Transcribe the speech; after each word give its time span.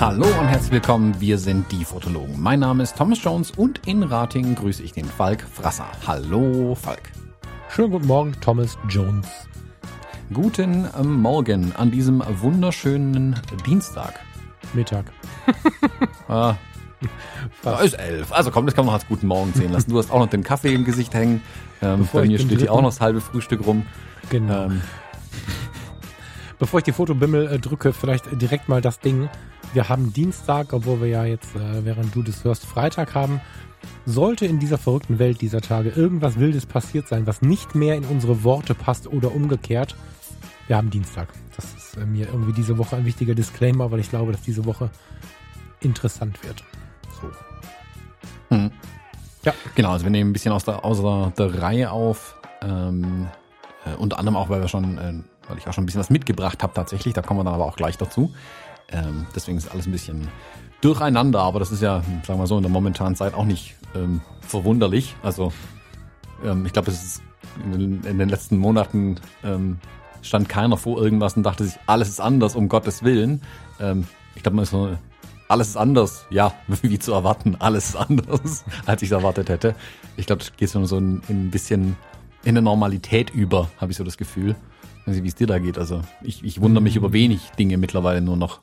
Hallo 0.00 0.24
und 0.24 0.48
herzlich 0.48 0.72
willkommen, 0.72 1.20
wir 1.20 1.36
sind 1.36 1.70
die 1.70 1.84
Fotologen. 1.84 2.40
Mein 2.40 2.60
Name 2.60 2.82
ist 2.82 2.96
Thomas 2.96 3.22
Jones 3.22 3.50
und 3.50 3.86
in 3.86 4.02
Ratingen 4.02 4.54
grüße 4.54 4.82
ich 4.82 4.92
den 4.92 5.04
Falk 5.04 5.42
Frasser. 5.42 5.86
Hallo 6.06 6.74
Falk. 6.74 7.12
Schönen 7.68 7.90
guten 7.90 8.06
Morgen, 8.06 8.32
Thomas 8.40 8.78
Jones. 8.88 9.28
Guten 10.32 10.88
Morgen 11.20 11.76
an 11.76 11.90
diesem 11.90 12.22
wunderschönen 12.40 13.38
Dienstag. 13.66 14.20
Mittag. 14.72 15.12
ah, 16.28 16.54
ist 17.82 17.94
elf. 17.94 18.32
Also 18.32 18.50
komm, 18.50 18.66
das 18.66 18.74
kann 18.74 18.84
man 18.84 18.94
noch 18.94 19.00
als 19.00 19.08
guten 19.08 19.26
Morgen 19.26 19.52
sehen 19.54 19.72
lassen. 19.72 19.90
Du 19.90 19.98
hast 19.98 20.10
auch 20.10 20.18
noch 20.18 20.28
den 20.28 20.42
Kaffee 20.42 20.74
im 20.74 20.84
Gesicht 20.84 21.14
hängen. 21.14 21.42
Ähm, 21.82 22.08
bei 22.12 22.26
mir 22.26 22.38
steht 22.38 22.60
hier 22.60 22.72
auch 22.72 22.82
noch 22.82 22.90
das 22.90 23.00
halbe 23.00 23.20
Frühstück 23.20 23.66
rum. 23.66 23.86
Genau. 24.28 24.66
Ähm. 24.66 24.82
Bevor 26.58 26.78
ich 26.78 26.84
die 26.84 26.92
Fotobimmel 26.92 27.46
äh, 27.46 27.58
drücke, 27.58 27.92
vielleicht 27.92 28.40
direkt 28.40 28.68
mal 28.68 28.80
das 28.80 29.00
Ding. 29.00 29.28
Wir 29.72 29.88
haben 29.88 30.12
Dienstag, 30.12 30.72
obwohl 30.72 31.00
wir 31.00 31.08
ja 31.08 31.24
jetzt, 31.24 31.54
äh, 31.56 31.84
während 31.84 32.14
du 32.14 32.22
das 32.22 32.44
hörst, 32.44 32.66
Freitag 32.66 33.14
haben. 33.14 33.40
Sollte 34.04 34.44
in 34.44 34.58
dieser 34.58 34.76
verrückten 34.76 35.18
Welt 35.18 35.40
dieser 35.40 35.62
Tage 35.62 35.90
irgendwas 35.90 36.38
Wildes 36.38 36.66
passiert 36.66 37.08
sein, 37.08 37.26
was 37.26 37.40
nicht 37.40 37.74
mehr 37.74 37.96
in 37.96 38.04
unsere 38.04 38.44
Worte 38.44 38.74
passt 38.74 39.06
oder 39.06 39.34
umgekehrt, 39.34 39.96
wir 40.70 40.76
haben 40.76 40.90
Dienstag. 40.90 41.28
Das 41.56 41.64
ist 41.74 41.96
äh, 41.96 42.06
mir 42.06 42.26
irgendwie 42.26 42.52
diese 42.52 42.78
Woche 42.78 42.94
ein 42.94 43.04
wichtiger 43.04 43.34
Disclaimer, 43.34 43.90
weil 43.90 43.98
ich 43.98 44.10
glaube, 44.10 44.30
dass 44.30 44.42
diese 44.42 44.64
Woche 44.66 44.88
interessant 45.80 46.42
wird. 46.44 46.62
So. 47.20 48.56
Hm. 48.56 48.70
Ja. 49.44 49.54
Genau, 49.74 49.92
also 49.92 50.04
wir 50.04 50.10
nehmen 50.10 50.30
ein 50.30 50.32
bisschen 50.32 50.52
aus 50.52 50.64
der, 50.64 50.84
aus 50.84 51.00
der 51.34 51.62
Reihe 51.62 51.90
auf. 51.90 52.36
Ähm, 52.62 53.28
äh, 53.86 53.94
unter 53.96 54.18
anderem 54.18 54.36
auch, 54.36 54.48
weil 54.48 54.60
wir 54.60 54.68
schon, 54.68 54.98
äh, 54.98 55.14
weil 55.48 55.58
ich 55.58 55.66
auch 55.66 55.72
schon 55.72 55.84
ein 55.84 55.86
bisschen 55.86 56.00
was 56.00 56.10
mitgebracht 56.10 56.62
habe 56.62 56.74
tatsächlich. 56.74 57.14
Da 57.14 57.22
kommen 57.22 57.40
wir 57.40 57.44
dann 57.44 57.54
aber 57.54 57.64
auch 57.64 57.76
gleich 57.76 57.96
dazu. 57.96 58.32
Ähm, 58.92 59.26
deswegen 59.34 59.56
ist 59.56 59.70
alles 59.70 59.86
ein 59.86 59.92
bisschen 59.92 60.28
durcheinander, 60.80 61.40
aber 61.40 61.58
das 61.58 61.70
ist 61.70 61.82
ja, 61.82 62.00
sagen 62.00 62.22
wir 62.26 62.36
mal 62.36 62.46
so, 62.46 62.56
in 62.56 62.62
der 62.62 62.70
momentanen 62.70 63.14
Zeit 63.14 63.34
auch 63.34 63.44
nicht 63.44 63.76
ähm, 63.94 64.20
verwunderlich. 64.40 65.14
Also 65.22 65.52
ähm, 66.44 66.66
ich 66.66 66.72
glaube, 66.72 66.90
es 66.90 67.02
ist 67.02 67.22
in, 67.64 68.02
in, 68.04 68.18
den 68.18 68.28
letzten 68.28 68.58
Monaten 68.58 69.16
ähm, 69.44 69.78
stand 70.22 70.48
keiner 70.48 70.76
vor 70.76 71.02
irgendwas 71.02 71.36
und 71.36 71.42
dachte 71.42 71.64
sich, 71.64 71.78
alles 71.86 72.08
ist 72.08 72.20
anders, 72.20 72.56
um 72.56 72.68
Gottes 72.68 73.02
Willen. 73.02 73.42
Ähm, 73.78 74.06
ich 74.34 74.42
glaube, 74.42 74.56
man 74.56 74.64
ist 74.64 74.70
so, 74.70 74.96
alles 75.50 75.68
ist 75.68 75.76
anders, 75.76 76.26
ja, 76.30 76.54
wie 76.82 76.98
zu 76.98 77.12
erwarten, 77.12 77.56
alles 77.58 77.90
ist 77.90 77.96
anders, 77.96 78.64
als 78.86 79.02
ich 79.02 79.08
es 79.08 79.12
erwartet 79.12 79.48
hätte. 79.48 79.74
Ich 80.16 80.26
glaube, 80.26 80.40
das 80.40 80.56
geht 80.56 80.68
so 80.68 80.78
ein, 80.78 81.22
ein 81.28 81.50
bisschen 81.50 81.96
in 82.42 82.50
eine 82.50 82.62
Normalität 82.62 83.30
über, 83.30 83.70
habe 83.78 83.92
ich 83.92 83.98
so 83.98 84.04
das 84.04 84.16
Gefühl. 84.16 84.54
Ich 85.00 85.06
weiß 85.06 85.14
nicht, 85.14 85.24
wie 85.24 85.28
es 85.28 85.34
dir 85.34 85.46
da 85.46 85.58
geht. 85.58 85.78
Also 85.78 86.02
ich, 86.22 86.44
ich 86.44 86.60
wundere 86.60 86.82
mich 86.82 86.96
über 86.96 87.12
wenig 87.12 87.50
Dinge 87.58 87.76
mittlerweile 87.78 88.20
nur 88.20 88.36
noch. 88.36 88.60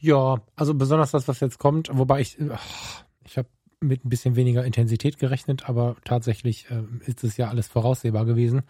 Ja, 0.00 0.40
also 0.56 0.74
besonders 0.74 1.10
das, 1.10 1.28
was 1.28 1.40
jetzt 1.40 1.58
kommt, 1.58 1.90
wobei 1.92 2.20
ich, 2.20 2.38
ich 3.24 3.36
habe 3.36 3.48
mit 3.80 4.04
ein 4.04 4.08
bisschen 4.08 4.36
weniger 4.36 4.64
Intensität 4.64 5.18
gerechnet, 5.18 5.68
aber 5.68 5.96
tatsächlich 6.04 6.66
äh, 6.70 6.84
ist 7.04 7.22
es 7.24 7.36
ja 7.36 7.48
alles 7.48 7.66
voraussehbar 7.66 8.24
gewesen. 8.24 8.62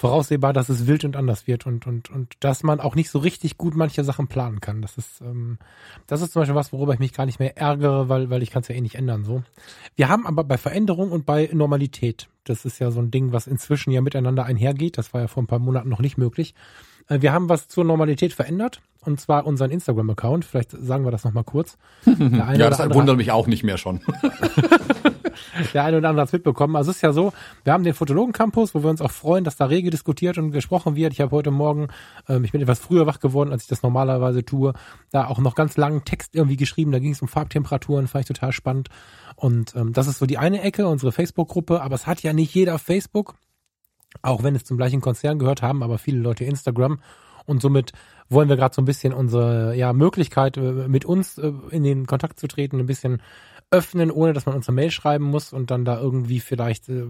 Voraussehbar, 0.00 0.54
dass 0.54 0.70
es 0.70 0.86
wild 0.86 1.04
und 1.04 1.14
anders 1.14 1.46
wird 1.46 1.66
und, 1.66 1.86
und, 1.86 2.08
und 2.08 2.32
dass 2.40 2.62
man 2.62 2.80
auch 2.80 2.94
nicht 2.94 3.10
so 3.10 3.18
richtig 3.18 3.58
gut 3.58 3.76
manche 3.76 4.02
Sachen 4.02 4.28
planen 4.28 4.62
kann. 4.62 4.80
Das 4.80 4.96
ist, 4.96 5.20
ähm, 5.20 5.58
das 6.06 6.22
ist 6.22 6.32
zum 6.32 6.40
Beispiel 6.40 6.54
was, 6.54 6.72
worüber 6.72 6.94
ich 6.94 7.00
mich 7.00 7.12
gar 7.12 7.26
nicht 7.26 7.38
mehr 7.38 7.58
ärgere, 7.58 8.08
weil, 8.08 8.30
weil 8.30 8.42
ich 8.42 8.50
kann 8.50 8.62
es 8.62 8.68
ja 8.68 8.74
eh 8.74 8.80
nicht 8.80 8.94
ändern. 8.94 9.26
So. 9.26 9.42
Wir 9.96 10.08
haben 10.08 10.26
aber 10.26 10.42
bei 10.42 10.56
Veränderung 10.56 11.12
und 11.12 11.26
bei 11.26 11.50
Normalität, 11.52 12.30
das 12.44 12.64
ist 12.64 12.78
ja 12.78 12.90
so 12.90 12.98
ein 12.98 13.10
Ding, 13.10 13.32
was 13.32 13.46
inzwischen 13.46 13.90
ja 13.90 14.00
miteinander 14.00 14.46
einhergeht, 14.46 14.96
das 14.96 15.12
war 15.12 15.20
ja 15.20 15.26
vor 15.26 15.42
ein 15.42 15.46
paar 15.46 15.58
Monaten 15.58 15.90
noch 15.90 16.00
nicht 16.00 16.16
möglich, 16.16 16.54
äh, 17.10 17.20
wir 17.20 17.34
haben 17.34 17.50
was 17.50 17.68
zur 17.68 17.84
Normalität 17.84 18.32
verändert 18.32 18.80
und 19.02 19.20
zwar 19.20 19.44
unseren 19.44 19.70
Instagram-Account. 19.70 20.46
Vielleicht 20.46 20.70
sagen 20.70 21.04
wir 21.04 21.10
das 21.10 21.24
nochmal 21.24 21.44
kurz. 21.44 21.76
ja, 22.06 22.70
das 22.70 22.78
wundert 22.94 23.18
mich 23.18 23.32
auch 23.32 23.46
nicht 23.46 23.64
mehr 23.64 23.76
schon. 23.76 24.00
der 25.74 25.84
eine 25.84 25.98
oder 25.98 26.08
andere 26.08 26.26
hat 26.26 26.32
mitbekommen. 26.32 26.76
Also 26.76 26.90
es 26.90 26.96
ist 26.96 27.02
ja 27.02 27.12
so, 27.12 27.32
wir 27.64 27.72
haben 27.72 27.84
den 27.84 27.94
Fotologen-Campus, 27.94 28.74
wo 28.74 28.82
wir 28.82 28.90
uns 28.90 29.00
auch 29.00 29.10
freuen, 29.10 29.44
dass 29.44 29.56
da 29.56 29.66
rege 29.66 29.90
diskutiert 29.90 30.38
und 30.38 30.50
gesprochen 30.52 30.96
wird. 30.96 31.12
Ich 31.12 31.20
habe 31.20 31.30
heute 31.32 31.50
Morgen, 31.50 31.88
ähm, 32.28 32.44
ich 32.44 32.52
bin 32.52 32.60
etwas 32.60 32.78
früher 32.78 33.06
wach 33.06 33.20
geworden, 33.20 33.52
als 33.52 33.62
ich 33.62 33.68
das 33.68 33.82
normalerweise 33.82 34.44
tue, 34.44 34.72
da 35.10 35.26
auch 35.26 35.38
noch 35.38 35.54
ganz 35.54 35.76
langen 35.76 36.04
Text 36.04 36.34
irgendwie 36.34 36.56
geschrieben. 36.56 36.92
Da 36.92 36.98
ging 36.98 37.12
es 37.12 37.22
um 37.22 37.28
Farbtemperaturen, 37.28 38.08
fand 38.08 38.24
ich 38.24 38.28
total 38.28 38.52
spannend. 38.52 38.88
Und 39.36 39.74
ähm, 39.76 39.92
das 39.92 40.06
ist 40.06 40.18
so 40.18 40.26
die 40.26 40.38
eine 40.38 40.62
Ecke, 40.62 40.86
unsere 40.86 41.12
Facebook-Gruppe, 41.12 41.82
aber 41.82 41.94
es 41.94 42.06
hat 42.06 42.22
ja 42.22 42.32
nicht 42.32 42.54
jeder 42.54 42.78
Facebook 42.78 43.34
auch 44.22 44.42
wenn 44.42 44.56
es 44.56 44.64
zum 44.64 44.76
gleichen 44.76 45.00
Konzern 45.00 45.38
gehört 45.38 45.62
haben, 45.62 45.82
aber 45.82 45.98
viele 45.98 46.18
Leute 46.18 46.44
Instagram. 46.44 47.00
Und 47.46 47.62
somit 47.62 47.92
wollen 48.28 48.48
wir 48.48 48.56
gerade 48.56 48.74
so 48.74 48.82
ein 48.82 48.84
bisschen 48.84 49.12
unsere 49.12 49.74
ja, 49.74 49.92
Möglichkeit, 49.92 50.56
äh, 50.56 50.88
mit 50.88 51.04
uns 51.04 51.38
äh, 51.38 51.52
in 51.70 51.82
den 51.82 52.06
Kontakt 52.06 52.38
zu 52.38 52.46
treten, 52.46 52.78
ein 52.78 52.86
bisschen 52.86 53.22
öffnen, 53.70 54.10
ohne 54.10 54.32
dass 54.32 54.46
man 54.46 54.56
uns 54.56 54.68
eine 54.68 54.74
Mail 54.74 54.90
schreiben 54.90 55.24
muss 55.24 55.52
und 55.52 55.70
dann 55.70 55.84
da 55.84 56.00
irgendwie 56.00 56.40
vielleicht 56.40 56.88
äh, 56.88 57.04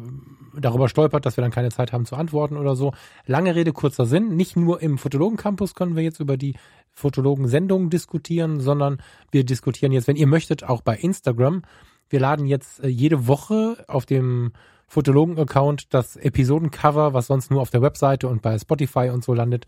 darüber 0.58 0.88
stolpert, 0.88 1.24
dass 1.24 1.36
wir 1.36 1.42
dann 1.42 1.50
keine 1.50 1.70
Zeit 1.70 1.92
haben 1.92 2.04
zu 2.04 2.16
antworten 2.16 2.56
oder 2.56 2.76
so. 2.76 2.92
Lange 3.26 3.54
Rede, 3.54 3.72
kurzer 3.72 4.04
Sinn. 4.04 4.36
Nicht 4.36 4.56
nur 4.56 4.82
im 4.82 4.98
Fotologen-Campus 4.98 5.74
können 5.74 5.96
wir 5.96 6.02
jetzt 6.02 6.20
über 6.20 6.36
die 6.36 6.54
Fotologen-Sendungen 6.92 7.88
diskutieren, 7.88 8.60
sondern 8.60 8.98
wir 9.30 9.44
diskutieren 9.44 9.92
jetzt, 9.92 10.06
wenn 10.06 10.16
ihr 10.16 10.26
möchtet, 10.26 10.64
auch 10.64 10.82
bei 10.82 10.96
Instagram. 10.96 11.62
Wir 12.10 12.20
laden 12.20 12.46
jetzt 12.46 12.84
äh, 12.84 12.88
jede 12.88 13.26
Woche 13.26 13.82
auf 13.88 14.04
dem 14.04 14.52
Fotologen-Account 14.86 15.94
das 15.94 16.16
Episodencover, 16.16 17.14
was 17.14 17.28
sonst 17.28 17.50
nur 17.50 17.62
auf 17.62 17.70
der 17.70 17.80
Webseite 17.80 18.28
und 18.28 18.42
bei 18.42 18.58
Spotify 18.58 19.10
und 19.10 19.24
so 19.24 19.32
landet, 19.32 19.64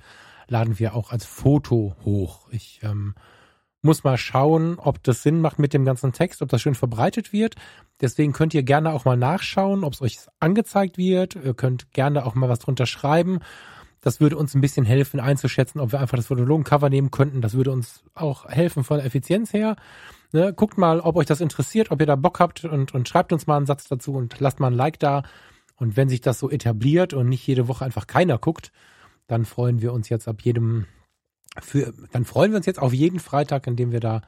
laden 0.48 0.78
wir 0.78 0.94
auch 0.94 1.10
als 1.12 1.24
Foto 1.24 1.94
hoch. 2.04 2.48
Ich 2.50 2.80
ähm, 2.82 3.14
muss 3.82 4.04
mal 4.04 4.16
schauen, 4.16 4.78
ob 4.78 5.02
das 5.02 5.22
Sinn 5.22 5.40
macht 5.40 5.58
mit 5.58 5.74
dem 5.74 5.84
ganzen 5.84 6.12
Text, 6.12 6.40
ob 6.40 6.48
das 6.48 6.62
schön 6.62 6.74
verbreitet 6.74 7.32
wird. 7.32 7.56
Deswegen 8.00 8.32
könnt 8.32 8.54
ihr 8.54 8.62
gerne 8.62 8.92
auch 8.92 9.04
mal 9.04 9.16
nachschauen, 9.16 9.84
ob 9.84 9.92
es 9.92 10.02
euch 10.02 10.18
angezeigt 10.40 10.98
wird. 10.98 11.34
Ihr 11.36 11.54
könnt 11.54 11.92
gerne 11.92 12.24
auch 12.24 12.34
mal 12.34 12.48
was 12.48 12.60
drunter 12.60 12.86
schreiben. 12.86 13.40
Das 14.00 14.20
würde 14.20 14.36
uns 14.36 14.54
ein 14.54 14.60
bisschen 14.60 14.84
helfen 14.84 15.20
einzuschätzen, 15.20 15.80
ob 15.80 15.92
wir 15.92 16.00
einfach 16.00 16.16
das 16.16 16.26
Fotologen-Cover 16.26 16.90
nehmen 16.90 17.10
könnten. 17.10 17.40
Das 17.40 17.54
würde 17.54 17.70
uns 17.70 18.02
auch 18.14 18.48
helfen 18.48 18.82
von 18.82 18.96
der 18.96 19.06
Effizienz 19.06 19.52
her. 19.52 19.76
Ne, 20.32 20.52
guckt 20.52 20.78
mal, 20.78 21.00
ob 21.00 21.16
euch 21.16 21.26
das 21.26 21.40
interessiert, 21.40 21.90
ob 21.90 22.00
ihr 22.00 22.06
da 22.06 22.16
Bock 22.16 22.40
habt 22.40 22.64
und, 22.64 22.94
und 22.94 23.08
schreibt 23.08 23.32
uns 23.32 23.46
mal 23.46 23.58
einen 23.58 23.66
Satz 23.66 23.86
dazu 23.86 24.14
und 24.14 24.40
lasst 24.40 24.60
mal 24.60 24.68
ein 24.68 24.74
Like 24.74 24.98
da. 24.98 25.22
Und 25.76 25.96
wenn 25.96 26.08
sich 26.08 26.20
das 26.20 26.38
so 26.38 26.50
etabliert 26.50 27.12
und 27.12 27.28
nicht 27.28 27.46
jede 27.46 27.68
Woche 27.68 27.84
einfach 27.84 28.06
keiner 28.06 28.38
guckt, 28.38 28.72
dann 29.26 29.44
freuen 29.44 29.82
wir 29.82 29.92
uns 29.92 30.08
jetzt 30.08 30.26
ab 30.28 30.40
jedem, 30.42 30.86
für, 31.60 31.92
dann 32.12 32.24
freuen 32.24 32.52
wir 32.52 32.56
uns 32.56 32.66
jetzt 32.66 32.78
auf 32.78 32.92
jeden 32.92 33.20
Freitag, 33.20 33.66
indem 33.66 33.92
wir 33.92 34.00
da, 34.00 34.22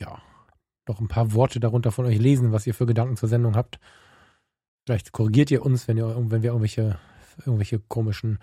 ja, 0.00 0.20
noch 0.88 1.00
ein 1.00 1.08
paar 1.08 1.32
Worte 1.32 1.58
darunter 1.58 1.90
von 1.90 2.06
euch 2.06 2.18
lesen, 2.18 2.52
was 2.52 2.66
ihr 2.66 2.74
für 2.74 2.86
Gedanken 2.86 3.16
zur 3.16 3.28
Sendung 3.28 3.56
habt. 3.56 3.80
Vielleicht 4.84 5.12
korrigiert 5.12 5.50
ihr 5.50 5.66
uns, 5.66 5.88
wenn, 5.88 5.96
ihr, 5.96 6.14
wenn 6.16 6.42
wir 6.42 6.50
irgendwelche, 6.50 6.98
irgendwelche 7.44 7.80
komischen 7.80 8.38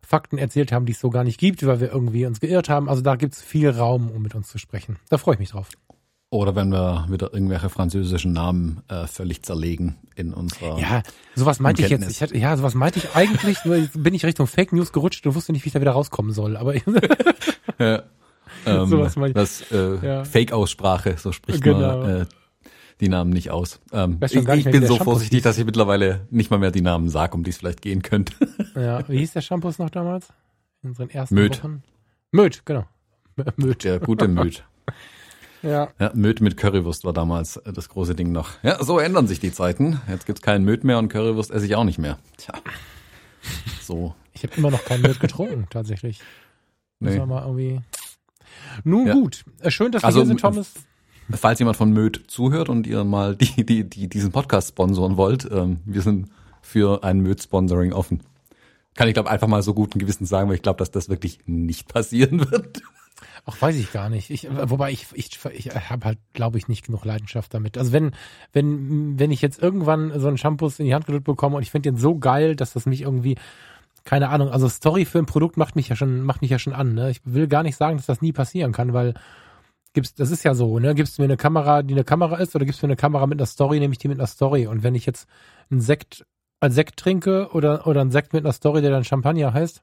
Fakten 0.00 0.38
erzählt 0.38 0.72
haben, 0.72 0.86
die 0.86 0.92
es 0.92 1.00
so 1.00 1.10
gar 1.10 1.24
nicht 1.24 1.38
gibt, 1.38 1.64
weil 1.64 1.80
wir 1.80 1.92
irgendwie 1.92 2.26
uns 2.26 2.40
geirrt 2.40 2.68
haben. 2.68 2.88
Also 2.88 3.02
da 3.02 3.14
gibt 3.16 3.34
es 3.34 3.42
viel 3.42 3.70
Raum, 3.70 4.10
um 4.10 4.22
mit 4.22 4.34
uns 4.34 4.48
zu 4.48 4.58
sprechen. 4.58 4.98
Da 5.08 5.18
freue 5.18 5.34
ich 5.34 5.40
mich 5.40 5.50
drauf. 5.50 5.68
Oder 6.36 6.54
wenn 6.54 6.70
wir 6.70 7.06
wieder 7.08 7.32
irgendwelche 7.32 7.70
französischen 7.70 8.32
Namen 8.32 8.82
äh, 8.88 9.06
völlig 9.06 9.42
zerlegen 9.42 9.96
in 10.16 10.34
unserer. 10.34 10.78
Ja, 10.78 11.02
sowas 11.34 11.60
meinte 11.60 11.82
ich 11.82 11.88
jetzt. 11.88 12.10
Ich 12.10 12.20
hatte, 12.20 12.36
ja, 12.36 12.54
sowas 12.58 12.74
meinte 12.74 12.98
ich 12.98 13.14
eigentlich, 13.14 13.64
nur 13.64 13.78
bin 13.94 14.12
ich 14.12 14.24
Richtung 14.26 14.46
Fake 14.46 14.72
News 14.72 14.92
gerutscht 14.92 15.26
und 15.26 15.34
wusste 15.34 15.52
nicht, 15.52 15.64
wie 15.64 15.68
ich 15.68 15.72
da 15.72 15.80
wieder 15.80 15.92
rauskommen 15.92 16.32
soll. 16.32 16.58
Aber 16.58 16.74
ja, 17.78 18.02
ähm, 18.66 18.86
sowas 18.86 19.16
meinte 19.16 19.40
ich. 19.40 19.68
Das 19.68 19.72
äh, 19.72 20.06
ja. 20.06 20.24
Fake-Aussprache, 20.24 21.16
so 21.16 21.32
spricht 21.32 21.62
genau. 21.62 22.00
man 22.00 22.10
äh, 22.10 22.26
die 23.00 23.08
Namen 23.08 23.30
nicht 23.30 23.50
aus. 23.50 23.80
Ähm, 23.92 24.18
ich, 24.22 24.34
ich 24.34 24.64
bin 24.64 24.86
so 24.86 24.96
vorsichtig, 24.96 25.42
dass 25.42 25.56
ich 25.56 25.64
mittlerweile 25.64 26.26
nicht 26.30 26.50
mal 26.50 26.58
mehr 26.58 26.70
die 26.70 26.82
Namen 26.82 27.08
sage, 27.08 27.34
um 27.34 27.44
die 27.44 27.50
es 27.50 27.56
vielleicht 27.56 27.80
gehen 27.80 28.02
könnte. 28.02 28.34
ja, 28.74 29.08
wie 29.08 29.18
hieß 29.18 29.32
der 29.32 29.40
Shampoos 29.40 29.78
noch 29.78 29.88
damals? 29.88 30.28
In 30.82 30.90
unseren 30.90 31.08
ersten 31.08 31.34
Möd. 31.34 31.62
Wochen? 31.62 31.82
Möd, 32.30 32.66
genau. 32.66 32.84
Möd. 33.56 33.84
Der 33.84 34.00
gute 34.00 34.28
Möd. 34.28 34.64
Ja. 35.66 35.88
ja. 35.98 36.12
Möd 36.14 36.40
mit 36.40 36.56
Currywurst 36.56 37.04
war 37.04 37.12
damals 37.12 37.56
äh, 37.56 37.72
das 37.72 37.88
große 37.88 38.14
Ding 38.14 38.32
noch. 38.32 38.50
Ja, 38.62 38.82
so 38.82 38.98
ändern 38.98 39.26
sich 39.26 39.40
die 39.40 39.52
Zeiten. 39.52 40.00
Jetzt 40.08 40.26
gibt's 40.26 40.42
keinen 40.42 40.64
Möd 40.64 40.84
mehr 40.84 40.98
und 40.98 41.08
Currywurst 41.08 41.50
esse 41.50 41.66
ich 41.66 41.74
auch 41.74 41.84
nicht 41.84 41.98
mehr. 41.98 42.18
Tja. 42.36 42.54
So. 43.82 44.14
Ich 44.32 44.42
habe 44.42 44.54
immer 44.56 44.70
noch 44.70 44.84
keinen 44.84 45.02
Möd 45.02 45.20
getrunken, 45.20 45.66
tatsächlich. 45.70 46.20
Nee. 47.00 47.18
Mal 47.18 47.42
irgendwie. 47.42 47.80
Nun 48.84 49.06
ja. 49.06 49.14
gut. 49.14 49.44
Äh, 49.60 49.70
schön, 49.70 49.92
dass 49.92 50.02
wir 50.02 50.06
also, 50.06 50.20
hier 50.20 50.26
sind, 50.26 50.40
Thomas. 50.40 50.72
Falls 51.30 51.58
jemand 51.58 51.76
von 51.76 51.92
Möd 51.92 52.24
zuhört 52.28 52.68
und 52.68 52.86
ihr 52.86 53.04
mal 53.04 53.36
die, 53.36 53.64
die, 53.64 53.84
die 53.84 54.08
diesen 54.08 54.30
Podcast 54.30 54.68
sponsoren 54.68 55.16
wollt, 55.16 55.48
ähm, 55.50 55.80
wir 55.84 56.02
sind 56.02 56.30
für 56.62 57.04
ein 57.04 57.20
Möd-Sponsoring 57.20 57.92
offen. 57.92 58.22
Kann 58.94 59.08
ich 59.08 59.14
glaube 59.14 59.30
einfach 59.30 59.46
mal 59.46 59.62
so 59.62 59.74
guten 59.74 59.98
Gewissen 59.98 60.26
sagen, 60.26 60.48
weil 60.48 60.56
ich 60.56 60.62
glaube, 60.62 60.78
dass 60.78 60.90
das 60.90 61.08
wirklich 61.08 61.40
nicht 61.46 61.88
passieren 61.88 62.50
wird. 62.50 62.82
Ach, 63.44 63.60
weiß 63.60 63.76
ich 63.76 63.92
gar 63.92 64.08
nicht. 64.08 64.30
Ich, 64.30 64.48
wobei 64.50 64.90
ich, 64.90 65.06
ich, 65.14 65.38
ich 65.52 65.70
habe 65.70 66.04
halt, 66.04 66.18
glaube 66.32 66.58
ich, 66.58 66.68
nicht 66.68 66.86
genug 66.86 67.04
Leidenschaft 67.04 67.54
damit. 67.54 67.78
Also 67.78 67.92
wenn, 67.92 68.12
wenn, 68.52 69.18
wenn 69.18 69.30
ich 69.30 69.42
jetzt 69.42 69.62
irgendwann 69.62 70.18
so 70.18 70.28
einen 70.28 70.38
Shampoo 70.38 70.70
in 70.78 70.86
die 70.86 70.94
Hand 70.94 71.06
gedrückt 71.06 71.24
bekomme 71.24 71.56
und 71.56 71.62
ich 71.62 71.70
finde 71.70 71.90
den 71.90 71.98
so 71.98 72.18
geil, 72.18 72.56
dass 72.56 72.72
das 72.72 72.86
mich 72.86 73.02
irgendwie, 73.02 73.36
keine 74.04 74.28
Ahnung, 74.28 74.50
also 74.50 74.68
Story 74.68 75.04
für 75.04 75.18
ein 75.18 75.26
Produkt 75.26 75.56
macht 75.56 75.76
mich 75.76 75.88
ja 75.88 75.96
schon, 75.96 76.22
macht 76.22 76.42
mich 76.42 76.50
ja 76.50 76.58
schon 76.58 76.72
an. 76.72 76.94
Ne? 76.94 77.10
Ich 77.10 77.20
will 77.24 77.48
gar 77.48 77.62
nicht 77.62 77.76
sagen, 77.76 77.96
dass 77.96 78.06
das 78.06 78.22
nie 78.22 78.32
passieren 78.32 78.72
kann, 78.72 78.92
weil 78.92 79.14
gibst, 79.96 80.20
das 80.20 80.30
ist 80.30 80.44
ja 80.44 80.54
so, 80.54 80.78
ne? 80.78 80.94
Gibst 80.94 81.16
du 81.16 81.22
mir 81.22 81.26
eine 81.26 81.38
Kamera, 81.38 81.82
die 81.82 81.94
eine 81.94 82.04
Kamera 82.04 82.36
ist, 82.36 82.54
oder 82.54 82.64
gibst 82.66 82.82
du 82.82 82.86
mir 82.86 82.92
eine 82.92 82.96
Kamera 82.96 83.26
mit 83.26 83.40
einer 83.40 83.46
Story, 83.46 83.80
nehme 83.80 83.92
ich 83.92 83.98
die 83.98 84.08
mit 84.08 84.18
einer 84.18 84.26
Story. 84.26 84.66
Und 84.66 84.82
wenn 84.82 84.94
ich 84.94 85.06
jetzt 85.06 85.26
einen 85.70 85.80
Sekt 85.80 86.24
als 86.60 86.74
Sekt 86.74 86.98
trinke 86.98 87.48
oder, 87.52 87.86
oder 87.86 88.02
einen 88.02 88.10
Sekt 88.10 88.32
mit 88.32 88.44
einer 88.44 88.52
Story, 88.52 88.82
der 88.82 88.90
dann 88.90 89.04
Champagner 89.04 89.52
heißt, 89.52 89.82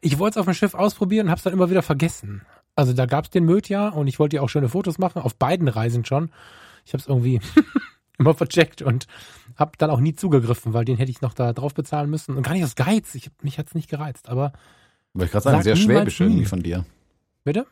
ich 0.00 0.18
wollte 0.18 0.38
es 0.38 0.40
auf 0.40 0.46
dem 0.46 0.54
Schiff 0.54 0.74
ausprobieren 0.74 1.26
und 1.26 1.30
habe 1.30 1.38
es 1.38 1.44
dann 1.44 1.52
immer 1.52 1.70
wieder 1.70 1.82
vergessen. 1.82 2.42
Also 2.74 2.92
da 2.92 3.06
gab 3.06 3.24
es 3.24 3.30
den 3.30 3.44
Möd 3.44 3.68
ja 3.68 3.88
und 3.88 4.06
ich 4.06 4.18
wollte 4.18 4.36
ja 4.36 4.42
auch 4.42 4.48
schöne 4.48 4.68
Fotos 4.68 4.98
machen, 4.98 5.20
auf 5.22 5.34
beiden 5.34 5.68
Reisen 5.68 6.04
schon. 6.04 6.30
Ich 6.84 6.92
habe 6.92 7.00
es 7.00 7.08
irgendwie 7.08 7.40
immer 8.18 8.34
vercheckt 8.34 8.82
und 8.82 9.06
habe 9.56 9.72
dann 9.78 9.90
auch 9.90 10.00
nie 10.00 10.14
zugegriffen, 10.14 10.72
weil 10.74 10.84
den 10.84 10.96
hätte 10.96 11.10
ich 11.10 11.20
noch 11.20 11.34
da 11.34 11.52
drauf 11.52 11.74
bezahlen 11.74 12.08
müssen. 12.08 12.36
Und 12.36 12.44
gar 12.44 12.52
nicht 12.52 12.64
aus 12.64 12.76
Geiz, 12.76 13.14
ich, 13.14 13.30
mich 13.42 13.58
hat's 13.58 13.74
nicht 13.74 13.90
gereizt, 13.90 14.28
aber. 14.28 14.52
Wollte 15.14 15.26
ich 15.26 15.32
gerade 15.32 15.44
sagen, 15.44 15.62
sehr 15.62 15.76
schwäbisch 15.76 16.20
irgendwie 16.20 16.44
von 16.44 16.62
dir. 16.62 16.84
Bitte? 17.44 17.66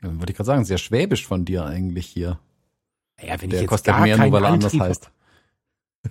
Wollte 0.00 0.32
ich 0.32 0.36
gerade 0.36 0.46
sagen, 0.46 0.64
sehr 0.64 0.78
schwäbisch 0.78 1.26
von 1.26 1.44
dir 1.44 1.64
eigentlich 1.64 2.06
hier. 2.06 2.38
Ja, 3.20 3.40
wenn 3.40 3.50
Der 3.50 3.60
ich 3.60 3.62
jetzt 3.62 3.68
kostet 3.68 3.94
gar 3.94 4.02
mehr, 4.02 4.18
nur 4.18 4.32
weil 4.32 4.44
er 4.44 4.50
anders 4.50 4.78
heißt. 4.78 5.10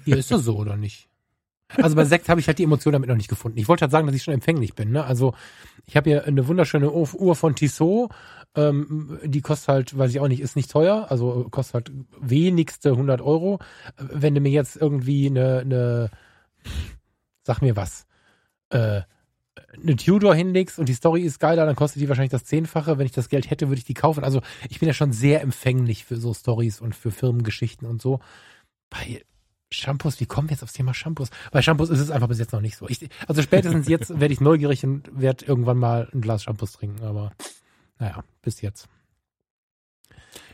Hier 0.04 0.18
ist 0.18 0.31
das 0.31 0.44
so 0.44 0.58
oder 0.58 0.76
nicht? 0.76 1.08
Also 1.78 1.96
bei 1.96 2.06
Sekt 2.06 2.30
habe 2.30 2.40
ich 2.40 2.48
halt 2.48 2.60
die 2.60 2.64
Emotion 2.64 2.94
damit 2.94 3.10
noch 3.10 3.16
nicht 3.16 3.28
gefunden. 3.28 3.58
Ich 3.58 3.68
wollte 3.68 3.82
halt 3.82 3.92
sagen, 3.92 4.06
dass 4.06 4.16
ich 4.16 4.24
schon 4.24 4.34
empfänglich 4.34 4.76
bin. 4.76 4.92
Ne? 4.92 5.04
Also 5.04 5.34
ich 5.86 5.98
habe 5.98 6.10
hier 6.10 6.26
eine 6.26 6.48
wunderschöne 6.48 6.92
Uhr 6.92 7.36
von 7.36 7.56
Tissot. 7.56 8.12
Ähm, 8.56 9.20
die 9.24 9.42
kostet 9.42 9.68
halt, 9.68 9.98
weiß 9.98 10.12
ich 10.12 10.20
auch 10.20 10.28
nicht, 10.28 10.42
ist 10.42 10.56
nicht 10.56 10.72
teuer. 10.72 11.08
Also 11.10 11.48
kostet 11.50 11.74
halt 11.74 11.92
wenigste 12.22 12.92
100 12.92 13.22
Euro. 13.22 13.60
Wenn 13.98 14.36
du 14.36 14.42
mir 14.42 14.52
jetzt 14.52 14.76
irgendwie 14.78 15.28
eine, 15.28 15.60
eine 15.60 16.10
sag 17.44 17.62
mir 17.62 17.76
was, 17.76 18.06
äh, 18.70 19.02
eine 19.82 19.96
Tudor 19.96 20.36
hinlegst 20.36 20.80
und 20.80 20.90
die 20.90 20.94
Story 20.94 21.22
ist 21.22 21.40
geiler, 21.40 21.66
dann 21.66 21.76
kostet 21.76 22.02
die 22.02 22.10
wahrscheinlich 22.10 22.32
das 22.32 22.46
Zehnfache. 22.46 22.98
Wenn 22.98 23.06
ich 23.06 23.12
das 23.12 23.30
Geld 23.30 23.50
hätte, 23.50 23.70
würde 23.70 23.80
ich 23.80 23.86
die 23.86 23.94
kaufen. 23.94 24.24
Also 24.24 24.42
ich 24.70 24.80
bin 24.80 24.88
ja 24.88 24.94
schon 24.94 25.14
sehr 25.14 25.42
empfänglich 25.42 26.06
für 26.06 26.18
so 26.18 26.34
Stories 26.34 26.82
und 26.82 26.96
für 26.96 27.12
Firmengeschichten 27.12 27.88
und 27.88 28.02
so. 28.02 28.20
Bei 28.90 29.24
Shampoos, 29.75 30.19
wie 30.19 30.25
kommen 30.25 30.50
wir 30.50 30.54
jetzt 30.54 30.63
aufs 30.63 30.74
Thema 30.74 30.94
Shampoos? 30.94 31.30
Bei 31.51 31.62
Shampoos 31.62 31.89
ist 31.89 32.00
es 32.00 32.12
einfach 32.12 32.27
bis 32.27 32.39
jetzt 32.39 32.54
noch 32.54 32.62
nicht 32.62 32.77
so. 32.77 32.88
Ich, 32.89 33.07
also 33.27 33.42
spätestens 33.42 33.88
jetzt 33.88 34.19
werde 34.19 34.33
ich 34.33 34.42
neugierig 34.42 34.83
und 34.83 35.10
werde 35.13 35.45
irgendwann 35.45 35.77
mal 35.77 36.10
ein 36.13 36.22
Glas 36.22 36.44
Shampoos 36.44 36.74
trinken, 36.74 37.04
aber 37.04 37.31
naja, 38.00 38.24
bis 38.42 38.62
jetzt. 38.62 38.88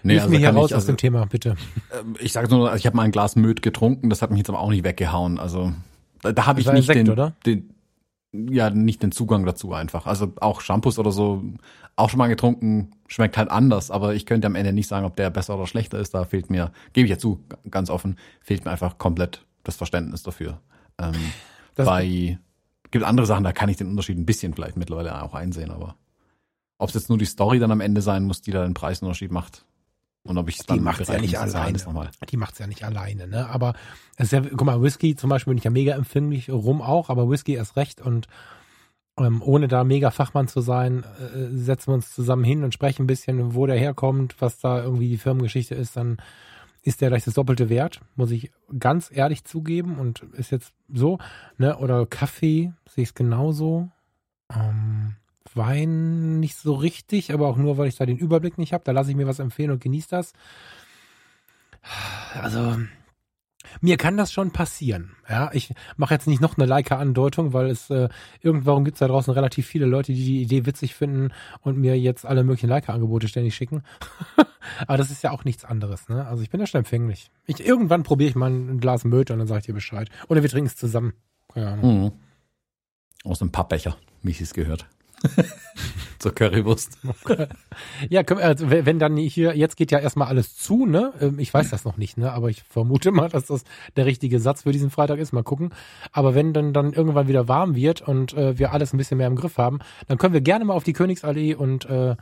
Nee, 0.03 0.13
Hilf 0.13 0.29
mir 0.29 0.39
hier 0.39 0.49
raus 0.49 0.71
ich, 0.71 0.75
aus 0.75 0.83
also, 0.83 0.93
dem 0.93 0.97
Thema, 0.97 1.25
bitte. 1.25 1.55
ähm, 1.99 2.15
ich 2.19 2.31
sage 2.31 2.49
nur, 2.49 2.69
also 2.69 2.79
ich 2.79 2.85
habe 2.85 2.95
mal 2.95 3.03
ein 3.03 3.11
Glas 3.11 3.35
Möd 3.35 3.61
getrunken, 3.61 4.09
das 4.09 4.21
hat 4.21 4.31
mich 4.31 4.39
jetzt 4.39 4.49
aber 4.49 4.59
auch 4.59 4.69
nicht 4.69 4.83
weggehauen. 4.83 5.39
Also 5.39 5.73
da, 6.21 6.31
da 6.31 6.45
habe 6.45 6.59
ich 6.59 6.71
nicht 6.71 6.87
Sekt, 6.87 6.97
den, 6.97 7.09
oder? 7.09 7.33
den, 7.45 7.73
ja, 8.33 8.69
nicht 8.69 9.03
den 9.03 9.11
Zugang 9.11 9.45
dazu 9.45 9.73
einfach. 9.73 10.05
Also 10.05 10.33
auch 10.39 10.61
Shampoos 10.61 10.99
oder 10.99 11.11
so, 11.11 11.43
auch 11.95 12.09
schon 12.09 12.17
mal 12.17 12.27
getrunken, 12.27 12.91
schmeckt 13.07 13.37
halt 13.37 13.49
anders, 13.51 13.91
aber 13.91 14.15
ich 14.15 14.25
könnte 14.25 14.47
am 14.47 14.55
Ende 14.55 14.73
nicht 14.73 14.87
sagen, 14.87 15.05
ob 15.05 15.15
der 15.15 15.29
besser 15.29 15.55
oder 15.55 15.67
schlechter 15.67 15.99
ist. 15.99 16.13
Da 16.13 16.25
fehlt 16.25 16.49
mir, 16.49 16.71
gebe 16.93 17.05
ich 17.05 17.11
ja 17.11 17.17
zu, 17.17 17.43
ganz 17.69 17.89
offen, 17.89 18.17
fehlt 18.41 18.65
mir 18.65 18.71
einfach 18.71 18.97
komplett 18.97 19.45
das 19.63 19.75
Verständnis 19.75 20.23
dafür. 20.23 20.59
Ähm, 20.97 21.13
bei 21.75 22.39
gibt 22.91 23.05
andere 23.05 23.25
Sachen, 23.25 23.43
da 23.43 23.53
kann 23.53 23.69
ich 23.69 23.77
den 23.77 23.87
Unterschied 23.87 24.17
ein 24.17 24.25
bisschen 24.25 24.53
vielleicht 24.53 24.77
mittlerweile 24.77 25.23
auch 25.23 25.33
einsehen, 25.33 25.71
aber 25.71 25.95
ob 26.77 26.89
es 26.89 26.95
jetzt 26.95 27.09
nur 27.09 27.17
die 27.17 27.25
Story 27.25 27.59
dann 27.59 27.71
am 27.71 27.81
Ende 27.81 28.01
sein 28.01 28.23
muss, 28.23 28.41
die 28.41 28.51
da 28.51 28.63
den 28.63 28.73
Preisunterschied 28.73 29.31
macht. 29.31 29.65
Und 30.23 30.37
ob 30.37 30.49
ich 30.49 30.59
es 30.59 30.65
Die 30.65 30.75
dann 30.75 30.83
macht's 30.83 31.07
ja 31.07 31.19
nicht 31.19 31.39
alleine. 31.39 31.77
nochmal. 31.77 32.11
Die 32.29 32.37
macht's 32.37 32.59
ja 32.59 32.67
nicht 32.67 32.83
alleine, 32.83 33.27
ne? 33.27 33.47
Aber 33.49 33.73
es 34.17 34.25
ist 34.25 34.31
ja, 34.33 34.41
guck 34.41 34.65
mal, 34.65 34.81
Whisky 34.81 35.15
zum 35.15 35.29
Beispiel 35.29 35.51
bin 35.51 35.57
ich 35.57 35.63
ja 35.63 35.71
mega 35.71 35.95
empfänglich, 35.95 36.49
rum 36.49 36.81
auch, 36.81 37.09
aber 37.09 37.29
Whisky 37.29 37.53
erst 37.55 37.75
recht 37.75 38.01
und 38.01 38.27
ähm, 39.17 39.41
ohne 39.43 39.67
da 39.67 39.83
mega 39.83 40.11
Fachmann 40.11 40.47
zu 40.47 40.61
sein, 40.61 41.03
äh, 41.03 41.55
setzen 41.57 41.87
wir 41.87 41.95
uns 41.95 42.13
zusammen 42.13 42.43
hin 42.43 42.63
und 42.63 42.73
sprechen 42.73 43.03
ein 43.03 43.07
bisschen, 43.07 43.55
wo 43.55 43.65
der 43.65 43.77
herkommt, 43.77 44.35
was 44.39 44.59
da 44.59 44.81
irgendwie 44.81 45.09
die 45.09 45.17
Firmengeschichte 45.17 45.75
ist, 45.75 45.97
dann 45.97 46.17
ist 46.83 47.01
der 47.01 47.09
gleich 47.09 47.25
das 47.25 47.33
Doppelte 47.35 47.69
wert, 47.69 48.01
muss 48.15 48.31
ich 48.31 48.51
ganz 48.77 49.09
ehrlich 49.13 49.43
zugeben 49.43 49.99
und 49.99 50.23
ist 50.33 50.51
jetzt 50.51 50.73
so, 50.91 51.19
ne? 51.57 51.77
Oder 51.77 52.05
Kaffee 52.05 52.73
sehe 52.89 53.03
ich 53.03 53.09
es 53.09 53.13
genauso. 53.15 53.89
Ähm, 54.53 55.15
Wein 55.53 56.39
nicht 56.39 56.55
so 56.55 56.73
richtig, 56.73 57.33
aber 57.33 57.47
auch 57.47 57.57
nur, 57.57 57.77
weil 57.77 57.87
ich 57.87 57.97
da 57.97 58.05
den 58.05 58.17
Überblick 58.17 58.57
nicht 58.57 58.73
habe. 58.73 58.83
Da 58.83 58.91
lasse 58.91 59.09
ich 59.09 59.15
mir 59.15 59.27
was 59.27 59.39
empfehlen 59.39 59.71
und 59.71 59.81
genieße 59.81 60.09
das. 60.09 60.33
Also, 62.39 62.77
mir 63.79 63.97
kann 63.97 64.17
das 64.17 64.31
schon 64.31 64.51
passieren. 64.51 65.11
Ja, 65.29 65.49
ich 65.53 65.73
mache 65.95 66.13
jetzt 66.13 66.27
nicht 66.27 66.41
noch 66.41 66.57
eine 66.57 66.65
Leica-Andeutung, 66.65 67.53
weil 67.53 67.67
es 67.67 67.89
äh, 67.89 68.09
irgendwann 68.41 68.83
gibt 68.83 68.95
es 68.95 68.99
da 68.99 69.07
draußen 69.07 69.33
relativ 69.33 69.65
viele 69.67 69.85
Leute, 69.85 70.13
die 70.13 70.23
die 70.23 70.41
Idee 70.41 70.65
witzig 70.65 70.95
finden 70.95 71.31
und 71.61 71.77
mir 71.77 71.97
jetzt 71.97 72.25
alle 72.25 72.43
möglichen 72.43 72.69
Leica-Angebote 72.69 73.27
ständig 73.27 73.55
schicken. 73.55 73.83
Aber 74.87 74.97
das 74.97 75.11
ist 75.11 75.23
ja 75.23 75.31
auch 75.31 75.45
nichts 75.45 75.63
anderes. 75.63 76.09
Ne? 76.09 76.25
Also 76.27 76.43
ich 76.43 76.49
bin 76.49 76.59
da 76.59 76.67
schon 76.67 76.79
empfänglich. 76.79 77.31
Ich, 77.45 77.65
irgendwann 77.65 78.03
probiere 78.03 78.29
ich 78.29 78.35
mal 78.35 78.51
ein 78.51 78.79
Glas 78.79 79.05
Möte 79.05 79.33
und 79.33 79.39
dann 79.39 79.47
sage 79.47 79.59
ich 79.59 79.65
dir 79.65 79.73
Bescheid. 79.73 80.09
Oder 80.27 80.43
wir 80.43 80.49
trinken 80.49 80.67
es 80.67 80.75
zusammen. 80.75 81.13
Keine 81.53 81.71
Ahnung. 81.71 82.03
Mhm. 82.03 82.11
Aus 83.23 83.41
einem 83.41 83.51
Pappbecher, 83.51 83.97
wie 84.21 84.31
ich 84.31 84.41
es 84.41 84.53
gehört. 84.53 84.87
Zur 86.19 86.35
Currywurst. 86.35 86.99
Ja, 88.09 88.21
also 88.21 88.69
wenn 88.69 88.99
dann 88.99 89.17
hier, 89.17 89.55
jetzt 89.55 89.75
geht 89.75 89.91
ja 89.91 89.99
erstmal 89.99 90.27
alles 90.27 90.55
zu, 90.55 90.85
ne? 90.85 91.13
Ähm, 91.19 91.39
Ich 91.39 91.53
weiß 91.53 91.69
das 91.71 91.83
noch 91.83 91.97
nicht, 91.97 92.17
ne? 92.17 92.31
Aber 92.31 92.49
ich 92.49 92.63
vermute 92.63 93.11
mal, 93.11 93.29
dass 93.29 93.47
das 93.47 93.63
der 93.95 94.05
richtige 94.05 94.39
Satz 94.39 94.63
für 94.63 94.71
diesen 94.71 94.91
Freitag 94.91 95.19
ist. 95.19 95.33
Mal 95.33 95.43
gucken. 95.43 95.73
Aber 96.11 96.35
wenn 96.35 96.53
dann, 96.53 96.73
dann 96.73 96.93
irgendwann 96.93 97.27
wieder 97.27 97.47
warm 97.47 97.75
wird 97.75 98.01
und 98.01 98.33
äh, 98.33 98.59
wir 98.59 98.71
alles 98.71 98.93
ein 98.93 98.97
bisschen 98.97 99.17
mehr 99.17 99.27
im 99.27 99.35
Griff 99.35 99.57
haben, 99.57 99.79
dann 100.07 100.17
können 100.17 100.33
wir 100.33 100.41
gerne 100.41 100.65
mal 100.65 100.73
auf 100.73 100.83
die 100.83 100.93
Königsallee 100.93 101.55
und 101.55 101.85
äh, 101.85 102.15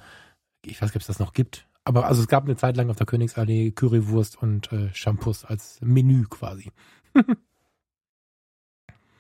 ich 0.66 0.82
weiß 0.82 0.90
nicht, 0.90 0.96
ob 0.96 1.02
es 1.02 1.08
das 1.08 1.20
noch 1.20 1.34
gibt. 1.34 1.68
Aber 1.84 2.06
also 2.06 2.22
es 2.22 2.28
gab 2.28 2.44
eine 2.46 2.56
Zeit 2.56 2.78
lang 2.78 2.90
auf 2.90 2.98
der 2.98 3.06
Königsallee 3.08 3.72
Currywurst 3.72 4.42
und 4.42 4.72
äh, 4.72 4.90
Shampoos 4.94 5.44
als 5.46 5.80
Menü 5.82 6.26
quasi. 6.30 6.72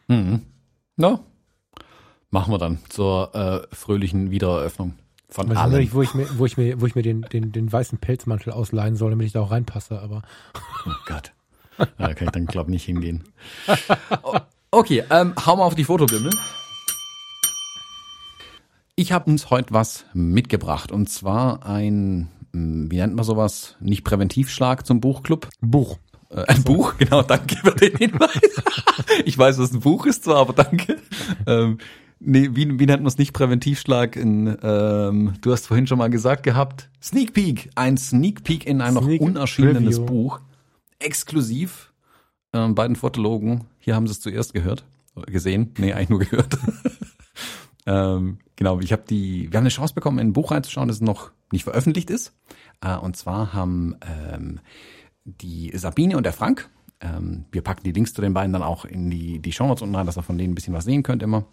Mhm. 0.09 0.41
No. 0.97 1.23
Machen 2.31 2.53
wir 2.53 2.57
dann 2.59 2.79
zur 2.89 3.33
äh, 3.33 3.75
fröhlichen 3.75 4.29
Wiedereröffnung 4.29 4.93
von 5.29 5.55
allen. 5.55 5.77
nicht, 5.79 5.93
wo 5.93 6.01
ich 6.01 6.13
mir, 6.13 6.27
wo 6.37 6.45
ich 6.45 6.57
mir, 6.57 6.79
wo 6.81 6.85
ich 6.85 6.95
mir 6.95 7.01
den, 7.01 7.21
den, 7.21 7.51
den 7.51 7.71
weißen 7.71 7.97
Pelzmantel 7.99 8.51
ausleihen 8.53 8.95
soll, 8.95 9.11
damit 9.11 9.27
ich 9.27 9.33
da 9.33 9.41
auch 9.41 9.51
reinpasse, 9.51 9.99
aber 9.99 10.21
Oh 10.85 10.91
Gott. 11.07 11.31
Ja, 11.77 11.85
da 11.97 12.13
kann 12.13 12.27
ich 12.27 12.31
dann, 12.31 12.45
glaube 12.45 12.69
ich, 12.69 12.73
nicht 12.73 12.85
hingehen. 12.85 13.23
Okay, 14.71 15.03
ähm, 15.09 15.33
hau 15.45 15.55
mal 15.55 15.63
auf 15.63 15.75
die 15.75 15.85
Fotobimmel. 15.85 16.31
Ich 18.95 19.11
habe 19.11 19.31
uns 19.31 19.49
heute 19.49 19.73
was 19.73 20.05
mitgebracht 20.13 20.91
und 20.91 21.09
zwar 21.09 21.65
ein, 21.65 22.29
mh, 22.51 22.91
wie 22.91 22.97
nennt 22.97 23.15
man 23.15 23.23
sowas, 23.23 23.75
nicht 23.79 24.03
Präventivschlag 24.03 24.85
zum 24.85 24.99
Buchclub. 24.99 25.47
Buch. 25.61 25.97
Äh, 26.29 26.43
ein 26.47 26.63
Buch, 26.63 26.95
genau, 26.97 27.21
danke 27.21 27.55
für 27.55 27.71
den 27.71 27.95
Hinweis. 27.97 28.39
ich 29.25 29.37
weiß, 29.37 29.57
was 29.57 29.71
ein 29.71 29.79
Buch 29.79 30.05
ist 30.05 30.25
zwar, 30.25 30.37
aber 30.37 30.53
danke. 30.53 30.97
Ähm, 31.47 31.77
nee, 32.19 32.49
wie, 32.53 32.79
wie 32.79 32.85
nennt 32.85 33.03
man 33.03 33.07
es 33.07 33.17
nicht 33.17 33.33
Präventivschlag? 33.33 34.15
In, 34.15 34.57
ähm, 34.61 35.33
du 35.41 35.51
hast 35.51 35.67
vorhin 35.67 35.87
schon 35.87 35.97
mal 35.97 36.09
gesagt 36.09 36.43
gehabt, 36.43 36.89
Sneak 37.01 37.33
Peek, 37.33 37.69
ein 37.75 37.97
Sneak 37.97 38.43
Peek 38.43 38.65
in 38.65 38.81
ein 38.81 38.93
noch 38.93 39.03
Sneak 39.03 39.21
unerschienenes 39.21 39.99
Preview. 39.99 40.05
Buch. 40.05 40.39
Exklusiv. 40.99 41.93
Ähm, 42.51 42.73
beiden 42.75 42.95
Fotologen, 42.95 43.65
hier 43.77 43.95
haben 43.95 44.07
sie 44.07 44.13
es 44.13 44.21
zuerst 44.21 44.53
gehört. 44.53 44.83
Oder 45.15 45.31
Gesehen? 45.31 45.73
Nee, 45.77 45.93
eigentlich 45.93 46.09
nur 46.09 46.19
gehört. 46.19 46.57
ähm, 47.85 48.39
genau, 48.55 48.79
ich 48.79 48.91
habe 48.91 49.03
die, 49.07 49.51
wir 49.51 49.57
haben 49.57 49.63
eine 49.63 49.69
Chance 49.69 49.93
bekommen, 49.93 50.19
in 50.19 50.29
ein 50.29 50.33
Buch 50.33 50.51
reinzuschauen, 50.51 50.87
das 50.87 51.01
noch 51.01 51.31
nicht 51.51 51.63
veröffentlicht 51.63 52.09
ist. 52.09 52.33
Äh, 52.81 52.97
und 52.97 53.17
zwar 53.17 53.53
haben 53.53 53.95
ähm, 54.01 54.59
die 55.25 55.71
Sabine 55.75 56.17
und 56.17 56.23
der 56.23 56.33
Frank. 56.33 56.69
Ähm, 57.01 57.45
wir 57.51 57.61
packen 57.61 57.83
die 57.83 57.91
Links 57.91 58.13
zu 58.13 58.21
den 58.21 58.33
beiden 58.33 58.51
dann 58.51 58.63
auch 58.63 58.83
in 58.83 59.09
die, 59.09 59.39
die 59.39 59.51
Shownotes 59.51 59.83
unten 59.83 59.95
rein, 59.95 60.05
dass 60.05 60.17
ihr 60.17 60.23
von 60.23 60.37
denen 60.37 60.51
ein 60.51 60.55
bisschen 60.55 60.73
was 60.73 60.85
sehen 60.85 61.03
könnt 61.03 61.23
immer. 61.23 61.45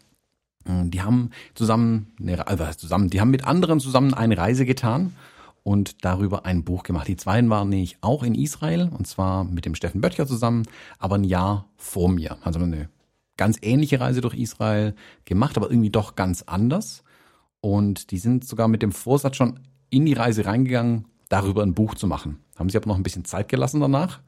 Ähm, 0.66 0.90
Die 0.90 1.02
haben 1.02 1.30
zusammen, 1.54 2.12
also 2.44 2.64
zusammen, 2.76 3.10
die 3.10 3.20
haben 3.20 3.30
mit 3.30 3.44
anderen 3.46 3.80
zusammen 3.80 4.14
eine 4.14 4.36
Reise 4.36 4.64
getan 4.64 5.14
und 5.62 6.04
darüber 6.04 6.46
ein 6.46 6.64
Buch 6.64 6.82
gemacht. 6.82 7.08
Die 7.08 7.16
zwei 7.16 7.46
waren 7.48 7.68
nämlich 7.68 7.98
auch 8.00 8.22
in 8.22 8.34
Israel 8.34 8.90
und 8.96 9.06
zwar 9.06 9.44
mit 9.44 9.64
dem 9.64 9.74
Steffen 9.74 10.00
Böttcher 10.00 10.26
zusammen, 10.26 10.64
aber 10.98 11.16
ein 11.16 11.24
Jahr 11.24 11.66
vor 11.76 12.08
mir. 12.08 12.38
Also 12.42 12.60
eine 12.60 12.88
ganz 13.36 13.58
ähnliche 13.62 14.00
Reise 14.00 14.20
durch 14.20 14.34
Israel 14.34 14.94
gemacht, 15.24 15.56
aber 15.56 15.70
irgendwie 15.70 15.90
doch 15.90 16.14
ganz 16.14 16.42
anders. 16.42 17.02
Und 17.60 18.10
die 18.10 18.18
sind 18.18 18.46
sogar 18.46 18.68
mit 18.68 18.82
dem 18.82 18.92
Vorsatz 18.92 19.36
schon 19.36 19.58
in 19.90 20.06
die 20.06 20.12
Reise 20.12 20.46
reingegangen, 20.46 21.06
darüber 21.28 21.62
ein 21.62 21.74
Buch 21.74 21.94
zu 21.94 22.06
machen. 22.06 22.38
Haben 22.56 22.68
sie 22.70 22.76
aber 22.76 22.86
noch 22.88 22.96
ein 22.96 23.02
bisschen 23.02 23.24
Zeit 23.24 23.48
gelassen 23.48 23.80
danach. 23.80 24.20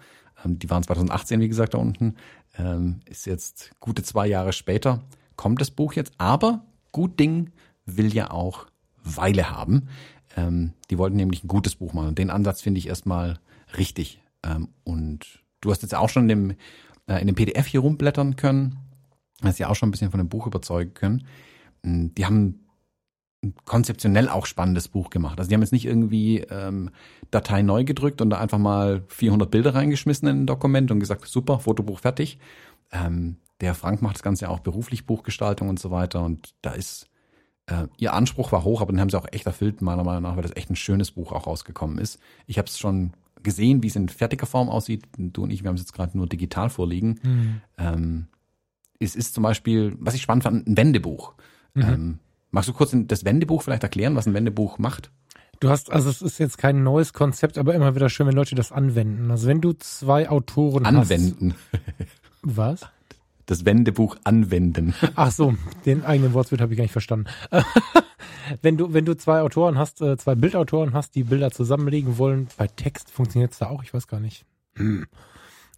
Ähm, 0.44 0.58
Die 0.58 0.68
waren 0.70 0.82
2018, 0.82 1.40
wie 1.40 1.48
gesagt, 1.48 1.74
da 1.74 1.78
unten. 1.78 2.16
Ähm, 2.58 3.00
Ist 3.06 3.26
jetzt 3.26 3.70
gute 3.80 4.02
zwei 4.02 4.26
Jahre 4.26 4.52
später. 4.52 5.02
Kommt 5.38 5.60
das 5.60 5.70
Buch 5.70 5.92
jetzt. 5.92 6.12
Aber 6.18 6.66
gut 6.90 7.18
Ding 7.20 7.52
will 7.86 8.12
ja 8.12 8.32
auch 8.32 8.66
Weile 9.04 9.50
haben. 9.50 9.88
Ähm, 10.36 10.72
die 10.90 10.98
wollten 10.98 11.16
nämlich 11.16 11.44
ein 11.44 11.48
gutes 11.48 11.76
Buch 11.76 11.92
machen. 11.92 12.16
Den 12.16 12.28
Ansatz 12.28 12.60
finde 12.60 12.78
ich 12.78 12.88
erstmal 12.88 13.38
richtig. 13.76 14.20
Ähm, 14.44 14.68
und 14.82 15.44
du 15.60 15.70
hast 15.70 15.82
jetzt 15.82 15.94
auch 15.94 16.08
schon 16.08 16.24
in 16.24 16.28
dem, 16.28 16.56
äh, 17.06 17.20
in 17.20 17.28
dem 17.28 17.36
PDF 17.36 17.66
hier 17.66 17.80
rumblättern 17.80 18.34
können. 18.34 18.78
Hast 19.40 19.60
ja 19.60 19.68
auch 19.68 19.76
schon 19.76 19.88
ein 19.88 19.92
bisschen 19.92 20.10
von 20.10 20.18
dem 20.18 20.28
Buch 20.28 20.48
überzeugen 20.48 20.92
können. 20.92 21.24
Ähm, 21.84 22.12
die 22.16 22.26
haben 22.26 22.66
konzeptionell 23.64 24.28
auch 24.28 24.44
spannendes 24.44 24.88
Buch 24.88 25.08
gemacht. 25.08 25.38
Also 25.38 25.48
die 25.48 25.54
haben 25.54 25.62
jetzt 25.62 25.72
nicht 25.72 25.86
irgendwie 25.86 26.40
ähm, 26.50 26.90
Datei 27.30 27.62
neu 27.62 27.84
gedrückt 27.84 28.20
und 28.20 28.30
da 28.30 28.40
einfach 28.40 28.58
mal 28.58 29.04
400 29.06 29.48
Bilder 29.48 29.76
reingeschmissen 29.76 30.26
in 30.26 30.40
ein 30.40 30.46
Dokument 30.46 30.90
und 30.90 30.98
gesagt, 30.98 31.28
super, 31.28 31.60
Fotobuch 31.60 32.00
fertig. 32.00 32.40
Ähm, 32.90 33.36
der 33.60 33.74
Frank 33.74 34.02
macht 34.02 34.16
das 34.16 34.22
Ganze 34.22 34.46
ja 34.46 34.50
auch 34.50 34.60
beruflich, 34.60 35.06
Buchgestaltung 35.06 35.68
und 35.68 35.78
so 35.78 35.90
weiter. 35.90 36.22
Und 36.22 36.54
da 36.62 36.72
ist, 36.72 37.08
äh, 37.66 37.86
ihr 37.96 38.12
Anspruch 38.12 38.52
war 38.52 38.64
hoch, 38.64 38.80
aber 38.80 38.92
den 38.92 39.00
haben 39.00 39.10
sie 39.10 39.18
auch 39.18 39.26
echt 39.32 39.46
erfüllt, 39.46 39.82
meiner 39.82 40.04
Meinung 40.04 40.22
nach, 40.22 40.36
weil 40.36 40.42
das 40.42 40.56
echt 40.56 40.70
ein 40.70 40.76
schönes 40.76 41.12
Buch 41.12 41.32
auch 41.32 41.46
rausgekommen 41.46 41.98
ist. 41.98 42.18
Ich 42.46 42.58
habe 42.58 42.68
es 42.68 42.78
schon 42.78 43.12
gesehen, 43.42 43.82
wie 43.82 43.88
es 43.88 43.96
in 43.96 44.08
fertiger 44.08 44.46
Form 44.46 44.68
aussieht. 44.68 45.04
Du 45.16 45.42
und 45.42 45.50
ich, 45.50 45.62
wir 45.62 45.68
haben 45.68 45.76
es 45.76 45.82
jetzt 45.82 45.92
gerade 45.92 46.16
nur 46.16 46.26
digital 46.26 46.70
vorliegen. 46.70 47.20
Mhm. 47.22 47.60
Ähm, 47.78 48.26
es 49.00 49.14
ist 49.14 49.34
zum 49.34 49.42
Beispiel, 49.42 49.96
was 50.00 50.14
ich 50.14 50.22
spannend 50.22 50.44
fand, 50.44 50.66
ein 50.66 50.76
Wendebuch. 50.76 51.34
Mhm. 51.74 51.82
Ähm, 51.82 52.18
Magst 52.50 52.68
du 52.68 52.72
kurz 52.72 52.94
das 52.94 53.24
Wendebuch 53.24 53.62
vielleicht 53.62 53.82
erklären, 53.82 54.16
was 54.16 54.26
ein 54.26 54.34
Wendebuch 54.34 54.78
macht? 54.78 55.10
Du 55.60 55.68
hast, 55.68 55.90
also 55.90 56.08
es 56.08 56.22
ist 56.22 56.38
jetzt 56.38 56.56
kein 56.56 56.82
neues 56.82 57.12
Konzept, 57.12 57.58
aber 57.58 57.74
immer 57.74 57.94
wieder 57.94 58.08
schön, 58.08 58.26
wenn 58.26 58.34
Leute 58.34 58.54
das 58.54 58.72
anwenden. 58.72 59.30
Also 59.30 59.48
wenn 59.48 59.60
du 59.60 59.72
zwei 59.72 60.28
Autoren 60.28 60.86
anwenden. 60.86 61.00
hast. 61.00 61.12
Anwenden. 61.12 61.54
Was? 62.42 62.88
Das 63.48 63.64
Wendebuch 63.64 64.16
anwenden. 64.24 64.92
Ach 65.14 65.32
so, 65.32 65.54
den 65.86 66.04
eigenen 66.04 66.34
Wortwitz 66.34 66.60
habe 66.60 66.74
ich 66.74 66.76
gar 66.76 66.84
nicht 66.84 66.92
verstanden. 66.92 67.30
wenn 68.62 68.76
du, 68.76 68.92
wenn 68.92 69.06
du 69.06 69.16
zwei 69.16 69.40
Autoren 69.40 69.78
hast, 69.78 70.02
äh, 70.02 70.18
zwei 70.18 70.34
Bildautoren 70.34 70.92
hast, 70.92 71.14
die 71.14 71.24
Bilder 71.24 71.50
zusammenlegen 71.50 72.18
wollen, 72.18 72.48
bei 72.58 72.66
Text 72.66 73.10
funktioniert 73.10 73.52
es 73.52 73.58
da 73.58 73.70
auch, 73.70 73.82
ich 73.82 73.94
weiß 73.94 74.06
gar 74.06 74.20
nicht. 74.20 74.44
Hm. 74.74 75.06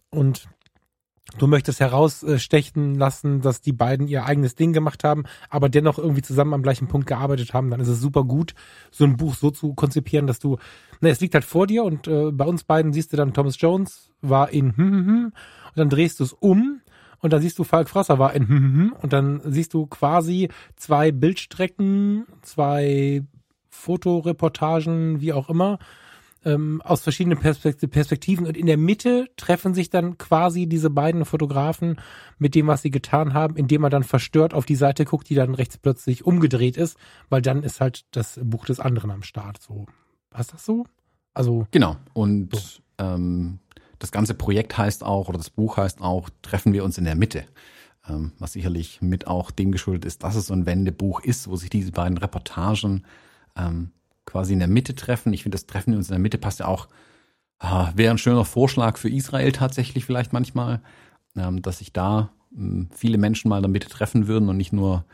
Und 0.09 0.49
du 1.37 1.47
möchtest 1.47 1.79
herausstechen 1.79 2.95
lassen, 2.95 3.39
dass 3.39 3.61
die 3.61 3.71
beiden 3.71 4.09
ihr 4.09 4.25
eigenes 4.25 4.55
Ding 4.55 4.73
gemacht 4.73 5.05
haben, 5.05 5.23
aber 5.49 5.69
dennoch 5.69 5.97
irgendwie 5.97 6.23
zusammen 6.23 6.53
am 6.53 6.63
gleichen 6.63 6.89
Punkt 6.89 7.07
gearbeitet 7.07 7.53
haben, 7.53 7.69
dann 7.69 7.79
ist 7.79 7.87
es 7.87 8.01
super 8.01 8.25
gut, 8.25 8.53
so 8.91 9.05
ein 9.05 9.15
Buch 9.15 9.35
so 9.35 9.49
zu 9.49 9.75
konzipieren, 9.75 10.27
dass 10.27 10.39
du, 10.39 10.57
ne, 10.99 11.09
es 11.09 11.21
liegt 11.21 11.35
halt 11.35 11.45
vor 11.45 11.67
dir 11.67 11.85
und 11.85 12.05
äh, 12.09 12.31
bei 12.31 12.43
uns 12.43 12.65
beiden 12.65 12.91
siehst 12.91 13.13
du 13.13 13.17
dann 13.17 13.33
Thomas 13.33 13.61
Jones 13.61 14.11
war 14.19 14.49
in 14.49 14.75
hm, 14.75 14.91
hm, 14.91 15.05
hm, 15.05 15.23
und 15.25 15.77
dann 15.77 15.89
drehst 15.89 16.19
du 16.19 16.25
es 16.25 16.33
um 16.33 16.81
und 17.21 17.33
dann 17.33 17.41
siehst 17.41 17.59
du 17.59 17.63
Falk 17.63 17.89
Frasser 17.89 18.19
war 18.19 18.33
in 18.33 18.91
und 19.01 19.13
dann 19.13 19.41
siehst 19.45 19.73
du 19.73 19.85
quasi 19.85 20.49
zwei 20.75 21.11
Bildstrecken, 21.11 22.25
zwei 22.41 23.23
Fotoreportagen, 23.69 25.21
wie 25.21 25.33
auch 25.33 25.49
immer, 25.49 25.79
ähm, 26.43 26.81
aus 26.83 27.01
verschiedenen 27.01 27.37
Perspektiven 27.39 28.47
und 28.47 28.57
in 28.57 28.65
der 28.65 28.77
Mitte 28.77 29.27
treffen 29.37 29.73
sich 29.73 29.89
dann 29.89 30.17
quasi 30.17 30.65
diese 30.65 30.89
beiden 30.89 31.25
Fotografen 31.25 31.99
mit 32.39 32.55
dem, 32.55 32.67
was 32.67 32.81
sie 32.81 32.89
getan 32.89 33.33
haben, 33.33 33.55
indem 33.55 33.81
man 33.81 33.91
dann 33.91 34.03
verstört 34.03 34.53
auf 34.53 34.65
die 34.65 34.75
Seite 34.75 35.05
guckt, 35.05 35.29
die 35.29 35.35
dann 35.35 35.53
rechts 35.53 35.77
plötzlich 35.77 36.25
umgedreht 36.25 36.77
ist, 36.77 36.97
weil 37.29 37.41
dann 37.41 37.63
ist 37.63 37.79
halt 37.79 38.05
das 38.11 38.39
Buch 38.43 38.65
des 38.65 38.79
anderen 38.79 39.11
am 39.11 39.23
Start. 39.23 39.61
So, 39.61 39.85
was 40.31 40.47
das 40.47 40.65
so? 40.65 40.85
Also 41.33 41.67
genau. 41.71 41.97
Und 42.13 42.55
so. 42.55 42.81
ähm, 42.97 43.59
das 44.01 44.11
ganze 44.11 44.33
Projekt 44.33 44.77
heißt 44.77 45.03
auch 45.03 45.29
oder 45.29 45.37
das 45.37 45.49
Buch 45.49 45.77
heißt 45.77 46.01
auch 46.01 46.29
Treffen 46.41 46.73
wir 46.73 46.83
uns 46.83 46.97
in 46.97 47.05
der 47.05 47.15
Mitte 47.15 47.45
ähm, 48.09 48.31
was 48.39 48.53
sicherlich 48.53 49.01
mit 49.01 49.27
auch 49.27 49.51
dem 49.51 49.71
geschuldet 49.71 50.05
ist, 50.05 50.23
dass 50.23 50.35
es 50.35 50.47
so 50.47 50.53
ein 50.53 50.65
Wendebuch 50.65 51.21
ist, 51.21 51.47
wo 51.47 51.55
sich 51.55 51.69
diese 51.69 51.91
beiden 51.91 52.17
Reportagen 52.17 53.03
ähm, 53.55 53.91
quasi 54.25 54.53
in 54.53 54.59
der 54.59 54.67
Mitte 54.67 54.95
treffen. 54.95 55.33
Ich 55.33 55.43
finde, 55.43 55.55
das 55.55 55.67
Treffen 55.67 55.95
uns 55.95 56.09
in 56.09 56.13
der 56.13 56.19
Mitte 56.19 56.37
passt 56.37 56.59
ja 56.59 56.67
auch, 56.67 56.87
ah, 57.59 57.91
wäre 57.95 58.11
ein 58.11 58.17
schöner 58.17 58.45
Vorschlag 58.45 58.97
für 58.97 59.09
Israel 59.09 59.51
tatsächlich 59.51 60.05
vielleicht 60.05 60.33
manchmal, 60.33 60.81
ähm, 61.35 61.61
dass 61.61 61.79
sich 61.79 61.93
da 61.93 62.29
ähm, 62.55 62.89
viele 62.95 63.17
Menschen 63.17 63.49
mal 63.49 63.57
in 63.57 63.63
der 63.63 63.71
Mitte 63.71 63.89
treffen 63.89 64.27
würden 64.27 64.49
und 64.49 64.57
nicht 64.57 64.73
nur 64.73 65.05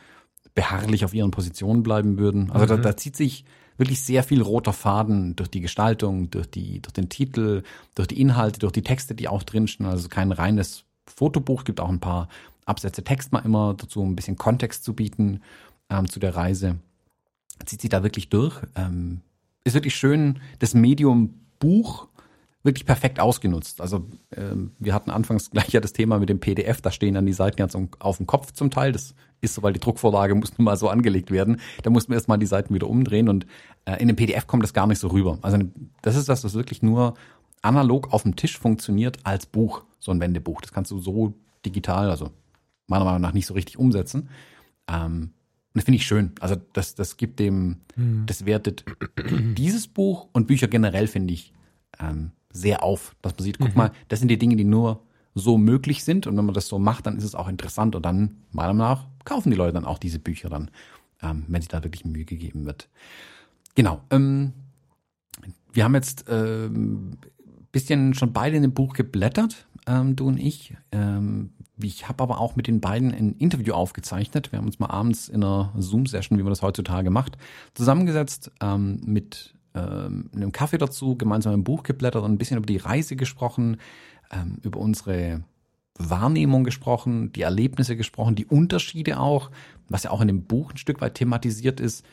beharrlich 0.56 1.06
auf 1.06 1.13
ihren 1.13 1.32
Positionen 1.32 1.84
bleiben 1.84 2.17
würden. 2.17 2.51
Also 2.51 2.65
mhm. 2.65 2.82
da, 2.82 2.89
da 2.89 2.98
zieht 2.98 3.15
sich 3.15 3.46
wirklich 3.77 4.01
sehr 4.01 4.24
viel 4.24 4.41
roter 4.41 4.74
Faden 4.74 5.36
durch 5.36 5.50
die 5.50 5.62
Gestaltung, 5.62 6.29
durch 6.29 6.50
die, 6.50 6.81
durch 6.81 6.93
den 6.93 7.10
Titel, 7.10 7.63
durch 7.96 8.07
die 8.07 8.19
Inhalte, 8.19 8.60
durch 8.60 8.74
die 8.74 8.81
Texte, 8.81 9.15
die 9.15 9.27
auch 9.27 9.43
drinstehen. 9.43 9.89
Also 9.89 10.10
kein 10.10 10.31
reines 10.31 10.84
Fotobuch, 11.05 11.63
gibt 11.63 11.79
auch 11.79 11.89
ein 11.89 12.00
paar 12.00 12.27
Absätze 12.65 13.03
Text 13.03 13.31
mal 13.31 13.46
immer 13.46 13.75
dazu, 13.75 14.01
um 14.01 14.12
ein 14.12 14.15
bisschen 14.15 14.38
Kontext 14.38 14.84
zu 14.84 14.93
bieten 14.93 15.41
ähm, 15.89 16.10
zu 16.10 16.19
der 16.19 16.36
Reise 16.36 16.77
zieht 17.65 17.81
sich 17.81 17.89
da 17.89 18.03
wirklich 18.03 18.29
durch. 18.29 18.62
Ähm, 18.75 19.22
ist 19.63 19.74
wirklich 19.74 19.96
schön, 19.96 20.39
das 20.60 20.74
Medium 20.74 21.34
Buch 21.60 22.07
wirklich 22.63 22.86
perfekt 22.86 23.19
ausgenutzt. 23.19 23.81
Also 23.81 24.05
ähm, 24.36 24.72
wir 24.79 24.93
hatten 24.93 25.10
anfangs 25.10 25.50
gleich 25.51 25.69
ja 25.69 25.79
das 25.79 25.93
Thema 25.93 26.19
mit 26.19 26.29
dem 26.29 26.39
PDF, 26.39 26.81
da 26.81 26.91
stehen 26.91 27.15
dann 27.15 27.25
die 27.25 27.34
Seiten 27.34 27.57
ganz 27.57 27.77
auf 28.00 28.17
dem 28.17 28.27
Kopf 28.27 28.51
zum 28.51 28.72
Teil. 28.72 28.91
Das 28.91 29.15
ist 29.41 29.53
so, 29.53 29.63
weil 29.63 29.74
die 29.74 29.79
Druckvorlage 29.79 30.36
muss 30.36 30.58
nun 30.58 30.65
mal 30.65 30.77
so 30.77 30.89
angelegt 30.89 31.32
werden. 31.32 31.60
Da 31.84 31.89
mussten 31.89 32.12
wir 32.12 32.15
erstmal 32.15 32.39
die 32.39 32.46
Seiten 32.46 32.74
wieder 32.74 32.89
umdrehen 32.89 33.29
und 33.29 33.46
äh, 33.86 34.01
in 34.01 34.08
dem 34.08 34.15
PDF 34.15 34.48
kommt 34.48 34.63
das 34.63 34.74
gar 34.74 34.88
nicht 34.88 35.00
so 35.00 35.10
rüber. 35.10 35.38
Also 35.41 35.60
das 36.01 36.15
ist 36.15 36.29
das, 36.29 36.44
was 36.44 36.53
wirklich 36.53 36.82
nur 36.82 37.13
analog 37.62 38.13
auf 38.13 38.24
dem 38.24 38.36
Tisch 38.36 38.58
funktioniert 38.58 39.20
als 39.24 39.46
Buch, 39.46 39.84
so 40.00 40.12
ein 40.12 40.20
Wendebuch. 40.20 40.62
Das 40.62 40.72
kannst 40.72 40.91
du 40.91 41.00
so 41.00 41.34
digital, 41.65 42.10
also 42.10 42.32
meiner 42.88 43.06
Meinung 43.06 43.22
nach 43.22 43.34
nicht 43.34 43.46
so 43.46 43.53
richtig 43.53 43.77
umsetzen. 43.77 44.29
Ähm, 44.88 45.32
und 45.74 45.82
das 45.82 45.84
finde 45.84 45.98
ich 45.98 46.06
schön. 46.06 46.32
Also 46.39 46.56
das, 46.74 46.96
das 46.96 47.17
gibt 47.17 47.39
dem, 47.39 47.82
mhm. 47.96 48.24
das 48.25 48.46
wertet 48.46 48.86
dieses 49.58 49.88
Buch 49.88 50.27
und 50.34 50.48
Bücher 50.48 50.67
generell, 50.67 51.08
finde 51.08 51.34
ich, 51.34 51.53
ähm, 52.00 52.32
sehr 52.51 52.84
auf. 52.84 53.15
Dass 53.22 53.36
man 53.36 53.44
sieht, 53.44 53.60
guck 53.60 53.70
mhm. 53.70 53.77
mal, 53.77 53.91
das 54.08 54.20
sind 54.20 54.29
die 54.29 54.39
Dinge, 54.39 54.56
die 54.56 54.63
nur 54.63 55.03
so 55.38 55.58
möglich 55.58 56.03
sind. 56.03 56.27
Und 56.27 56.38
wenn 56.38 56.46
man 56.46 56.56
das 56.56 56.67
so 56.67 56.79
macht, 56.79 57.06
dann 57.06 57.17
ist 57.17 57.24
es 57.24 57.36
auch 57.36 57.48
interessant. 57.48 57.96
Und 57.96 58.06
dann, 58.06 58.38
meiner 58.51 58.74
Meinung 58.74 58.77
nach, 58.77 59.06
kaufen 59.25 59.51
die 59.51 59.58
Leute 59.58 59.74
dann 59.74 59.86
auch 59.86 59.98
diese 59.98 60.20
Bücher 60.20 60.50
dann, 60.50 60.72
ähm, 61.22 61.46
wenn 61.48 61.62
sich 61.62 61.70
da 61.70 61.84
wirklich 61.84 62.06
Mühe 62.06 62.25
gegeben 62.25 62.65
wird. 62.65 62.89
Genau. 63.75 64.01
Ähm, 64.10 64.53
wir 65.72 65.84
haben 65.84 65.96
jetzt 65.96 66.25
ähm, 66.29 67.17
bisschen 67.72 68.13
schon 68.13 68.34
beide 68.34 68.56
in 68.56 68.63
dem 68.63 68.74
Buch 68.74 68.94
geblättert, 68.94 69.67
ähm, 69.86 70.15
du 70.15 70.27
und 70.27 70.38
ich. 70.38 70.75
Ähm, 70.91 71.51
ich 71.79 72.10
habe 72.10 72.24
aber 72.24 72.39
auch 72.39 72.56
mit 72.56 72.65
den 72.65 72.82
beiden 72.82 73.13
ein 73.13 73.34
Interview 73.34 73.74
aufgezeichnet. 73.74 74.51
Wir 74.51 74.58
haben 74.58 74.65
uns 74.65 74.79
mal 74.79 74.89
abends 74.89 75.29
in 75.29 75.44
einer 75.44 75.74
Zoom-Session, 75.77 76.39
wie 76.39 76.44
man 76.44 76.51
das 76.51 76.63
heutzutage 76.63 77.12
macht, 77.12 77.38
zusammengesetzt 77.75 78.51
ähm, 78.62 79.00
mit 79.06 79.53
ähm, 79.75 80.29
einem 80.34 80.51
Kaffee 80.51 80.79
dazu, 80.79 81.15
gemeinsam 81.15 81.53
ein 81.53 81.63
Buch 81.63 81.84
geblättert 81.84 82.24
und 82.24 82.32
ein 82.32 82.38
bisschen 82.38 82.58
über 82.58 82.65
die 82.65 82.77
Reise 82.77 83.15
gesprochen, 83.15 83.77
ähm, 84.31 84.57
über 84.63 84.79
unsere 84.79 85.43
Wahrnehmung 85.98 86.63
gesprochen, 86.63 87.31
die 87.34 87.41
Erlebnisse 87.41 87.96
gesprochen, 87.96 88.36
die 88.36 88.46
Unterschiede 88.46 89.19
auch, 89.19 89.50
was 89.89 90.03
ja 90.03 90.12
auch 90.12 90.22
in 90.22 90.27
dem 90.27 90.43
Buch 90.43 90.72
ein 90.72 90.77
Stück 90.77 91.01
weit 91.01 91.15
thematisiert 91.15 91.79
ist, 91.79 92.05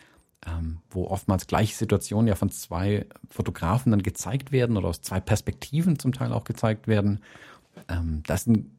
ähm, 0.47 0.79
wo 0.91 1.07
oftmals 1.07 1.47
gleiche 1.47 1.75
Situationen 1.75 2.29
ja 2.29 2.35
von 2.35 2.51
zwei 2.51 3.07
Fotografen 3.31 3.91
dann 3.91 4.03
gezeigt 4.03 4.53
werden 4.53 4.77
oder 4.77 4.89
aus 4.89 5.03
zwei 5.03 5.21
Perspektiven 5.21 5.99
zum 5.99 6.13
Teil 6.13 6.33
auch 6.33 6.45
gezeigt 6.45 6.89
werden. 6.89 7.21
Ähm, 7.89 8.23
da 8.27 8.35
ist 8.35 8.49
ein 8.49 8.71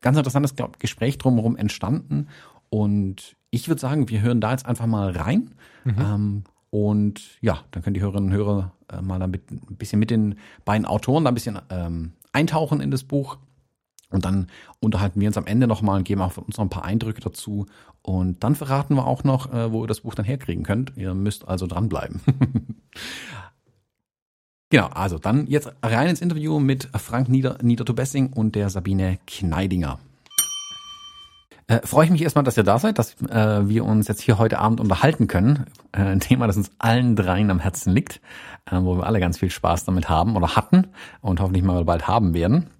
ganz 0.00 0.16
interessantes 0.16 0.54
Gespräch 0.78 1.18
drumherum 1.18 1.56
entstanden 1.56 2.28
und 2.70 3.36
ich 3.50 3.68
würde 3.68 3.80
sagen, 3.80 4.08
wir 4.08 4.20
hören 4.20 4.40
da 4.40 4.50
jetzt 4.50 4.66
einfach 4.66 4.86
mal 4.86 5.10
rein. 5.10 5.52
Mhm. 5.84 5.94
Ähm, 5.98 6.44
und 6.70 7.38
ja, 7.40 7.60
dann 7.70 7.84
können 7.84 7.94
die 7.94 8.00
Hörerinnen 8.00 8.30
und 8.30 8.36
Hörer 8.36 8.72
äh, 8.90 9.00
mal 9.00 9.20
damit 9.20 9.48
ein 9.50 9.76
bisschen 9.76 10.00
mit 10.00 10.10
den 10.10 10.36
beiden 10.64 10.86
Autoren 10.86 11.24
da 11.24 11.30
ein 11.30 11.34
bisschen 11.34 11.60
ähm, 11.70 12.14
eintauchen 12.34 12.80
in 12.80 12.90
das 12.90 13.04
Buch. 13.04 13.38
Und 14.10 14.24
dann 14.24 14.48
unterhalten 14.80 15.20
wir 15.20 15.28
uns 15.28 15.36
am 15.36 15.46
Ende 15.46 15.66
nochmal 15.66 15.98
und 15.98 16.04
geben 16.04 16.20
auch 16.20 16.32
von 16.32 16.44
uns 16.44 16.56
noch 16.56 16.64
ein 16.64 16.70
paar 16.70 16.84
Eindrücke 16.84 17.20
dazu. 17.20 17.66
Und 18.02 18.44
dann 18.44 18.54
verraten 18.54 18.94
wir 18.94 19.06
auch 19.06 19.24
noch, 19.24 19.52
äh, 19.52 19.72
wo 19.72 19.82
ihr 19.82 19.88
das 19.88 20.02
Buch 20.02 20.14
dann 20.14 20.24
herkriegen 20.24 20.62
könnt. 20.62 20.92
Ihr 20.96 21.14
müsst 21.14 21.48
also 21.48 21.66
dranbleiben. 21.66 22.20
genau, 24.70 24.86
also 24.88 25.18
dann 25.18 25.46
jetzt 25.46 25.72
rein 25.82 26.08
ins 26.08 26.20
Interview 26.20 26.60
mit 26.60 26.88
Frank 26.96 27.28
Nieder 27.28 27.58
Niedertobessing 27.62 28.32
und 28.32 28.54
der 28.54 28.70
Sabine 28.70 29.18
Kneidinger. 29.26 29.98
Äh, 31.66 31.80
freue 31.86 32.04
ich 32.04 32.10
mich 32.10 32.22
erstmal, 32.22 32.44
dass 32.44 32.56
ihr 32.56 32.62
da 32.62 32.78
seid, 32.78 32.98
dass 32.98 33.14
äh, 33.22 33.68
wir 33.68 33.84
uns 33.84 34.06
jetzt 34.08 34.20
hier 34.20 34.38
heute 34.38 34.58
Abend 34.58 34.80
unterhalten 34.80 35.28
können. 35.28 35.64
Äh, 35.92 36.02
ein 36.02 36.20
Thema, 36.20 36.46
das 36.46 36.56
uns 36.56 36.70
allen 36.78 37.16
dreien 37.16 37.50
am 37.50 37.58
Herzen 37.58 37.94
liegt, 37.94 38.20
äh, 38.66 38.76
wo 38.76 38.98
wir 38.98 39.06
alle 39.06 39.20
ganz 39.20 39.38
viel 39.38 39.50
Spaß 39.50 39.84
damit 39.84 40.08
haben 40.08 40.36
oder 40.36 40.56
hatten 40.56 40.88
und 41.22 41.40
hoffentlich 41.40 41.64
mal 41.64 41.84
bald 41.84 42.06
haben 42.06 42.34
werden. 42.34 42.70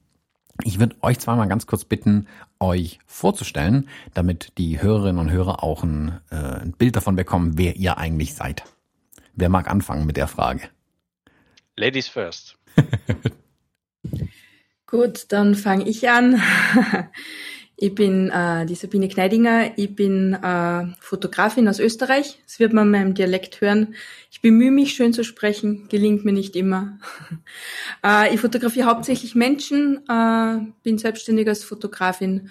Ich 0.63 0.79
würde 0.79 0.97
euch 1.01 1.19
zweimal 1.19 1.49
ganz 1.49 1.67
kurz 1.67 1.85
bitten, 1.85 2.27
euch 2.61 3.01
vorzustellen, 3.07 3.89
damit 4.13 4.53
die 4.59 4.81
Hörerinnen 4.81 5.19
und 5.19 5.31
Hörer 5.31 5.65
auch 5.65 5.83
ein, 5.83 6.21
äh, 6.31 6.37
ein 6.37 6.73
Bild 6.73 6.95
davon 6.95 7.17
bekommen, 7.17 7.57
wer 7.57 7.77
ihr 7.77 7.99
eigentlich 7.99 8.35
seid. 8.35 8.65
Wer 9.35 9.49
mag 9.49 9.69
anfangen 9.69 10.07
mit 10.07 10.17
der 10.17 10.29
Frage? 10.29 10.69
Ladies 11.77 12.07
first. 12.07 12.57
Gut, 14.87 15.33
dann 15.33 15.55
fange 15.57 15.89
ich 15.89 16.09
an. 16.09 16.41
Ich 17.77 17.95
bin 17.95 18.31
äh, 18.31 18.67
die 18.67 18.77
Sabine 18.77 19.09
Kneidinger, 19.09 19.77
ich 19.77 19.97
bin 19.97 20.35
äh, 20.35 20.87
Fotografin 21.01 21.69
aus 21.69 21.81
Österreich. 21.81 22.39
Das 22.47 22.61
wird 22.61 22.73
man 22.73 22.87
in 22.87 22.91
meinem 22.93 23.15
Dialekt 23.15 23.61
hören. 23.61 23.97
Ich 24.31 24.41
bemühe 24.41 24.71
mich, 24.71 24.95
schön 24.95 25.13
zu 25.13 25.25
sprechen, 25.25 25.89
gelingt 25.89 26.25
mir 26.25 26.33
nicht 26.33 26.55
immer. 26.55 26.99
äh, 28.05 28.33
ich 28.33 28.41
fotografiere 28.41 28.87
hauptsächlich 28.87 29.35
Menschen, 29.35 30.09
äh, 30.09 30.73
bin 30.85 30.99
selbstständig 30.99 31.49
als 31.49 31.65
Fotografin 31.65 32.51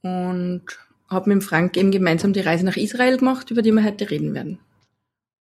und 0.00 0.64
habe 1.10 1.34
mit 1.34 1.44
Frank 1.44 1.76
eben 1.76 1.90
gemeinsam 1.90 2.32
die 2.32 2.40
Reise 2.40 2.64
nach 2.64 2.76
Israel 2.76 3.18
gemacht, 3.18 3.50
über 3.50 3.60
die 3.60 3.72
wir 3.72 3.84
heute 3.84 4.10
reden 4.10 4.34
werden. 4.34 4.58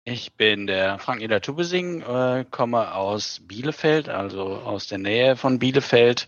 Ich 0.04 0.32
bin 0.34 0.66
der 0.66 0.98
Frank 0.98 1.20
Eder 1.20 1.40
Tubesing, 1.40 2.00
äh, 2.02 2.44
komme 2.50 2.94
aus 2.94 3.40
Bielefeld, 3.46 4.08
also 4.08 4.42
aus 4.42 4.86
der 4.86 4.98
Nähe 4.98 5.36
von 5.36 5.58
Bielefeld 5.58 6.26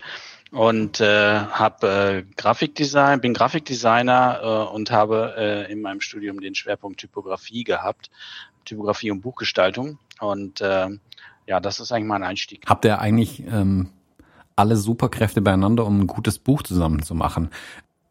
und 0.50 1.00
äh, 1.00 1.40
habe 1.40 2.24
äh, 2.26 2.34
Grafikdesign, 2.36 3.20
bin 3.20 3.34
Grafikdesigner 3.34 4.40
äh, 4.42 4.74
und 4.74 4.90
habe 4.90 5.34
äh, 5.36 5.72
in 5.72 5.80
meinem 5.80 6.00
Studium 6.00 6.40
den 6.40 6.54
Schwerpunkt 6.54 7.00
Typografie 7.00 7.64
gehabt, 7.64 8.10
Typografie 8.64 9.10
und 9.10 9.20
Buchgestaltung 9.20 9.98
und 10.20 10.60
äh, 10.60 10.88
ja, 11.46 11.60
das 11.60 11.80
ist 11.80 11.92
eigentlich 11.92 12.08
mein 12.08 12.22
Einstieg. 12.22 12.64
Habt 12.66 12.84
ihr 12.84 13.00
eigentlich 13.00 13.42
ähm, 13.46 13.90
alle 14.56 14.76
Superkräfte 14.76 15.40
beieinander, 15.40 15.86
um 15.86 16.00
ein 16.00 16.06
gutes 16.06 16.38
Buch 16.38 16.62
zusammen 16.62 17.02
zu 17.02 17.14
machen? 17.14 17.50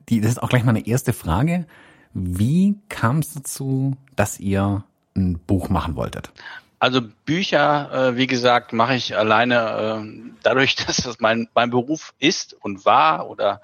Die, 0.09 0.21
das 0.21 0.31
ist 0.31 0.43
auch 0.43 0.49
gleich 0.49 0.63
meine 0.63 0.87
erste 0.87 1.13
Frage. 1.13 1.65
Wie 2.13 2.77
kam 2.89 3.19
es 3.19 3.33
dazu, 3.33 3.95
dass 4.15 4.39
ihr 4.39 4.83
ein 5.15 5.39
Buch 5.39 5.69
machen 5.69 5.95
wolltet? 5.95 6.31
Also 6.79 7.01
Bücher, 7.25 7.91
äh, 7.91 8.17
wie 8.17 8.27
gesagt, 8.27 8.71
mache 8.71 8.95
ich 8.95 9.17
alleine 9.17 10.01
äh, 10.01 10.31
dadurch, 10.43 10.75
dass 10.87 10.97
das 10.97 11.19
mein, 11.19 11.49
mein 11.53 11.69
Beruf 11.69 12.13
ist 12.19 12.53
und 12.53 12.85
war 12.85 13.29
oder 13.29 13.61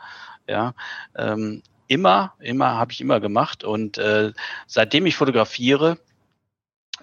ja, 0.47 0.73
ähm, 1.15 1.63
immer, 1.87 2.33
immer 2.39 2.75
habe 2.75 2.91
ich 2.91 3.01
immer 3.01 3.19
gemacht. 3.19 3.63
Und 3.63 3.97
äh, 3.97 4.33
seitdem 4.67 5.05
ich 5.05 5.15
fotografiere, 5.15 5.97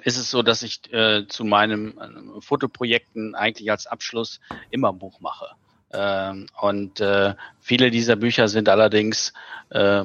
ist 0.04 0.19
es 0.19 0.31
so, 0.31 0.42
dass 0.42 0.62
ich 0.62 0.92
äh, 0.92 1.26
zu 1.28 1.45
meinen 1.45 1.99
äh, 1.99 2.40
Fotoprojekten 2.40 3.35
eigentlich 3.35 3.71
als 3.71 3.87
Abschluss 3.87 4.40
immer 4.71 4.90
ein 4.90 4.99
Buch 4.99 5.21
mache. 5.21 5.49
Ähm, 5.92 6.47
und 6.61 7.00
äh, 7.00 7.35
viele 7.61 7.90
dieser 7.90 8.16
Bücher 8.16 8.49
sind 8.49 8.69
allerdings 8.69 9.33
äh, 9.71 10.04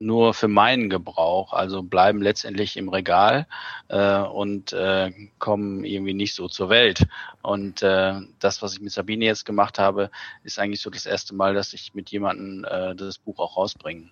nur 0.00 0.32
für 0.32 0.48
meinen 0.48 0.88
Gebrauch, 0.88 1.52
also 1.52 1.82
bleiben 1.82 2.22
letztendlich 2.22 2.78
im 2.78 2.88
Regal 2.88 3.46
äh, 3.88 4.18
und 4.18 4.72
äh, 4.72 5.12
kommen 5.38 5.84
irgendwie 5.84 6.14
nicht 6.14 6.34
so 6.34 6.48
zur 6.48 6.70
Welt. 6.70 7.06
Und 7.42 7.82
äh, 7.82 8.14
das, 8.38 8.62
was 8.62 8.72
ich 8.72 8.80
mit 8.80 8.92
Sabine 8.92 9.26
jetzt 9.26 9.44
gemacht 9.44 9.78
habe, 9.78 10.10
ist 10.42 10.58
eigentlich 10.58 10.80
so 10.80 10.88
das 10.88 11.04
erste 11.04 11.34
Mal, 11.34 11.54
dass 11.54 11.74
ich 11.74 11.94
mit 11.94 12.10
jemandem 12.10 12.64
äh, 12.64 12.94
das 12.94 13.18
Buch 13.18 13.38
auch 13.38 13.58
rausbringen 13.58 14.10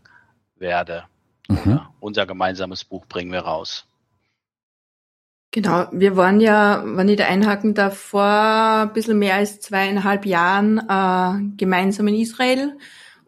werde. 0.56 1.04
Mhm. 1.48 1.60
Ja, 1.64 1.90
unser 2.00 2.26
gemeinsames 2.26 2.84
Buch 2.84 3.06
bringen 3.06 3.32
wir 3.32 3.40
raus. 3.40 3.86
Genau, 5.50 5.86
wir 5.92 6.18
waren 6.18 6.40
ja, 6.40 6.82
wenn 6.84 7.08
ich 7.08 7.16
da 7.16 7.24
einhaken 7.24 7.72
darf, 7.72 7.96
vor 7.96 8.22
ein 8.22 8.92
bisschen 8.92 9.18
mehr 9.18 9.36
als 9.36 9.60
zweieinhalb 9.60 10.26
Jahren 10.26 10.78
äh, 10.78 11.56
gemeinsam 11.56 12.08
in 12.08 12.16
Israel 12.16 12.76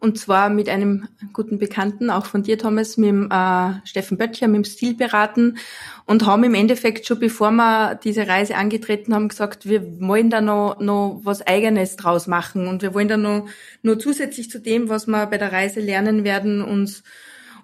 und 0.00 0.18
zwar 0.18 0.48
mit 0.48 0.68
einem 0.68 1.08
guten 1.34 1.58
Bekannten, 1.58 2.10
auch 2.10 2.24
von 2.24 2.42
dir, 2.42 2.58
Thomas, 2.58 2.96
mit 2.96 3.10
dem 3.10 3.30
äh, 3.30 3.74
Steffen 3.84 4.16
Böttcher, 4.16 4.48
mit 4.48 4.56
dem 4.56 4.64
Stilberaten 4.64 5.58
und 6.06 6.24
haben 6.24 6.42
im 6.42 6.54
Endeffekt 6.54 7.06
schon 7.06 7.20
bevor 7.20 7.50
wir 7.50 7.96
diese 7.96 8.26
Reise 8.26 8.56
angetreten 8.56 9.14
haben, 9.14 9.28
gesagt, 9.28 9.68
wir 9.68 10.00
wollen 10.00 10.30
da 10.30 10.40
noch, 10.40 10.80
noch 10.80 11.20
was 11.22 11.46
Eigenes 11.46 11.96
draus 11.96 12.26
machen. 12.26 12.66
Und 12.66 12.80
wir 12.80 12.94
wollen 12.94 13.08
da 13.08 13.18
noch, 13.18 13.46
noch 13.82 13.96
zusätzlich 13.96 14.50
zu 14.50 14.58
dem, 14.58 14.88
was 14.88 15.06
wir 15.06 15.26
bei 15.26 15.36
der 15.36 15.52
Reise 15.52 15.80
lernen 15.80 16.24
werden, 16.24 16.62
uns 16.62 17.02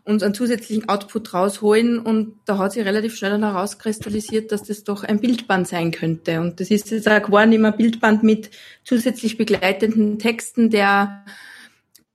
uns 0.04 0.22
einen 0.22 0.34
zusätzlichen 0.34 0.88
Output 0.88 1.34
rausholen. 1.34 1.98
Und 1.98 2.36
da 2.44 2.58
hat 2.58 2.72
sich 2.72 2.84
relativ 2.84 3.16
schnell 3.16 3.32
dann 3.32 3.42
herauskristallisiert, 3.42 4.52
dass 4.52 4.62
das 4.62 4.84
doch 4.84 5.02
ein 5.02 5.18
Bildband 5.18 5.66
sein 5.66 5.90
könnte. 5.90 6.40
Und 6.40 6.60
das 6.60 6.70
ist 6.70 6.92
jetzt 6.92 7.08
auch 7.08 7.22
geworden 7.22 7.52
immer 7.52 7.72
Bildband 7.72 8.22
mit 8.22 8.50
zusätzlich 8.84 9.36
begleitenden 9.36 10.20
Texten, 10.20 10.70
der 10.70 11.24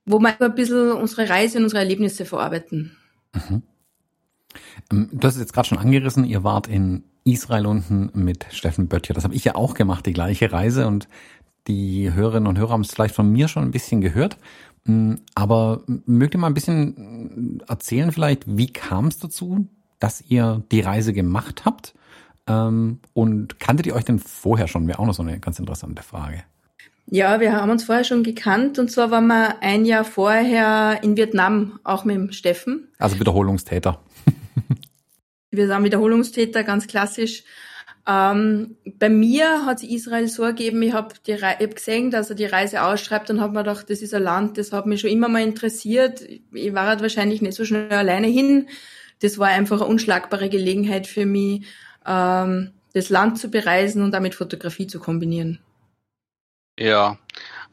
wo 0.04 0.18
wir 0.18 0.40
ein 0.40 0.54
bisschen 0.54 0.92
unsere 0.92 1.28
Reise 1.28 1.58
und 1.58 1.64
unsere 1.64 1.80
Erlebnisse 1.80 2.24
verarbeiten. 2.24 2.96
Mhm. 3.34 3.62
Ähm, 4.90 5.08
du 5.12 5.26
hast 5.26 5.34
es 5.34 5.40
jetzt 5.40 5.52
gerade 5.52 5.68
schon 5.68 5.78
angerissen, 5.78 6.24
ihr 6.24 6.44
wart 6.44 6.66
in 6.66 7.04
Israel 7.24 7.66
unten 7.66 8.10
mit 8.14 8.46
Steffen 8.50 8.88
Böttcher. 8.88 9.14
Das 9.14 9.24
habe 9.24 9.34
ich 9.34 9.44
ja 9.44 9.54
auch 9.54 9.74
gemacht, 9.74 10.06
die 10.06 10.12
gleiche 10.12 10.52
Reise. 10.52 10.86
Und 10.86 11.08
die 11.66 12.12
Hörerinnen 12.12 12.48
und 12.48 12.58
Hörer 12.58 12.70
haben 12.70 12.80
es 12.80 12.92
vielleicht 12.92 13.14
von 13.14 13.30
mir 13.30 13.48
schon 13.48 13.62
ein 13.62 13.70
bisschen 13.70 14.00
gehört. 14.00 14.38
Mm, 14.84 15.14
aber 15.34 15.82
mögt 15.86 16.34
ihr 16.34 16.40
mal 16.40 16.48
ein 16.48 16.54
bisschen 16.54 17.62
erzählen 17.68 18.10
vielleicht, 18.10 18.44
wie 18.46 18.72
kam 18.72 19.06
es 19.06 19.18
dazu, 19.18 19.68
dass 20.00 20.20
ihr 20.22 20.64
die 20.72 20.80
Reise 20.80 21.12
gemacht 21.12 21.64
habt? 21.64 21.94
Ähm, 22.48 22.98
und 23.12 23.60
kanntet 23.60 23.86
ihr 23.86 23.94
euch 23.94 24.04
denn 24.04 24.18
vorher 24.18 24.66
schon? 24.66 24.88
Wäre 24.88 24.98
auch 24.98 25.06
noch 25.06 25.14
so 25.14 25.22
eine 25.22 25.38
ganz 25.38 25.60
interessante 25.60 26.02
Frage. 26.02 26.42
Ja, 27.06 27.40
wir 27.40 27.52
haben 27.52 27.70
uns 27.70 27.84
vorher 27.84 28.04
schon 28.04 28.22
gekannt 28.22 28.78
und 28.78 28.90
zwar 28.90 29.10
waren 29.10 29.26
wir 29.26 29.62
ein 29.62 29.84
Jahr 29.84 30.04
vorher 30.04 31.00
in 31.02 31.16
Vietnam, 31.16 31.78
auch 31.84 32.04
mit 32.04 32.16
dem 32.16 32.32
Steffen. 32.32 32.88
Also 32.98 33.20
Wiederholungstäter. 33.20 34.00
wir 35.50 35.66
sind 35.66 35.84
Wiederholungstäter, 35.84 36.64
ganz 36.64 36.86
klassisch. 36.86 37.44
Ähm, 38.06 38.76
bei 38.98 39.08
mir 39.08 39.64
hat 39.64 39.82
Israel 39.84 40.26
so 40.26 40.42
ergeben, 40.42 40.82
ich 40.82 40.92
habe 40.92 41.14
hab 41.42 41.74
gesehen, 41.74 42.10
dass 42.10 42.30
er 42.30 42.36
die 42.36 42.46
Reise 42.46 42.82
ausschreibt 42.82 43.30
und 43.30 43.40
habe 43.40 43.52
mir 43.52 43.60
gedacht, 43.60 43.90
das 43.90 44.02
ist 44.02 44.12
ein 44.12 44.22
Land, 44.22 44.58
das 44.58 44.72
hat 44.72 44.86
mich 44.86 45.00
schon 45.00 45.10
immer 45.10 45.28
mal 45.28 45.42
interessiert. 45.42 46.20
Ich 46.52 46.74
war 46.74 46.86
halt 46.86 47.00
wahrscheinlich 47.00 47.42
nicht 47.42 47.54
so 47.54 47.64
schnell 47.64 47.92
alleine 47.92 48.26
hin. 48.26 48.68
Das 49.20 49.38
war 49.38 49.48
einfach 49.48 49.80
eine 49.80 49.88
unschlagbare 49.88 50.48
Gelegenheit 50.48 51.06
für 51.06 51.26
mich, 51.26 51.64
ähm, 52.04 52.72
das 52.92 53.08
Land 53.08 53.38
zu 53.38 53.50
bereisen 53.50 54.02
und 54.02 54.10
damit 54.10 54.34
Fotografie 54.34 54.88
zu 54.88 54.98
kombinieren. 54.98 55.60
Ja, 56.82 57.16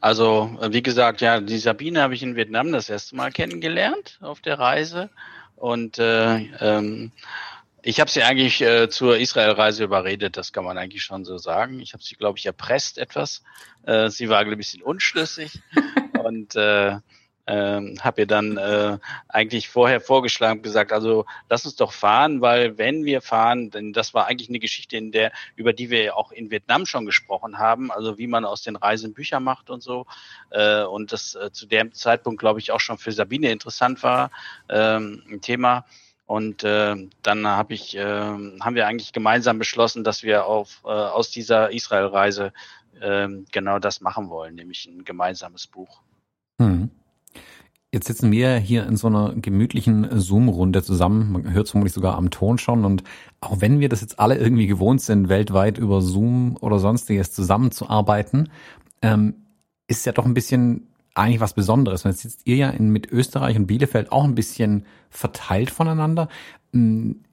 also 0.00 0.56
äh, 0.60 0.72
wie 0.72 0.84
gesagt, 0.84 1.20
ja, 1.20 1.40
die 1.40 1.58
Sabine 1.58 2.00
habe 2.00 2.14
ich 2.14 2.22
in 2.22 2.36
Vietnam 2.36 2.70
das 2.70 2.88
erste 2.88 3.16
Mal 3.16 3.32
kennengelernt 3.32 4.20
auf 4.22 4.40
der 4.40 4.60
Reise 4.60 5.10
und 5.56 5.98
äh, 5.98 6.36
ähm, 6.60 7.10
ich 7.82 7.98
habe 7.98 8.08
sie 8.08 8.22
eigentlich 8.22 8.62
äh, 8.62 8.88
zur 8.88 9.18
Israel-Reise 9.18 9.82
überredet, 9.82 10.36
das 10.36 10.52
kann 10.52 10.64
man 10.64 10.78
eigentlich 10.78 11.02
schon 11.02 11.24
so 11.24 11.38
sagen. 11.38 11.80
Ich 11.80 11.92
habe 11.92 12.04
sie, 12.04 12.14
glaube 12.14 12.38
ich, 12.38 12.46
erpresst 12.46 12.98
etwas. 12.98 13.42
Äh, 13.82 14.10
sie 14.10 14.28
war 14.28 14.38
ein 14.38 14.56
bisschen 14.56 14.80
unschlüssig 14.80 15.60
und 16.22 16.54
äh, 16.54 16.98
ähm, 17.50 17.96
habe 18.00 18.22
ihr 18.22 18.26
dann 18.26 18.56
äh, 18.56 18.98
eigentlich 19.28 19.68
vorher 19.68 20.00
vorgeschlagen 20.00 20.62
gesagt, 20.62 20.92
also 20.92 21.26
lass 21.48 21.64
uns 21.64 21.74
doch 21.74 21.92
fahren, 21.92 22.40
weil 22.40 22.78
wenn 22.78 23.04
wir 23.04 23.20
fahren, 23.20 23.70
denn 23.70 23.92
das 23.92 24.14
war 24.14 24.26
eigentlich 24.26 24.48
eine 24.48 24.60
Geschichte, 24.60 24.96
in 24.96 25.10
der 25.10 25.32
über 25.56 25.72
die 25.72 25.90
wir 25.90 26.16
auch 26.16 26.30
in 26.30 26.50
Vietnam 26.50 26.86
schon 26.86 27.06
gesprochen 27.06 27.58
haben, 27.58 27.90
also 27.90 28.18
wie 28.18 28.28
man 28.28 28.44
aus 28.44 28.62
den 28.62 28.76
Reisen 28.76 29.14
Bücher 29.14 29.40
macht 29.40 29.68
und 29.68 29.82
so 29.82 30.06
äh, 30.50 30.84
und 30.84 31.12
das 31.12 31.34
äh, 31.34 31.50
zu 31.50 31.66
dem 31.66 31.92
Zeitpunkt 31.92 32.38
glaube 32.38 32.60
ich 32.60 32.70
auch 32.70 32.80
schon 32.80 32.98
für 32.98 33.10
Sabine 33.10 33.50
interessant 33.50 34.02
war 34.04 34.30
ähm, 34.68 35.22
ein 35.28 35.40
Thema. 35.40 35.84
Und 36.26 36.62
äh, 36.62 36.94
dann 37.24 37.44
hab 37.44 37.72
ich, 37.72 37.96
äh, 37.96 38.04
haben 38.04 38.74
wir 38.76 38.86
eigentlich 38.86 39.12
gemeinsam 39.12 39.58
beschlossen, 39.58 40.04
dass 40.04 40.22
wir 40.22 40.46
auf, 40.46 40.80
äh, 40.84 40.88
aus 40.88 41.32
dieser 41.32 41.72
Israel-Reise 41.72 42.52
äh, 43.00 43.26
genau 43.50 43.80
das 43.80 44.00
machen 44.00 44.28
wollen, 44.28 44.54
nämlich 44.54 44.86
ein 44.86 45.04
gemeinsames 45.04 45.66
Buch. 45.66 46.02
Hm. 46.60 46.88
Jetzt 47.92 48.06
sitzen 48.06 48.30
wir 48.30 48.56
hier 48.56 48.86
in 48.86 48.96
so 48.96 49.08
einer 49.08 49.34
gemütlichen 49.34 50.06
Zoom-Runde 50.12 50.82
zusammen. 50.84 51.32
Man 51.32 51.52
hört 51.52 51.66
es 51.66 51.72
vermutlich 51.72 51.92
sogar 51.92 52.16
am 52.16 52.30
Ton 52.30 52.56
schon. 52.56 52.84
Und 52.84 53.02
auch 53.40 53.60
wenn 53.60 53.80
wir 53.80 53.88
das 53.88 54.00
jetzt 54.00 54.20
alle 54.20 54.36
irgendwie 54.36 54.68
gewohnt 54.68 55.02
sind, 55.02 55.28
weltweit 55.28 55.76
über 55.76 56.00
Zoom 56.00 56.56
oder 56.60 56.78
sonstiges 56.78 57.32
zusammenzuarbeiten, 57.32 58.48
ähm, 59.02 59.34
ist 59.88 60.06
ja 60.06 60.12
doch 60.12 60.24
ein 60.24 60.34
bisschen 60.34 60.86
eigentlich 61.14 61.40
was 61.40 61.54
Besonderes. 61.54 62.04
Und 62.04 62.12
jetzt 62.12 62.22
sitzt 62.22 62.46
ihr 62.46 62.54
ja 62.54 62.70
in, 62.70 62.90
mit 62.90 63.10
Österreich 63.10 63.56
und 63.56 63.66
Bielefeld 63.66 64.12
auch 64.12 64.22
ein 64.22 64.36
bisschen 64.36 64.84
verteilt 65.08 65.70
voneinander. 65.70 66.28
Hm, 66.72 67.24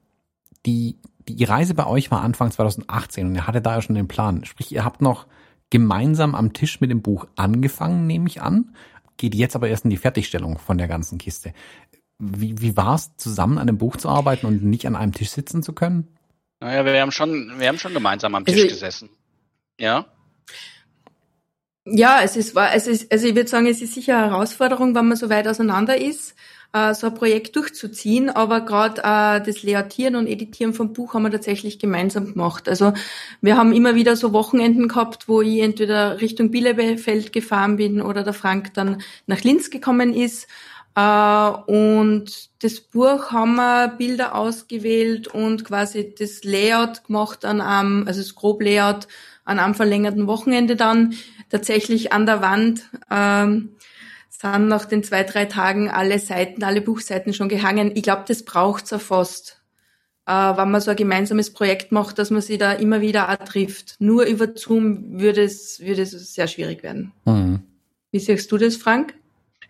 die, 0.66 0.96
die 1.28 1.44
Reise 1.44 1.74
bei 1.74 1.86
euch 1.86 2.10
war 2.10 2.22
Anfang 2.22 2.50
2018 2.50 3.28
und 3.28 3.34
ihr 3.36 3.46
hattet 3.46 3.64
da 3.64 3.76
ja 3.76 3.82
schon 3.82 3.94
den 3.94 4.08
Plan. 4.08 4.44
Sprich, 4.44 4.72
ihr 4.72 4.84
habt 4.84 5.02
noch 5.02 5.28
gemeinsam 5.70 6.34
am 6.34 6.52
Tisch 6.52 6.80
mit 6.80 6.90
dem 6.90 7.00
Buch 7.00 7.28
angefangen, 7.36 8.08
nehme 8.08 8.26
ich 8.26 8.42
an 8.42 8.72
geht 9.18 9.34
jetzt 9.34 9.54
aber 9.54 9.68
erst 9.68 9.84
in 9.84 9.90
die 9.90 9.96
Fertigstellung 9.96 10.58
von 10.58 10.78
der 10.78 10.88
ganzen 10.88 11.18
Kiste. 11.18 11.52
Wie, 12.18 12.60
wie 12.60 12.76
war 12.76 12.94
es, 12.94 13.14
zusammen 13.16 13.58
an 13.58 13.68
einem 13.68 13.78
Buch 13.78 13.96
zu 13.96 14.08
arbeiten 14.08 14.46
und 14.46 14.64
nicht 14.64 14.86
an 14.86 14.96
einem 14.96 15.12
Tisch 15.12 15.30
sitzen 15.30 15.62
zu 15.62 15.72
können? 15.72 16.08
Naja, 16.60 16.84
wir 16.84 17.00
haben 17.00 17.12
schon, 17.12 17.58
wir 17.58 17.68
haben 17.68 17.78
schon 17.78 17.94
gemeinsam 17.94 18.34
am 18.34 18.44
Tisch 18.44 18.56
also, 18.56 18.68
gesessen. 18.68 19.10
Ja. 19.78 20.06
Ja, 21.84 22.20
es 22.22 22.36
ist, 22.36 22.56
es 22.56 22.86
ist, 22.86 23.12
also 23.12 23.26
ich 23.26 23.34
würde 23.34 23.48
sagen, 23.48 23.66
es 23.66 23.80
ist 23.80 23.94
sicher 23.94 24.18
eine 24.18 24.30
Herausforderung, 24.30 24.94
wenn 24.94 25.06
man 25.06 25.16
so 25.16 25.30
weit 25.30 25.46
auseinander 25.46 25.96
ist 25.96 26.34
äh, 26.72 26.94
so 26.94 27.08
ein 27.08 27.14
Projekt 27.14 27.56
durchzuziehen. 27.56 28.30
Aber 28.30 28.60
gerade 28.60 29.00
äh, 29.02 29.44
das 29.44 29.62
Leatieren 29.62 30.16
und 30.16 30.26
Editieren 30.26 30.74
vom 30.74 30.92
Buch 30.92 31.14
haben 31.14 31.22
wir 31.22 31.30
tatsächlich 31.30 31.78
gemeinsam 31.78 32.32
gemacht. 32.32 32.68
Also 32.68 32.92
wir 33.40 33.56
haben 33.56 33.72
immer 33.72 33.94
wieder 33.94 34.16
so 34.16 34.32
Wochenenden 34.32 34.88
gehabt, 34.88 35.28
wo 35.28 35.42
ich 35.42 35.60
entweder 35.60 36.20
Richtung 36.20 36.50
Bielefeld 36.50 37.32
gefahren 37.32 37.76
bin 37.76 38.02
oder 38.02 38.22
der 38.22 38.34
Frank 38.34 38.74
dann 38.74 39.02
nach 39.26 39.42
Linz 39.42 39.70
gekommen 39.70 40.14
ist. 40.14 40.46
Äh, 40.94 41.50
und 41.66 42.48
das 42.62 42.80
Buch 42.80 43.30
haben 43.30 43.54
wir 43.54 43.88
Bilder 43.88 44.34
ausgewählt 44.34 45.28
und 45.28 45.64
quasi 45.64 46.14
das 46.18 46.42
Layout 46.44 47.04
gemacht 47.04 47.44
an 47.44 47.60
einem, 47.60 48.06
also 48.06 48.20
das 48.20 48.34
Grob-Layout 48.34 49.06
an 49.44 49.58
einem 49.58 49.74
verlängerten 49.74 50.26
Wochenende 50.26 50.76
dann 50.76 51.14
tatsächlich 51.50 52.12
an 52.12 52.26
der 52.26 52.42
Wand. 52.42 52.90
Ähm, 53.10 53.76
sind 54.40 54.68
nach 54.68 54.84
den 54.84 55.02
zwei, 55.02 55.24
drei 55.24 55.46
Tagen 55.46 55.90
alle 55.90 56.18
Seiten, 56.18 56.62
alle 56.62 56.80
Buchseiten 56.80 57.34
schon 57.34 57.48
gehangen. 57.48 57.90
Ich 57.94 58.02
glaube, 58.02 58.24
das 58.28 58.44
braucht's 58.44 58.90
ja 58.90 58.98
fast, 58.98 59.60
äh, 60.26 60.32
wenn 60.32 60.70
man 60.70 60.80
so 60.80 60.90
ein 60.92 60.96
gemeinsames 60.96 61.52
Projekt 61.52 61.90
macht, 61.90 62.18
dass 62.18 62.30
man 62.30 62.40
sich 62.40 62.58
da 62.58 62.72
immer 62.72 63.00
wieder 63.00 63.30
auch 63.30 63.44
trifft. 63.44 63.96
Nur 63.98 64.24
über 64.26 64.48
Zoom 64.54 65.18
würde 65.20 65.42
es, 65.42 65.80
würde 65.80 66.02
es 66.02 66.12
sehr 66.34 66.46
schwierig 66.46 66.84
werden. 66.84 67.12
Mhm. 67.24 67.62
Wie 68.12 68.20
siehst 68.20 68.50
du 68.52 68.58
das, 68.58 68.76
Frank? 68.76 69.14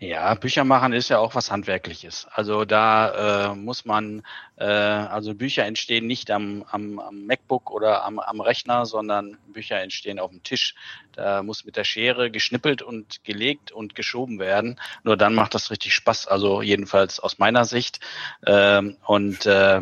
Ja, 0.01 0.33
Bücher 0.35 0.63
machen 0.63 0.93
ist 0.93 1.09
ja 1.09 1.19
auch 1.19 1.35
was 1.35 1.51
Handwerkliches. 1.51 2.29
Also 2.31 2.65
da 2.65 3.51
äh, 3.51 3.55
muss 3.57 3.85
man, 3.85 4.23
äh, 4.57 4.65
also 4.65 5.35
Bücher 5.35 5.65
entstehen 5.65 6.07
nicht 6.07 6.31
am, 6.31 6.65
am, 6.71 7.01
am 7.01 7.27
MacBook 7.27 7.73
oder 7.73 8.05
am, 8.05 8.21
am 8.21 8.41
Rechner, 8.41 8.87
sondern 8.87 9.39
Bücher 9.49 9.81
entstehen 9.81 10.21
auf 10.21 10.31
dem 10.31 10.45
Tisch. 10.45 10.77
Da 11.17 11.43
muss 11.43 11.65
mit 11.65 11.75
der 11.75 11.83
Schere 11.83 12.31
geschnippelt 12.31 12.81
und 12.81 13.25
gelegt 13.25 13.73
und 13.73 13.97
geschoben 13.97 14.39
werden. 14.39 14.79
Nur 15.03 15.17
dann 15.17 15.35
macht 15.35 15.55
das 15.55 15.73
richtig 15.73 15.95
Spaß, 15.95 16.29
also 16.29 16.63
jedenfalls 16.63 17.19
aus 17.19 17.41
meiner 17.41 17.65
Sicht. 17.65 17.99
Ähm, 18.47 18.99
und 19.05 19.47
äh, 19.47 19.81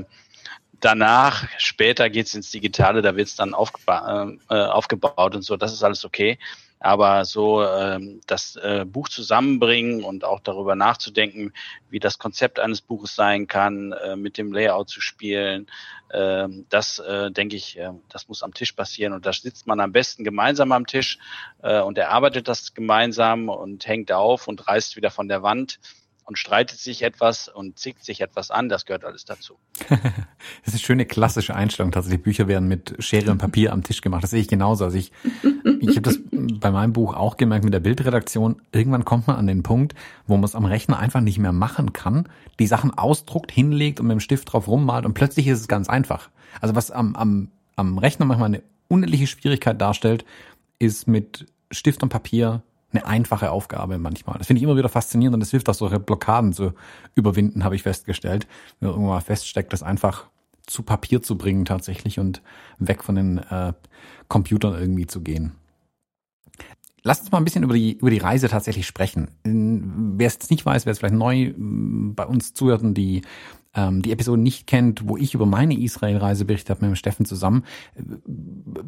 danach, 0.81 1.47
später 1.59 2.09
geht's 2.09 2.35
ins 2.35 2.51
Digitale, 2.51 3.03
da 3.03 3.17
wird's 3.17 3.37
dann 3.37 3.53
aufgeba 3.53 4.33
äh, 4.49 4.55
aufgebaut 4.55 5.35
und 5.35 5.43
so, 5.43 5.59
das 5.59 5.75
ist 5.75 5.83
alles 5.83 6.07
okay. 6.07 6.39
Aber 6.79 7.25
so 7.25 7.65
ähm, 7.65 8.21
das 8.27 8.57
äh, 8.57 8.85
Buch 8.87 9.09
zusammenbringen 9.09 10.05
und 10.05 10.25
auch 10.25 10.41
darüber 10.41 10.75
nachzudenken, 10.75 11.53
wie 11.89 11.99
das 11.99 12.19
Konzept 12.19 12.61
eines 12.61 12.83
Buches 12.83 13.15
sein 13.15 13.47
kann, 13.47 13.93
äh, 13.93 14.17
mit 14.17 14.37
dem 14.37 14.53
Layout 14.53 14.91
zu 14.91 15.01
spielen, 15.01 15.69
äh, 16.11 16.49
das 16.69 16.99
äh, 16.99 17.31
denke 17.31 17.57
ich, 17.57 17.79
äh, 17.79 17.93
das 18.09 18.29
muss 18.29 18.43
am 18.43 18.53
Tisch 18.53 18.73
passieren. 18.73 19.13
Und 19.15 19.27
da 19.27 19.33
sitzt 19.33 19.67
man 19.67 19.81
am 19.81 19.93
besten 19.93 20.23
gemeinsam 20.23 20.73
am 20.73 20.87
Tisch 20.87 21.19
äh, 21.63 21.81
und 21.81 21.99
erarbeitet 21.99 22.49
das 22.49 22.75
gemeinsam 22.75 23.49
und 23.49 23.87
hängt 23.87 24.13
auf 24.13 24.47
und 24.47 24.69
reißt 24.69 24.97
wieder 24.97 25.11
von 25.11 25.29
der 25.29 25.43
Wand 25.43 25.79
und 26.27 26.39
streitet 26.39 26.79
sich 26.79 27.03
etwas 27.03 27.49
und 27.49 27.79
zickt 27.79 28.05
sich 28.05 28.21
etwas 28.21 28.51
an, 28.51 28.69
das 28.69 28.85
gehört 28.85 29.05
alles 29.05 29.25
dazu. 29.25 29.59
das 29.89 29.99
ist 30.67 30.73
eine 30.73 30.79
schöne 30.79 31.07
klassische 31.07 31.55
Einstellung. 31.55 31.93
Tatsächlich 31.93 32.23
Bücher 32.23 32.49
werden 32.49 32.69
mit 32.69 32.97
Schere 32.99 33.31
und 33.31 33.39
Papier 33.39 33.73
am 33.73 33.85
Tisch 33.85 34.01
gemacht. 34.01 34.25
Das 34.25 34.31
sehe 34.31 34.41
ich 34.41 34.49
genauso. 34.49 34.85
Also 34.85 34.99
ich, 34.99 35.13
ich 35.81 35.91
habe 35.91 36.03
das 36.03 36.19
bei 36.33 36.73
meinem 36.73 36.93
Buch 36.93 37.15
auch 37.15 37.37
gemerkt 37.37 37.65
mit 37.65 37.73
der 37.73 37.81
Bildredaktion. 37.81 38.61
Irgendwann 38.73 39.05
kommt 39.05 39.29
man 39.29 39.37
an 39.37 39.47
den 39.47 39.63
Punkt, 39.63 39.95
wo 40.27 40.37
man 40.37 40.45
es 40.45 40.57
am 40.57 40.65
Rechner 40.65 40.99
einfach 40.99 41.21
nicht 41.21 41.39
mehr 41.39 41.53
machen 41.53 41.93
kann, 41.93 42.29
die 42.59 42.67
Sachen 42.67 42.93
ausdruckt, 42.93 43.53
hinlegt 43.53 44.01
und 44.01 44.09
mit 44.09 44.15
dem 44.17 44.21
Stift 44.21 44.53
drauf 44.53 44.67
rummalt 44.67 45.07
und 45.07 45.15
plötzlich 45.15 45.47
ist 45.47 45.61
es 45.61 45.69
ganz 45.69 45.89
einfach. 45.89 46.29
Also 46.61 46.75
was 46.75 46.91
am, 46.91 47.15
am, 47.15 47.53
am 47.77 47.99
Rechner 47.99 48.27
manchmal 48.27 48.49
eine 48.49 48.63
unendliche 48.89 49.29
Schwierigkeit 49.29 49.81
darstellt, 49.81 50.25
ist 50.81 51.07
mit 51.07 51.47
Stift 51.71 52.03
und 52.03 52.09
Papier 52.09 52.63
eine 52.93 53.07
einfache 53.07 53.51
Aufgabe 53.51 53.99
manchmal. 53.99 54.39
Das 54.39 54.47
finde 54.47 54.59
ich 54.59 54.65
immer 54.65 54.77
wieder 54.77 54.89
faszinierend 54.89 55.35
und 55.35 55.41
das 55.41 55.51
hilft 55.51 55.69
auch, 55.69 55.75
solche 55.75 56.01
Blockaden 56.01 56.53
zu 56.53 56.73
überwinden, 57.15 57.65
habe 57.65 57.75
ich 57.75 57.83
festgestellt. 57.83 58.47
Wenn 58.81 58.89
man 58.89 58.95
irgendwann 58.95 59.17
mal 59.17 59.21
feststeckt, 59.21 59.73
das 59.73 59.83
einfach 59.83 60.27
zu 60.67 60.83
Papier 60.83 61.23
zu 61.23 61.39
bringen 61.39 61.65
tatsächlich 61.65 62.19
und 62.19 62.43
weg 62.79 63.05
von 63.05 63.15
den 63.15 63.39
äh, 63.39 63.73
Computern 64.29 64.75
irgendwie 64.75 65.07
zu 65.07 65.21
gehen. 65.21 65.53
Lass 67.03 67.21
uns 67.21 67.31
mal 67.31 67.39
ein 67.39 67.45
bisschen 67.45 67.63
über 67.63 67.75
die, 67.75 67.93
über 67.93 68.11
die 68.11 68.19
Reise 68.19 68.49
tatsächlich 68.49 68.85
sprechen. 68.85 69.31
Wer 69.45 70.27
es 70.27 70.51
nicht 70.51 70.67
weiß, 70.67 70.87
wer 70.87 70.91
es 70.91 70.99
vielleicht 70.99 71.15
neu 71.15 71.55
bei 71.57 72.27
uns 72.27 72.53
zuhört 72.53 72.83
und 72.83 72.95
die 72.95 73.23
ähm, 73.77 74.03
die 74.03 74.11
Episode 74.11 74.41
nicht 74.41 74.67
kennt, 74.67 75.07
wo 75.07 75.17
ich 75.17 75.35
über 75.35 75.47
meine 75.47 75.79
Israel-Reise 75.79 76.47
berichtet 76.47 76.71
habe 76.71 76.87
mit 76.87 76.95
dem 76.95 76.97
Steffen 76.97 77.27
zusammen. 77.27 77.65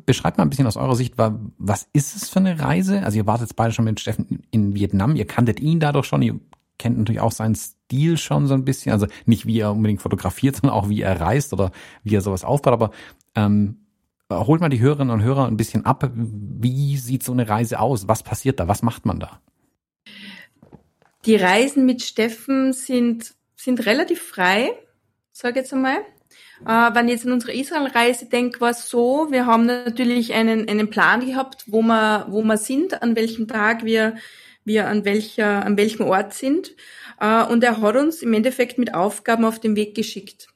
Beschreibt 0.07 0.39
mal 0.39 0.45
ein 0.45 0.51
bisschen 0.51 0.67
aus 0.67 0.77
eurer 0.77 0.97
Sicht, 0.97 1.15
was 1.17 1.89
ist 1.93 2.17
es 2.17 2.29
für 2.29 2.41
eine 2.41 2.59
Reise? 2.59 3.05
Also 3.05 3.19
ihr 3.19 3.27
wartet 3.27 3.49
jetzt 3.49 3.57
beide 3.57 3.73
schon 3.73 3.85
mit 3.85 4.01
Steffen 4.01 4.43
in 4.51 4.75
Vietnam, 4.75 5.15
ihr 5.15 5.27
kanntet 5.27 5.61
ihn 5.61 5.79
dadurch 5.79 6.07
schon, 6.07 6.23
ihr 6.23 6.41
kennt 6.79 6.97
natürlich 6.97 7.21
auch 7.21 7.33
seinen 7.33 7.55
Stil 7.55 8.17
schon 8.17 8.47
so 8.47 8.55
ein 8.55 8.65
bisschen, 8.65 8.93
also 8.93 9.07
nicht 9.27 9.47
wie 9.47 9.61
er 9.61 9.73
unbedingt 9.73 10.01
fotografiert, 10.01 10.57
sondern 10.61 10.77
auch 10.77 10.89
wie 10.89 11.03
er 11.03 11.21
reist 11.21 11.53
oder 11.53 11.71
wie 12.03 12.17
er 12.17 12.23
sowas 12.23 12.45
aufbaut, 12.45 12.73
aber 12.73 12.91
ähm, 13.35 13.77
holt 14.33 14.61
mal 14.61 14.69
die 14.69 14.81
Hörerinnen 14.81 15.13
und 15.13 15.23
Hörer 15.23 15.47
ein 15.47 15.57
bisschen 15.57 15.85
ab, 15.85 16.11
wie 16.15 16.97
sieht 16.97 17.23
so 17.23 17.33
eine 17.33 17.49
Reise 17.49 17.81
aus, 17.81 18.09
was 18.09 18.23
passiert 18.23 18.61
da, 18.61 18.69
was 18.69 18.83
macht 18.83 19.07
man 19.07 19.21
da? 19.21 19.41
Die 21.25 21.37
Reisen 21.37 21.85
mit 21.85 22.03
Steffen 22.03 22.73
sind 22.73 23.35
sind 23.59 23.85
relativ 23.87 24.23
frei, 24.23 24.73
sage 25.33 25.59
ich 25.59 25.65
jetzt 25.65 25.75
einmal. 25.75 25.99
Äh, 26.67 26.95
wenn 26.95 27.09
ich 27.09 27.15
jetzt 27.15 27.27
an 27.27 27.33
unsere 27.33 27.53
Israel-Reise 27.53 28.27
denke, 28.27 28.61
war 28.61 28.71
es 28.71 28.89
so, 28.89 29.29
wir 29.31 29.47
haben 29.47 29.67
natürlich 29.67 30.33
einen, 30.33 30.69
einen 30.69 30.91
Plan 30.91 31.25
gehabt, 31.27 31.65
wo 31.67 31.83
wir, 31.83 32.27
wo 32.29 32.43
wir 32.43 32.57
sind, 32.57 33.03
an 33.03 33.17
welchem 33.17 33.49
Tag 33.49 33.85
wir, 33.85 34.17
wir 34.65 34.89
an 34.89 35.05
welcher, 35.05 35.65
an 35.65 35.77
welchem 35.77 36.07
Ort 36.07 36.35
sind. 36.35 36.73
Äh, 37.21 37.45
und 37.45 37.65
er 37.65 37.81
hat 37.81 37.97
uns 37.97 38.23
im 38.23 38.33
Endeffekt 38.33 38.79
mit 38.79 38.95
Aufgaben 38.95 39.45
auf 39.45 39.59
den 39.61 39.77
Weg 39.77 39.95
geschickt. 39.95 40.49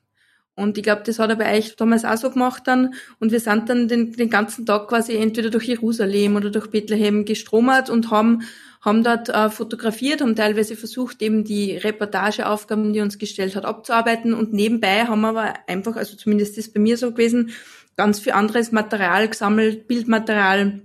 Und 0.55 0.77
ich 0.77 0.85
glaube, 0.85 1.03
das 1.05 1.19
hat 1.19 1.31
er 1.31 1.37
bei 1.37 1.57
euch 1.57 1.77
damals 1.77 2.05
auch 2.05 2.17
so 2.17 2.31
gemacht 2.31 2.65
dann. 2.67 2.95
Und 3.19 3.33
wir 3.33 3.41
sind 3.41 3.69
dann 3.69 3.89
den, 3.89 4.13
den 4.13 4.29
ganzen 4.29 4.67
Tag 4.67 4.89
quasi 4.89 5.17
entweder 5.17 5.51
durch 5.51 5.65
Jerusalem 5.65 6.37
oder 6.37 6.51
durch 6.51 6.71
Bethlehem 6.71 7.25
gestromert 7.25 7.89
und 7.89 8.11
haben 8.11 8.43
haben 8.83 9.05
dort 9.05 9.29
äh, 9.29 9.49
fotografiert, 9.49 10.21
haben 10.21 10.35
teilweise 10.35 10.77
versucht, 10.77 11.23
eben 11.23 11.45
die 11.45 11.77
Reportageaufgaben, 11.77 12.93
die 12.93 13.01
uns 13.01 13.17
gestellt 13.17 13.55
hat, 13.55 13.65
abzuarbeiten 13.65 14.35
und 14.35 14.53
nebenbei 14.53 15.05
haben 15.07 15.21
wir 15.21 15.29
aber 15.29 15.55
einfach, 15.69 15.97
also 15.97 16.17
zumindest 16.17 16.59
ist 16.59 16.75
bei 16.75 16.81
mir 16.81 16.99
so 16.99 17.13
gewesen, 17.13 17.53
ganz 17.97 18.19
viel 18.19 18.33
anderes 18.33 18.73
Material 18.73 19.29
gesammelt, 19.29 19.87
Bildmaterial, 19.87 20.83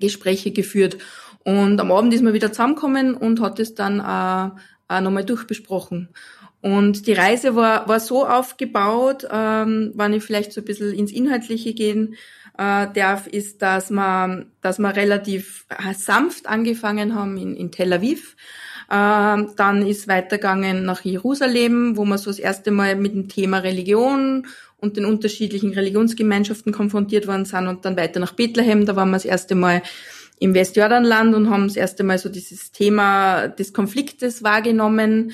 Gespräche 0.00 0.52
geführt. 0.52 0.96
Und 1.44 1.80
am 1.80 1.92
Abend 1.92 2.14
ist 2.14 2.22
man 2.22 2.32
wieder 2.32 2.52
zusammengekommen 2.52 3.14
und 3.14 3.40
hat 3.40 3.58
es 3.58 3.74
dann 3.74 4.00
äh, 4.00 4.94
äh, 4.94 5.00
nochmal 5.00 5.24
durchbesprochen. 5.24 6.08
Und 6.60 7.06
die 7.06 7.12
Reise 7.12 7.54
war, 7.54 7.88
war 7.88 8.00
so 8.00 8.26
aufgebaut, 8.26 9.26
ähm, 9.30 9.92
wenn 9.94 10.12
ich 10.12 10.24
vielleicht 10.24 10.52
so 10.52 10.60
ein 10.60 10.64
bisschen 10.64 10.92
ins 10.92 11.12
Inhaltliche 11.12 11.72
gehen 11.74 12.16
äh, 12.58 12.86
darf, 12.92 13.26
ist, 13.26 13.62
dass 13.62 13.90
wir, 13.90 14.46
dass 14.60 14.78
wir 14.78 14.94
relativ 14.94 15.66
sanft 15.96 16.46
angefangen 16.48 17.14
haben 17.14 17.38
in, 17.38 17.54
in 17.56 17.70
Tel 17.70 17.92
Aviv. 17.92 18.36
Äh, 18.90 19.44
dann 19.56 19.86
ist 19.86 20.08
weitergegangen 20.08 20.84
nach 20.84 21.02
Jerusalem, 21.02 21.96
wo 21.96 22.04
wir 22.04 22.18
so 22.18 22.30
das 22.30 22.38
erste 22.38 22.70
Mal 22.70 22.96
mit 22.96 23.14
dem 23.14 23.28
Thema 23.28 23.58
Religion 23.58 24.46
und 24.78 24.96
den 24.96 25.04
unterschiedlichen 25.04 25.72
Religionsgemeinschaften 25.72 26.72
konfrontiert 26.72 27.26
worden 27.26 27.44
sind 27.44 27.68
und 27.68 27.84
dann 27.84 27.96
weiter 27.96 28.20
nach 28.20 28.32
Bethlehem, 28.32 28.86
da 28.86 28.96
waren 28.96 29.10
wir 29.10 29.16
das 29.16 29.24
erste 29.24 29.54
Mal 29.54 29.82
im 30.40 30.54
Westjordanland 30.54 31.34
und 31.34 31.50
haben 31.50 31.66
das 31.66 31.76
erste 31.76 32.04
Mal 32.04 32.18
so 32.18 32.28
dieses 32.28 32.72
Thema 32.72 33.48
des 33.48 33.72
Konfliktes 33.72 34.42
wahrgenommen. 34.42 35.32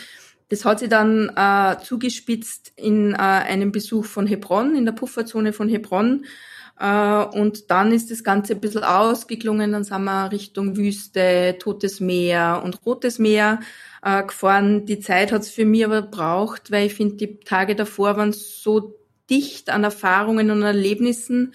Das 0.48 0.64
hat 0.64 0.80
sich 0.80 0.88
dann 0.88 1.30
äh, 1.36 1.76
zugespitzt 1.82 2.72
in 2.76 3.12
äh, 3.12 3.16
einem 3.16 3.70
Besuch 3.70 4.06
von 4.06 4.26
Hebron, 4.26 4.74
in 4.74 4.84
der 4.84 4.92
Pufferzone 4.92 5.52
von 5.52 5.68
Hebron, 5.68 6.24
äh, 6.24 6.28
und 6.76 7.70
dann 7.70 7.92
ist 7.92 8.10
das 8.10 8.24
Ganze 8.24 8.54
ein 8.54 8.60
bisschen 8.60 8.82
ausgeklungen, 8.82 9.72
dann 9.72 9.84
sind 9.84 10.04
wir 10.04 10.32
Richtung 10.32 10.76
Wüste, 10.76 11.56
Totes 11.58 12.00
Meer 12.00 12.62
und 12.64 12.84
Rotes 12.84 13.18
Meer 13.18 13.60
äh, 14.02 14.24
gefahren. 14.24 14.84
Die 14.84 14.98
Zeit 14.98 15.30
hat 15.30 15.42
es 15.42 15.50
für 15.50 15.64
mich 15.64 15.84
aber 15.84 16.02
braucht, 16.02 16.72
weil 16.72 16.86
ich 16.86 16.94
finde, 16.94 17.16
die 17.16 17.38
Tage 17.40 17.76
davor 17.76 18.16
waren 18.16 18.32
so 18.32 18.98
dicht 19.30 19.70
an 19.70 19.84
Erfahrungen 19.84 20.50
und 20.50 20.62
Erlebnissen, 20.62 21.54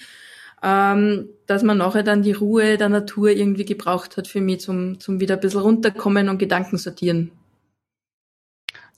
ähm, 0.63 1.29
dass 1.47 1.63
man 1.63 1.77
nachher 1.77 2.03
dann 2.03 2.23
die 2.23 2.31
Ruhe 2.31 2.77
der 2.77 2.89
Natur 2.89 3.29
irgendwie 3.29 3.65
gebraucht 3.65 4.17
hat 4.17 4.27
für 4.27 4.41
mich, 4.41 4.61
zum, 4.61 4.99
zum 4.99 5.19
wieder 5.19 5.35
ein 5.35 5.41
bisschen 5.41 5.61
runterkommen 5.61 6.29
und 6.29 6.37
Gedanken 6.37 6.77
sortieren. 6.77 7.31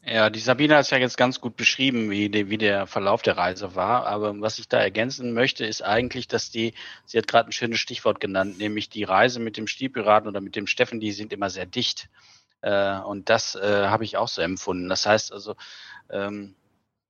Ja, 0.03 0.31
die 0.31 0.39
Sabine 0.39 0.75
hat 0.75 0.85
es 0.85 0.89
ja 0.89 0.97
jetzt 0.97 1.17
ganz 1.17 1.41
gut 1.41 1.55
beschrieben, 1.55 2.09
wie, 2.09 2.29
die, 2.29 2.49
wie 2.49 2.57
der 2.57 2.87
Verlauf 2.87 3.21
der 3.21 3.37
Reise 3.37 3.75
war. 3.75 4.07
Aber 4.07 4.39
was 4.41 4.57
ich 4.57 4.67
da 4.67 4.79
ergänzen 4.79 5.33
möchte, 5.33 5.63
ist 5.63 5.83
eigentlich, 5.83 6.27
dass 6.27 6.49
die, 6.49 6.73
sie 7.05 7.19
hat 7.19 7.27
gerade 7.27 7.49
ein 7.49 7.51
schönes 7.51 7.79
Stichwort 7.79 8.19
genannt, 8.19 8.57
nämlich 8.57 8.89
die 8.89 9.03
Reise 9.03 9.39
mit 9.39 9.57
dem 9.57 9.67
Stiefpiraten 9.67 10.27
oder 10.27 10.41
mit 10.41 10.55
dem 10.55 10.65
Steffen, 10.65 10.99
die 10.99 11.11
sind 11.11 11.31
immer 11.31 11.51
sehr 11.51 11.67
dicht. 11.67 12.09
Äh, 12.61 12.97
und 12.99 13.29
das 13.29 13.53
äh, 13.55 13.87
habe 13.87 14.03
ich 14.03 14.17
auch 14.17 14.27
so 14.27 14.41
empfunden. 14.41 14.89
Das 14.89 15.05
heißt 15.05 15.31
also, 15.31 15.55
ähm, 16.09 16.55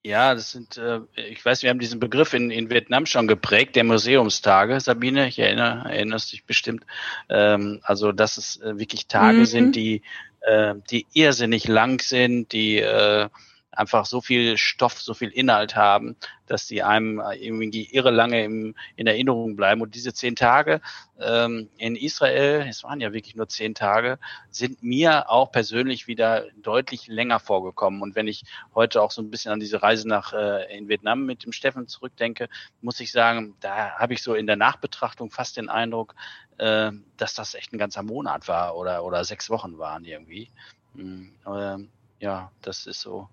ja, 0.03 0.33
das 0.33 0.51
sind, 0.51 0.77
äh, 0.77 1.01
ich 1.15 1.45
weiß, 1.45 1.61
wir 1.61 1.69
haben 1.69 1.79
diesen 1.79 1.99
Begriff 1.99 2.33
in, 2.33 2.49
in 2.49 2.69
Vietnam 2.69 3.05
schon 3.05 3.27
geprägt, 3.27 3.75
der 3.75 3.83
Museumstage, 3.83 4.79
Sabine, 4.79 5.27
ich 5.27 5.37
erinnere, 5.37 5.89
erinnerst 5.89 6.31
dich 6.31 6.43
bestimmt. 6.45 6.85
Ähm, 7.29 7.79
also, 7.83 8.11
dass 8.11 8.37
es 8.37 8.59
äh, 8.61 8.79
wirklich 8.79 9.07
Tage 9.07 9.39
mhm. 9.39 9.45
sind, 9.45 9.75
die 9.75 10.01
äh, 10.41 10.75
die 10.89 11.05
irrsinnig 11.13 11.67
lang 11.67 12.01
sind, 12.01 12.51
die 12.51 12.77
äh, 12.77 13.29
einfach 13.71 14.05
so 14.05 14.21
viel 14.21 14.57
Stoff, 14.57 15.01
so 15.01 15.13
viel 15.13 15.29
Inhalt 15.29 15.75
haben, 15.75 16.15
dass 16.45 16.67
die 16.67 16.83
einem 16.83 17.21
irgendwie 17.39 17.85
irre 17.85 18.11
lange 18.11 18.43
im, 18.43 18.75
in 18.97 19.07
Erinnerung 19.07 19.55
bleiben. 19.55 19.81
Und 19.81 19.95
diese 19.95 20.13
zehn 20.13 20.35
Tage 20.35 20.81
ähm, 21.19 21.69
in 21.77 21.95
Israel, 21.95 22.65
es 22.67 22.83
waren 22.83 22.99
ja 22.99 23.13
wirklich 23.13 23.35
nur 23.35 23.47
zehn 23.47 23.73
Tage, 23.73 24.19
sind 24.49 24.83
mir 24.83 25.29
auch 25.29 25.51
persönlich 25.51 26.07
wieder 26.07 26.45
deutlich 26.61 27.07
länger 27.07 27.39
vorgekommen. 27.39 28.01
Und 28.01 28.15
wenn 28.15 28.27
ich 28.27 28.43
heute 28.75 29.01
auch 29.01 29.11
so 29.11 29.21
ein 29.21 29.31
bisschen 29.31 29.53
an 29.53 29.61
diese 29.61 29.81
Reise 29.81 30.07
nach 30.07 30.33
äh, 30.33 30.77
in 30.77 30.89
Vietnam 30.89 31.25
mit 31.25 31.45
dem 31.45 31.53
Steffen 31.53 31.87
zurückdenke, 31.87 32.49
muss 32.81 32.99
ich 32.99 33.11
sagen, 33.11 33.55
da 33.61 33.91
habe 33.91 34.13
ich 34.13 34.21
so 34.21 34.33
in 34.33 34.47
der 34.47 34.57
Nachbetrachtung 34.57 35.31
fast 35.31 35.55
den 35.55 35.69
Eindruck, 35.69 36.15
äh, 36.57 36.91
dass 37.15 37.35
das 37.35 37.55
echt 37.55 37.71
ein 37.71 37.77
ganzer 37.77 38.03
Monat 38.03 38.49
war 38.49 38.75
oder, 38.75 39.05
oder 39.05 39.23
sechs 39.23 39.49
Wochen 39.49 39.77
waren 39.77 40.03
irgendwie. 40.03 40.49
Mhm, 40.93 41.33
äh, 41.45 41.77
ja, 42.19 42.51
das 42.61 42.85
ist 42.85 43.01
so 43.01 43.29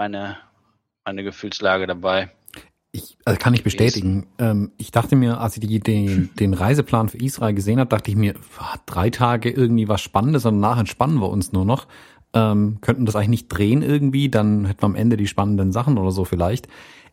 meine, 0.00 0.38
meine 1.04 1.22
Gefühlslage 1.22 1.86
dabei. 1.86 2.30
Ich 2.90 3.18
also 3.26 3.38
kann 3.38 3.52
ich 3.52 3.62
bestätigen. 3.62 4.26
Ähm, 4.38 4.72
ich 4.78 4.92
dachte 4.92 5.14
mir, 5.14 5.42
als 5.42 5.58
ich 5.58 5.66
die, 5.66 5.78
den, 5.78 6.30
den 6.40 6.54
Reiseplan 6.54 7.10
für 7.10 7.18
Israel 7.18 7.52
gesehen 7.52 7.78
habe, 7.78 7.90
dachte 7.90 8.10
ich 8.10 8.16
mir, 8.16 8.34
drei 8.86 9.10
Tage 9.10 9.50
irgendwie 9.50 9.88
was 9.88 10.00
Spannendes 10.00 10.46
und 10.46 10.58
nachher 10.58 10.80
entspannen 10.80 11.20
wir 11.20 11.28
uns 11.28 11.52
nur 11.52 11.66
noch. 11.66 11.86
Ähm, 12.32 12.78
könnten 12.80 13.04
das 13.04 13.14
eigentlich 13.14 13.28
nicht 13.28 13.48
drehen 13.48 13.82
irgendwie, 13.82 14.30
dann 14.30 14.64
hätten 14.64 14.80
wir 14.80 14.86
am 14.86 14.94
Ende 14.94 15.18
die 15.18 15.26
spannenden 15.26 15.70
Sachen 15.70 15.98
oder 15.98 16.12
so 16.12 16.24
vielleicht. 16.24 16.66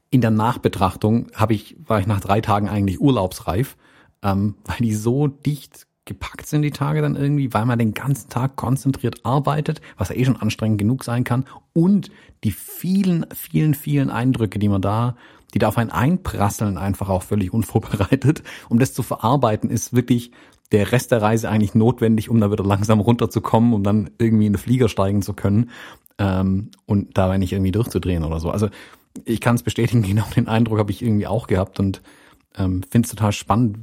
In 0.09 0.21
der 0.21 0.31
Nachbetrachtung 0.31 1.27
habe 1.35 1.55
ich, 1.55 1.75
war 1.85 1.99
ich 1.99 2.07
nach 2.07 2.21
drei 2.21 2.39
Tagen 2.39 2.69
eigentlich 2.69 3.01
urlaubsreif, 3.01 3.75
ähm, 4.23 4.55
weil 4.63 4.77
die 4.79 4.93
so 4.93 5.27
dicht 5.27 5.86
gepackt 6.07 6.47
sind 6.47 6.63
die 6.63 6.71
Tage 6.71 7.01
dann 7.01 7.15
irgendwie, 7.15 7.53
weil 7.53 7.65
man 7.65 7.77
den 7.77 7.93
ganzen 7.93 8.29
Tag 8.29 8.55
konzentriert 8.55 9.23
arbeitet, 9.23 9.81
was 9.97 10.09
ja 10.09 10.15
eh 10.15 10.25
schon 10.25 10.37
anstrengend 10.37 10.79
genug 10.79 11.03
sein 11.03 11.23
kann 11.23 11.45
und 11.73 12.09
die 12.43 12.51
vielen, 12.51 13.25
vielen, 13.33 13.75
vielen 13.75 14.09
Eindrücke, 14.09 14.57
die 14.57 14.69
man 14.69 14.81
da, 14.81 15.15
die 15.53 15.59
da 15.59 15.67
auf 15.67 15.77
einen 15.77 15.91
einprasseln, 15.91 16.77
einfach 16.77 17.09
auch 17.09 17.23
völlig 17.23 17.53
unvorbereitet. 17.53 18.43
Um 18.69 18.79
das 18.79 18.93
zu 18.93 19.03
verarbeiten, 19.03 19.69
ist 19.69 19.93
wirklich 19.93 20.31
der 20.71 20.91
Rest 20.91 21.11
der 21.11 21.21
Reise 21.21 21.49
eigentlich 21.49 21.75
notwendig, 21.75 22.29
um 22.29 22.41
da 22.41 22.51
wieder 22.51 22.63
langsam 22.63 22.99
runterzukommen, 22.99 23.73
um 23.73 23.83
dann 23.83 24.09
irgendwie 24.17 24.47
in 24.47 24.53
den 24.53 24.59
Flieger 24.59 24.89
steigen 24.89 25.21
zu 25.21 25.33
können 25.33 25.69
ähm, 26.17 26.71
und 26.85 27.17
dabei 27.17 27.37
nicht 27.37 27.53
irgendwie 27.53 27.71
durchzudrehen 27.71 28.23
oder 28.23 28.39
so. 28.39 28.49
Also 28.49 28.69
ich 29.25 29.41
kann 29.41 29.55
es 29.55 29.63
bestätigen, 29.63 30.01
genau 30.07 30.25
den 30.35 30.47
Eindruck 30.47 30.79
habe 30.79 30.91
ich 30.91 31.01
irgendwie 31.01 31.27
auch 31.27 31.47
gehabt 31.47 31.79
und 31.79 32.01
ähm, 32.57 32.81
finde 32.89 33.05
es 33.05 33.11
total 33.11 33.31
spannend, 33.31 33.79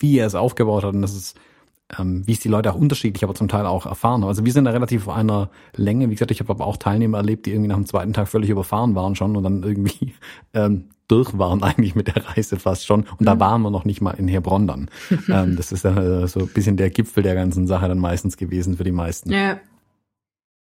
wie 0.00 0.18
er 0.18 0.26
es 0.26 0.34
aufgebaut 0.34 0.84
hat 0.84 0.94
und 0.94 1.02
das 1.02 1.14
ist, 1.14 1.38
ähm, 1.98 2.26
wie 2.26 2.32
es 2.32 2.40
die 2.40 2.48
Leute 2.48 2.72
auch 2.72 2.76
unterschiedlich, 2.76 3.24
aber 3.24 3.34
zum 3.34 3.48
Teil 3.48 3.66
auch 3.66 3.86
erfahren 3.86 4.22
haben. 4.22 4.28
Also 4.28 4.44
wir 4.44 4.52
sind 4.52 4.64
da 4.64 4.70
relativ 4.70 5.06
auf 5.06 5.14
einer 5.14 5.50
Länge. 5.74 6.08
Wie 6.10 6.14
gesagt, 6.14 6.30
ich 6.30 6.40
habe 6.40 6.50
aber 6.50 6.66
auch 6.66 6.76
Teilnehmer 6.76 7.18
erlebt, 7.18 7.46
die 7.46 7.52
irgendwie 7.52 7.68
nach 7.68 7.76
dem 7.76 7.86
zweiten 7.86 8.12
Tag 8.12 8.28
völlig 8.28 8.50
überfahren 8.50 8.94
waren 8.94 9.14
schon 9.14 9.36
und 9.36 9.44
dann 9.44 9.62
irgendwie 9.62 10.14
ähm, 10.54 10.86
durch 11.08 11.38
waren 11.38 11.62
eigentlich 11.62 11.94
mit 11.94 12.08
der 12.08 12.26
Reise 12.26 12.58
fast 12.58 12.86
schon. 12.86 13.06
Und 13.18 13.26
da 13.26 13.36
mhm. 13.36 13.40
waren 13.40 13.62
wir 13.62 13.70
noch 13.70 13.84
nicht 13.84 14.00
mal 14.00 14.12
in 14.12 14.28
Heilbronn 14.28 14.66
dann. 14.66 14.90
ähm, 15.28 15.56
das 15.56 15.72
ist 15.72 15.84
äh, 15.84 16.26
so 16.26 16.40
ein 16.40 16.48
bisschen 16.48 16.76
der 16.76 16.90
Gipfel 16.90 17.22
der 17.22 17.34
ganzen 17.34 17.66
Sache 17.66 17.88
dann 17.88 17.98
meistens 17.98 18.36
gewesen 18.36 18.76
für 18.76 18.84
die 18.84 18.92
meisten. 18.92 19.30
Ja. 19.30 19.58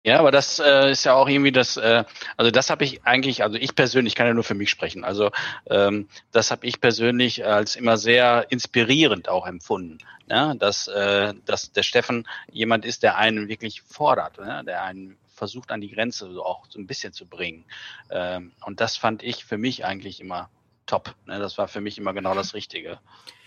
Ja, 0.03 0.19
aber 0.19 0.31
das 0.31 0.59
äh, 0.59 0.91
ist 0.91 1.03
ja 1.03 1.13
auch 1.13 1.27
irgendwie 1.27 1.51
das, 1.51 1.75
äh, 1.75 2.05
also 2.37 2.51
das 2.51 2.69
habe 2.69 2.85
ich 2.85 3.03
eigentlich, 3.03 3.43
also 3.43 3.57
ich 3.57 3.75
persönlich 3.75 4.15
kann 4.15 4.27
ja 4.27 4.33
nur 4.33 4.45
für 4.45 4.53
mich 4.53 4.69
sprechen, 4.69 5.03
also 5.03 5.29
ähm, 5.69 6.07
das 6.31 6.51
habe 6.51 6.65
ich 6.65 6.79
persönlich 6.79 7.45
als 7.45 7.75
immer 7.75 7.97
sehr 7.97 8.47
inspirierend 8.49 9.27
auch 9.27 9.45
empfunden, 9.45 9.97
ne? 10.27 10.55
dass, 10.57 10.87
äh, 10.87 11.33
dass 11.45 11.73
der 11.73 11.83
Steffen 11.83 12.25
jemand 12.49 12.85
ist, 12.85 13.03
der 13.03 13.17
einen 13.17 13.49
wirklich 13.49 13.81
fordert, 13.81 14.37
ne? 14.39 14.63
der 14.65 14.83
einen 14.83 15.17
versucht 15.35 15.69
an 15.71 15.81
die 15.81 15.91
Grenze 15.91 16.31
so 16.31 16.45
auch 16.45 16.65
so 16.69 16.79
ein 16.79 16.87
bisschen 16.87 17.11
zu 17.11 17.25
bringen. 17.25 17.65
Ähm, 18.09 18.53
und 18.65 18.79
das 18.79 18.95
fand 18.95 19.21
ich 19.21 19.43
für 19.43 19.57
mich 19.57 19.83
eigentlich 19.83 20.21
immer 20.21 20.49
top. 20.85 21.13
Ne? 21.25 21.39
Das 21.39 21.57
war 21.57 21.67
für 21.67 21.81
mich 21.81 21.97
immer 21.97 22.13
genau 22.13 22.35
das 22.35 22.53
Richtige. 22.53 22.99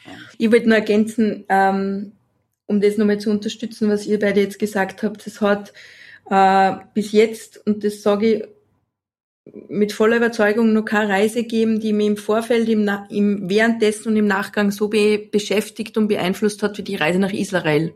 Ja. 0.05 0.13
Ich 0.37 0.51
würde 0.51 0.69
nur 0.69 0.77
ergänzen, 0.77 1.45
ähm, 1.49 2.13
um 2.67 2.81
das 2.81 2.99
nochmal 2.99 3.19
zu 3.19 3.31
unterstützen, 3.31 3.89
was 3.89 4.07
ihr 4.07 4.19
beide 4.19 4.41
jetzt 4.41 4.59
gesagt 4.59 5.03
habt, 5.03 5.27
das 5.27 5.41
hat 5.41 5.73
äh, 6.31 6.77
bis 6.95 7.13
jetzt, 7.13 7.67
und 7.67 7.85
das 7.85 8.03
sage 8.03 8.27
ich 8.27 8.45
mit 9.69 9.93
voller 9.93 10.19
Überzeugung, 10.19 10.73
noch 10.73 10.85
keine 10.85 11.09
Reise 11.09 11.45
geben, 11.45 11.81
die 11.81 11.93
mich 11.93 12.07
im 12.07 12.17
Vorfeld, 12.17 12.69
im, 12.69 12.89
im 13.11 13.49
währenddessen 13.49 14.09
und 14.09 14.17
im 14.17 14.27
Nachgang 14.27 14.71
so 14.71 14.89
be 14.89 15.19
beschäftigt 15.19 15.99
und 15.99 16.09
beeinflusst 16.09 16.63
hat 16.63 16.79
wie 16.79 16.83
die 16.83 16.97
Reise 16.97 17.19
nach 17.19 17.33
Israel. 17.33 17.93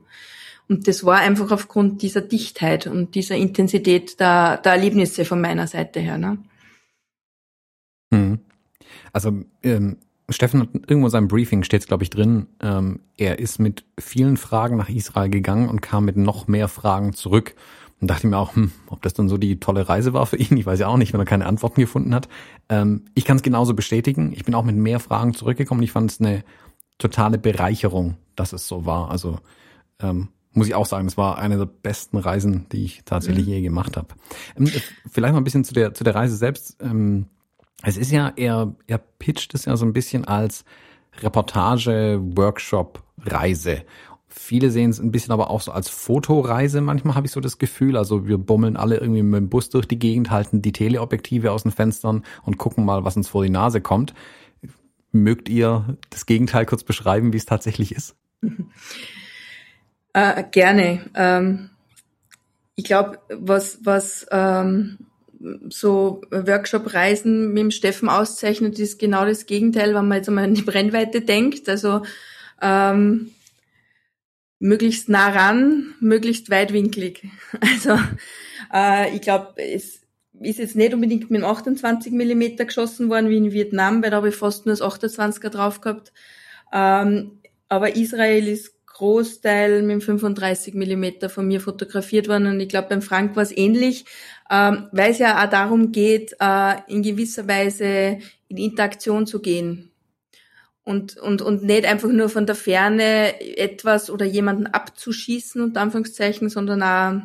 Und 0.69 0.89
das 0.89 1.05
war 1.05 1.19
einfach 1.19 1.53
aufgrund 1.53 2.03
dieser 2.03 2.21
Dichtheit 2.21 2.89
und 2.89 3.15
dieser 3.15 3.37
Intensität 3.37 4.19
der, 4.19 4.57
der 4.59 4.73
Erlebnisse 4.73 5.25
von 5.25 5.41
meiner 5.41 5.69
Seite 5.69 6.01
her. 6.01 6.19
Ne? 6.19 6.39
Hm. 8.13 8.41
Also 9.13 9.33
ähm, 9.63 9.99
Steffen 10.29 10.61
hat 10.63 10.69
irgendwo 10.75 11.07
in 11.07 11.11
seinem 11.11 11.29
Briefing 11.29 11.63
steht 11.63 11.87
glaube 11.87 12.03
ich 12.03 12.11
drin, 12.11 12.49
ähm, 12.61 13.01
er 13.17 13.39
ist 13.39 13.61
mit 13.61 13.85
vielen 13.99 14.37
Fragen 14.37 14.77
nach 14.77 14.89
Israel 14.89 15.31
gegangen 15.31 15.69
und 15.69 15.83
kam 15.83 16.05
mit 16.05 16.17
noch 16.17 16.49
mehr 16.49 16.67
Fragen 16.67 17.13
zurück. 17.13 17.55
Und 18.01 18.11
dachte 18.11 18.27
mir 18.27 18.37
auch, 18.37 18.55
hm, 18.55 18.73
ob 18.89 19.01
das 19.03 19.15
dann 19.15 19.29
so 19.29 19.39
die 19.39 19.59
tolle 19.59 19.89
Reise 19.89 20.13
war 20.13 20.27
für 20.27 20.37
ihn. 20.37 20.57
Ich 20.57 20.67
weiß 20.67 20.81
ja 20.81 20.89
auch 20.89 20.99
nicht, 20.99 21.13
wenn 21.13 21.21
er 21.21 21.27
keine 21.27 21.47
Antworten 21.47 21.81
gefunden 21.81 22.15
hat. 22.15 22.29
Ähm, 22.69 23.07
ich 23.15 23.25
kann 23.25 23.39
es 23.39 23.43
genauso 23.43 23.75
bestätigen. 23.75 24.33
Ich 24.35 24.45
bin 24.45 24.55
auch 24.55 24.65
mit 24.65 24.77
mehr 24.77 25.01
Fragen 25.01 25.33
zurückgekommen. 25.33 25.83
Ich 25.83 25.93
fand 25.93 26.11
es 26.11 26.21
eine 26.21 26.45
totale 26.99 27.39
Bereicherung, 27.39 28.17
dass 28.35 28.53
es 28.53 28.69
so 28.69 28.85
war. 28.85 29.11
Also 29.11 29.39
ähm, 30.01 30.29
muss 30.53 30.67
ich 30.67 30.75
auch 30.75 30.87
sagen, 30.87 31.07
es 31.07 31.17
war 31.17 31.39
eine 31.39 31.59
der 31.59 31.67
besten 31.67 32.19
Reisen, 32.19 32.67
die 32.71 32.85
ich 32.85 33.03
tatsächlich 33.05 33.47
mhm. 33.47 33.53
je 33.53 33.61
gemacht 33.63 33.97
habe. 33.97 34.09
Ähm, 34.59 34.71
vielleicht 35.11 35.33
mal 35.33 35.41
ein 35.41 35.45
bisschen 35.45 35.65
zu 35.65 35.75
der 35.75 35.95
zu 35.95 36.05
der 36.05 36.15
Reise 36.15 36.37
selbst. 36.37 36.77
Ähm, 36.83 37.27
es 37.83 37.97
ist 37.97 38.11
ja, 38.11 38.33
er, 38.37 38.75
er 38.87 38.99
pitcht 38.99 39.55
es 39.55 39.67
ja 39.67 39.77
so 39.77 39.85
ein 39.85 39.93
bisschen 39.93 40.25
als 40.25 40.65
Reportage, 41.21 42.21
Workshop, 42.37 43.03
Reise. 43.25 43.83
Viele 44.39 44.71
sehen 44.71 44.91
es 44.91 45.01
ein 45.01 45.13
bisschen 45.13 45.33
aber 45.33 45.49
auch 45.49 45.63
so 45.63 45.73
als 45.73 45.89
Fotoreise. 45.89 46.83
Manchmal 46.83 47.15
habe 47.15 47.27
ich 47.27 47.33
so 47.33 47.41
das 47.41 47.59
Gefühl, 47.59 47.97
also 47.97 48.29
wir 48.29 48.37
bummeln 48.37 48.77
alle 48.77 48.99
irgendwie 48.99 49.23
mit 49.23 49.41
dem 49.41 49.49
Bus 49.49 49.71
durch 49.71 49.89
die 49.89 49.99
Gegend, 49.99 50.31
halten 50.31 50.61
die 50.61 50.73
Teleobjektive 50.73 51.51
aus 51.51 51.63
den 51.63 51.73
Fenstern 51.73 52.23
und 52.45 52.59
gucken 52.59 52.85
mal, 52.85 53.05
was 53.05 53.17
uns 53.17 53.29
vor 53.29 53.43
die 53.43 53.51
Nase 53.51 53.81
kommt. 53.81 54.13
Mögt 55.11 55.49
ihr 55.49 55.97
das 56.11 56.27
Gegenteil 56.27 56.67
kurz 56.67 56.85
beschreiben, 56.85 57.33
wie 57.33 57.39
es 57.39 57.47
tatsächlich 57.47 57.95
ist? 57.95 58.15
Äh, 60.13 60.45
gerne. 60.51 61.01
Ähm, 61.15 61.69
ich 62.75 62.85
glaube, 62.85 63.19
was, 63.29 63.81
was 63.85 64.27
ähm, 64.31 64.99
so 65.69 66.21
Workshop-Reisen 66.31 67.49
mit 67.53 67.63
dem 67.63 67.71
Steffen 67.71 68.09
auszeichnet, 68.09 68.79
ist 68.79 68.99
genau 68.99 69.27
das 69.27 69.47
Gegenteil, 69.47 69.95
wenn 69.95 70.09
man 70.09 70.19
jetzt 70.19 70.29
einmal 70.29 70.45
an 70.45 70.55
die 70.55 70.63
Brennweite 70.63 71.21
denkt. 71.21 71.69
Also 71.69 72.03
ähm, 72.63 73.31
möglichst 74.59 75.09
nah 75.09 75.29
ran, 75.29 75.95
möglichst 76.01 76.51
weitwinklig. 76.51 77.29
Also 77.61 77.99
äh, 78.73 79.15
ich 79.15 79.21
glaube, 79.21 79.55
es 79.63 80.01
ist 80.41 80.59
jetzt 80.59 80.77
nicht 80.77 80.95
unbedingt 80.95 81.31
mit 81.31 81.41
dem 81.41 81.47
28 81.47 82.13
Millimeter 82.13 82.65
geschossen 82.65 83.09
worden 83.09 83.31
wie 83.31 83.39
in 83.39 83.53
Vietnam, 83.53 84.03
weil 84.03 84.11
da 84.11 84.19
habe 84.19 84.29
ich 84.29 84.37
fast 84.37 84.67
nur 84.67 84.75
das 84.75 84.83
28er 84.83 85.49
drauf 85.49 85.81
gehabt. 85.81 86.13
Ähm, 86.73 87.39
aber 87.69 87.97
Israel 87.97 88.47
ist 88.49 88.73
Großteil 88.87 89.83
mit 89.83 89.93
dem 89.93 90.01
35 90.01 90.73
Millimeter 90.75 91.29
von 91.29 91.47
mir 91.47 91.61
fotografiert 91.61 92.29
worden 92.29 92.47
und 92.47 92.61
ich 92.61 92.69
glaube 92.71 92.89
beim 92.89 93.03
Frank 93.03 93.37
war 93.37 93.43
es 93.43 93.55
ähnlich, 93.55 94.07
ähm, 94.51 94.89
weil 94.91 95.11
es 95.11 95.19
ja 95.19 95.45
auch 95.45 95.51
darum 95.51 95.93
geht, 95.93 96.35
äh, 96.41 96.77
in 96.89 97.03
gewisser 97.03 97.47
Weise 97.47 98.19
in 98.49 98.57
Interaktion 98.57 99.27
zu 99.27 99.41
gehen 99.41 99.91
und, 100.87 101.17
und, 101.17 101.43
und 101.43 101.65
nicht 101.65 101.85
einfach 101.85 102.09
nur 102.09 102.29
von 102.29 102.47
der 102.47 102.55
Ferne 102.55 103.41
etwas 103.59 104.09
oder 104.09 104.25
jemanden 104.25 104.69
abzuschießen, 104.69 105.61
unter 105.61 105.81
Anführungszeichen, 105.81 106.49
sondern 106.49 106.83
auch 106.83 107.23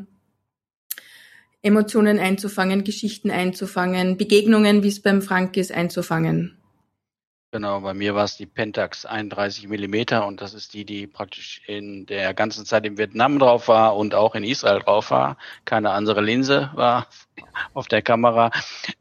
Emotionen 1.61 2.17
einzufangen, 2.17 2.83
Geschichten 2.83 3.29
einzufangen, 3.29 4.17
Begegnungen, 4.17 4.81
wie 4.81 4.87
es 4.87 4.99
beim 4.99 5.21
Frank 5.21 5.57
ist, 5.57 5.71
einzufangen. 5.71 6.60
Genau, 7.53 7.81
bei 7.81 7.93
mir 7.93 8.15
war 8.15 8.23
es 8.23 8.37
die 8.37 8.45
Pentax 8.45 9.05
31 9.05 9.67
Millimeter 9.67 10.25
und 10.25 10.39
das 10.39 10.53
ist 10.53 10.73
die, 10.73 10.85
die 10.85 11.05
praktisch 11.05 11.61
in 11.67 12.05
der 12.05 12.33
ganzen 12.33 12.65
Zeit 12.65 12.85
in 12.85 12.97
Vietnam 12.97 13.39
drauf 13.39 13.67
war 13.67 13.97
und 13.97 14.15
auch 14.15 14.35
in 14.35 14.45
Israel 14.45 14.79
drauf 14.79 15.11
war. 15.11 15.35
Keine 15.65 15.89
andere 15.89 16.21
Linse 16.21 16.71
war 16.75 17.07
auf 17.73 17.89
der 17.89 18.01
Kamera. 18.01 18.51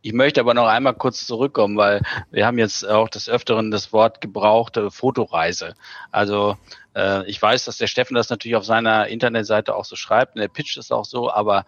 Ich 0.03 0.13
möchte 0.15 0.41
aber 0.41 0.55
noch 0.55 0.67
einmal 0.67 0.95
kurz 0.95 1.29
zurückkommen, 1.29 1.77
weil 1.77 2.03
wir 2.33 2.45
haben 2.45 2.59
jetzt 2.59 2.85
auch 2.85 3.09
des 3.09 3.29
Öfteren 3.29 3.71
das 3.71 3.93
Wort 3.93 4.21
gebraucht, 4.21 4.77
äh, 4.79 4.91
Fotoreise. 4.91 5.77
Also 6.11 6.59
äh, 6.97 7.25
ich 7.31 7.41
weiß, 7.41 7.67
dass 7.67 7.79
der 7.79 7.87
Steffen 7.87 8.17
das 8.17 8.31
natürlich 8.31 8.57
auf 8.57 8.65
seiner 8.65 9.07
Internetseite 9.07 9.77
auch 9.77 9.85
so 9.85 9.95
schreibt 9.95 10.35
und 10.35 10.43
er 10.43 10.49
pitcht 10.49 10.77
es 10.77 10.91
auch 10.91 11.05
so, 11.05 11.31
aber 11.31 11.67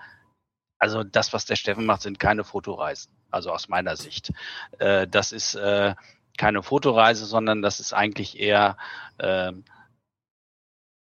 also 0.81 1.05
das, 1.05 1.33
was 1.33 1.45
der 1.45 1.55
Steffen 1.55 1.87
macht, 1.87 2.03
sind 2.03 2.19
keine 2.19 2.43
Fotoreisen. 2.43 3.13
Also 3.31 3.53
aus 3.53 3.69
meiner 3.69 3.97
Sicht. 3.97 4.33
Äh, 4.81 5.07
das 5.07 5.31
ist 5.31 5.55
äh, 5.55 5.95
keine 6.39 6.63
Fotoreise, 6.63 7.27
sondern 7.27 7.63
das 7.63 7.81
ist 7.81 7.93
eigentlich 7.93 8.39
eher 8.39 8.77
äh, 9.19 9.53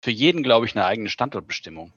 für 0.00 0.10
jeden, 0.10 0.42
glaube 0.42 0.66
ich, 0.66 0.74
eine 0.74 0.84
eigene 0.84 1.08
Standortbestimmung. 1.08 1.92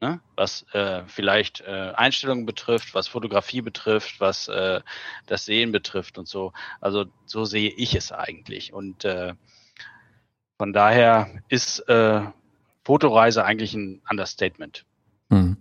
Ne? 0.00 0.20
Was 0.36 0.66
äh, 0.72 1.02
vielleicht 1.06 1.60
äh, 1.62 1.92
Einstellungen 1.94 2.46
betrifft, 2.46 2.94
was 2.94 3.08
Fotografie 3.08 3.62
betrifft, 3.62 4.20
was 4.20 4.48
äh, 4.48 4.80
das 5.26 5.44
Sehen 5.44 5.72
betrifft 5.72 6.18
und 6.18 6.28
so. 6.28 6.52
Also 6.80 7.06
so 7.24 7.44
sehe 7.44 7.70
ich 7.70 7.94
es 7.94 8.12
eigentlich. 8.12 8.72
Und 8.72 9.04
äh, 9.04 9.34
von 10.58 10.72
daher 10.72 11.42
ist 11.48 11.78
äh, 11.88 12.22
Fotoreise 12.84 13.44
eigentlich 13.44 13.74
ein 13.74 14.02
Understatement. 14.10 14.84
Hm. 15.30 15.56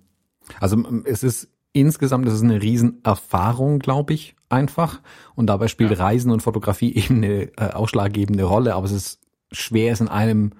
Also 0.59 0.83
es 1.05 1.23
ist 1.23 1.52
insgesamt 1.73 2.27
ist 2.27 2.33
es 2.33 2.41
eine 2.41 2.61
Riesenerfahrung, 2.61 3.79
glaube 3.79 4.13
ich, 4.13 4.35
einfach. 4.49 5.01
Und 5.35 5.47
dabei 5.47 5.67
spielt 5.67 5.91
ja. 5.91 5.97
Reisen 5.97 6.31
und 6.31 6.41
Fotografie 6.41 6.93
eben 6.95 7.17
eine 7.17 7.51
äh, 7.57 7.73
ausschlaggebende 7.73 8.43
Rolle, 8.43 8.75
aber 8.75 8.85
es 8.85 8.91
ist 8.91 9.19
schwer, 9.51 9.91
es 9.91 10.01
in 10.01 10.07
einem 10.07 10.51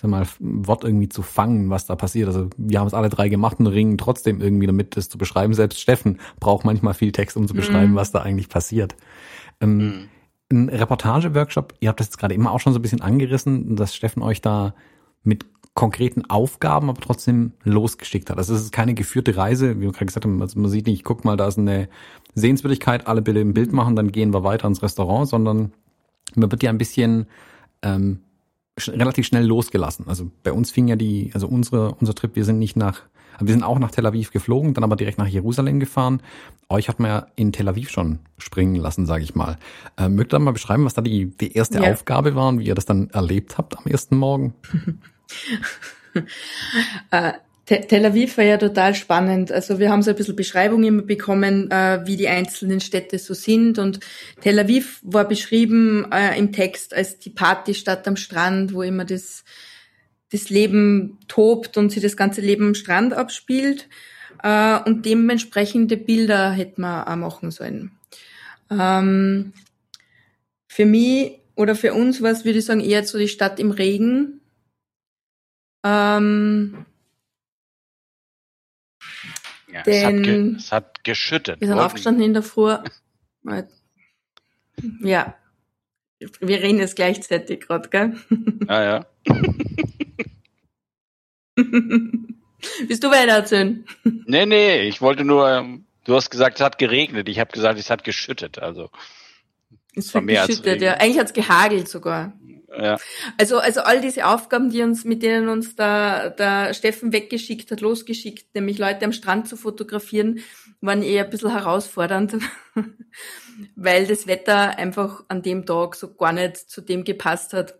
sag 0.00 0.10
mal, 0.10 0.26
Wort 0.38 0.84
irgendwie 0.84 1.08
zu 1.08 1.22
fangen, 1.22 1.68
was 1.68 1.86
da 1.86 1.94
passiert. 1.94 2.28
Also 2.28 2.48
wir 2.56 2.80
haben 2.80 2.86
es 2.86 2.94
alle 2.94 3.10
drei 3.10 3.28
gemacht 3.28 3.60
und 3.60 3.66
ringen 3.66 3.98
trotzdem 3.98 4.40
irgendwie 4.40 4.66
damit, 4.66 4.96
das 4.96 5.08
zu 5.08 5.18
beschreiben. 5.18 5.52
Selbst 5.52 5.80
Steffen 5.80 6.18
braucht 6.38 6.64
manchmal 6.64 6.94
viel 6.94 7.12
Text, 7.12 7.36
um 7.36 7.46
zu 7.46 7.54
beschreiben, 7.54 7.92
mhm. 7.92 7.96
was 7.96 8.10
da 8.10 8.22
eigentlich 8.22 8.48
passiert. 8.48 8.96
Ähm, 9.60 9.76
mhm. 9.76 10.08
Ein 10.52 10.68
Reportage-Workshop, 10.70 11.74
ihr 11.80 11.88
habt 11.88 12.00
das 12.00 12.08
jetzt 12.08 12.18
gerade 12.18 12.34
immer 12.34 12.50
auch 12.50 12.60
schon 12.60 12.72
so 12.72 12.78
ein 12.78 12.82
bisschen 12.82 13.02
angerissen, 13.02 13.76
dass 13.76 13.94
Steffen 13.94 14.22
euch 14.22 14.40
da 14.40 14.74
mit 15.22 15.44
konkreten 15.80 16.28
Aufgaben, 16.28 16.90
aber 16.90 17.00
trotzdem 17.00 17.52
losgeschickt 17.64 18.28
hat. 18.28 18.36
Also 18.36 18.54
es 18.54 18.60
ist 18.60 18.70
keine 18.70 18.92
geführte 18.92 19.34
Reise, 19.34 19.78
wie 19.78 19.84
wir 19.84 19.92
gerade 19.92 20.04
gesagt 20.04 20.26
haben, 20.26 20.42
also 20.42 20.60
man 20.60 20.70
sieht 20.70 20.86
nicht, 20.86 21.04
guck 21.04 21.24
mal, 21.24 21.38
da 21.38 21.48
ist 21.48 21.56
eine 21.56 21.88
Sehenswürdigkeit, 22.34 23.06
alle 23.06 23.22
Bilder 23.22 23.40
im 23.40 23.54
Bild 23.54 23.72
machen, 23.72 23.96
dann 23.96 24.12
gehen 24.12 24.34
wir 24.34 24.44
weiter 24.44 24.68
ins 24.68 24.82
Restaurant, 24.82 25.26
sondern 25.26 25.72
man 26.34 26.52
wird 26.52 26.62
ja 26.62 26.68
ein 26.68 26.76
bisschen 26.76 27.28
ähm, 27.80 28.18
relativ 28.88 29.24
schnell 29.24 29.46
losgelassen. 29.46 30.04
Also 30.06 30.30
bei 30.42 30.52
uns 30.52 30.70
fing 30.70 30.86
ja 30.86 30.96
die, 30.96 31.30
also 31.32 31.48
unsere, 31.48 31.94
unser 31.94 32.14
Trip, 32.14 32.36
wir 32.36 32.44
sind 32.44 32.58
nicht 32.58 32.76
nach, 32.76 33.00
wir 33.40 33.54
sind 33.54 33.62
auch 33.62 33.78
nach 33.78 33.90
Tel 33.90 34.04
Aviv 34.04 34.32
geflogen, 34.32 34.74
dann 34.74 34.84
aber 34.84 34.96
direkt 34.96 35.16
nach 35.16 35.28
Jerusalem 35.28 35.80
gefahren. 35.80 36.20
Euch 36.68 36.90
hat 36.90 37.00
man 37.00 37.10
ja 37.10 37.26
in 37.36 37.52
Tel 37.52 37.70
Aviv 37.70 37.88
schon 37.88 38.18
springen 38.36 38.74
lassen, 38.74 39.06
sage 39.06 39.24
ich 39.24 39.34
mal. 39.34 39.56
Ähm, 39.96 40.14
mögt 40.14 40.34
ihr 40.34 40.38
mal 40.40 40.52
beschreiben, 40.52 40.84
was 40.84 40.92
da 40.92 41.00
die, 41.00 41.34
die 41.38 41.54
erste 41.54 41.82
ja. 41.82 41.90
Aufgabe 41.90 42.34
war 42.34 42.48
und 42.48 42.58
wie 42.58 42.66
ihr 42.66 42.74
das 42.74 42.84
dann 42.84 43.08
erlebt 43.08 43.56
habt 43.56 43.78
am 43.78 43.86
ersten 43.86 44.18
Morgen? 44.18 44.52
äh, 47.10 47.32
Tel 47.66 48.04
Aviv 48.04 48.36
war 48.36 48.44
ja 48.44 48.56
total 48.56 48.96
spannend. 48.96 49.52
Also 49.52 49.78
wir 49.78 49.90
haben 49.90 50.02
so 50.02 50.10
ein 50.10 50.16
bisschen 50.16 50.34
Beschreibung 50.34 50.82
immer 50.82 51.02
bekommen, 51.02 51.70
äh, 51.70 52.00
wie 52.04 52.16
die 52.16 52.26
einzelnen 52.26 52.80
Städte 52.80 53.18
so 53.18 53.32
sind. 53.32 53.78
Und 53.78 54.00
Tel 54.40 54.58
Aviv 54.58 55.00
war 55.02 55.28
beschrieben 55.28 56.10
äh, 56.10 56.36
im 56.36 56.52
Text 56.52 56.92
als 56.92 57.18
die 57.18 57.30
Partystadt 57.30 58.08
am 58.08 58.16
Strand, 58.16 58.74
wo 58.74 58.82
immer 58.82 59.04
das, 59.04 59.44
das 60.32 60.50
Leben 60.50 61.18
tobt 61.28 61.76
und 61.76 61.90
sich 61.90 62.02
das 62.02 62.16
ganze 62.16 62.40
Leben 62.40 62.68
am 62.68 62.74
Strand 62.74 63.12
abspielt. 63.12 63.88
Und 64.42 65.04
dementsprechende 65.04 65.98
Bilder 65.98 66.52
hätte 66.52 66.80
man 66.80 67.04
auch 67.04 67.16
machen 67.16 67.50
sollen. 67.50 67.90
Ähm, 68.70 69.52
für 70.66 70.86
mich 70.86 71.40
oder 71.56 71.74
für 71.74 71.92
uns 71.92 72.22
war 72.22 72.30
es, 72.30 72.44
würde 72.44 72.60
ich 72.60 72.64
sagen, 72.64 72.80
eher 72.80 73.04
so 73.04 73.18
die 73.18 73.28
Stadt 73.28 73.58
im 73.58 73.70
Regen. 73.70 74.39
Ähm, 75.82 76.86
ja, 79.72 79.82
Denn 79.82 80.56
es, 80.56 80.72
hat 80.72 80.84
es 80.86 80.96
hat 80.96 81.04
geschüttet. 81.04 81.60
Wir 81.60 81.68
sind 81.68 81.78
aufgestanden 81.78 82.24
in 82.24 82.32
der 82.34 82.42
Früh. 82.42 82.76
ja. 85.00 85.34
Wir 86.40 86.62
reden 86.62 86.78
jetzt 86.78 86.96
gleichzeitig 86.96 87.60
gerade, 87.60 87.88
gell? 87.88 88.16
Ja, 88.68 88.82
ja. 88.84 89.06
Bist 92.86 93.04
du 93.04 93.10
weiter 93.10 93.32
erzählen? 93.32 93.86
Nee, 94.26 94.44
nee, 94.44 94.82
ich 94.82 95.00
wollte 95.00 95.24
nur, 95.24 95.80
du 96.04 96.14
hast 96.14 96.30
gesagt, 96.30 96.58
es 96.58 96.64
hat 96.64 96.78
geregnet. 96.78 97.28
Ich 97.28 97.38
habe 97.38 97.52
gesagt, 97.52 97.78
es 97.78 97.88
hat 97.88 98.04
geschüttet. 98.04 98.58
Also 98.58 98.90
es 99.94 100.12
mehr 100.14 100.46
geschüttet, 100.46 100.82
ja. 100.82 100.94
Eigentlich 100.94 101.18
hat 101.18 101.26
es 101.28 101.32
gehagelt 101.32 101.88
sogar. 101.88 102.34
Ja. 102.76 102.98
Also, 103.36 103.58
also 103.58 103.80
all 103.80 104.00
diese 104.00 104.26
Aufgaben, 104.26 104.70
die 104.70 104.82
uns, 104.82 105.04
mit 105.04 105.22
denen 105.22 105.48
uns 105.48 105.74
der, 105.74 106.30
der 106.30 106.72
Steffen 106.74 107.12
weggeschickt 107.12 107.70
hat, 107.70 107.80
losgeschickt, 107.80 108.54
nämlich 108.54 108.78
Leute 108.78 109.04
am 109.04 109.12
Strand 109.12 109.48
zu 109.48 109.56
fotografieren, 109.56 110.40
waren 110.80 111.02
eher 111.02 111.24
ein 111.24 111.30
bisschen 111.30 111.50
herausfordernd, 111.50 112.36
weil 113.76 114.06
das 114.06 114.26
Wetter 114.26 114.78
einfach 114.78 115.24
an 115.28 115.42
dem 115.42 115.66
Tag 115.66 115.96
so 115.96 116.14
gar 116.14 116.32
nicht 116.32 116.56
zu 116.56 116.80
dem 116.80 117.04
gepasst 117.04 117.52
hat. 117.52 117.74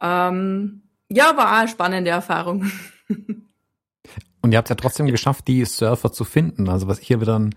Ähm, 0.00 0.82
ja, 1.08 1.36
war 1.36 1.52
auch 1.52 1.58
eine 1.60 1.68
spannende 1.68 2.10
Erfahrung. 2.10 2.70
Und 4.42 4.52
ihr 4.52 4.58
habt 4.58 4.68
es 4.68 4.70
ja 4.70 4.76
trotzdem 4.76 5.06
geschafft, 5.06 5.48
die 5.48 5.64
Surfer 5.64 6.12
zu 6.12 6.24
finden. 6.24 6.68
Also 6.68 6.88
was 6.88 7.00
ich 7.00 7.06
hier 7.06 7.20
wieder 7.20 7.50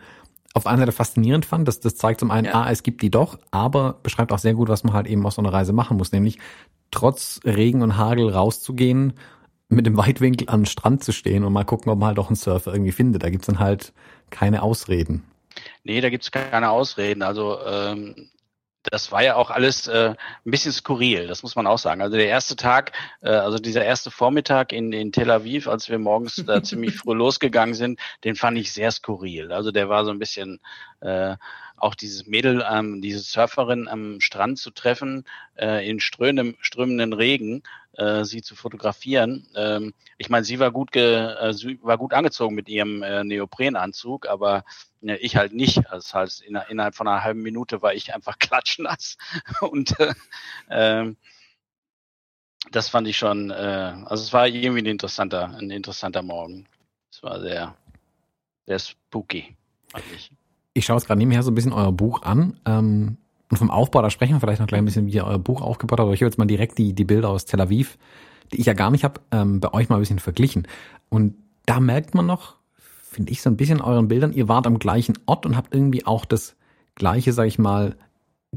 auf 0.53 0.67
einer 0.67 0.79
Seite 0.79 0.91
faszinierend 0.91 1.45
fand, 1.45 1.67
dass 1.67 1.79
das 1.79 1.95
zeigt 1.95 2.19
zum 2.19 2.31
einen, 2.31 2.45
ja. 2.45 2.53
ah, 2.53 2.71
es 2.71 2.83
gibt 2.83 3.01
die 3.01 3.09
doch, 3.09 3.39
aber 3.51 3.99
beschreibt 4.03 4.31
auch 4.31 4.39
sehr 4.39 4.53
gut, 4.53 4.69
was 4.69 4.83
man 4.83 4.93
halt 4.93 5.07
eben 5.07 5.25
auf 5.25 5.33
so 5.33 5.41
einer 5.41 5.51
Reise 5.51 5.73
machen 5.73 5.97
muss, 5.97 6.11
nämlich 6.11 6.37
trotz 6.91 7.39
Regen 7.43 7.81
und 7.81 7.97
Hagel 7.97 8.29
rauszugehen, 8.29 9.13
mit 9.69 9.87
dem 9.87 9.97
Weitwinkel 9.97 10.49
an 10.49 10.61
den 10.61 10.65
Strand 10.67 11.03
zu 11.03 11.11
stehen 11.11 11.43
und 11.43 11.53
mal 11.53 11.63
gucken, 11.63 11.91
ob 11.91 11.97
man 11.97 12.09
halt 12.09 12.19
auch 12.19 12.27
einen 12.27 12.35
Surfer 12.35 12.71
irgendwie 12.71 12.91
findet. 12.91 13.23
Da 13.23 13.29
gibt's 13.29 13.47
dann 13.47 13.59
halt 13.59 13.93
keine 14.29 14.61
Ausreden. 14.61 15.23
Nee, 15.83 16.01
da 16.01 16.09
gibt's 16.09 16.31
keine 16.31 16.69
Ausreden. 16.69 17.23
Also 17.23 17.57
ähm, 17.65 18.29
das 18.84 19.12
war 19.12 19.24
ja 19.24 19.36
auch 19.36 19.50
alles 19.50 19.88
äh, 19.88 20.15
ein 20.46 20.52
bisschen 20.52 20.72
skurril, 20.72 21.28
das 21.28 21.43
muss 21.43 21.56
man 21.56 21.67
auch 21.67 21.78
sagen. 21.78 22.02
Also 22.02 22.17
der 22.17 22.28
erste 22.28 22.56
Tag, 22.56 22.91
äh, 23.22 23.30
also 23.30 23.58
dieser 23.58 23.84
erste 23.84 24.12
Vormittag 24.12 24.74
in, 24.74 24.91
in 24.91 25.12
Tel 25.12 25.32
Aviv, 25.32 25.67
als 25.67 25.89
wir 25.89 26.00
morgens 26.00 26.43
da 26.46 26.62
ziemlich 26.63 26.96
früh 26.96 27.13
losgegangen 27.13 27.76
sind, 27.76 28.00
den 28.24 28.36
fand 28.36 28.58
ich 28.58 28.74
sehr 28.74 28.91
skurril. 28.91 29.52
Also 29.52 29.72
der 29.72 29.89
war 29.89 30.06
so 30.06 30.12
ein 30.12 30.19
bisschen 30.19 30.60
äh, 31.02 31.36
auch 31.78 31.96
dieses 31.96 32.28
Mädel, 32.28 32.65
ähm, 32.69 33.02
diese 33.02 33.19
Surferin 33.19 33.88
am 33.88 34.22
Strand 34.22 34.58
zu 34.58 34.72
treffen, 34.72 35.26
äh, 35.58 35.88
in 35.88 36.00
strömendem, 36.00 36.56
strömenden 36.62 37.13
Regen, 37.13 37.63
äh, 37.93 38.23
sie 38.23 38.41
zu 38.41 38.56
fotografieren. 38.56 39.47
Ähm, 39.56 39.93
ich 40.17 40.29
meine, 40.29 40.43
sie 40.43 40.60
war 40.60 40.71
gut, 40.71 40.91
ge, 40.91 41.03
äh, 41.03 41.53
sie 41.53 41.79
war 41.84 41.97
gut 41.97 42.13
angezogen 42.13 42.56
mit 42.56 42.69
ihrem 42.69 43.03
äh, 43.03 43.23
Neoprenanzug, 43.23 44.27
aber 44.27 44.63
äh, 45.01 45.15
ich 45.17 45.36
halt 45.36 45.53
nicht. 45.53 45.77
Also 45.89 45.95
das 45.95 46.13
heißt, 46.13 46.41
in, 46.41 46.58
innerhalb 46.69 46.95
von 46.95 47.08
einer 47.08 47.23
halben 47.23 47.41
Minute 47.41 47.82
war 47.82 47.93
ich 47.93 48.13
einfach 48.13 48.38
klatschnass 48.39 49.17
und 49.62 49.99
äh, 49.99 50.13
äh, 50.69 51.15
das 52.71 52.89
fand 52.89 53.08
ich 53.08 53.17
schon, 53.17 53.51
äh, 53.51 53.53
also 54.06 54.23
es 54.23 54.34
war 54.34 54.47
irgendwie 54.47 54.82
ein 54.82 54.88
interessanter, 54.88 55.56
ein 55.58 55.69
interessanter 55.69 56.21
Morgen. 56.21 56.65
Es 57.12 57.21
war 57.21 57.39
sehr, 57.41 57.75
sehr 58.65 58.79
spooky, 58.79 59.56
fand 59.89 60.06
ich. 60.15 60.32
Ich 60.73 60.86
schaue 60.86 60.97
es 60.97 61.06
gerade 61.06 61.19
nebenher 61.19 61.43
so 61.43 61.51
ein 61.51 61.56
bisschen 61.56 61.73
euer 61.73 61.91
Buch 61.91 62.23
an. 62.23 62.60
Ähm, 62.65 63.17
und 63.53 63.57
vom 63.57 63.69
Aufbau, 63.69 64.01
da 64.01 64.09
sprechen 64.09 64.33
wir 64.33 64.39
vielleicht 64.39 64.61
noch 64.61 64.67
gleich 64.67 64.81
ein 64.81 64.85
bisschen, 64.85 65.05
wie 65.05 65.11
ihr 65.13 65.25
euer 65.25 65.37
Buch 65.37 65.61
aufgebaut 65.61 65.99
habt. 65.99 66.07
Aber 66.07 66.13
ich 66.13 66.21
habe 66.21 66.27
jetzt 66.27 66.39
mal 66.39 66.45
direkt 66.45 66.79
die, 66.79 66.93
die 66.93 67.05
Bilder 67.05 67.29
aus 67.29 67.45
Tel 67.45 67.61
Aviv, 67.61 67.99
die 68.51 68.59
ich 68.59 68.65
ja 68.65 68.73
gar 68.73 68.89
nicht 68.89 69.03
habe, 69.03 69.21
ähm, 69.31 69.59
bei 69.59 69.71
euch 69.73 69.89
mal 69.89 69.97
ein 69.97 70.01
bisschen 70.01 70.17
verglichen. 70.17 70.67
Und 71.09 71.35
da 71.67 71.79
merkt 71.79 72.15
man 72.15 72.25
noch, 72.25 72.55
finde 73.11 73.31
ich, 73.31 73.43
so 73.43 73.51
ein 73.51 73.57
bisschen 73.57 73.79
euren 73.79 74.07
Bildern, 74.07 74.33
ihr 74.33 74.47
wart 74.47 74.65
am 74.65 74.79
gleichen 74.79 75.19
Ort 75.27 75.45
und 75.45 75.55
habt 75.55 75.71
irgendwie 75.71 76.03
auch 76.07 76.25
das 76.25 76.55
gleiche, 76.95 77.31
sag 77.31 77.45
ich 77.45 77.59
mal, 77.59 77.95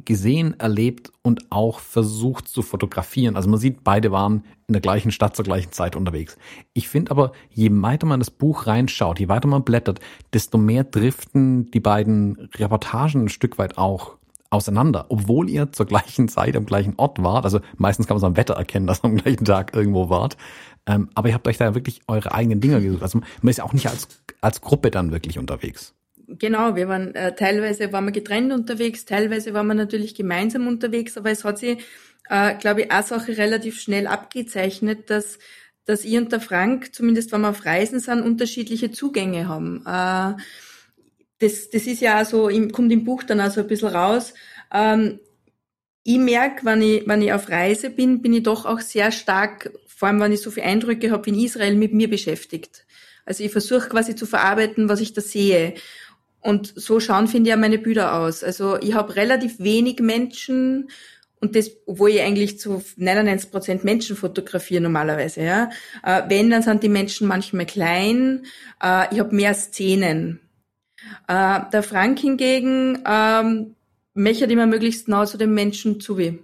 gesehen, 0.06 0.58
erlebt 0.58 1.12
und 1.22 1.50
auch 1.50 1.80
versucht 1.80 2.48
zu 2.48 2.62
fotografieren. 2.62 3.36
Also 3.36 3.50
man 3.50 3.60
sieht, 3.60 3.84
beide 3.84 4.10
waren 4.12 4.44
in 4.66 4.72
der 4.72 4.80
gleichen 4.80 5.10
Stadt 5.10 5.36
zur 5.36 5.44
gleichen 5.44 5.72
Zeit 5.72 5.94
unterwegs. 5.94 6.38
Ich 6.72 6.88
finde 6.88 7.10
aber, 7.10 7.32
je 7.50 7.68
weiter 7.70 8.06
man 8.06 8.20
das 8.20 8.30
Buch 8.30 8.66
reinschaut, 8.66 9.20
je 9.20 9.28
weiter 9.28 9.48
man 9.48 9.62
blättert, 9.62 10.00
desto 10.32 10.56
mehr 10.56 10.84
driften 10.84 11.70
die 11.70 11.80
beiden 11.80 12.48
Reportagen 12.56 13.24
ein 13.24 13.28
Stück 13.28 13.58
weit 13.58 13.76
auch 13.76 14.16
auseinander, 14.56 15.06
obwohl 15.08 15.48
ihr 15.48 15.72
zur 15.72 15.86
gleichen 15.86 16.28
Zeit 16.28 16.56
am 16.56 16.66
gleichen 16.66 16.94
Ort 16.96 17.22
wart. 17.22 17.44
Also 17.44 17.60
meistens 17.76 18.06
kann 18.06 18.16
man 18.16 18.22
es 18.22 18.24
am 18.24 18.36
Wetter 18.36 18.54
erkennen, 18.54 18.86
dass 18.86 19.00
ihr 19.00 19.04
am 19.04 19.16
gleichen 19.16 19.44
Tag 19.44 19.74
irgendwo 19.74 20.08
wart. 20.08 20.36
Ähm, 20.86 21.08
aber 21.14 21.28
ihr 21.28 21.34
habt 21.34 21.46
euch 21.48 21.58
da 21.58 21.74
wirklich 21.74 22.00
eure 22.08 22.32
eigenen 22.32 22.60
Dinge 22.60 22.80
gesucht. 22.80 23.02
Also 23.02 23.20
man 23.42 23.50
ist 23.50 23.60
auch 23.60 23.72
nicht 23.72 23.88
als, 23.88 24.08
als 24.40 24.60
Gruppe 24.60 24.90
dann 24.90 25.12
wirklich 25.12 25.38
unterwegs. 25.38 25.94
Genau, 26.28 26.74
wir 26.74 26.88
waren 26.88 27.14
äh, 27.14 27.34
teilweise 27.34 27.92
waren 27.92 28.06
wir 28.06 28.12
getrennt 28.12 28.52
unterwegs, 28.52 29.04
teilweise 29.04 29.54
waren 29.54 29.68
wir 29.68 29.74
natürlich 29.74 30.16
gemeinsam 30.16 30.66
unterwegs, 30.66 31.16
aber 31.16 31.30
es 31.30 31.44
hat 31.44 31.58
sich, 31.58 31.78
äh, 32.28 32.56
glaube 32.56 32.82
ich, 32.82 32.90
eine 32.90 33.04
Sache 33.04 33.38
relativ 33.38 33.80
schnell 33.80 34.08
abgezeichnet, 34.08 35.08
dass 35.08 35.38
dass 35.86 36.04
ich 36.04 36.16
und 36.18 36.32
der 36.32 36.40
Frank, 36.40 36.94
zumindest 36.94 37.32
wenn 37.32 37.42
wir 37.42 37.50
auf 37.50 37.64
Reisen 37.64 38.00
sind, 38.00 38.22
unterschiedliche 38.22 38.90
Zugänge 38.90 39.48
haben. 39.48 39.84
Äh, 39.86 40.34
das, 41.38 41.70
das 41.70 41.86
ist 41.86 42.00
ja 42.00 42.22
auch 42.22 42.24
so, 42.24 42.50
kommt 42.72 42.92
im 42.92 43.04
Buch 43.04 43.22
dann 43.22 43.40
auch 43.40 43.50
so 43.50 43.60
ein 43.60 43.66
bisschen 43.66 43.88
raus. 43.88 44.34
Ähm, 44.72 45.20
ich 46.02 46.18
merke, 46.18 46.64
wenn 46.64 46.82
ich, 46.82 47.06
wenn 47.06 47.22
ich 47.22 47.32
auf 47.32 47.48
Reise 47.48 47.90
bin, 47.90 48.22
bin 48.22 48.32
ich 48.32 48.44
doch 48.44 48.64
auch 48.64 48.80
sehr 48.80 49.10
stark, 49.10 49.72
vor 49.86 50.08
allem 50.08 50.20
wenn 50.20 50.32
ich 50.32 50.40
so 50.40 50.50
viele 50.50 50.66
Eindrücke 50.66 51.10
habe 51.10 51.28
in 51.28 51.38
Israel, 51.38 51.74
mit 51.74 51.92
mir 51.92 52.08
beschäftigt. 52.08 52.86
Also 53.24 53.42
ich 53.42 53.50
versuche 53.50 53.88
quasi 53.88 54.14
zu 54.14 54.24
verarbeiten, 54.24 54.88
was 54.88 55.00
ich 55.00 55.12
da 55.12 55.20
sehe. 55.20 55.74
Und 56.40 56.72
so 56.76 57.00
schauen, 57.00 57.26
finde 57.26 57.48
ich, 57.48 57.50
ja 57.50 57.56
meine 57.56 57.78
Bilder 57.78 58.14
aus. 58.14 58.44
Also 58.44 58.78
ich 58.80 58.94
habe 58.94 59.16
relativ 59.16 59.58
wenig 59.58 59.98
Menschen 59.98 60.88
und 61.40 61.56
das, 61.56 61.70
obwohl 61.86 62.10
ich 62.10 62.22
eigentlich 62.22 62.58
zu 62.58 62.82
99 62.96 63.50
Prozent 63.50 63.84
Menschen 63.84 64.16
fotografiere 64.16 64.80
normalerweise, 64.80 65.42
ja. 65.42 65.70
Äh, 66.02 66.22
wenn, 66.28 66.50
dann 66.50 66.62
sind 66.62 66.82
die 66.82 66.88
Menschen 66.88 67.26
manchmal 67.26 67.66
klein. 67.66 68.46
Äh, 68.82 69.12
ich 69.12 69.18
habe 69.18 69.34
mehr 69.34 69.54
Szenen. 69.54 70.40
Äh, 71.28 71.60
der 71.72 71.82
Frank 71.82 72.18
hingegen 72.18 73.02
ähm, 73.06 73.76
möchte 74.14 74.44
immer 74.46 74.66
möglichst 74.66 75.08
nah 75.08 75.26
zu 75.26 75.38
den 75.38 75.54
Menschen 75.54 76.00
zu 76.00 76.18
wie. 76.18 76.38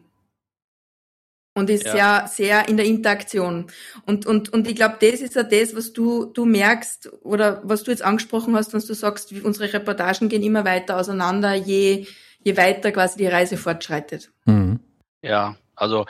Und 1.54 1.68
ist 1.68 1.84
ja. 1.84 1.92
sehr, 1.92 2.28
sehr 2.28 2.68
in 2.68 2.78
der 2.78 2.86
Interaktion. 2.86 3.66
Und, 4.06 4.24
und, 4.24 4.50
und 4.52 4.66
ich 4.66 4.74
glaube, 4.74 4.96
das 5.00 5.20
ist 5.20 5.34
ja 5.34 5.42
das, 5.42 5.76
was 5.76 5.92
du, 5.92 6.24
du 6.24 6.46
merkst 6.46 7.10
oder 7.22 7.60
was 7.64 7.82
du 7.82 7.90
jetzt 7.90 8.02
angesprochen 8.02 8.56
hast, 8.56 8.72
wenn 8.72 8.80
du 8.80 8.94
sagst, 8.94 9.32
unsere 9.42 9.70
Reportagen 9.70 10.30
gehen 10.30 10.42
immer 10.42 10.64
weiter 10.64 10.96
auseinander, 10.96 11.52
je, 11.54 12.06
je 12.42 12.56
weiter 12.56 12.90
quasi 12.90 13.18
die 13.18 13.26
Reise 13.26 13.58
fortschreitet. 13.58 14.30
Mhm. 14.46 14.80
Ja, 15.20 15.56
also 15.76 16.06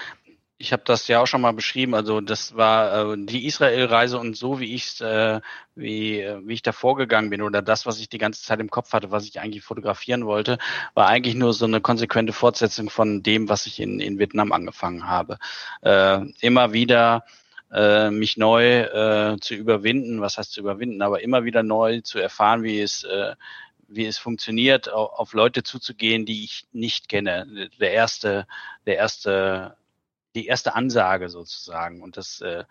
ich 0.62 0.72
habe 0.72 0.84
das 0.86 1.08
ja 1.08 1.20
auch 1.20 1.26
schon 1.26 1.40
mal 1.40 1.52
beschrieben. 1.52 1.94
Also 1.94 2.20
das 2.20 2.56
war 2.56 3.12
äh, 3.14 3.16
die 3.18 3.46
Israel-Reise 3.46 4.16
und 4.16 4.36
so 4.36 4.60
wie 4.60 4.74
ich 4.74 5.00
äh, 5.00 5.40
wie 5.74 6.20
äh, 6.20 6.40
wie 6.46 6.54
ich 6.54 6.62
da 6.62 6.70
vorgegangen 6.70 7.30
bin 7.30 7.42
oder 7.42 7.62
das, 7.62 7.84
was 7.84 7.98
ich 7.98 8.08
die 8.08 8.18
ganze 8.18 8.44
Zeit 8.44 8.60
im 8.60 8.70
Kopf 8.70 8.92
hatte, 8.92 9.10
was 9.10 9.26
ich 9.26 9.40
eigentlich 9.40 9.64
fotografieren 9.64 10.24
wollte, 10.24 10.58
war 10.94 11.08
eigentlich 11.08 11.34
nur 11.34 11.52
so 11.52 11.64
eine 11.64 11.80
konsequente 11.80 12.32
Fortsetzung 12.32 12.90
von 12.90 13.24
dem, 13.24 13.48
was 13.48 13.66
ich 13.66 13.80
in 13.80 13.98
in 13.98 14.20
Vietnam 14.20 14.52
angefangen 14.52 15.08
habe. 15.08 15.38
Äh, 15.82 16.20
immer 16.40 16.72
wieder 16.72 17.24
äh, 17.72 18.10
mich 18.10 18.36
neu 18.36 18.82
äh, 18.82 19.36
zu 19.40 19.54
überwinden, 19.54 20.20
was 20.20 20.38
heißt 20.38 20.52
zu 20.52 20.60
überwinden, 20.60 21.02
aber 21.02 21.22
immer 21.22 21.42
wieder 21.44 21.64
neu 21.64 22.02
zu 22.02 22.20
erfahren, 22.20 22.62
wie 22.62 22.80
es 22.80 23.02
äh, 23.02 23.34
wie 23.88 24.06
es 24.06 24.18
funktioniert, 24.18 24.90
auf 24.90 25.34
Leute 25.34 25.62
zuzugehen, 25.62 26.24
die 26.24 26.44
ich 26.44 26.66
nicht 26.72 27.08
kenne. 27.08 27.68
Der 27.78 27.92
erste, 27.92 28.46
der 28.86 28.96
erste, 28.96 29.76
die 30.34 30.46
erste 30.46 30.74
Ansage 30.74 31.28
sozusagen 31.28 32.02
und 32.02 32.16
das, 32.16 32.40
äh, 32.40 32.64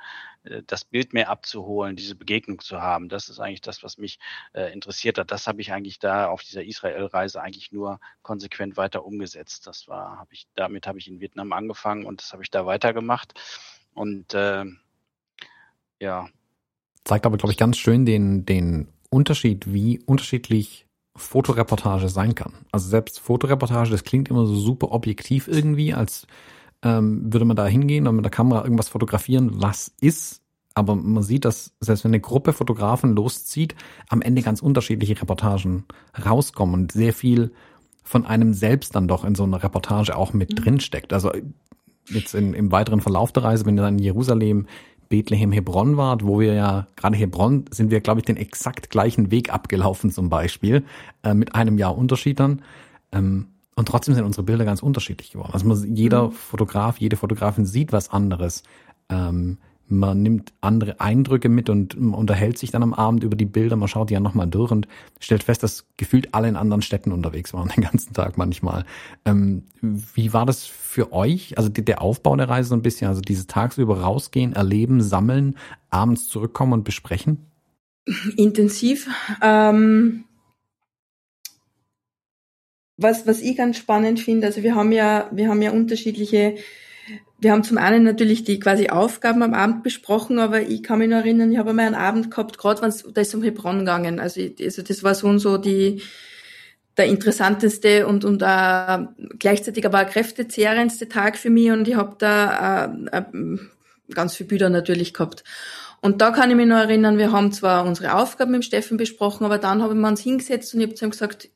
das 0.66 0.86
Bild 0.86 1.14
mehr 1.14 1.30
abzuholen, 1.30 1.96
diese 1.96 2.16
Begegnung 2.16 2.60
zu 2.60 2.82
haben, 2.82 3.10
das 3.10 3.30
ist 3.30 3.40
eigentlich 3.40 3.62
das, 3.62 3.84
was 3.84 3.98
mich 3.98 4.20
äh, 4.54 4.74
interessiert 4.74 5.18
hat. 5.18 5.32
Das 5.32 5.48
habe 5.48 5.62
ich 5.62 5.72
eigentlich 5.72 6.00
da 6.00 6.28
auf 6.28 6.44
dieser 6.44 6.64
Israel-Reise 6.64 7.42
eigentlich 7.42 7.72
nur 7.72 8.00
konsequent 8.24 8.78
weiter 8.78 9.06
umgesetzt. 9.06 9.68
Das 9.68 9.88
war, 9.88 10.18
habe 10.18 10.34
ich, 10.34 10.48
damit 10.56 10.88
habe 10.88 10.98
ich 10.98 11.08
in 11.08 11.20
Vietnam 11.20 11.54
angefangen 11.54 12.06
und 12.06 12.22
das 12.22 12.34
habe 12.34 12.44
ich 12.44 12.50
da 12.50 12.66
weitergemacht. 12.66 13.34
Und 13.94 14.34
äh, 14.34 14.66
ja. 16.00 16.28
Zeigt 17.04 17.26
aber, 17.26 17.38
glaube 17.38 17.52
ich, 17.52 17.58
ganz 17.58 17.78
schön 17.78 18.06
den, 18.06 18.46
den 18.46 18.88
Unterschied, 19.10 19.72
wie 19.72 20.00
unterschiedlich 20.00 20.88
Fotoreportage 21.16 22.10
sein 22.10 22.36
kann. 22.36 22.54
Also 22.72 22.90
selbst 22.90 23.20
Fotoreportage, 23.20 23.92
das 23.92 24.04
klingt 24.04 24.30
immer 24.30 24.46
so 24.46 24.56
super 24.56 24.92
objektiv 24.92 25.48
irgendwie, 25.48 25.94
als 25.94 26.26
ähm, 26.84 27.32
würde 27.32 27.46
man 27.46 27.56
da 27.56 27.66
hingehen 27.68 28.08
und 28.08 28.16
mit 28.16 28.26
der 28.26 28.32
Kamera 28.32 28.64
irgendwas 28.64 28.90
fotografieren, 28.90 29.52
was 29.62 29.92
ist. 30.02 30.42
Aber 30.74 30.96
man 30.96 31.24
sieht, 31.24 31.46
dass 31.46 31.74
selbst 31.80 32.04
wenn 32.04 32.12
eine 32.12 32.22
Gruppe 32.22 32.54
Fotografen 32.54 33.14
loszieht, 33.14 33.76
am 34.08 34.22
Ende 34.22 34.42
ganz 34.42 34.62
unterschiedliche 34.62 35.20
Reportagen 35.20 35.84
rauskommen 36.26 36.74
und 36.74 36.92
sehr 36.92 37.14
viel 37.14 37.52
von 38.04 38.26
einem 38.26 38.54
selbst 38.54 38.96
dann 38.96 39.08
doch 39.08 39.26
in 39.26 39.36
so 39.36 39.44
einer 39.44 39.62
Reportage 39.62 40.16
auch 40.16 40.34
mit 40.34 40.52
mhm. 40.52 40.56
drin 40.56 40.80
steckt. 40.80 41.14
Also 41.14 41.32
jetzt 42.10 42.34
in, 42.36 42.54
im 42.54 42.72
weiteren 42.72 43.02
Verlauf 43.02 43.32
der 43.32 43.44
Reise, 43.44 43.66
wenn 43.66 43.78
ihr 43.78 43.84
dann 43.84 43.98
in 43.98 44.04
Jerusalem 44.04 44.68
Bethlehem 45.10 45.52
Hebron 45.52 45.98
wart, 45.98 46.26
wo 46.26 46.40
wir 46.40 46.54
ja, 46.54 46.88
gerade 46.96 47.18
Hebron, 47.18 47.66
sind 47.70 47.92
wir, 47.92 48.00
glaube 48.00 48.22
ich, 48.22 48.26
den 48.26 48.38
exakt 48.38 48.90
gleichen 48.90 49.30
Weg 49.30 49.54
abgelaufen 49.54 50.10
zum 50.10 50.30
Beispiel, 50.30 50.86
äh, 51.24 51.34
mit 51.34 51.54
einem 51.54 51.78
Jahr 51.78 51.98
Unterschied 51.98 52.40
dann. 52.40 52.62
Ähm, 53.12 53.48
und 53.76 53.88
trotzdem 53.88 54.16
sind 54.16 54.26
unsere 54.26 54.44
Bilder 54.44 54.66
ganz 54.66 54.84
unterschiedlich 54.84 55.32
geworden. 55.32 55.52
Also 55.54 55.66
man, 55.66 55.96
jeder 55.96 56.28
mhm. 56.28 56.32
Fotograf, 56.32 56.98
jede 56.98 57.16
Fotografin 57.16 57.66
sieht 57.66 57.92
was 57.92 58.10
anderes. 58.10 58.64
Ähm, 59.10 59.58
man 59.92 60.22
nimmt 60.22 60.54
andere 60.62 61.02
Eindrücke 61.02 61.50
mit 61.50 61.70
und 61.70 61.96
unterhält 61.96 62.58
sich 62.58 62.72
dann 62.72 62.82
am 62.82 62.94
Abend 62.94 63.26
über 63.26 63.36
die 63.36 63.46
Bilder, 63.46 63.76
man 63.76 63.90
schaut 63.90 64.10
die 64.10 64.14
ja 64.14 64.22
nochmal 64.22 64.48
durch 64.48 64.72
und 64.72 64.88
stellt 65.20 65.44
fest, 65.44 65.64
dass 65.64 65.86
gefühlt 65.98 66.34
alle 66.34 66.48
in 66.48 66.56
anderen 66.56 66.82
Städten 66.82 67.12
unterwegs 67.12 67.54
waren, 67.54 67.70
den 67.76 67.84
ganzen 67.84 68.14
Tag 68.14 68.38
manchmal. 68.38 68.86
Ähm, 69.26 69.64
wie 69.82 70.32
war 70.32 70.46
das 70.46 70.66
für 70.66 71.12
euch? 71.12 71.58
Also 71.58 71.70
der 71.70 72.02
Aufbau 72.02 72.36
der 72.38 72.48
Reise 72.48 72.70
so 72.70 72.76
ein 72.76 72.82
bisschen, 72.82 73.10
also 73.10 73.20
dieses 73.20 73.48
tagsüber 73.48 74.00
rausgehen, 74.00 74.54
erleben, 74.54 75.02
sammeln, 75.02 75.58
abends 75.90 76.28
zurückkommen 76.30 76.72
und 76.72 76.84
besprechen? 76.86 77.46
Intensiv. 78.38 79.10
Ähm 79.42 80.24
was, 82.98 83.26
was 83.28 83.42
ich 83.42 83.58
ganz 83.58 83.78
spannend 83.78 84.20
finde, 84.20 84.48
also 84.48 84.64
wir 84.64 84.76
haben 84.76 84.92
ja, 84.92 85.30
wir 85.32 85.50
haben 85.50 85.62
ja 85.62 85.72
unterschiedliche 85.72 86.56
wir 87.42 87.52
haben 87.52 87.64
zum 87.64 87.80
einen 87.80 88.04
natürlich 88.04 88.44
die 88.44 88.60
quasi 88.60 88.90
Aufgaben 88.90 89.42
am 89.42 89.56
Abend 89.56 89.82
besprochen, 89.82 90.38
aber 90.38 90.62
ich 90.62 90.84
kann 90.84 91.00
mich 91.00 91.10
noch 91.10 91.18
erinnern, 91.18 91.52
ich 91.52 91.58
habe 91.58 91.72
einmal 91.72 91.88
einen 91.88 91.96
Abend 91.96 92.30
gehabt, 92.30 92.60
gerade 92.60 92.84
wenn 92.84 92.90
es 92.90 93.04
da 93.04 93.20
ist 93.20 93.34
um 93.34 93.42
Hebron 93.42 93.80
gegangen. 93.80 94.20
Also, 94.20 94.42
ich, 94.42 94.62
also 94.62 94.84
das 94.84 95.04
war 95.04 95.16
so 95.16 95.28
und 95.28 95.40
so 95.40 95.58
die 95.58 96.04
der 96.98 97.06
interessanteste 97.06 98.06
und 98.06 98.26
und 98.26 98.44
äh, 98.44 99.00
gleichzeitig 99.40 99.86
aber 99.86 100.04
auch 100.04 100.10
kräftezehrendste 100.10 101.10
Tag 101.10 101.38
für 101.38 101.50
mich 101.50 101.72
und 101.72 101.88
ich 101.88 101.96
habe 101.96 102.16
da 102.20 102.94
äh, 103.12 103.18
äh, 103.18 103.24
ganz 104.14 104.36
viele 104.36 104.50
Bilder 104.50 104.70
natürlich 104.70 105.14
gehabt. 105.14 105.44
Und 106.02 106.22
da 106.22 106.32
kann 106.32 106.50
ich 106.52 106.56
mich 106.56 106.68
noch 106.68 106.78
erinnern, 106.78 107.18
wir 107.18 107.32
haben 107.32 107.52
zwar 107.52 107.86
unsere 107.86 108.16
Aufgaben 108.16 108.52
mit 108.52 108.66
Steffen 108.66 108.98
besprochen, 108.98 109.46
aber 109.46 109.58
dann 109.58 109.82
haben 109.82 110.00
wir 110.00 110.08
uns 110.08 110.22
hingesetzt 110.22 110.74
und 110.74 110.82
ich 110.82 110.88
habe 110.88 110.96
zu 110.96 111.06
ihm 111.06 111.12
gesagt, 111.12 111.50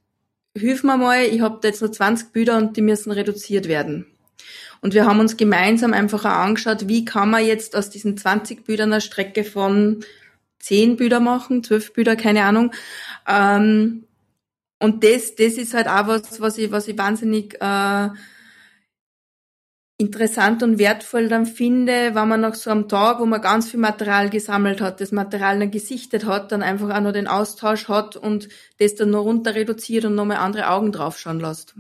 hilf 0.56 0.84
mir 0.84 0.98
mal, 0.98 1.24
ich 1.24 1.42
habe 1.42 1.60
da 1.62 1.68
jetzt 1.68 1.82
noch 1.82 1.92
20 1.92 2.32
Bilder 2.32 2.58
und 2.58 2.78
die 2.78 2.82
müssen 2.82 3.12
reduziert 3.12 3.68
werden. 3.68 4.06
Und 4.82 4.94
wir 4.94 5.06
haben 5.06 5.20
uns 5.20 5.38
gemeinsam 5.38 5.94
einfach 5.94 6.26
auch 6.26 6.46
angeschaut, 6.46 6.88
wie 6.88 7.06
kann 7.06 7.30
man 7.30 7.46
jetzt 7.46 7.76
aus 7.76 7.90
diesen 7.90 8.18
20 8.18 8.66
Bildern 8.66 8.94
eine 8.94 9.02
Strecke 9.02 9.44
von 9.44 10.04
10 10.60 10.98
Bilder 10.98 11.20
machen, 11.20 11.64
12 11.64 11.94
Bilder, 11.94 12.16
keine 12.16 12.44
Ahnung. 12.44 12.72
Ähm, 13.28 14.04
und 14.80 15.04
das, 15.04 15.36
das 15.36 15.54
ist 15.54 15.74
halt 15.74 15.88
auch 15.88 16.08
was, 16.08 16.40
was 16.42 16.58
ich, 16.58 16.72
was 16.72 16.88
ich 16.88 16.98
wahnsinnig 16.98 17.56
äh, 17.62 18.10
interessant 19.98 20.62
und 20.62 20.78
wertvoll 20.78 21.30
dann 21.30 21.46
finde, 21.46 22.16
wenn 22.16 22.28
man 22.28 22.42
nach 22.42 22.56
so 22.56 22.70
einem 22.70 22.90
Tag, 22.90 23.20
wo 23.20 23.26
man 23.26 23.42
ganz 23.42 23.70
viel 23.70 23.80
Material 23.80 24.30
gesammelt 24.30 24.82
hat, 24.82 25.00
das 25.00 25.12
Material 25.12 25.60
dann 25.60 25.72
gesichtet 25.72 26.26
hat, 26.26 26.52
dann 26.52 26.64
einfach 26.64 26.94
auch 26.94 27.02
noch 27.02 27.14
den 27.14 27.28
Austausch 27.28 27.88
hat 27.88 28.18
und 28.18 28.50
das 28.78 28.96
dann 28.96 29.12
noch 29.12 29.24
runter 29.24 29.56
reduziert 29.56 30.06
und 30.06 30.16
nochmal 30.16 30.38
andere 30.38 30.70
Augen 30.70 30.92
draufschauen 30.92 31.40
lässt. 31.40 31.76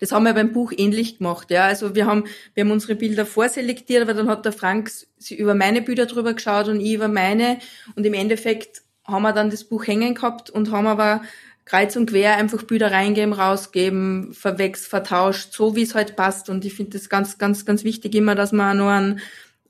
Das 0.00 0.12
haben 0.12 0.24
wir 0.24 0.34
beim 0.34 0.52
Buch 0.52 0.72
ähnlich 0.76 1.18
gemacht, 1.18 1.50
ja. 1.50 1.64
Also 1.64 1.94
wir 1.94 2.06
haben, 2.06 2.24
wir 2.54 2.64
haben 2.64 2.70
unsere 2.70 2.94
Bilder 2.94 3.26
vorselektiert, 3.26 4.02
aber 4.02 4.14
dann 4.14 4.28
hat 4.28 4.44
der 4.44 4.52
Frank 4.52 4.90
über 5.30 5.54
meine 5.54 5.82
Bilder 5.82 6.06
drüber 6.06 6.34
geschaut 6.34 6.68
und 6.68 6.80
ich 6.80 6.92
über 6.92 7.08
meine. 7.08 7.58
Und 7.96 8.06
im 8.06 8.14
Endeffekt 8.14 8.82
haben 9.04 9.22
wir 9.22 9.32
dann 9.32 9.50
das 9.50 9.64
Buch 9.64 9.86
hängen 9.86 10.14
gehabt 10.14 10.50
und 10.50 10.70
haben 10.70 10.86
aber 10.86 11.22
kreuz 11.68 11.96
und 11.96 12.10
quer 12.10 12.36
einfach 12.36 12.62
Bilder 12.62 12.90
reingeben, 12.90 13.34
rausgeben, 13.34 14.32
verwechselt, 14.32 14.88
vertauscht, 14.88 15.52
so 15.52 15.76
wie 15.76 15.82
es 15.82 15.94
halt 15.94 16.16
passt. 16.16 16.48
Und 16.48 16.64
ich 16.64 16.74
finde 16.74 16.98
das 16.98 17.08
ganz, 17.08 17.38
ganz, 17.38 17.66
ganz 17.66 17.84
wichtig 17.84 18.14
immer, 18.14 18.34
dass 18.34 18.52
man 18.52 18.78
nur 18.78 18.90
einen, 18.90 19.20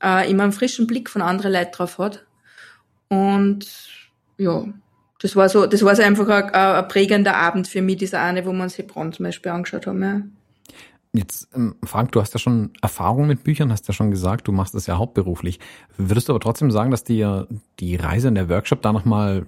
äh, 0.01 0.29
immer 0.29 0.43
einen 0.43 0.53
frischen 0.53 0.87
Blick 0.87 1.09
von 1.09 1.21
anderen 1.21 1.51
Leuten 1.51 1.71
drauf 1.73 1.97
hat. 1.97 2.25
Und 3.09 3.67
ja, 4.37 4.65
das 5.21 5.35
war 5.35 5.49
so, 5.49 5.65
das 5.65 5.83
war 5.83 5.95
so 5.95 6.01
einfach 6.01 6.27
ein, 6.29 6.53
ein 6.53 6.87
prägender 6.87 7.35
Abend 7.35 7.67
für 7.67 7.81
mich, 7.81 7.97
dieser 7.97 8.21
eine, 8.21 8.45
wo 8.45 8.53
wir 8.53 8.63
uns 8.63 8.77
Hebron 8.77 9.11
zum 9.11 9.25
Beispiel 9.25 9.51
angeschaut 9.51 9.85
haben. 9.85 10.01
Ja. 10.01 10.21
Jetzt, 11.11 11.49
ähm, 11.55 11.75
Frank, 11.83 12.11
du 12.11 12.21
hast 12.21 12.33
ja 12.33 12.39
schon 12.39 12.71
Erfahrung 12.81 13.27
mit 13.27 13.43
Büchern, 13.43 13.71
hast 13.71 13.87
ja 13.87 13.93
schon 13.93 14.11
gesagt, 14.11 14.47
du 14.47 14.51
machst 14.51 14.75
das 14.75 14.87
ja 14.87 14.97
hauptberuflich. 14.97 15.59
Würdest 15.97 16.29
du 16.29 16.33
aber 16.33 16.39
trotzdem 16.39 16.71
sagen, 16.71 16.91
dass 16.91 17.03
dir 17.03 17.47
die 17.79 17.95
Reise 17.95 18.27
in 18.29 18.35
der 18.35 18.47
Workshop 18.47 18.81
da 18.83 18.93
nochmal 18.93 19.45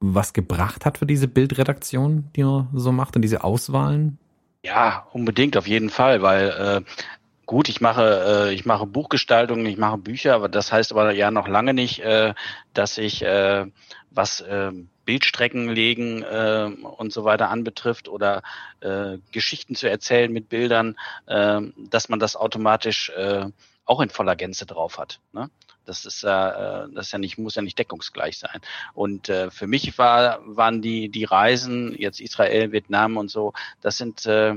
was 0.00 0.32
gebracht 0.32 0.86
hat 0.86 0.98
für 0.98 1.06
diese 1.06 1.28
Bildredaktion, 1.28 2.30
die 2.34 2.42
man 2.42 2.68
so 2.74 2.90
macht 2.90 3.16
und 3.16 3.22
diese 3.22 3.44
Auswahlen? 3.44 4.18
Ja, 4.62 5.06
unbedingt, 5.12 5.56
auf 5.56 5.66
jeden 5.66 5.90
Fall, 5.90 6.22
weil 6.22 6.48
äh, 6.48 7.04
gut, 7.46 7.68
ich 7.68 7.80
mache, 7.80 8.48
äh, 8.48 8.54
ich 8.54 8.64
mache 8.64 8.86
Buchgestaltung, 8.86 9.64
ich 9.66 9.76
mache 9.76 9.98
Bücher, 9.98 10.34
aber 10.34 10.48
das 10.48 10.72
heißt 10.72 10.92
aber 10.92 11.12
ja 11.12 11.30
noch 11.30 11.48
lange 11.48 11.74
nicht, 11.74 12.00
äh, 12.00 12.34
dass 12.74 12.98
ich 12.98 13.22
äh, 13.22 13.66
was 14.10 14.40
äh, 14.40 14.72
Bildstrecken 15.04 15.68
legen 15.68 16.22
äh, 16.22 16.70
und 16.82 17.12
so 17.12 17.24
weiter 17.24 17.50
anbetrifft 17.50 18.08
oder 18.08 18.42
äh, 18.80 19.18
Geschichten 19.32 19.74
zu 19.74 19.88
erzählen 19.88 20.32
mit 20.32 20.48
Bildern, 20.48 20.96
äh, 21.26 21.60
dass 21.90 22.08
man 22.08 22.20
das 22.20 22.36
automatisch 22.36 23.10
äh, 23.10 23.46
auch 23.84 24.00
in 24.00 24.10
voller 24.10 24.36
Gänze 24.36 24.66
drauf 24.66 24.98
hat. 24.98 25.20
Ne? 25.32 25.50
Das 25.90 26.04
ist 26.04 26.22
ja, 26.22 26.84
äh, 26.84 26.88
das 26.94 27.06
ist 27.06 27.12
ja 27.12 27.18
nicht, 27.18 27.36
muss 27.36 27.56
ja 27.56 27.62
nicht 27.62 27.76
deckungsgleich 27.76 28.38
sein. 28.38 28.60
Und 28.94 29.28
äh, 29.28 29.50
für 29.50 29.66
mich 29.66 29.98
war, 29.98 30.38
waren 30.44 30.80
die, 30.82 31.08
die 31.08 31.24
Reisen, 31.24 31.96
jetzt 31.98 32.20
Israel, 32.20 32.70
Vietnam 32.70 33.16
und 33.16 33.28
so, 33.28 33.54
das 33.80 33.96
sind, 33.96 34.24
äh, 34.24 34.54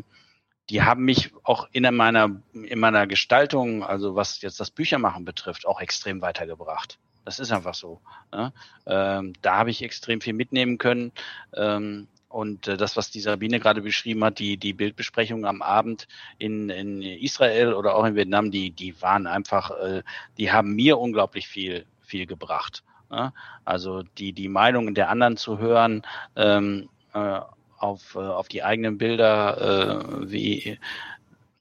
die 0.70 0.84
haben 0.84 1.04
mich 1.04 1.32
auch 1.44 1.68
in 1.72 1.92
meiner, 1.96 2.40
in 2.54 2.80
meiner 2.80 3.08
Gestaltung, 3.08 3.84
also 3.84 4.14
was 4.14 4.42
jetzt 4.44 4.60
das 4.60 4.70
Büchermachen 4.70 5.26
betrifft, 5.26 5.66
auch 5.66 5.82
extrem 5.82 6.22
weitergebracht. 6.22 7.00
Das 7.26 7.40
ist 7.40 7.52
einfach 7.52 7.74
so. 7.74 8.00
Ne? 8.32 8.54
Ähm, 8.86 9.34
da 9.42 9.58
habe 9.58 9.72
ich 9.72 9.82
extrem 9.82 10.22
viel 10.22 10.34
mitnehmen 10.34 10.78
können. 10.78 11.14
Ähm, 11.56 12.08
und 12.34 12.68
äh, 12.68 12.78
das, 12.78 12.98
was 12.98 13.12
die 13.12 13.20
Sabine 13.20 13.60
gerade 13.60 13.82
beschrieben 13.82 14.24
hat, 14.24 14.40
die, 14.40 14.58
die 14.58 14.74
Bildbesprechungen 14.74 15.46
am 15.46 15.62
Abend 15.62 16.08
in, 16.40 16.70
in 16.70 17.04
Israel 17.04 17.76
oder 17.76 17.96
auch 17.96 18.06
in 18.06 18.16
Vietnam, 18.16 18.50
die, 18.50 18.72
die 18.72 19.00
waren 19.04 19.28
einfach, 19.28 19.70
äh, 19.70 20.02
die 20.40 20.52
haben 20.52 20.74
mir 20.74 20.98
unglaublich 20.98 21.48
viel, 21.48 21.86
viel 22.02 22.26
gebracht. 22.26 22.84
Ne? 23.12 23.34
Also 23.66 24.02
die, 24.18 24.34
die 24.34 24.50
Meinungen 24.50 24.96
der 24.96 25.10
anderen 25.10 25.38
zu 25.38 25.60
hören, 25.60 26.02
ähm, 26.36 26.90
äh, 27.14 27.40
auf, 27.78 28.16
äh, 28.16 28.20
auf 28.20 28.48
die 28.48 28.64
eigenen 28.64 28.98
Bilder, 28.98 30.24
äh, 30.26 30.32
wie 30.32 30.80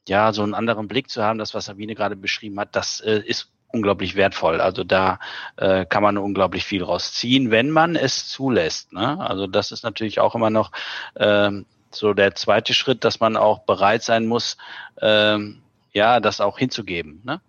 ja, 0.09 0.33
so 0.33 0.43
einen 0.43 0.55
anderen 0.55 0.89
Blick 0.89 1.11
zu 1.11 1.23
haben, 1.23 1.39
das, 1.39 1.53
was 1.53 1.67
Sabine 1.67 1.95
gerade 1.95 2.17
beschrieben 2.17 2.59
hat, 2.59 2.75
das 2.75 3.01
äh, 3.01 3.23
ist 3.27 3.51
unglaublich 3.73 4.15
wertvoll. 4.15 4.61
Also 4.61 4.85
da 4.85 5.19
äh, 5.57 5.85
kann 5.87 6.03
man 6.03 6.19
unglaublich 6.19 6.65
viel 6.65 6.83
rausziehen, 6.83 7.51
wenn 7.51 7.71
man 7.71 7.97
es 7.97 8.29
zulässt. 8.29 8.93
Ne? 8.93 9.19
Also 9.21 9.47
das 9.47 9.73
ist 9.73 9.83
natürlich 9.83 10.21
auch 10.21 10.35
immer 10.35 10.51
noch 10.51 10.71
ähm, 11.17 11.67
so 11.91 12.15
der 12.15 12.35
zweite 12.35 12.75
Schritt, 12.75 13.05
dass 13.05 13.21
man 13.21 13.37
auch 13.37 13.61
bereit 13.61 14.03
sein 14.03 14.27
muss, 14.27 14.57
ähm, 15.01 15.63
ja, 15.93 16.21
das 16.21 16.41
auch 16.41 16.59
hinzugeben. 16.59 17.23
Ne? 17.25 17.41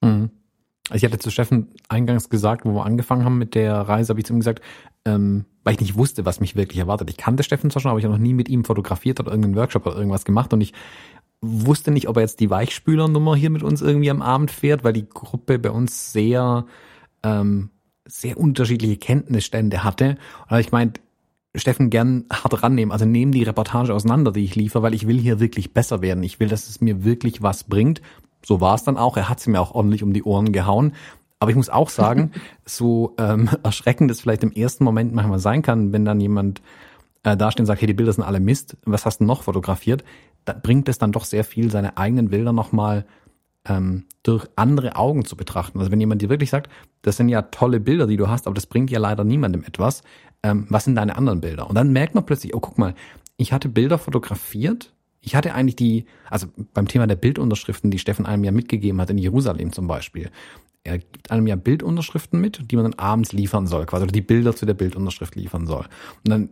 Mhm. 0.00 0.30
Ich 0.92 1.04
hatte 1.04 1.18
zu 1.18 1.30
Steffen 1.30 1.74
eingangs 1.88 2.28
gesagt, 2.28 2.64
wo 2.64 2.74
wir 2.74 2.84
angefangen 2.84 3.24
haben 3.24 3.38
mit 3.38 3.54
der 3.54 3.74
Reise, 3.74 4.10
habe 4.10 4.20
ich 4.20 4.26
zu 4.26 4.32
ihm 4.32 4.40
gesagt, 4.40 4.60
ähm, 5.04 5.46
weil 5.64 5.74
ich 5.74 5.80
nicht 5.80 5.96
wusste, 5.96 6.24
was 6.24 6.40
mich 6.40 6.56
wirklich 6.56 6.78
erwartet. 6.78 7.08
Ich 7.10 7.16
kannte 7.16 7.44
Steffen 7.44 7.70
zwar 7.70 7.80
schon, 7.80 7.90
aber 7.90 7.98
ich 7.98 8.04
habe 8.04 8.14
noch 8.14 8.20
nie 8.20 8.34
mit 8.34 8.48
ihm 8.48 8.64
fotografiert 8.64 9.20
oder 9.20 9.30
irgendeinen 9.30 9.56
Workshop 9.56 9.86
oder 9.86 9.96
irgendwas 9.96 10.24
gemacht 10.24 10.52
und 10.52 10.60
ich 10.60 10.72
wusste 11.42 11.90
nicht, 11.90 12.08
ob 12.08 12.16
er 12.16 12.22
jetzt 12.22 12.40
die 12.40 12.50
Weichspülernummer 12.50 13.34
hier 13.34 13.50
mit 13.50 13.62
uns 13.62 13.82
irgendwie 13.82 14.10
am 14.10 14.22
Abend 14.22 14.50
fährt, 14.50 14.84
weil 14.84 14.92
die 14.92 15.08
Gruppe 15.08 15.58
bei 15.58 15.70
uns 15.70 16.12
sehr, 16.12 16.66
ähm, 17.22 17.70
sehr 18.06 18.38
unterschiedliche 18.38 18.96
Kenntnisstände 18.96 19.84
hatte. 19.84 20.16
Und 20.48 20.58
ich 20.58 20.72
meint, 20.72 21.00
Steffen 21.54 21.90
gern 21.90 22.24
hart 22.32 22.62
rannehmen. 22.62 22.92
Also 22.92 23.04
nehmen 23.04 23.32
die 23.32 23.42
Reportage 23.42 23.92
auseinander, 23.92 24.32
die 24.32 24.44
ich 24.44 24.54
liefere, 24.54 24.82
weil 24.82 24.94
ich 24.94 25.06
will 25.06 25.18
hier 25.18 25.40
wirklich 25.40 25.74
besser 25.74 26.00
werden. 26.00 26.22
Ich 26.22 26.40
will, 26.40 26.48
dass 26.48 26.68
es 26.68 26.80
mir 26.80 27.04
wirklich 27.04 27.42
was 27.42 27.64
bringt. 27.64 28.00
So 28.44 28.60
war 28.60 28.74
es 28.74 28.84
dann 28.84 28.96
auch. 28.96 29.16
Er 29.16 29.28
hat 29.28 29.40
sie 29.40 29.50
mir 29.50 29.60
auch 29.60 29.74
ordentlich 29.74 30.02
um 30.02 30.12
die 30.12 30.22
Ohren 30.22 30.52
gehauen. 30.52 30.94
Aber 31.40 31.50
ich 31.50 31.56
muss 31.56 31.68
auch 31.68 31.90
sagen, 31.90 32.30
so 32.64 33.14
ähm, 33.18 33.50
erschreckend 33.62 34.10
es 34.10 34.20
vielleicht 34.20 34.44
im 34.44 34.52
ersten 34.52 34.84
Moment 34.84 35.12
manchmal 35.12 35.40
sein 35.40 35.62
kann, 35.62 35.92
wenn 35.92 36.04
dann 36.04 36.20
jemand 36.20 36.62
äh, 37.24 37.36
dasteht 37.36 37.60
und 37.60 37.66
sagt, 37.66 37.80
hey, 37.80 37.86
die 37.86 37.94
Bilder 37.94 38.12
sind 38.12 38.24
alle 38.24 38.40
Mist, 38.40 38.76
was 38.84 39.04
hast 39.04 39.18
du 39.18 39.24
noch 39.24 39.42
fotografiert? 39.42 40.04
Bringt 40.62 40.88
es 40.88 40.98
dann 40.98 41.12
doch 41.12 41.24
sehr 41.24 41.44
viel, 41.44 41.70
seine 41.70 41.96
eigenen 41.96 42.30
Bilder 42.30 42.52
nochmal 42.52 43.04
ähm, 43.64 44.04
durch 44.22 44.46
andere 44.56 44.96
Augen 44.96 45.24
zu 45.24 45.36
betrachten. 45.36 45.78
Also 45.78 45.90
wenn 45.90 46.00
jemand 46.00 46.22
dir 46.22 46.28
wirklich 46.28 46.50
sagt, 46.50 46.70
das 47.02 47.16
sind 47.16 47.28
ja 47.28 47.42
tolle 47.42 47.80
Bilder, 47.80 48.06
die 48.06 48.16
du 48.16 48.28
hast, 48.28 48.46
aber 48.46 48.54
das 48.54 48.66
bringt 48.66 48.90
ja 48.90 48.98
leider 48.98 49.24
niemandem 49.24 49.64
etwas, 49.64 50.02
ähm, 50.42 50.66
was 50.68 50.84
sind 50.84 50.96
deine 50.96 51.16
anderen 51.16 51.40
Bilder? 51.40 51.68
Und 51.68 51.76
dann 51.76 51.92
merkt 51.92 52.14
man 52.14 52.26
plötzlich, 52.26 52.54
oh, 52.54 52.60
guck 52.60 52.78
mal, 52.78 52.94
ich 53.36 53.52
hatte 53.52 53.68
Bilder 53.68 53.98
fotografiert, 53.98 54.92
ich 55.20 55.36
hatte 55.36 55.54
eigentlich 55.54 55.76
die, 55.76 56.06
also 56.28 56.48
beim 56.74 56.88
Thema 56.88 57.06
der 57.06 57.16
Bildunterschriften, 57.16 57.90
die 57.90 57.98
Steffen 57.98 58.26
einem 58.26 58.42
ja 58.44 58.50
mitgegeben 58.50 59.00
hat 59.00 59.10
in 59.10 59.18
Jerusalem 59.18 59.72
zum 59.72 59.86
Beispiel. 59.86 60.30
Er 60.84 60.98
gibt 60.98 61.30
einem 61.30 61.46
ja 61.46 61.54
Bildunterschriften 61.54 62.40
mit, 62.40 62.70
die 62.70 62.76
man 62.76 62.84
dann 62.84 62.98
abends 62.98 63.32
liefern 63.32 63.68
soll, 63.68 63.86
quasi, 63.86 64.02
oder 64.02 64.12
die 64.12 64.20
Bilder 64.20 64.56
zu 64.56 64.66
der 64.66 64.74
Bildunterschrift 64.74 65.36
liefern 65.36 65.66
soll. 65.66 65.86
Und 66.24 66.28
dann 66.28 66.48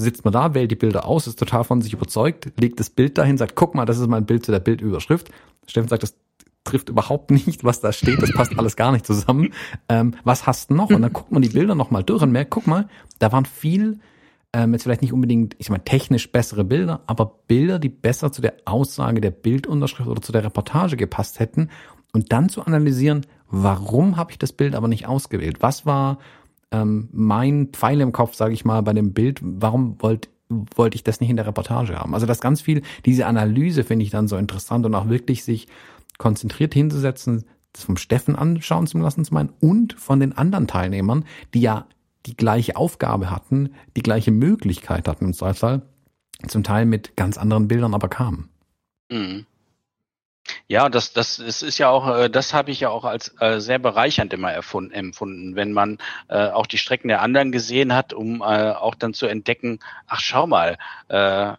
sitzt 0.00 0.24
man 0.24 0.32
da, 0.32 0.54
wählt 0.54 0.70
die 0.70 0.76
Bilder 0.76 1.06
aus, 1.06 1.26
ist 1.26 1.38
total 1.38 1.64
von 1.64 1.82
sich 1.82 1.92
überzeugt, 1.92 2.52
legt 2.58 2.80
das 2.80 2.90
Bild 2.90 3.18
dahin, 3.18 3.38
sagt, 3.38 3.54
guck 3.54 3.74
mal, 3.74 3.86
das 3.86 3.98
ist 3.98 4.08
mein 4.08 4.26
Bild 4.26 4.44
zu 4.44 4.52
der 4.52 4.60
Bildüberschrift. 4.60 5.30
Steffen 5.66 5.88
sagt, 5.88 6.02
das 6.02 6.14
trifft 6.64 6.88
überhaupt 6.88 7.30
nicht, 7.46 7.64
was 7.64 7.80
da 7.80 7.92
steht, 7.92 8.22
das 8.22 8.32
passt 8.32 8.58
alles 8.58 8.76
gar 8.76 8.92
nicht 8.92 9.06
zusammen. 9.06 9.52
Ähm, 9.88 10.14
was 10.24 10.46
hast 10.46 10.70
du 10.70 10.74
noch? 10.74 10.90
Und 10.90 11.02
dann 11.02 11.12
guckt 11.12 11.32
man 11.32 11.42
die 11.42 11.48
Bilder 11.48 11.74
nochmal 11.74 12.04
durch 12.04 12.22
und 12.22 12.32
merkt, 12.32 12.50
guck 12.50 12.66
mal, 12.66 12.88
da 13.18 13.32
waren 13.32 13.44
viel, 13.44 14.00
ähm, 14.52 14.72
jetzt 14.72 14.82
vielleicht 14.82 15.02
nicht 15.02 15.12
unbedingt, 15.12 15.54
ich 15.58 15.66
sag 15.66 15.76
mal, 15.76 15.84
technisch 15.84 16.30
bessere 16.30 16.64
Bilder, 16.64 17.02
aber 17.06 17.40
Bilder, 17.46 17.78
die 17.78 17.88
besser 17.88 18.32
zu 18.32 18.42
der 18.42 18.54
Aussage 18.64 19.20
der 19.20 19.30
Bildunterschrift 19.30 20.08
oder 20.08 20.22
zu 20.22 20.32
der 20.32 20.44
Reportage 20.44 20.96
gepasst 20.96 21.40
hätten. 21.40 21.70
Und 22.12 22.32
dann 22.32 22.48
zu 22.48 22.62
analysieren, 22.66 23.24
warum 23.48 24.16
habe 24.16 24.32
ich 24.32 24.38
das 24.38 24.52
Bild 24.52 24.74
aber 24.74 24.88
nicht 24.88 25.06
ausgewählt? 25.06 25.58
Was 25.60 25.86
war 25.86 26.18
ähm, 26.72 27.08
mein 27.12 27.68
Pfeil 27.72 28.00
im 28.00 28.12
Kopf, 28.12 28.34
sage 28.34 28.54
ich 28.54 28.64
mal, 28.64 28.82
bei 28.82 28.92
dem 28.92 29.12
Bild, 29.12 29.40
warum 29.42 30.00
wollte 30.00 30.28
wollte 30.74 30.96
ich 30.96 31.04
das 31.04 31.20
nicht 31.20 31.30
in 31.30 31.36
der 31.36 31.46
Reportage 31.46 31.96
haben. 31.96 32.12
Also 32.12 32.26
das 32.26 32.40
ganz 32.40 32.60
viel, 32.60 32.82
diese 33.06 33.26
Analyse 33.26 33.84
finde 33.84 34.04
ich 34.04 34.10
dann 34.10 34.26
so 34.26 34.36
interessant 34.36 34.84
und 34.84 34.94
auch 34.96 35.08
wirklich 35.08 35.44
sich 35.44 35.68
konzentriert 36.18 36.74
hinzusetzen, 36.74 37.44
das 37.72 37.84
vom 37.84 37.96
Steffen 37.96 38.34
anschauen 38.34 38.86
zu 38.86 38.98
lassen 38.98 39.24
zu 39.24 39.32
meinen 39.32 39.52
und 39.60 39.92
von 39.92 40.18
den 40.18 40.36
anderen 40.36 40.66
Teilnehmern, 40.66 41.24
die 41.54 41.60
ja 41.60 41.86
die 42.26 42.36
gleiche 42.36 42.76
Aufgabe 42.76 43.30
hatten, 43.30 43.70
die 43.96 44.02
gleiche 44.02 44.32
Möglichkeit 44.32 45.08
hatten 45.08 45.26
im 45.26 45.32
Zweifelsfall, 45.32 45.82
zum 46.46 46.64
Teil 46.64 46.84
mit 46.84 47.16
ganz 47.16 47.38
anderen 47.38 47.68
Bildern 47.68 47.94
aber 47.94 48.08
kamen. 48.08 48.48
Mhm. 49.10 49.46
Ja, 50.68 50.88
das, 50.88 51.12
das, 51.12 51.36
das 51.36 51.62
ist 51.62 51.78
ja 51.78 51.88
auch, 51.90 52.16
äh, 52.16 52.30
das 52.30 52.54
habe 52.54 52.70
ich 52.70 52.80
ja 52.80 52.90
auch 52.90 53.04
als 53.04 53.34
äh, 53.40 53.60
sehr 53.60 53.78
bereichernd 53.78 54.32
immer 54.32 54.52
erfunden, 54.52 54.92
empfunden, 54.92 55.54
wenn 55.56 55.72
man 55.72 55.98
äh, 56.28 56.48
auch 56.48 56.66
die 56.66 56.78
Strecken 56.78 57.08
der 57.08 57.22
anderen 57.22 57.52
gesehen 57.52 57.94
hat, 57.94 58.12
um 58.12 58.40
äh, 58.40 58.72
auch 58.72 58.94
dann 58.94 59.14
zu 59.14 59.26
entdecken, 59.26 59.80
ach 60.06 60.20
schau 60.20 60.46
mal, 60.46 60.78
äh, 61.08 61.52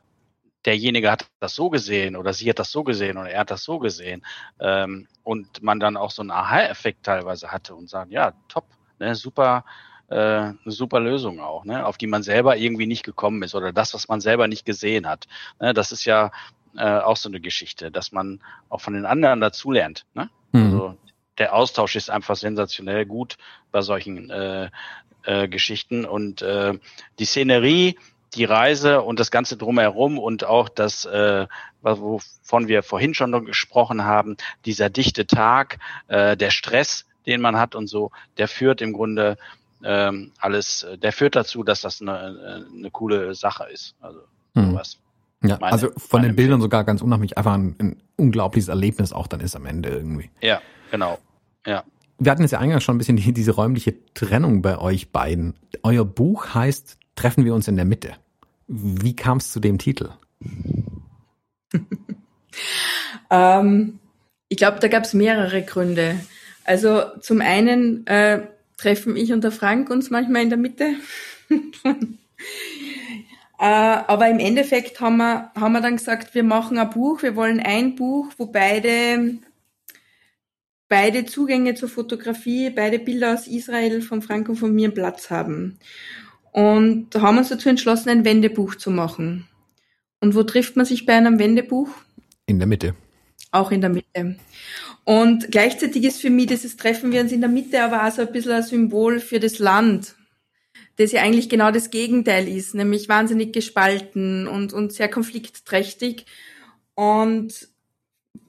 derjenige 0.66 1.12
hat 1.12 1.28
das 1.40 1.56
so 1.56 1.70
gesehen 1.70 2.16
oder 2.16 2.34
sie 2.34 2.50
hat 2.50 2.60
das 2.60 2.72
so 2.72 2.84
gesehen 2.84 3.18
oder 3.18 3.30
er 3.32 3.42
hat 3.42 3.52
das 3.52 3.64
so 3.64 3.80
gesehen. 3.80 4.26
Ähm, 4.60 5.08
und 5.24 5.62
man 5.64 5.80
dann 5.80 5.98
auch 5.98 6.12
so 6.12 6.22
einen 6.22 6.32
Aha-Effekt 6.32 7.04
teilweise 7.06 7.52
hatte 7.52 7.76
und 7.76 7.90
sagen, 7.90 8.12
ja, 8.12 8.34
top, 8.50 8.66
ne, 9.00 9.16
super, 9.16 9.66
äh, 10.10 10.16
eine 10.16 10.58
super 10.66 11.00
Lösung 11.00 11.40
auch, 11.40 11.66
ne, 11.66 11.86
auf 11.86 11.98
die 11.98 12.08
man 12.08 12.24
selber 12.24 12.58
irgendwie 12.58 12.88
nicht 12.88 13.04
gekommen 13.04 13.44
ist 13.44 13.56
oder 13.56 13.74
das, 13.74 13.94
was 13.94 14.08
man 14.08 14.22
selber 14.22 14.48
nicht 14.48 14.66
gesehen 14.66 15.08
hat. 15.08 15.28
Ne, 15.60 15.74
das 15.74 15.92
ist 15.92 16.06
ja 16.06 16.32
äh, 16.78 17.00
auch 17.00 17.18
so 17.18 17.30
eine 17.30 17.40
Geschichte, 17.40 17.92
dass 17.92 18.12
man 18.12 18.42
auch 18.70 18.82
von 18.82 18.94
den 18.94 19.06
anderen 19.06 19.42
dazulernt. 19.42 20.06
Ne? 20.14 20.30
Mhm. 20.52 20.64
Also 20.64 20.98
der 21.38 21.56
Austausch 21.56 21.96
ist 21.96 22.10
einfach 22.10 22.36
sensationell 22.36 23.06
gut 23.06 23.38
bei 23.72 23.82
solchen 23.82 24.30
äh, 24.30 24.70
äh, 25.24 25.48
Geschichten 25.48 26.06
und 26.06 26.42
äh, 26.42 26.78
die 27.20 27.26
Szenerie, 27.26 27.98
die 28.34 28.46
Reise 28.46 29.02
und 29.02 29.20
das 29.20 29.32
Ganze 29.32 29.58
drumherum 29.58 30.18
und 30.18 30.46
auch 30.46 30.70
das, 30.70 31.06
äh, 31.06 31.48
wovon 31.82 32.68
wir 32.68 32.82
vorhin 32.84 33.14
schon 33.14 33.46
gesprochen 33.46 34.06
haben, 34.06 34.38
dieser 34.66 34.90
dichte 34.90 35.28
Tag, 35.28 35.80
äh, 36.08 36.38
der 36.38 36.50
Stress, 36.50 37.06
den 37.26 37.42
man 37.42 37.58
hat 37.58 37.76
und 37.76 37.88
so, 37.88 38.12
der 38.38 38.48
führt 38.48 38.82
im 38.82 38.94
Grunde 38.94 39.38
ähm, 39.84 40.32
alles, 40.40 40.86
der 40.98 41.12
führt 41.12 41.36
dazu, 41.36 41.64
dass 41.64 41.82
das 41.82 42.02
eine, 42.02 42.66
eine 42.74 42.92
coole 42.92 43.36
Sache 43.36 43.66
ist. 43.72 43.96
Also 44.00 44.22
mhm. 44.54 44.80
Ja, 45.44 45.58
meine, 45.60 45.74
also 45.74 45.90
von 45.98 46.22
den 46.22 46.36
Bildern 46.36 46.62
sogar 46.62 46.84
ganz 46.84 47.02
unheimlich 47.02 47.38
einfach 47.38 47.54
ein, 47.54 47.76
ein, 47.80 48.04
unglaubliches 48.16 48.68
Erlebnis 48.68 49.12
auch 49.12 49.28
dann 49.28 49.40
ist 49.40 49.56
am 49.56 49.66
Ende 49.66 49.90
irgendwie. 49.90 50.30
Ja, 50.42 50.62
genau. 50.92 51.18
Ja. 51.66 51.84
Wir 52.20 52.32
hatten 52.32 52.44
jetzt 52.44 52.52
ja 52.52 52.60
eingangs 52.60 52.84
schon 52.84 52.96
ein 52.96 52.98
bisschen 53.00 53.18
die, 53.18 53.34
diese 53.34 53.52
räumliche 53.52 53.96
Trennung 54.14 54.62
bei 54.62 54.78
euch 54.78 55.12
beiden. 55.12 55.56
Euer 55.82 56.06
Buch 56.06 56.54
heißt 56.54 56.98
Treffen 57.16 57.46
wir 57.46 57.54
uns 57.54 57.68
in 57.68 57.76
der 57.76 57.86
Mitte. 57.86 58.14
Wie 58.68 59.16
kam 59.16 59.38
es 59.38 59.52
zu 59.52 59.60
dem 59.60 59.78
Titel? 59.78 60.10
ähm, 63.30 64.00
ich 64.48 64.58
glaube, 64.58 64.80
da 64.80 64.88
gab 64.88 65.04
es 65.04 65.14
mehrere 65.14 65.64
Gründe. 65.64 66.20
Also 66.64 67.04
zum 67.20 67.42
einen 67.42 68.06
äh, 68.08 68.48
treffen 68.78 69.16
ich 69.16 69.34
und 69.34 69.44
der 69.44 69.52
Frank 69.52 69.90
uns 69.90 70.10
manchmal 70.10 70.44
in 70.44 70.50
der 70.50 70.58
Mitte. 70.58 70.94
Äh, 73.62 73.66
aber 74.08 74.28
im 74.28 74.40
Endeffekt 74.40 75.00
haben 75.02 75.18
wir, 75.18 75.52
haben 75.54 75.74
wir 75.74 75.82
dann 75.82 75.98
gesagt, 75.98 76.34
wir 76.34 76.44
machen 76.44 76.80
ein 76.80 76.90
Buch, 76.90 77.22
wir 77.22 77.36
wollen 77.36 77.60
ein 77.60 77.94
Buch, 77.94 78.32
wo 78.40 78.48
beide, 78.48 79.38
beide 80.90 81.26
Zugänge 81.28 81.76
zur 81.76 81.88
Fotografie, 81.88 82.72
beide 82.72 82.98
Bilder 82.98 83.36
aus 83.36 83.46
Israel 83.46 84.02
von 84.02 84.24
Frank 84.24 84.50
und 84.50 84.56
von 84.56 84.74
mir 84.74 84.90
Platz 84.90 85.30
haben. 85.30 85.78
Und 86.52 87.12
da 87.12 87.22
haben 87.22 87.36
wir 87.36 87.42
uns 87.42 87.50
dazu 87.50 87.70
entschlossen, 87.70 88.10
ein 88.10 88.26
Wendebuch 88.26 88.74
zu 88.74 88.90
machen. 88.90 89.48
Und 90.22 90.34
wo 90.34 90.42
trifft 90.42 90.76
man 90.76 90.88
sich 90.88 91.06
bei 91.06 91.14
einem 91.14 91.38
Wendebuch? 91.38 91.90
In 92.48 92.58
der 92.58 92.68
Mitte. 92.68 92.96
Auch 93.52 93.70
in 93.70 93.82
der 93.82 93.92
Mitte. 93.92 94.38
Und 95.04 95.52
gleichzeitig 95.52 96.04
ist 96.04 96.20
für 96.20 96.32
mich 96.32 96.48
dieses 96.48 96.78
Treffen 96.78 97.12
wir 97.12 97.22
uns 97.22 97.32
in 97.32 97.42
der 97.42 97.50
Mitte 97.50 97.84
aber 97.84 98.08
auch 98.08 98.12
so 98.12 98.24
ein 98.24 98.32
bisschen 98.32 98.54
ein 98.54 98.64
Symbol 98.64 99.20
für 99.20 99.40
das 99.40 99.60
Land 99.60 100.16
das 101.02 101.12
ja 101.12 101.22
eigentlich 101.22 101.50
genau 101.50 101.72
das 101.72 101.90
Gegenteil 101.90 102.48
ist, 102.48 102.76
nämlich 102.76 103.10
wahnsinnig 103.10 103.54
gespalten 103.54 104.48
und, 104.48 104.74
und 104.74 104.94
sehr 104.94 105.10
konfliktträchtig. 105.10 106.26
Und 106.96 107.68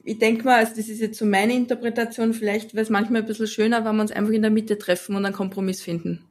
ich 0.03 0.19
denke 0.19 0.43
mal, 0.45 0.59
also 0.59 0.73
das 0.75 0.89
ist 0.89 0.99
jetzt 0.99 1.17
so 1.17 1.25
meine 1.25 1.53
Interpretation, 1.53 2.33
vielleicht 2.33 2.73
wäre 2.73 2.83
es 2.83 2.89
manchmal 2.89 3.21
ein 3.21 3.27
bisschen 3.27 3.47
schöner, 3.47 3.85
wenn 3.85 3.95
wir 3.95 4.01
uns 4.01 4.11
einfach 4.11 4.33
in 4.33 4.41
der 4.41 4.51
Mitte 4.51 4.77
treffen 4.77 5.15
und 5.15 5.25
einen 5.25 5.35
Kompromiss 5.35 5.81
finden. 5.81 6.25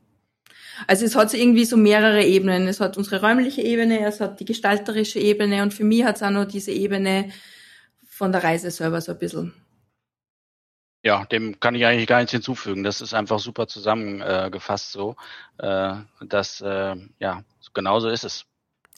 Also 0.87 1.05
es 1.05 1.15
hat 1.15 1.31
so 1.31 1.37
irgendwie 1.37 1.65
so 1.65 1.77
mehrere 1.77 2.25
Ebenen. 2.25 2.67
Es 2.67 2.81
hat 2.81 2.97
unsere 2.97 3.21
räumliche 3.21 3.63
Ebene, 3.63 4.05
es 4.07 4.21
hat 4.21 4.41
die 4.41 4.45
gestalterische 4.45 5.19
Ebene 5.19 5.63
und 5.63 5.75
für 5.75 5.85
mich 5.85 6.05
hat 6.05 6.17
es 6.17 6.23
auch 6.23 6.31
noch 6.31 6.45
diese 6.45 6.73
Ebene 6.73 7.31
von 8.07 8.33
der 8.33 8.43
Reise 8.43 8.71
selber 8.71 9.01
so 9.01 9.13
ein 9.13 9.19
bisschen. 9.19 9.53
Ja, 11.05 11.25
dem 11.25 11.59
kann 11.59 11.75
ich 11.75 11.85
eigentlich 11.85 12.07
gar 12.07 12.19
nichts 12.19 12.33
hinzufügen. 12.33 12.85
Das 12.85 13.01
ist 13.01 13.13
einfach 13.13 13.41
super 13.41 13.67
zusammengefasst 13.67 14.93
so. 14.93 15.17
Äh, 15.59 15.95
dass, 16.21 16.61
äh, 16.61 16.95
ja, 17.19 17.43
genauso 17.75 18.09
ist 18.09 18.25
es. 18.25 18.45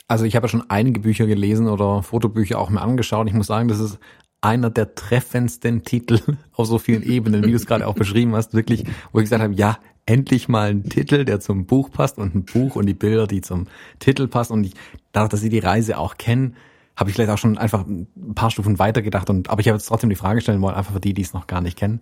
Also 0.06 0.26
ich 0.26 0.36
habe 0.36 0.44
ja 0.44 0.48
schon 0.50 0.68
einige 0.68 1.00
Bücher 1.00 1.26
gelesen 1.26 1.66
oder 1.68 2.02
Fotobücher 2.02 2.58
auch 2.58 2.68
mir 2.68 2.82
angeschaut. 2.82 3.26
Ich 3.26 3.32
muss 3.32 3.46
sagen, 3.46 3.68
das 3.68 3.80
ist 3.80 3.98
einer 4.42 4.68
der 4.68 4.94
treffendsten 4.94 5.82
Titel 5.82 6.20
auf 6.52 6.66
so 6.66 6.78
vielen 6.78 7.02
Ebenen, 7.02 7.44
wie 7.44 7.50
du 7.50 7.56
es 7.56 7.66
gerade 7.66 7.86
auch 7.86 7.94
beschrieben 7.94 8.34
hast, 8.34 8.52
wirklich, 8.52 8.84
wo 9.12 9.18
ich 9.18 9.24
gesagt 9.24 9.42
habe, 9.42 9.54
ja, 9.54 9.78
endlich 10.04 10.48
mal 10.48 10.70
ein 10.70 10.84
Titel, 10.84 11.24
der 11.24 11.40
zum 11.40 11.64
Buch 11.64 11.90
passt 11.90 12.18
und 12.18 12.34
ein 12.34 12.44
Buch 12.44 12.76
und 12.76 12.84
die 12.84 12.94
Bilder, 12.94 13.26
die 13.26 13.40
zum 13.40 13.66
Titel 13.98 14.28
passen 14.28 14.52
und 14.52 14.64
ich, 14.64 14.74
dadurch, 15.12 15.30
dass 15.30 15.40
sie 15.40 15.48
die 15.48 15.60
Reise 15.60 15.96
auch 15.96 16.18
kennen, 16.18 16.56
habe 16.96 17.10
ich 17.10 17.16
vielleicht 17.16 17.30
auch 17.30 17.38
schon 17.38 17.58
einfach 17.58 17.86
ein 17.86 18.34
paar 18.34 18.50
Stufen 18.50 18.78
weiter 18.78 19.02
gedacht 19.02 19.28
und 19.30 19.50
aber 19.50 19.60
ich 19.60 19.68
habe 19.68 19.76
jetzt 19.76 19.86
trotzdem 19.86 20.10
die 20.10 20.16
Frage 20.16 20.40
stellen 20.40 20.62
wollen, 20.62 20.76
einfach 20.76 20.92
für 20.92 21.00
die, 21.00 21.14
die 21.14 21.22
es 21.22 21.32
noch 21.32 21.46
gar 21.46 21.60
nicht 21.60 21.76
kennen 21.76 22.00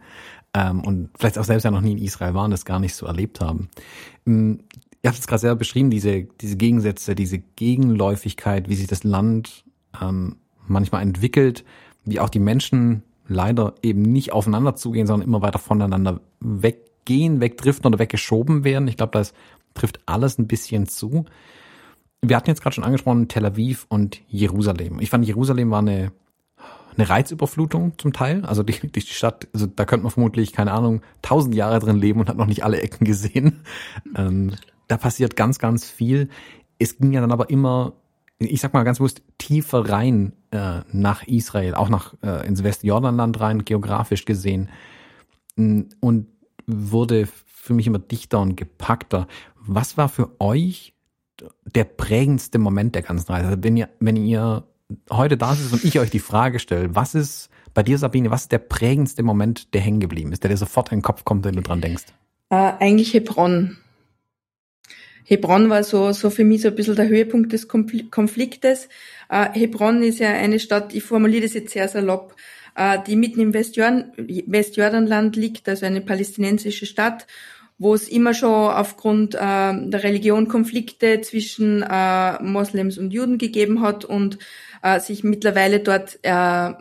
ähm, 0.55 0.81
und 0.85 1.11
vielleicht 1.19 1.39
auch 1.39 1.45
selbst 1.45 1.65
ja 1.65 1.71
noch 1.71 1.81
nie 1.81 1.93
in 1.93 1.99
Israel 1.99 2.35
waren, 2.35 2.51
das 2.51 2.65
gar 2.65 2.79
nicht 2.79 2.95
so 2.95 3.07
erlebt 3.07 3.41
haben. 3.41 3.71
Ähm, 4.27 4.61
ihr 5.03 5.09
habt 5.09 5.19
es 5.19 5.27
gerade 5.27 5.41
selber 5.41 5.57
beschrieben, 5.57 5.91
diese, 5.91 6.25
diese 6.25 6.57
Gegensätze, 6.57 7.15
diese 7.15 7.39
Gegenläufigkeit, 7.39 8.69
wie 8.69 8.75
sich 8.75 8.87
das 8.87 9.05
Land 9.05 9.65
ähm, 10.01 10.37
manchmal 10.67 11.03
entwickelt, 11.03 11.65
wie 12.05 12.21
auch 12.21 12.29
die 12.29 12.39
Menschen 12.39 13.03
leider 13.29 13.75
eben 13.83 14.03
nicht 14.03 14.33
aufeinander 14.33 14.77
zugehen, 14.77 15.07
sondern 15.07 15.27
immer 15.27 15.43
weiter 15.43 15.59
voneinander 15.59 16.21
weggehen, 16.41 17.41
wegdriften 17.41 17.87
oder 17.87 17.99
weggeschoben 17.99 18.65
werden. 18.65 18.89
Ich 18.89 18.97
glaube, 18.97 19.13
das 19.13 19.33
trifft 19.75 20.01
alles 20.07 20.39
ein 20.39 20.47
bisschen 20.47 20.87
zu. 20.87 21.25
Wir 22.25 22.37
hatten 22.37 22.49
jetzt 22.49 22.63
gerade 22.63 22.75
schon 22.75 22.85
angesprochen 22.85 23.29
Tel 23.29 23.45
Aviv 23.45 23.87
und 23.89 24.21
Jerusalem. 24.29 25.01
Ich 25.01 25.11
fand, 25.11 25.27
Jerusalem 25.27 25.71
war 25.71 25.81
eine, 25.81 26.13
eine 26.97 27.09
Reizüberflutung 27.09 27.99
zum 27.99 28.13
Teil. 28.13 28.45
Also 28.45 28.63
die, 28.63 28.75
die 28.91 29.01
Stadt, 29.01 29.49
also 29.53 29.67
da 29.67 29.85
könnte 29.85 30.05
man 30.05 30.13
vermutlich, 30.13 30.53
keine 30.53 30.73
Ahnung, 30.73 31.03
tausend 31.21 31.55
Jahre 31.55 31.81
drin 31.81 31.97
leben 31.97 32.21
und 32.21 32.29
hat 32.29 32.37
noch 32.37 32.47
nicht 32.47 32.65
alle 32.65 32.81
Ecken 32.81 33.05
gesehen. 33.05 33.61
Ähm, 34.17 34.53
da 34.89 34.99
passiert 34.99 35.37
ganz, 35.37 35.59
ganz 35.59 35.89
viel. 35.89 36.29
Es 36.79 36.99
ging 36.99 37.13
ja 37.13 37.23
dann 37.23 37.33
aber 37.33 37.49
immer 37.49 37.95
ich 38.49 38.61
sag 38.61 38.73
mal 38.75 38.83
ganz 38.85 38.99
bewusst, 38.99 39.23
tiefer 39.39 39.89
rein 39.89 40.33
äh, 40.51 40.81
nach 40.91 41.27
Israel, 41.27 41.75
auch 41.75 41.89
nach 41.89 42.15
äh, 42.23 42.47
ins 42.47 42.63
Westjordanland 42.63 43.41
rein, 43.41 43.65
geografisch 43.65 44.25
gesehen. 44.25 44.71
Und 45.57 46.27
wurde 46.67 47.29
für 47.47 47.75
mich 47.75 47.87
immer 47.87 47.99
dichter 47.99 48.41
und 48.41 48.57
gepackter. 48.57 49.29
Was 49.57 49.97
war 49.97 50.09
für 50.09 50.41
euch 50.41 50.95
der 51.65 51.85
prägendste 51.85 52.59
Moment 52.59 52.95
der 52.95 53.03
ganzen 53.03 53.33
Reise? 53.33 53.49
Also 53.49 53.63
wenn 53.63 53.77
ihr, 53.77 53.89
wenn 54.01 54.17
ihr 54.17 54.65
heute 55.11 55.37
da 55.37 55.55
sitzt 55.55 55.73
und 55.73 55.85
ich 55.85 55.99
euch 55.99 56.11
die 56.11 56.19
Frage 56.19 56.59
stelle, 56.59 56.95
was 56.95 57.15
ist 57.15 57.51
bei 57.75 57.83
dir, 57.83 57.99
Sabine, 57.99 58.31
was 58.31 58.43
ist 58.43 58.53
der 58.53 58.59
prägendste 58.59 59.23
Moment, 59.23 59.73
der 59.75 59.81
hängen 59.81 60.01
geblieben 60.01 60.33
ist, 60.33 60.43
der 60.43 60.51
dir 60.51 60.57
sofort 60.57 60.93
in 60.93 60.99
den 60.99 61.03
Kopf 61.03 61.25
kommt, 61.25 61.45
wenn 61.45 61.57
du 61.57 61.63
dran 61.63 61.81
denkst? 61.81 62.05
Äh, 62.51 62.73
eigentlich 62.79 63.15
Hebron. 63.15 63.79
Hebron 65.25 65.71
war 65.71 65.85
so, 65.85 66.13
so 66.13 66.31
für 66.31 66.45
mich 66.45 66.63
so 66.63 66.69
ein 66.69 66.75
bisschen 66.75 66.97
der 66.97 67.09
Höhepunkt 67.09 67.53
des 67.53 67.69
Konfliktes. 67.69 68.89
Äh, 69.31 69.49
Hebron 69.53 70.03
ist 70.03 70.19
ja 70.19 70.29
eine 70.31 70.59
Stadt, 70.59 70.95
ich 70.95 71.05
formuliere 71.05 71.45
das 71.45 71.55
jetzt 71.55 71.73
sehr 71.73 71.89
salopp, 71.89 72.35
äh, 72.75 72.99
die 73.07 73.17
mitten 73.17 73.41
im 73.41 73.55
Westjordan, 73.55 74.13
Westjordanland 74.17 75.37
liegt, 75.37 75.69
also 75.69 75.87
eine 75.87 76.01
palästinensische 76.01 76.87
Stadt, 76.87 77.27
wo 77.83 77.95
es 77.95 78.09
immer 78.09 78.33
schon 78.33 78.71
aufgrund 78.71 79.35
äh, 79.35 79.39
der 79.39 80.03
Religion 80.05 80.47
Konflikte 80.47 81.21
zwischen 81.21 81.83
äh, 81.83 82.43
Moslems 82.43 82.97
und 82.97 83.13
Juden 83.13 83.39
gegeben 83.39 83.83
hat 83.83 84.05
und 84.05 84.39
äh, 84.83 85.01
sich 85.01 85.25
mittlerweile 85.25 85.81
dort 85.81 86.19
äh, 86.23 86.73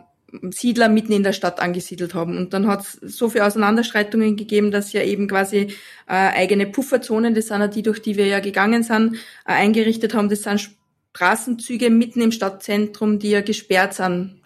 Siedler 0.50 0.88
mitten 0.88 1.12
in 1.12 1.22
der 1.22 1.32
Stadt 1.32 1.60
angesiedelt 1.60 2.14
haben. 2.14 2.38
Und 2.38 2.54
dann 2.54 2.66
hat 2.66 2.80
es 2.80 2.92
so 2.92 3.28
viele 3.28 3.46
Auseinanderschreitungen 3.46 4.36
gegeben, 4.36 4.70
dass 4.70 4.92
ja 4.92 5.02
eben 5.02 5.28
quasi 5.28 5.74
äh, 6.08 6.14
eigene 6.14 6.66
Pufferzonen, 6.66 7.34
das 7.34 7.48
sind 7.48 7.60
ja 7.60 7.68
die, 7.68 7.82
durch 7.82 8.00
die 8.00 8.16
wir 8.16 8.26
ja 8.26 8.40
gegangen 8.40 8.82
sind, 8.82 9.16
äh, 9.44 9.52
eingerichtet 9.52 10.14
haben. 10.14 10.28
Das 10.28 10.44
sind 10.44 10.70
Straßenzüge 11.14 11.90
mitten 11.90 12.22
im 12.22 12.32
Stadtzentrum, 12.32 13.18
die 13.18 13.30
ja 13.30 13.42
gesperrt 13.42 13.94
sind, 13.94 14.40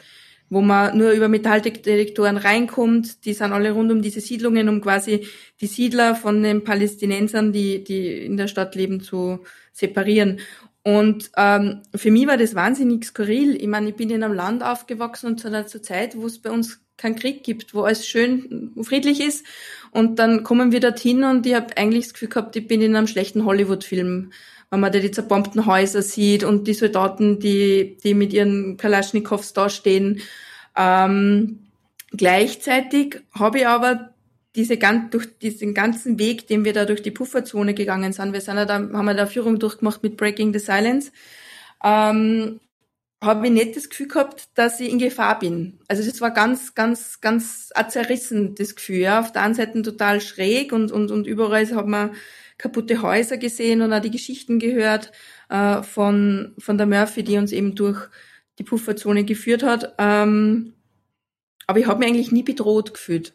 wo 0.49 0.61
man 0.61 0.97
nur 0.97 1.11
über 1.11 1.29
Metalldetektoren 1.29 2.37
reinkommt. 2.37 3.25
Die 3.25 3.33
sind 3.33 3.53
alle 3.53 3.73
rund 3.73 3.91
um 3.91 4.03
diese 4.03 4.21
Siedlungen, 4.21 4.69
um 4.69 4.81
quasi 4.81 5.27
die 5.61 5.67
Siedler 5.67 6.15
von 6.15 6.43
den 6.43 6.65
Palästinensern, 6.65 7.53
die, 7.53 7.83
die 7.83 8.25
in 8.25 8.37
der 8.37 8.49
Stadt 8.49 8.75
leben, 8.75 9.01
zu 9.01 9.41
separieren. 9.73 10.41
Und 10.83 11.33
ähm, 11.37 11.83
für 11.95 12.13
mich 12.13 12.29
war 12.29 12.37
das 12.37 12.55
wahnsinnig 12.55 13.05
skurril. 13.07 13.57
Ich 13.57 13.67
meine, 13.67 13.89
ich 13.89 13.97
bin 13.97 14.09
in 14.11 14.23
einem 14.23 14.35
Land 14.35 14.63
aufgewachsen 14.63 15.27
und 15.27 15.41
zu 15.41 15.49
einer 15.49 15.67
Zeit, 15.67 16.17
wo 16.17 16.27
es 16.27 16.39
bei 16.39 16.51
uns 16.51 16.81
keinen 16.97 17.17
Krieg 17.17 17.43
gibt, 17.43 17.75
wo 17.75 17.83
alles 17.83 18.07
schön 18.07 18.73
friedlich 18.83 19.21
ist. 19.21 19.45
Und 19.91 20.19
dann 20.19 20.45
kommen 20.45 20.73
wir 20.73 20.81
dorthin 20.81 21.25
und 21.25 21.45
ich 21.45 21.55
habe 21.55 21.77
eigentlich 21.77 22.05
das 22.05 22.13
Gefühl 22.15 22.29
gehabt, 22.29 22.57
ich 22.57 22.67
bin 22.67 22.81
in 22.83 22.95
einem 22.95 23.07
schlechten 23.07 23.45
Hollywood-Film, 23.45 24.31
wenn 24.71 24.81
man 24.81 24.93
da 24.93 24.99
die 24.99 25.11
zerbombten 25.11 25.67
Häuser 25.67 26.03
sieht 26.03 26.45
und 26.45 26.67
die 26.67 26.75
Soldaten, 26.75 27.39
die, 27.39 27.97
die 28.03 28.15
mit 28.15 28.33
ihren 28.33 28.77
Kalaschnikows 28.77 29.53
dastehen. 29.53 30.21
Ähm, 30.77 31.61
gleichzeitig 32.11 33.21
habe 33.33 33.61
ich 33.61 33.67
aber 33.67 34.11
diese 34.57 34.79
ganz, 34.79 35.11
durch 35.11 35.39
diesen 35.39 35.75
ganzen 35.75 36.19
Weg, 36.19 36.49
den 36.49 36.65
wir 36.65 36.73
da 36.73 36.85
durch 36.87 37.03
die 37.03 37.11
Pufferzone 37.11 37.75
gegangen 37.75 38.13
sind, 38.13 38.33
wir 38.33 38.41
sind 38.41 38.57
ja 38.57 38.65
da, 38.65 38.75
haben 38.75 39.05
wir 39.05 39.15
da 39.15 39.27
Führung 39.27 39.59
durchgemacht 39.59 40.03
mit 40.03 40.17
Breaking 40.17 40.53
the 40.53 40.59
Silence, 40.59 41.13
ähm, 41.85 42.61
habe 43.23 43.47
ich 43.47 43.53
nicht 43.53 43.77
das 43.77 43.89
Gefühl 43.89 44.09
gehabt, 44.09 44.49
dass 44.55 44.81
ich 44.81 44.91
in 44.91 44.99
Gefahr 44.99 45.39
bin. 45.39 45.79
Also 45.89 46.09
das 46.09 46.21
war 46.21 46.31
ganz, 46.31 46.75
ganz, 46.75 47.21
ganz 47.21 47.71
zerrissen, 47.89 48.55
das 48.55 48.77
Gefühl. 48.77 48.99
Ja. 48.99 49.21
Auf 49.21 49.33
der 49.33 49.43
einen 49.43 49.55
Seite 49.55 49.81
total 49.83 50.21
schräg 50.21 50.73
und, 50.73 50.93
und, 50.93 51.11
und 51.11 51.27
überall 51.27 51.67
hat 51.75 51.87
man 51.87 52.11
kaputte 52.59 53.03
Häuser 53.03 53.37
gesehen 53.37 53.83
und 53.83 53.93
auch 53.93 54.01
die 54.01 54.11
Geschichten 54.11 54.59
gehört 54.59 55.13
äh, 55.49 55.83
von, 55.83 56.55
von 56.59 56.79
der 56.79 56.87
Murphy, 56.87 57.23
die 57.23 57.37
uns 57.37 57.53
eben 57.53 57.75
durch 57.75 58.09
die 58.59 58.65
Pufferzone 58.65 59.25
geführt 59.25 59.63
hat. 59.63 59.95
Ähm, 59.99 60.75
aber 61.67 61.79
ich 61.79 61.87
habe 61.87 61.99
mich 61.99 62.09
eigentlich 62.09 62.33
nie 62.33 62.43
bedroht 62.43 62.95
gefühlt. 62.95 63.35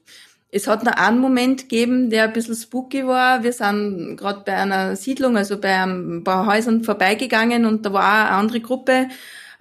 Es 0.53 0.67
hat 0.67 0.83
noch 0.83 0.93
einen 0.93 1.19
Moment 1.19 1.61
gegeben, 1.61 2.09
der 2.09 2.25
ein 2.25 2.33
bisschen 2.33 2.55
spooky 2.55 3.07
war. 3.07 3.43
Wir 3.43 3.53
sind 3.53 4.17
gerade 4.17 4.41
bei 4.45 4.53
einer 4.53 4.95
Siedlung, 4.97 5.37
also 5.37 5.59
bei 5.59 5.81
ein 5.81 6.23
paar 6.25 6.45
Häusern 6.45 6.83
vorbeigegangen 6.83 7.65
und 7.65 7.85
da 7.85 7.93
war 7.93 8.25
eine 8.25 8.31
andere 8.31 8.59
Gruppe 8.59 9.07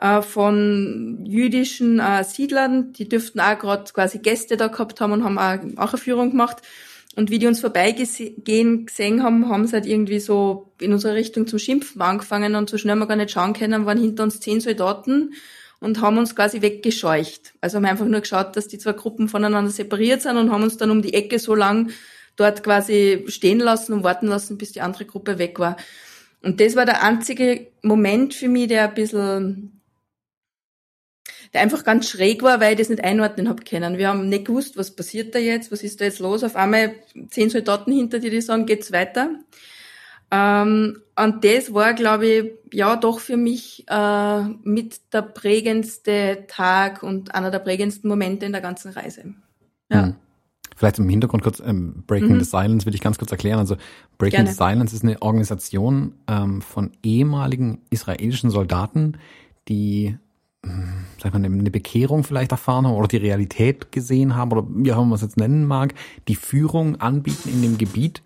äh, 0.01 0.21
von 0.23 1.25
jüdischen 1.25 2.01
äh, 2.01 2.25
Siedlern. 2.25 2.93
Die 2.93 3.09
dürften 3.09 3.39
auch 3.39 3.59
gerade 3.59 3.93
quasi 3.93 4.19
Gäste 4.19 4.57
da 4.57 4.67
gehabt 4.67 5.01
haben 5.01 5.13
und 5.13 5.23
haben 5.23 5.39
auch 5.79 5.93
eine 5.93 5.99
Führung 5.99 6.31
gemacht. 6.31 6.63
Und 7.17 7.31
wie 7.31 7.39
die 7.39 7.47
uns 7.47 7.61
vorbeigehen 7.61 8.87
gesehen 8.87 9.23
haben, 9.23 9.49
haben 9.49 9.67
sie 9.67 9.75
halt 9.75 9.87
irgendwie 9.87 10.21
so 10.21 10.73
in 10.81 10.93
unsere 10.93 11.15
Richtung 11.15 11.47
zum 11.47 11.59
Schimpfen 11.59 12.01
angefangen 12.01 12.55
und 12.55 12.71
so 12.71 12.79
schnell 12.79 12.97
wir 12.97 13.07
gar 13.07 13.17
nicht 13.17 13.33
schauen 13.33 13.53
können, 13.53 13.85
waren 13.85 14.01
hinter 14.01 14.23
uns 14.23 14.41
zehn 14.41 14.61
Soldaten 14.61 15.35
und 15.81 16.01
haben 16.01 16.19
uns 16.19 16.37
quasi 16.37 16.63
weggescheucht. 16.63 17.55
Also 17.61 17.77
haben 17.77 17.87
einfach 17.87 18.07
nur 18.07 18.21
geschaut, 18.21 18.55
dass 18.57 18.69
die 18.69 18.79
zwei 18.79 18.93
Gruppen 18.93 19.29
voneinander 19.29 19.71
separiert 19.71 20.23
sind 20.23 20.37
und 20.37 20.53
haben 20.53 20.63
uns 20.63 20.77
dann 20.77 20.91
um 20.91 21.03
die 21.03 21.15
Ecke 21.15 21.39
so 21.39 21.55
lang 21.55 21.91
dort 22.37 22.63
quasi 22.63 23.25
stehen 23.29 23.59
lassen 23.59 23.93
und 23.93 24.05
warten 24.05 24.29
lassen, 24.29 24.57
bis 24.57 24.73
die 24.73 24.81
andere 24.81 25.05
Gruppe 25.05 25.39
weg 25.39 25.59
war. 25.59 25.77
Und 26.43 26.61
das 26.61 26.77
war 26.77 26.87
der 26.87 27.03
einzige 27.03 27.69
Moment 27.83 28.35
für 28.35 28.49
mich, 28.49 28.69
der 28.69 28.89
ein 28.89 28.95
bisschen, 28.95 29.80
der 31.53 31.63
einfach 31.63 31.85
ganz 31.85 32.09
schräg 32.09 32.43
war, 32.43 32.61
weil 32.61 32.73
ich 32.73 32.79
das 32.79 32.89
nicht 32.89 33.03
einordnen 33.03 33.49
hab 33.49 33.65
können. 33.65 33.99
Wir 33.99 34.09
haben 34.09 34.29
nicht 34.29 34.45
gewusst, 34.45 34.77
was 34.77 34.95
passiert 34.95 35.35
da 35.35 35.39
jetzt, 35.39 35.73
was 35.73 35.83
ist 35.83 36.01
da 36.01 36.05
jetzt 36.05 36.21
los. 36.21 36.45
Auf 36.45 36.57
einmal 36.57 36.95
zehn 37.31 37.51
Soldaten 37.51 37.93
hinter 37.93 38.21
dir, 38.21 38.31
die 38.31 38.41
sagen, 38.41 38.67
geht's 38.67 38.93
weiter. 38.93 39.31
Ähm, 40.31 41.03
und 41.17 41.45
das 41.45 41.75
war, 41.75 41.93
glaube 41.95 42.27
ich, 42.27 42.53
ja 42.73 42.95
doch 42.97 43.19
für 43.19 43.37
mich 43.37 43.85
äh, 43.89 44.43
mit 44.63 45.13
der 45.13 45.23
prägendste 45.23 46.45
Tag 46.49 47.03
und 47.03 47.35
einer 47.35 47.51
der 47.51 47.59
prägendsten 47.59 48.09
Momente 48.09 48.47
in 48.47 48.53
der 48.53 48.61
ganzen 48.61 48.93
Reise. 48.93 49.35
Ja. 49.91 50.05
Hm. 50.05 50.17
Vielleicht 50.77 50.99
im 50.99 51.11
Hintergrund 51.11 51.43
kurz, 51.43 51.61
ähm, 51.61 52.05
Breaking 52.07 52.37
mhm. 52.37 52.39
the 52.39 52.47
Silence 52.47 52.87
will 52.87 52.95
ich 52.95 53.03
ganz 53.03 53.19
kurz 53.19 53.31
erklären. 53.31 53.59
Also 53.59 53.77
Breaking 54.17 54.45
Gerne. 54.45 54.51
the 54.51 54.57
Silence 54.57 54.95
ist 54.95 55.03
eine 55.03 55.21
Organisation 55.21 56.15
ähm, 56.27 56.63
von 56.63 56.93
ehemaligen 57.03 57.83
israelischen 57.91 58.49
Soldaten, 58.49 59.19
die 59.69 60.17
sag 61.19 61.33
mal, 61.35 61.45
eine 61.45 61.71
Bekehrung 61.71 62.25
vielleicht 62.25 62.53
erfahren 62.53 62.87
haben 62.87 62.95
oder 62.95 63.09
die 63.09 63.17
Realität 63.17 63.93
gesehen 63.93 64.37
haben 64.37 64.53
oder 64.53 64.67
wie 64.69 64.93
auch 64.93 64.97
immer 64.97 65.07
man 65.07 65.15
es 65.15 65.23
jetzt 65.23 65.37
nennen 65.37 65.67
mag, 65.67 65.95
die 66.29 66.35
Führung 66.35 66.97
anbieten 66.97 67.49
in 67.49 67.63
dem 67.63 67.79
Gebiet. 67.79 68.23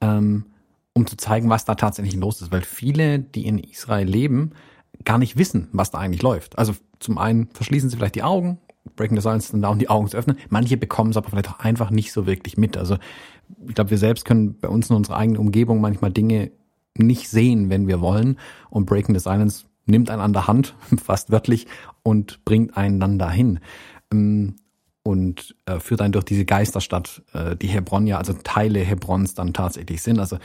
Ähm, 0.00 0.44
um 0.98 1.06
zu 1.06 1.16
zeigen, 1.16 1.48
was 1.48 1.64
da 1.64 1.76
tatsächlich 1.76 2.16
los 2.16 2.42
ist, 2.42 2.50
weil 2.50 2.62
viele, 2.62 3.20
die 3.20 3.46
in 3.46 3.58
Israel 3.58 4.06
leben, 4.06 4.50
gar 5.04 5.18
nicht 5.18 5.38
wissen, 5.38 5.68
was 5.72 5.92
da 5.92 5.98
eigentlich 5.98 6.22
läuft. 6.22 6.58
Also 6.58 6.74
zum 6.98 7.18
einen 7.18 7.48
verschließen 7.52 7.88
sie 7.88 7.96
vielleicht 7.96 8.16
die 8.16 8.24
Augen, 8.24 8.58
Breaking 8.96 9.16
the 9.16 9.22
Silence 9.22 9.52
dann 9.52 9.62
da, 9.62 9.68
um 9.68 9.78
die 9.78 9.88
Augen 9.88 10.08
zu 10.08 10.16
öffnen. 10.16 10.38
Manche 10.48 10.76
bekommen 10.76 11.10
es 11.10 11.16
aber 11.16 11.30
vielleicht 11.30 11.50
auch 11.50 11.60
einfach 11.60 11.90
nicht 11.90 12.12
so 12.12 12.26
wirklich 12.26 12.56
mit. 12.56 12.76
Also 12.76 12.96
ich 13.66 13.74
glaube, 13.74 13.90
wir 13.90 13.98
selbst 13.98 14.24
können 14.24 14.58
bei 14.58 14.68
uns 14.68 14.90
in 14.90 14.96
unserer 14.96 15.16
eigenen 15.16 15.38
Umgebung 15.38 15.80
manchmal 15.80 16.10
Dinge 16.10 16.50
nicht 16.96 17.28
sehen, 17.28 17.70
wenn 17.70 17.86
wir 17.86 18.00
wollen. 18.00 18.36
Und 18.70 18.86
Breaking 18.86 19.14
the 19.14 19.20
Silence 19.20 19.66
nimmt 19.88 20.10
einen 20.10 20.22
an 20.22 20.32
der 20.32 20.46
Hand, 20.46 20.74
fast 21.02 21.30
wörtlich, 21.30 21.66
und 22.02 22.44
bringt 22.44 22.76
einen 22.76 23.00
dann 23.00 23.18
dahin. 23.18 23.60
Ähm, 24.12 24.56
und 25.02 25.56
äh, 25.64 25.80
führt 25.80 26.02
einen 26.02 26.12
durch 26.12 26.24
diese 26.24 26.44
Geisterstadt, 26.44 27.22
äh, 27.32 27.56
die 27.56 27.68
Hebron 27.68 28.06
ja, 28.06 28.18
also 28.18 28.34
Teile 28.34 28.80
Hebrons 28.80 29.34
dann 29.34 29.54
tatsächlich 29.54 30.02
sind. 30.02 30.18
Also 30.18 30.38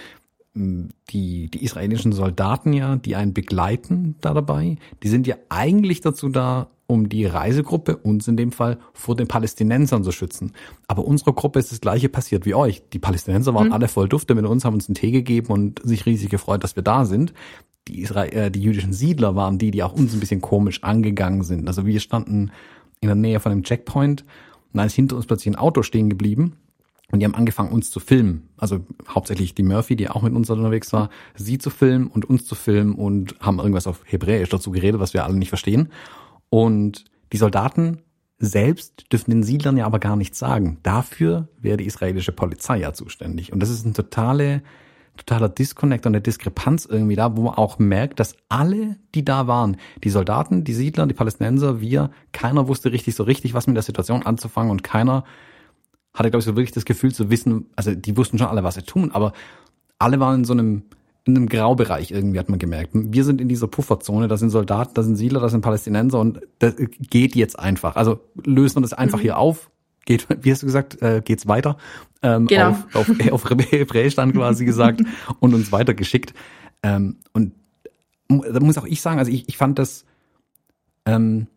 die, 0.56 1.50
die 1.50 1.64
israelischen 1.64 2.12
Soldaten 2.12 2.74
ja, 2.74 2.96
die 2.96 3.16
einen 3.16 3.34
begleiten 3.34 4.16
da 4.22 4.34
dabei, 4.34 4.78
die 5.02 5.08
sind 5.08 5.26
ja 5.26 5.36
eigentlich 5.50 6.02
dazu 6.02 6.30
da, 6.30 6.68
um 6.86 7.10
die 7.10 7.26
Reisegruppe, 7.26 7.98
uns 7.98 8.28
in 8.28 8.38
dem 8.38 8.52
Fall, 8.52 8.78
vor 8.94 9.16
den 9.16 9.28
Palästinensern 9.28 10.04
zu 10.04 10.12
schützen. 10.12 10.52
Aber 10.88 11.06
unserer 11.06 11.34
Gruppe 11.34 11.58
ist 11.58 11.72
das 11.72 11.82
gleiche 11.82 12.08
passiert 12.08 12.46
wie 12.46 12.54
euch. 12.54 12.84
Die 12.92 13.00
Palästinenser 13.00 13.56
waren 13.56 13.68
mhm. 13.68 13.74
alle 13.74 13.88
voll 13.88 14.08
Dufte 14.08 14.36
mit 14.36 14.46
uns, 14.46 14.64
haben 14.64 14.76
uns 14.76 14.88
einen 14.88 14.96
Tee 14.96 15.12
gegeben 15.12 15.48
und 15.48 15.82
sich 15.84 16.06
riesig 16.06 16.30
gefreut, 16.30 16.64
dass 16.64 16.76
wir 16.76 16.84
da 16.84 17.06
sind. 17.06 17.34
Die, 17.88 18.02
Israel, 18.02 18.34
äh, 18.34 18.52
die 18.52 18.62
jüdischen 18.62 18.94
Siedler 18.94 19.36
waren 19.36 19.58
die, 19.58 19.72
die 19.72 19.84
auch 19.84 19.94
uns 19.94 20.14
ein 20.14 20.20
bisschen 20.20 20.42
komisch 20.42 20.84
angegangen 20.84 21.44
sind. 21.44 21.68
Also 21.68 21.86
wir 21.86 22.00
standen 22.00 22.52
in 23.02 23.08
der 23.08 23.16
Nähe 23.16 23.40
von 23.40 23.52
einem 23.52 23.64
Checkpoint 23.64 24.22
und 24.22 24.78
dann 24.78 24.88
ist 24.88 24.96
hinter 24.96 25.16
uns 25.16 25.26
plötzlich 25.26 25.54
ein 25.54 25.60
Auto 25.60 25.84
stehen 25.84 26.10
geblieben 26.10 26.56
und 27.14 27.20
die 27.20 27.26
haben 27.26 27.36
angefangen, 27.36 27.72
uns 27.72 27.92
zu 27.92 28.00
filmen. 28.00 28.50
Also 28.58 28.80
hauptsächlich 29.08 29.54
die 29.54 29.62
Murphy, 29.62 29.96
die 29.96 30.10
auch 30.10 30.24
mit 30.24 30.34
uns 30.34 30.50
unterwegs 30.50 30.92
war, 30.94 31.10
sie 31.36 31.60
zu 31.60 31.70
filmen 31.70 32.08
und 32.08 32.26
uns 32.26 32.46
zu 32.46 32.56
filmen 32.56 32.96
und 32.96 33.36
haben 33.40 33.60
irgendwas 33.60 33.86
auf 33.86 34.02
Hebräisch 34.06 34.50
dazu 34.50 34.72
geredet, 34.72 35.00
was 35.00 35.14
wir 35.14 35.24
alle 35.24 35.36
nicht 35.36 35.50
verstehen. 35.50 35.90
Und 36.50 37.06
die 37.32 37.38
Soldaten 37.38 38.00
selbst 38.40 39.06
dürfen 39.12 39.30
den 39.30 39.44
Siedlern 39.44 39.78
ja 39.78 39.86
aber 39.86 40.00
gar 40.00 40.16
nichts 40.16 40.40
sagen. 40.40 40.80
Dafür 40.82 41.50
wäre 41.60 41.78
die 41.78 41.86
israelische 41.86 42.32
Polizei 42.32 42.80
ja 42.80 42.94
zuständig. 42.94 43.54
Und 43.54 43.60
das 43.60 43.70
ist 43.70 43.86
ein 43.86 43.94
totale, 43.94 44.64
totaler 45.18 45.50
Disconnect 45.50 46.06
und 46.06 46.14
eine 46.14 46.22
Diskrepanz 46.22 46.86
irgendwie 46.86 47.16
da, 47.16 47.38
wo 47.38 47.44
man 47.44 47.54
auch 47.54 47.80
merkt, 47.80 48.20
dass 48.20 48.36
alle, 48.50 48.98
die 49.14 49.24
da 49.24 49.48
waren, 49.48 49.78
die 50.04 50.10
Soldaten, 50.10 50.64
die 50.64 50.74
Siedler, 50.74 51.06
die 51.06 51.14
Palästinenser, 51.14 51.82
wir, 51.82 52.10
keiner 52.32 52.68
wusste 52.68 52.92
richtig 52.92 53.16
so 53.16 53.24
richtig, 53.24 53.54
was 53.54 53.68
mit 53.68 53.76
der 53.76 53.84
Situation 53.84 54.24
anzufangen 54.26 54.72
und 54.72 54.84
keiner 54.84 55.24
hatte, 56.14 56.30
glaube 56.30 56.40
ich, 56.40 56.46
so 56.46 56.56
wirklich 56.56 56.72
das 56.72 56.86
Gefühl 56.86 57.14
zu 57.14 57.30
wissen, 57.30 57.68
also 57.76 57.94
die 57.94 58.18
wussten 58.18 58.38
schon 58.38 58.48
alle, 58.48 58.64
was 58.64 58.76
sie 58.76 58.84
tun, 58.84 59.12
aber 59.12 59.34
alle 60.00 60.20
waren 60.20 60.40
in 60.40 60.46
so 60.46 60.54
einem, 60.54 60.84
in 61.26 61.38
einem 61.38 61.48
Graubereich 61.48 62.12
irgendwie, 62.12 62.40
hat 62.40 62.50
man 62.50 62.60
gemerkt. 62.60 62.92
Wir 62.94 63.24
sind 63.24 63.40
in 63.40 63.48
dieser 63.48 63.68
Pufferzone, 63.68 64.28
da 64.28 64.38
sind 64.38 64.50
Soldaten, 64.50 64.94
da 64.94 65.04
sind 65.04 65.16
Siedler, 65.16 65.40
da 65.40 65.50
sind 65.50 65.62
Palästinenser 65.62 66.20
und 66.20 66.42
das 66.60 66.76
geht 67.00 67.36
jetzt 67.36 67.58
einfach. 67.58 67.96
Also 67.96 68.20
lösen 68.44 68.78
wir 68.78 68.82
das 68.82 68.94
einfach 68.94 69.20
mhm. 69.20 69.24
hier 69.24 69.38
auf, 69.38 69.70
geht, 70.06 70.28
wie 70.42 70.52
hast 70.52 70.62
du 70.62 70.66
gesagt, 70.66 71.02
äh, 71.02 71.22
geht's 71.24 71.48
weiter? 71.48 71.78
Ähm, 72.22 72.48
genau. 72.48 72.70
Auf, 72.94 73.10
auf, 73.10 73.10
auf 73.32 73.50
Hebräisch 73.50 74.16
dann 74.16 74.34
quasi 74.34 74.66
gesagt 74.66 75.02
und 75.40 75.54
uns 75.54 75.72
weitergeschickt. 75.72 76.34
Ähm, 76.82 77.18
und 77.34 77.54
da 78.28 78.60
muss 78.60 78.78
auch 78.78 78.86
ich 78.86 79.02
sagen, 79.02 79.20
also 79.20 79.32
ich, 79.32 79.48
ich 79.48 79.58
fand 79.58 79.80
das 79.80 80.06
ähm, 81.06 81.48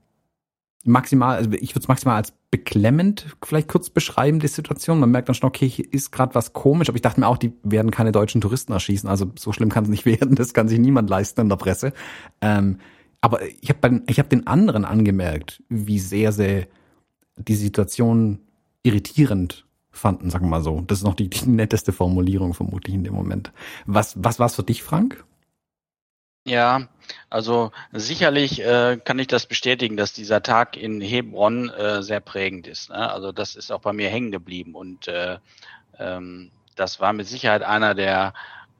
maximal, 0.84 1.36
also 1.36 1.50
ich 1.52 1.70
würde 1.70 1.80
es 1.80 1.88
maximal 1.88 2.16
als 2.16 2.32
beklemmend 2.50 3.36
vielleicht 3.44 3.68
kurz 3.68 3.90
beschreiben, 3.90 4.40
die 4.40 4.48
Situation. 4.48 5.00
Man 5.00 5.10
merkt 5.10 5.28
dann 5.28 5.34
schon, 5.34 5.48
okay, 5.48 5.68
hier 5.68 5.92
ist 5.92 6.12
gerade 6.12 6.34
was 6.34 6.52
komisch, 6.52 6.88
aber 6.88 6.96
ich 6.96 7.02
dachte 7.02 7.20
mir 7.20 7.26
auch, 7.26 7.38
die 7.38 7.52
werden 7.62 7.90
keine 7.90 8.12
deutschen 8.12 8.40
Touristen 8.40 8.72
erschießen. 8.72 9.08
Also 9.08 9.30
so 9.36 9.52
schlimm 9.52 9.68
kann 9.68 9.84
es 9.84 9.90
nicht 9.90 10.06
werden, 10.06 10.36
das 10.36 10.54
kann 10.54 10.68
sich 10.68 10.78
niemand 10.78 11.10
leisten 11.10 11.40
in 11.42 11.48
der 11.48 11.56
Presse. 11.56 11.92
Ähm, 12.40 12.78
aber 13.20 13.40
ich 13.60 13.68
habe 13.68 14.02
ich 14.06 14.18
hab 14.18 14.30
den 14.30 14.46
anderen 14.46 14.84
angemerkt, 14.84 15.62
wie 15.68 15.98
sehr 15.98 16.32
sie 16.32 16.66
die 17.36 17.54
Situation 17.54 18.40
irritierend 18.82 19.66
fanden, 19.90 20.30
sagen 20.30 20.46
wir 20.46 20.50
mal 20.50 20.62
so. 20.62 20.82
Das 20.86 20.98
ist 20.98 21.04
noch 21.04 21.14
die, 21.14 21.28
die 21.28 21.48
netteste 21.48 21.92
Formulierung 21.92 22.54
vermutlich 22.54 22.94
in 22.94 23.04
dem 23.04 23.14
Moment. 23.14 23.52
Was, 23.86 24.14
was 24.22 24.38
war 24.38 24.46
es 24.46 24.54
für 24.54 24.62
dich, 24.62 24.82
Frank? 24.82 25.24
Ja, 26.46 26.88
also 27.28 27.72
sicherlich 27.92 28.60
äh, 28.64 29.00
kann 29.02 29.18
ich 29.18 29.26
das 29.26 29.46
bestätigen, 29.46 29.96
dass 29.96 30.12
dieser 30.12 30.44
Tag 30.44 30.76
in 30.76 31.00
Hebron 31.00 31.70
äh, 31.70 32.04
sehr 32.04 32.20
prägend 32.20 32.68
ist. 32.68 32.90
Ne? 32.90 33.10
Also 33.10 33.32
das 33.32 33.56
ist 33.56 33.72
auch 33.72 33.80
bei 33.80 33.92
mir 33.92 34.08
hängen 34.10 34.30
geblieben 34.30 34.76
und 34.76 35.08
äh, 35.08 35.38
ähm, 35.98 36.52
das 36.76 37.00
war 37.00 37.12
mit 37.12 37.26
Sicherheit 37.26 37.62
einer 37.62 37.96
der 37.96 38.32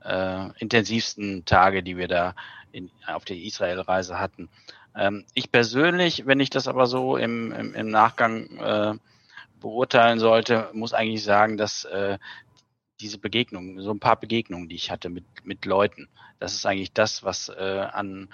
äh, 0.04 0.48
intensivsten 0.60 1.44
Tage, 1.44 1.82
die 1.82 1.96
wir 1.96 2.06
da 2.06 2.34
in, 2.70 2.90
auf 3.06 3.24
der 3.24 3.36
Israel-Reise 3.36 4.20
hatten. 4.20 4.48
Ähm, 4.96 5.24
ich 5.34 5.52
persönlich, 5.52 6.26
wenn 6.26 6.40
ich 6.40 6.50
das 6.50 6.68
aber 6.68 6.86
so 6.86 7.16
im, 7.16 7.52
im, 7.52 7.74
im 7.74 7.88
Nachgang 7.88 8.46
äh, 8.58 8.94
beurteilen 9.60 10.18
sollte, 10.18 10.70
muss 10.72 10.94
eigentlich 10.94 11.22
sagen, 11.22 11.56
dass 11.56 11.84
äh, 11.84 12.18
diese 13.00 13.18
Begegnungen, 13.18 13.80
so 13.80 13.90
ein 13.92 14.00
paar 14.00 14.18
Begegnungen, 14.18 14.68
die 14.68 14.76
ich 14.76 14.90
hatte 14.90 15.10
mit, 15.10 15.24
mit 15.44 15.66
Leuten, 15.66 16.08
das 16.38 16.54
ist 16.54 16.66
eigentlich 16.66 16.92
das, 16.92 17.22
was 17.24 17.48
äh, 17.50 17.86
an 17.92 18.28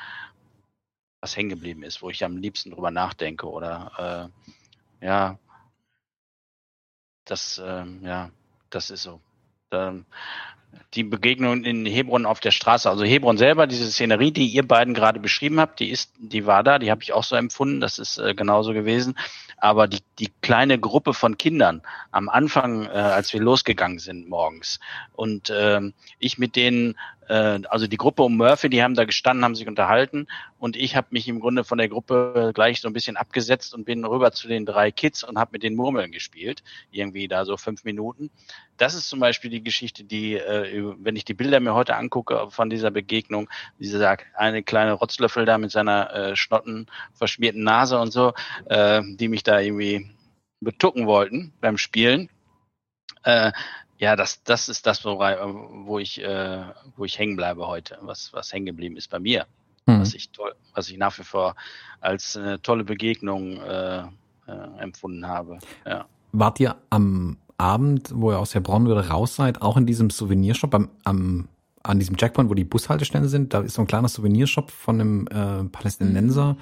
was 1.20 1.36
hängen 1.36 1.50
geblieben 1.50 1.84
ist, 1.84 2.02
wo 2.02 2.10
ich 2.10 2.24
am 2.24 2.36
liebsten 2.36 2.72
drüber 2.72 2.90
nachdenke 2.90 3.48
oder 3.48 4.30
äh, 5.00 5.06
ja, 5.06 5.38
das 7.24 7.58
äh, 7.58 7.84
ja, 8.02 8.30
das 8.70 8.90
ist 8.90 9.02
so. 9.04 9.20
Ähm, 9.70 10.04
die 10.94 11.04
Begegnung 11.04 11.64
in 11.64 11.86
Hebron 11.86 12.26
auf 12.26 12.40
der 12.40 12.50
Straße, 12.50 12.88
also 12.88 13.04
Hebron 13.04 13.38
selber, 13.38 13.66
diese 13.66 13.90
Szenerie, 13.90 14.30
die 14.30 14.46
ihr 14.46 14.66
beiden 14.66 14.94
gerade 14.94 15.20
beschrieben 15.20 15.58
habt, 15.58 15.80
die 15.80 15.90
ist, 15.90 16.12
die 16.18 16.44
war 16.46 16.62
da, 16.62 16.78
die 16.78 16.90
habe 16.90 17.02
ich 17.02 17.12
auch 17.12 17.24
so 17.24 17.36
empfunden, 17.36 17.80
das 17.80 17.98
ist 17.98 18.18
äh, 18.18 18.34
genauso 18.34 18.72
gewesen. 18.72 19.16
Aber 19.56 19.86
die, 19.86 20.00
die 20.18 20.30
kleine 20.42 20.78
Gruppe 20.78 21.14
von 21.14 21.38
Kindern 21.38 21.82
am 22.10 22.28
Anfang, 22.28 22.84
äh, 22.84 22.88
als 22.88 23.32
wir 23.32 23.40
losgegangen 23.40 24.00
sind 24.00 24.28
morgens 24.28 24.80
und 25.12 25.52
ähm, 25.54 25.94
ich 26.18 26.36
mit 26.36 26.56
denen, 26.56 26.96
äh, 27.21 27.21
also 27.28 27.86
die 27.86 27.96
Gruppe 27.96 28.22
um 28.22 28.36
Murphy, 28.36 28.68
die 28.68 28.82
haben 28.82 28.94
da 28.94 29.04
gestanden, 29.04 29.44
haben 29.44 29.54
sich 29.54 29.68
unterhalten 29.68 30.26
und 30.58 30.76
ich 30.76 30.96
habe 30.96 31.08
mich 31.10 31.28
im 31.28 31.40
Grunde 31.40 31.64
von 31.64 31.78
der 31.78 31.88
Gruppe 31.88 32.52
gleich 32.54 32.80
so 32.80 32.88
ein 32.88 32.92
bisschen 32.92 33.16
abgesetzt 33.16 33.74
und 33.74 33.84
bin 33.84 34.04
rüber 34.04 34.32
zu 34.32 34.48
den 34.48 34.66
drei 34.66 34.90
Kids 34.90 35.24
und 35.24 35.38
habe 35.38 35.52
mit 35.52 35.62
den 35.62 35.74
Murmeln 35.74 36.12
gespielt, 36.12 36.62
irgendwie 36.90 37.28
da 37.28 37.44
so 37.44 37.56
fünf 37.56 37.84
Minuten. 37.84 38.30
Das 38.76 38.94
ist 38.94 39.08
zum 39.08 39.20
Beispiel 39.20 39.50
die 39.50 39.62
Geschichte, 39.62 40.04
die, 40.04 40.34
äh, 40.34 40.94
wenn 40.98 41.16
ich 41.16 41.24
die 41.24 41.34
Bilder 41.34 41.60
mir 41.60 41.74
heute 41.74 41.96
angucke 41.96 42.50
von 42.50 42.70
dieser 42.70 42.90
Begegnung, 42.90 43.48
dieser 43.78 44.16
eine 44.34 44.62
kleine 44.62 44.92
Rotzlöffel 44.92 45.44
da 45.44 45.58
mit 45.58 45.70
seiner 45.70 46.12
äh, 46.12 46.36
schnotten 46.36 46.86
verschmierten 47.14 47.62
Nase 47.62 47.98
und 47.98 48.12
so, 48.12 48.32
äh, 48.66 49.02
die 49.04 49.28
mich 49.28 49.42
da 49.42 49.60
irgendwie 49.60 50.10
betucken 50.60 51.06
wollten 51.06 51.52
beim 51.60 51.78
Spielen. 51.78 52.28
Äh, 54.02 54.04
ja, 54.04 54.16
das, 54.16 54.42
das 54.42 54.68
ist 54.68 54.86
das, 54.86 55.04
wo, 55.04 55.18
wo 55.18 55.98
ich, 55.98 56.22
äh, 56.22 56.64
wo 56.96 57.04
ich 57.04 57.18
hängen 57.18 57.36
bleibe 57.36 57.66
heute, 57.66 57.98
was, 58.02 58.32
was 58.32 58.52
hängen 58.52 58.66
geblieben 58.66 58.96
ist 58.96 59.08
bei 59.08 59.18
mir. 59.18 59.46
Mhm. 59.86 60.00
Was 60.00 60.14
ich 60.14 60.30
toll, 60.30 60.54
was 60.74 60.90
ich 60.90 60.98
nach 60.98 61.18
wie 61.18 61.24
vor 61.24 61.54
als 62.00 62.36
eine 62.36 62.60
tolle 62.62 62.84
Begegnung 62.84 63.56
äh, 63.56 64.00
äh, 64.00 64.06
empfunden 64.78 65.26
habe. 65.26 65.58
Ja. 65.86 66.06
Wart 66.32 66.60
ihr 66.60 66.76
am 66.90 67.38
Abend, 67.58 68.10
wo 68.14 68.32
ihr 68.32 68.38
aus 68.38 68.54
Hebron 68.54 68.86
wieder 68.86 69.08
raus 69.08 69.36
seid, 69.36 69.62
auch 69.62 69.76
in 69.76 69.86
diesem 69.86 70.10
Souvenirshop 70.10 70.74
am, 70.74 70.90
am 71.04 71.48
an 71.84 71.98
diesem 71.98 72.16
Checkpoint, 72.16 72.48
wo 72.48 72.54
die 72.54 72.64
Bushaltestände 72.64 73.28
sind, 73.28 73.54
da 73.54 73.60
ist 73.60 73.74
so 73.74 73.82
ein 73.82 73.88
kleiner 73.88 74.06
Souvenirshop 74.06 74.70
von 74.70 75.00
einem 75.00 75.26
äh, 75.26 75.64
Palästinenser, 75.64 76.56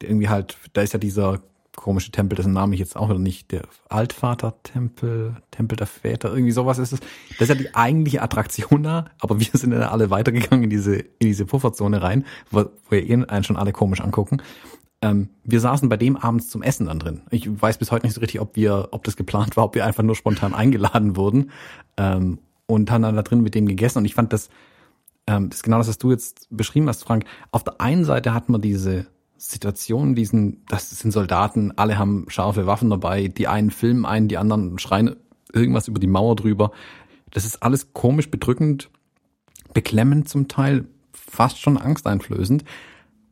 der 0.00 0.08
irgendwie 0.08 0.28
halt, 0.28 0.56
da 0.74 0.82
ist 0.82 0.92
ja 0.92 1.00
dieser 1.00 1.40
komische 1.80 2.12
Tempel, 2.12 2.36
dessen 2.36 2.52
Name 2.52 2.74
ich 2.74 2.80
jetzt 2.80 2.94
auch 2.94 3.08
wieder 3.08 3.18
nicht, 3.18 3.52
der 3.52 3.62
Altvater-Tempel, 3.88 5.36
Tempel 5.50 5.76
der 5.76 5.86
Väter, 5.86 6.30
irgendwie 6.30 6.52
sowas 6.52 6.78
ist 6.78 6.92
es. 6.92 7.00
Das 7.38 7.48
ist 7.48 7.48
ja 7.48 7.54
die 7.54 7.74
eigentliche 7.74 8.20
Attraktion 8.20 8.82
da, 8.82 9.06
aber 9.18 9.40
wir 9.40 9.48
sind 9.54 9.70
dann 9.70 9.82
alle 9.82 10.10
weitergegangen 10.10 10.64
in 10.64 10.70
diese, 10.70 10.96
in 10.96 11.26
diese 11.26 11.46
Pufferzone 11.46 12.02
rein, 12.02 12.26
wo, 12.50 12.66
wo 12.88 12.94
ihr 12.94 13.08
eh 13.08 13.24
einen 13.24 13.44
schon 13.44 13.56
alle 13.56 13.72
komisch 13.72 14.02
angucken. 14.02 14.42
Ähm, 15.00 15.30
wir 15.42 15.58
saßen 15.60 15.88
bei 15.88 15.96
dem 15.96 16.18
abends 16.18 16.50
zum 16.50 16.62
Essen 16.62 16.86
dann 16.86 16.98
drin. 16.98 17.22
Ich 17.30 17.48
weiß 17.50 17.78
bis 17.78 17.90
heute 17.90 18.04
nicht 18.04 18.14
so 18.14 18.20
richtig, 18.20 18.40
ob 18.40 18.56
wir, 18.56 18.88
ob 18.90 19.04
das 19.04 19.16
geplant 19.16 19.56
war, 19.56 19.64
ob 19.64 19.74
wir 19.74 19.86
einfach 19.86 20.02
nur 20.02 20.14
spontan 20.14 20.52
eingeladen 20.52 21.16
wurden 21.16 21.50
ähm, 21.96 22.40
und 22.66 22.90
haben 22.90 23.02
dann 23.02 23.16
da 23.16 23.22
drin 23.22 23.40
mit 23.40 23.54
dem 23.54 23.66
gegessen. 23.66 23.98
Und 23.98 24.04
ich 24.04 24.14
fand 24.14 24.34
das, 24.34 24.50
ähm, 25.26 25.48
das 25.48 25.60
ist 25.60 25.62
genau 25.62 25.78
das, 25.78 25.88
was 25.88 25.96
du 25.96 26.10
jetzt 26.10 26.46
beschrieben 26.50 26.88
hast, 26.88 27.04
Frank. 27.04 27.24
Auf 27.52 27.64
der 27.64 27.80
einen 27.80 28.04
Seite 28.04 28.34
hat 28.34 28.50
man 28.50 28.60
diese 28.60 29.06
Situation, 29.40 30.14
diesen, 30.14 30.64
das 30.68 30.90
sind 30.90 31.12
Soldaten, 31.12 31.72
alle 31.76 31.98
haben 31.98 32.26
scharfe 32.28 32.66
Waffen 32.66 32.90
dabei, 32.90 33.28
die 33.28 33.48
einen 33.48 33.70
filmen 33.70 34.04
einen, 34.04 34.28
die 34.28 34.36
anderen 34.36 34.78
schreien 34.78 35.16
irgendwas 35.52 35.88
über 35.88 35.98
die 35.98 36.06
Mauer 36.06 36.36
drüber. 36.36 36.72
Das 37.30 37.46
ist 37.46 37.62
alles 37.62 37.94
komisch, 37.94 38.30
bedrückend, 38.30 38.90
beklemmend 39.72 40.28
zum 40.28 40.46
Teil, 40.48 40.84
fast 41.12 41.58
schon 41.58 41.78
angsteinflößend. 41.78 42.64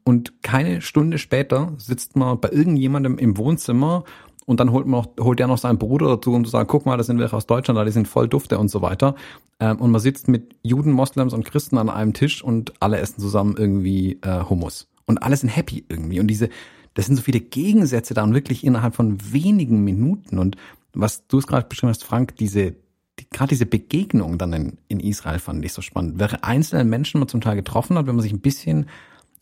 Und 0.03 0.43
keine 0.43 0.81
Stunde 0.81 1.19
später 1.19 1.75
sitzt 1.77 2.17
man 2.17 2.41
bei 2.41 2.51
irgendjemandem 2.51 3.19
im 3.19 3.37
Wohnzimmer 3.37 4.05
und 4.47 4.61
dann 4.61 4.73
holt 4.73 4.87
man 4.87 5.03
noch, 5.03 5.09
holt 5.21 5.39
der 5.39 5.47
noch 5.47 5.59
seinen 5.59 5.77
Bruder 5.77 6.09
dazu 6.09 6.33
und 6.33 6.49
sagt, 6.49 6.71
guck 6.71 6.87
mal, 6.87 6.97
das 6.97 7.07
sind 7.07 7.19
welche 7.19 7.37
aus 7.37 7.47
Deutschland, 7.47 7.87
die 7.87 7.93
sind 7.93 8.09
voll 8.09 8.29
Dufte 8.29 8.59
und 8.59 8.69
so 8.71 8.81
weiter. 8.81 9.15
Ähm, 9.61 9.77
und 9.77 9.91
man 9.91 10.01
sitzt 10.01 10.27
mit 10.27 10.57
Juden, 10.63 10.93
Moslems 10.93 11.35
und 11.35 11.45
Christen 11.45 11.77
an 11.77 11.91
einem 11.91 12.15
Tisch 12.15 12.43
und 12.43 12.73
alle 12.81 12.97
essen 12.97 13.21
zusammen 13.21 13.57
irgendwie 13.59 14.19
äh, 14.23 14.45
Hummus 14.49 14.89
und 15.09 15.19
alle 15.19 15.37
sind 15.37 15.49
happy 15.49 15.85
irgendwie. 15.89 16.21
Und 16.21 16.29
diese, 16.29 16.49
das 16.95 17.07
sind 17.07 17.17
so 17.17 17.23
viele 17.23 17.41
Gegensätze 17.41 18.15
da 18.15 18.23
und 18.23 18.35
wirklich 18.35 18.65
innerhalb 18.65 18.95
von 18.95 19.19
wenigen 19.33 19.83
Minuten. 19.83 20.39
Und 20.39 20.57
was 20.93 21.27
du 21.27 21.39
es 21.39 21.47
gerade 21.47 21.67
beschrieben 21.67 21.91
hast, 21.91 22.05
Frank, 22.05 22.37
diese, 22.37 22.73
die, 23.19 23.29
gerade 23.31 23.49
diese 23.49 23.67
Begegnung 23.67 24.39
dann 24.39 24.53
in, 24.53 24.79
in 24.89 25.01
Israel 25.01 25.39
fand 25.39 25.65
ich 25.65 25.73
so 25.73 25.83
spannend. 25.83 26.19
Welche 26.19 26.45
einzelnen 26.45 26.89
Menschen 26.89 27.19
man 27.19 27.29
zum 27.29 27.41
Teil 27.41 27.57
getroffen 27.57 27.97
hat, 27.99 28.07
wenn 28.07 28.15
man 28.15 28.23
sich 28.23 28.33
ein 28.33 28.41
bisschen 28.41 28.87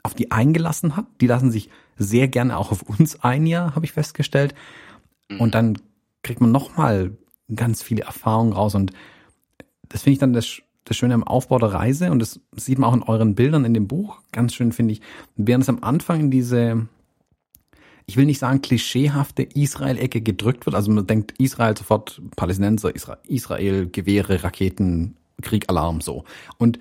auf 0.03 0.15
die 0.15 0.31
eingelassen 0.31 0.97
hat. 0.97 1.07
Die 1.21 1.27
lassen 1.27 1.51
sich 1.51 1.69
sehr 1.99 2.29
gerne 2.29 2.57
auch 2.57 2.71
auf 2.71 2.83
uns 2.83 3.23
ein, 3.23 3.45
ja, 3.45 3.75
habe 3.75 3.85
ich 3.85 3.93
festgestellt. 3.93 4.55
Mhm. 5.29 5.41
Und 5.41 5.55
dann 5.55 5.79
kriegt 6.23 6.41
man 6.41 6.53
nochmal 6.53 7.17
ganz 7.55 7.83
viele 7.83 8.05
Erfahrungen 8.05 8.53
raus. 8.53 8.75
Und 8.75 8.93
das 9.89 10.03
finde 10.03 10.13
ich 10.15 10.19
dann 10.19 10.33
das, 10.33 10.63
das 10.87 10.97
Schöne 10.97 11.15
am 11.15 11.25
Aufbau 11.25 11.59
der 11.59 11.75
Reise 11.75 12.11
und 12.11 12.21
das 12.21 12.41
sieht 12.57 12.79
man 12.79 12.89
auch 12.89 12.95
in 12.95 13.03
euren 13.03 13.35
Bildern 13.35 13.65
in 13.65 13.75
dem 13.75 13.89
Buch. 13.89 14.21
Ganz 14.33 14.55
schön 14.55 14.73
finde 14.73 14.93
ich, 14.93 15.03
während 15.37 15.65
es 15.65 15.69
am 15.69 15.83
Anfang 15.83 16.21
in 16.21 16.31
diese, 16.31 16.87
ich 18.07 18.17
will 18.17 18.25
nicht 18.25 18.39
sagen 18.39 18.63
klischeehafte 18.63 19.43
Israel-Ecke 19.43 20.21
gedrückt 20.21 20.65
wird. 20.65 20.77
Also 20.77 20.93
man 20.93 21.07
denkt 21.07 21.35
Israel 21.39 21.77
sofort 21.77 22.23
Palästinenser, 22.37 22.93
Israel, 23.27 23.89
Gewehre, 23.91 24.45
Raketen, 24.45 25.17
Krieg, 25.43 25.69
Alarm 25.69 26.01
so. 26.01 26.25
Und 26.57 26.79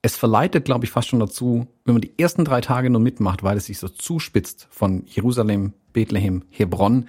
es 0.00 0.16
verleitet, 0.16 0.64
glaube 0.64 0.84
ich, 0.84 0.90
fast 0.92 1.08
schon 1.08 1.20
dazu, 1.20 1.66
wenn 1.84 1.94
man 1.94 2.00
die 2.00 2.12
ersten 2.16 2.44
drei 2.44 2.60
Tage 2.60 2.88
nur 2.88 3.00
mitmacht, 3.00 3.42
weil 3.42 3.56
es 3.56 3.66
sich 3.66 3.78
so 3.78 3.88
zuspitzt 3.88 4.68
von 4.70 5.02
Jerusalem, 5.06 5.74
Bethlehem, 5.92 6.44
Hebron, 6.50 7.06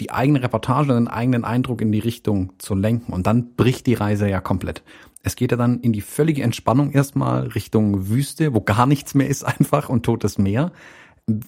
die 0.00 0.10
eigene 0.10 0.42
Reportage 0.42 0.94
den 0.94 1.08
eigenen 1.08 1.44
Eindruck 1.44 1.80
in 1.80 1.92
die 1.92 1.98
Richtung 1.98 2.52
zu 2.58 2.74
lenken. 2.74 3.12
Und 3.12 3.26
dann 3.26 3.54
bricht 3.54 3.86
die 3.86 3.94
Reise 3.94 4.28
ja 4.28 4.40
komplett. 4.40 4.82
Es 5.22 5.34
geht 5.34 5.50
ja 5.50 5.56
dann 5.56 5.80
in 5.80 5.92
die 5.92 6.00
völlige 6.00 6.42
Entspannung 6.42 6.92
erstmal 6.92 7.48
Richtung 7.48 8.08
Wüste, 8.08 8.54
wo 8.54 8.60
gar 8.60 8.86
nichts 8.86 9.14
mehr 9.14 9.28
ist 9.28 9.44
einfach 9.58 9.88
und 9.88 10.04
totes 10.04 10.38
Meer. 10.38 10.72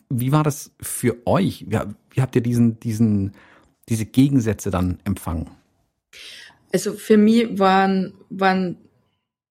Wie 0.09 0.33
war 0.33 0.43
das 0.43 0.73
für 0.81 1.17
euch? 1.27 1.67
Wie, 1.69 1.79
wie 2.11 2.21
habt 2.21 2.35
ihr 2.35 2.43
diesen, 2.43 2.81
diesen, 2.81 3.33
diese 3.89 4.05
Gegensätze 4.05 4.71
dann 4.71 4.99
empfangen? 5.05 5.51
Also 6.73 6.93
für 6.93 7.17
mich 7.17 7.59
waren, 7.59 8.13
waren 8.29 8.77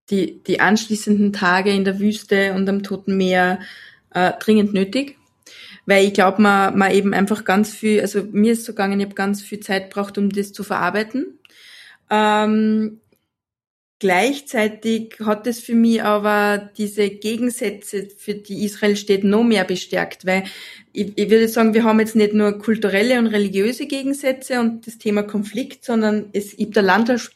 die, 0.09 0.41
die 0.43 0.59
anschließenden 0.59 1.33
Tage 1.33 1.71
in 1.71 1.83
der 1.83 1.99
Wüste 1.99 2.53
und 2.53 2.67
am 2.69 2.83
Toten 2.83 3.17
Meer 3.17 3.59
äh, 4.11 4.33
dringend 4.39 4.73
nötig. 4.73 5.18
Weil 5.89 6.05
ich 6.05 6.13
glaube, 6.13 6.39
man, 6.39 6.77
man 6.77 6.91
eben 6.91 7.15
einfach 7.15 7.45
ganz 7.45 7.73
viel, 7.73 7.99
also 7.99 8.23
mir 8.31 8.53
ist 8.53 8.63
so 8.63 8.73
gegangen, 8.73 8.99
ich 8.99 9.05
habe 9.07 9.15
ganz 9.15 9.41
viel 9.41 9.59
Zeit 9.59 9.89
braucht, 9.89 10.19
um 10.19 10.29
das 10.29 10.53
zu 10.53 10.63
verarbeiten. 10.63 11.39
Ähm, 12.11 12.99
Gleichzeitig 13.99 15.17
hat 15.25 15.45
es 15.45 15.59
für 15.59 15.75
mich 15.75 16.01
aber 16.01 16.69
diese 16.77 17.09
Gegensätze, 17.09 18.07
für 18.17 18.33
die 18.33 18.63
Israel 18.63 18.95
steht, 18.95 19.25
noch 19.25 19.43
mehr 19.43 19.65
bestärkt, 19.65 20.25
weil 20.25 20.45
ich, 20.93 21.11
ich 21.17 21.29
würde 21.29 21.49
sagen, 21.49 21.73
wir 21.73 21.83
haben 21.83 21.99
jetzt 21.99 22.15
nicht 22.15 22.33
nur 22.33 22.57
kulturelle 22.59 23.19
und 23.19 23.27
religiöse 23.27 23.87
Gegensätze 23.87 24.61
und 24.61 24.87
das 24.87 24.99
Thema 24.99 25.23
Konflikt, 25.23 25.83
sondern 25.83 26.29
es 26.31 26.55
gibt 26.55 26.77
da 26.77 26.81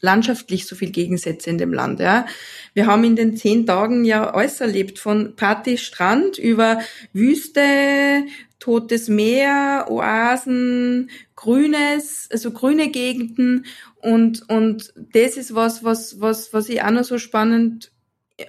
landschaftlich 0.00 0.66
so 0.66 0.74
viel 0.74 0.90
Gegensätze 0.90 1.50
in 1.50 1.58
dem 1.58 1.72
Land. 1.74 2.00
Ja. 2.00 2.24
Wir 2.72 2.86
haben 2.86 3.04
in 3.04 3.14
den 3.14 3.36
zehn 3.36 3.66
Tagen 3.66 4.06
ja 4.06 4.32
alles 4.32 4.62
erlebt, 4.62 4.98
von 4.98 5.36
Party 5.36 5.76
Strand 5.76 6.38
über 6.38 6.80
Wüste, 7.12 8.24
totes 8.58 9.08
Meer, 9.08 9.84
Oasen, 9.90 11.10
Grünes, 11.36 12.28
also 12.32 12.52
grüne 12.52 12.88
Gegenden 12.88 13.66
und, 14.04 14.46
und 14.50 14.92
das 15.14 15.38
ist 15.38 15.54
was, 15.54 15.82
was, 15.82 16.20
was, 16.20 16.52
was 16.52 16.68
ich 16.68 16.82
auch 16.82 16.90
noch 16.90 17.04
so 17.04 17.16
spannend, 17.16 17.90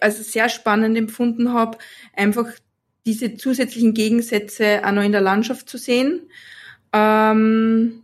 also 0.01 0.21
sehr 0.21 0.49
spannend 0.49 0.97
empfunden 0.97 1.53
habe, 1.53 1.77
einfach 2.13 2.47
diese 3.05 3.35
zusätzlichen 3.37 3.93
Gegensätze 3.93 4.81
auch 4.83 4.91
noch 4.91 5.03
in 5.03 5.13
der 5.13 5.21
Landschaft 5.21 5.69
zu 5.69 5.77
sehen. 5.77 6.23
Ähm, 6.91 8.01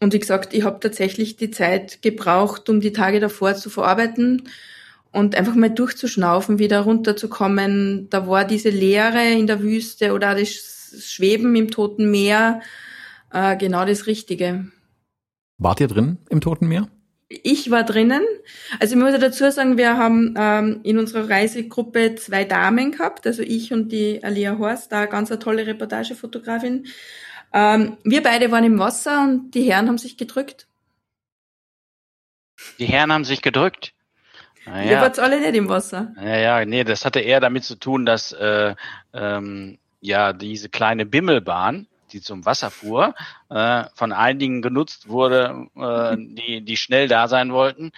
und 0.00 0.12
wie 0.12 0.18
gesagt, 0.18 0.52
ich 0.52 0.64
habe 0.64 0.80
tatsächlich 0.80 1.36
die 1.36 1.52
Zeit 1.52 2.02
gebraucht, 2.02 2.68
um 2.68 2.80
die 2.80 2.92
Tage 2.92 3.20
davor 3.20 3.54
zu 3.54 3.70
verarbeiten 3.70 4.48
und 5.12 5.36
einfach 5.36 5.54
mal 5.54 5.70
durchzuschnaufen, 5.70 6.58
wieder 6.58 6.80
runterzukommen. 6.80 8.08
Da 8.10 8.26
war 8.26 8.44
diese 8.44 8.70
Leere 8.70 9.22
in 9.22 9.46
der 9.46 9.62
Wüste 9.62 10.14
oder 10.14 10.34
das 10.34 10.96
Schweben 10.98 11.54
im 11.54 11.70
Toten 11.70 12.10
Meer 12.10 12.60
äh, 13.32 13.56
genau 13.56 13.84
das 13.84 14.08
Richtige. 14.08 14.64
Wart 15.60 15.78
ihr 15.78 15.88
drin 15.88 16.16
im 16.30 16.40
Toten 16.40 16.66
Meer? 16.68 16.88
Ich 17.28 17.70
war 17.70 17.84
drinnen. 17.84 18.22
Also 18.80 18.96
ich 18.96 19.00
muss 19.00 19.16
dazu 19.20 19.48
sagen, 19.50 19.76
wir 19.76 19.98
haben 19.98 20.34
ähm, 20.36 20.80
in 20.82 20.98
unserer 20.98 21.28
Reisegruppe 21.28 22.14
zwei 22.16 22.44
Damen 22.44 22.92
gehabt, 22.92 23.26
also 23.26 23.42
ich 23.42 23.72
und 23.72 23.92
die 23.92 24.24
Alia 24.24 24.58
Horst, 24.58 24.90
da 24.90 25.04
ganz 25.04 25.30
eine 25.30 25.38
tolle 25.38 25.66
Reportagefotografin. 25.66 26.86
Ähm, 27.52 27.98
wir 28.04 28.22
beide 28.22 28.50
waren 28.50 28.64
im 28.64 28.78
Wasser 28.78 29.22
und 29.22 29.50
die 29.52 29.70
Herren 29.70 29.86
haben 29.86 29.98
sich 29.98 30.16
gedrückt. 30.16 30.66
Die 32.78 32.86
Herren 32.86 33.12
haben 33.12 33.24
sich 33.24 33.42
gedrückt? 33.42 33.92
Naja. 34.64 34.90
Ihr 34.90 34.96
wart 35.00 35.18
alle 35.18 35.40
nicht 35.40 35.54
im 35.54 35.68
Wasser. 35.68 36.14
Ja, 36.16 36.36
ja, 36.36 36.64
nee, 36.64 36.84
das 36.84 37.04
hatte 37.04 37.20
eher 37.20 37.40
damit 37.40 37.64
zu 37.64 37.76
tun, 37.76 38.06
dass 38.06 38.32
äh, 38.32 38.74
ähm, 39.12 39.78
ja 40.00 40.32
diese 40.32 40.70
kleine 40.70 41.04
Bimmelbahn, 41.04 41.86
die 42.12 42.20
zum 42.20 42.44
Wasser 42.44 42.70
fuhr, 42.70 43.14
äh, 43.48 43.84
von 43.94 44.12
einigen 44.12 44.62
genutzt 44.62 45.08
wurde, 45.08 45.68
äh, 45.76 46.16
die, 46.18 46.64
die 46.64 46.76
schnell 46.76 47.08
da 47.08 47.28
sein 47.28 47.52
wollten. 47.52 47.92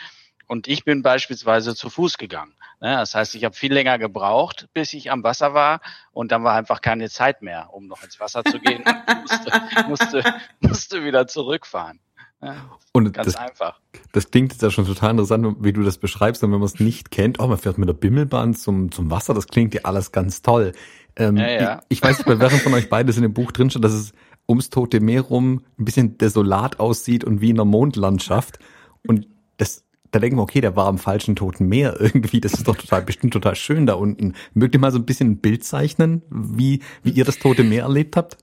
Und 0.46 0.68
ich 0.68 0.84
bin 0.84 1.02
beispielsweise 1.02 1.74
zu 1.74 1.88
Fuß 1.88 2.18
gegangen. 2.18 2.54
Ne? 2.80 2.96
Das 2.96 3.14
heißt, 3.14 3.34
ich 3.36 3.44
habe 3.44 3.54
viel 3.54 3.72
länger 3.72 3.98
gebraucht, 3.98 4.68
bis 4.74 4.92
ich 4.92 5.10
am 5.10 5.22
Wasser 5.22 5.54
war 5.54 5.80
und 6.12 6.32
dann 6.32 6.44
war 6.44 6.54
einfach 6.54 6.80
keine 6.80 7.08
Zeit 7.08 7.40
mehr, 7.40 7.70
um 7.72 7.86
noch 7.86 8.02
ins 8.02 8.20
Wasser 8.20 8.44
zu 8.44 8.58
gehen 8.58 8.82
und 8.84 9.20
musste, 9.22 9.62
musste, 9.88 10.34
musste 10.60 11.04
wieder 11.04 11.26
zurückfahren. 11.26 12.00
Ja, 12.42 12.56
und 12.92 13.12
ganz 13.12 13.26
das, 13.26 13.36
einfach. 13.36 13.78
Das 14.10 14.32
klingt 14.32 14.50
jetzt 14.50 14.62
ja 14.62 14.70
schon 14.70 14.84
total 14.84 15.12
interessant, 15.12 15.58
wie 15.60 15.72
du 15.72 15.84
das 15.84 15.98
beschreibst. 15.98 16.42
Und 16.42 16.50
wenn 16.50 16.58
man 16.58 16.66
es 16.66 16.80
nicht 16.80 17.12
kennt, 17.12 17.38
oh, 17.38 17.46
man 17.46 17.56
fährt 17.56 17.78
mit 17.78 17.88
der 17.88 17.94
Bimmelbahn 17.94 18.54
zum, 18.54 18.90
zum 18.90 19.12
Wasser, 19.12 19.32
das 19.32 19.46
klingt 19.46 19.74
ja 19.74 19.82
alles 19.84 20.10
ganz 20.10 20.42
toll. 20.42 20.72
Ähm, 21.16 21.36
ja, 21.36 21.48
ja. 21.48 21.82
Ich, 21.88 21.98
ich 21.98 22.02
weiß 22.02 22.18
nicht, 22.18 22.26
bei 22.26 22.38
welchem 22.38 22.58
von 22.58 22.74
euch 22.74 22.88
beides 22.88 23.16
in 23.16 23.22
dem 23.22 23.34
Buch 23.34 23.52
drin 23.52 23.70
steht, 23.70 23.84
dass 23.84 23.92
es 23.92 24.12
ums 24.48 24.70
Tote 24.70 25.00
Meer 25.00 25.22
rum 25.22 25.62
ein 25.78 25.84
bisschen 25.84 26.18
desolat 26.18 26.80
aussieht 26.80 27.24
und 27.24 27.40
wie 27.40 27.50
in 27.50 27.56
einer 27.56 27.64
Mondlandschaft. 27.64 28.58
Und 29.06 29.28
das, 29.56 29.84
da 30.10 30.18
denken 30.18 30.36
wir, 30.36 30.42
okay, 30.42 30.60
der 30.60 30.76
war 30.76 30.86
am 30.86 30.98
falschen 30.98 31.36
Toten 31.36 31.66
Meer 31.66 31.96
irgendwie. 32.00 32.40
Das 32.40 32.54
ist 32.54 32.68
doch 32.68 32.76
total, 32.76 33.02
bestimmt 33.02 33.32
total 33.32 33.56
schön 33.56 33.86
da 33.86 33.94
unten. 33.94 34.34
Mögt 34.54 34.74
ihr 34.74 34.80
mal 34.80 34.92
so 34.92 34.98
ein 34.98 35.06
bisschen 35.06 35.32
ein 35.32 35.38
Bild 35.38 35.64
zeichnen, 35.64 36.22
wie, 36.30 36.80
wie 37.02 37.10
ihr 37.10 37.24
das 37.24 37.38
Tote 37.38 37.62
Meer 37.62 37.84
erlebt 37.84 38.16
habt? 38.16 38.38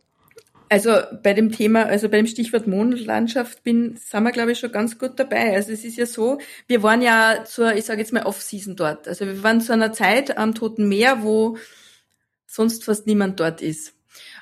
Also 0.72 0.92
bei 1.24 1.34
dem 1.34 1.52
Thema, 1.52 1.86
also 1.86 2.10
bei 2.10 2.18
dem 2.18 2.28
Stichwort 2.28 2.68
Mondlandschaft 2.68 3.64
bin, 3.64 3.98
sind 3.98 4.24
wir 4.24 4.32
glaube 4.32 4.52
ich 4.52 4.60
schon 4.60 4.72
ganz 4.72 5.00
gut 5.00 5.14
dabei. 5.16 5.56
Also 5.56 5.72
es 5.72 5.84
ist 5.84 5.98
ja 5.98 6.06
so, 6.06 6.38
wir 6.68 6.84
waren 6.84 7.02
ja 7.02 7.44
zur, 7.44 7.74
ich 7.74 7.86
sage 7.86 8.02
jetzt 8.02 8.14
mal 8.14 8.24
Off-Season 8.24 8.76
dort. 8.76 9.08
Also 9.08 9.26
wir 9.26 9.42
waren 9.42 9.62
zu 9.62 9.74
einer 9.74 9.94
Zeit 9.94 10.38
am 10.38 10.54
Toten 10.54 10.88
Meer, 10.88 11.24
wo 11.24 11.58
sonst 12.50 12.84
fast 12.84 13.06
niemand 13.08 13.40
dort 13.40 13.62
ist. 13.62 13.94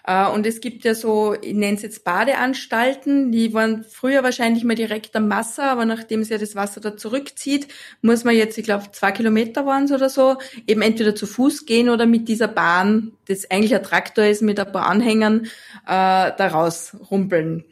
Äh, 0.05 0.28
und 0.30 0.45
es 0.47 0.62
gibt 0.62 0.86
ja 0.86 0.95
so, 0.95 1.36
ich 1.41 1.53
nenne 1.53 1.76
es 1.76 1.84
jetzt 1.84 2.05
Badeanstalten, 2.05 3.32
die 3.32 3.53
waren 3.53 3.84
früher 3.84 4.24
wahrscheinlich 4.24 4.64
mal 4.64 4.76
direkt 4.76 5.16
am 5.16 5.30
Wasser, 5.30 5.66
aber 5.66 5.86
nachdem 5.86 6.24
sich 6.24 6.32
ja 6.32 6.38
das 6.38 6.55
Wasser 6.55 6.80
da 6.80 6.95
zurückzieht, 6.95 7.68
muss 8.01 8.24
man 8.24 8.36
jetzt, 8.36 8.58
ich 8.58 8.64
glaube, 8.64 8.86
zwei 8.93 9.12
Kilometer 9.12 9.66
waren 9.66 9.84
es 9.84 9.91
oder 9.91 10.10
so, 10.10 10.38
eben 10.66 10.82
entweder 10.82 11.14
zu 11.14 11.28
Fuß 11.28 11.66
gehen 11.66 11.89
oder 11.89 12.05
mit 12.05 12.30
dieser 12.30 12.47
Bahn, 12.47 13.12
das 13.28 13.51
eigentlich 13.51 13.76
ein 13.76 13.84
Traktor 13.84 14.26
ist, 14.26 14.41
mit 14.41 14.60
ein 14.60 14.72
paar 14.72 14.88
Anhängern, 14.88 15.45
äh, 15.86 16.32
da 16.38 16.47
rausrumpeln. 16.51 17.66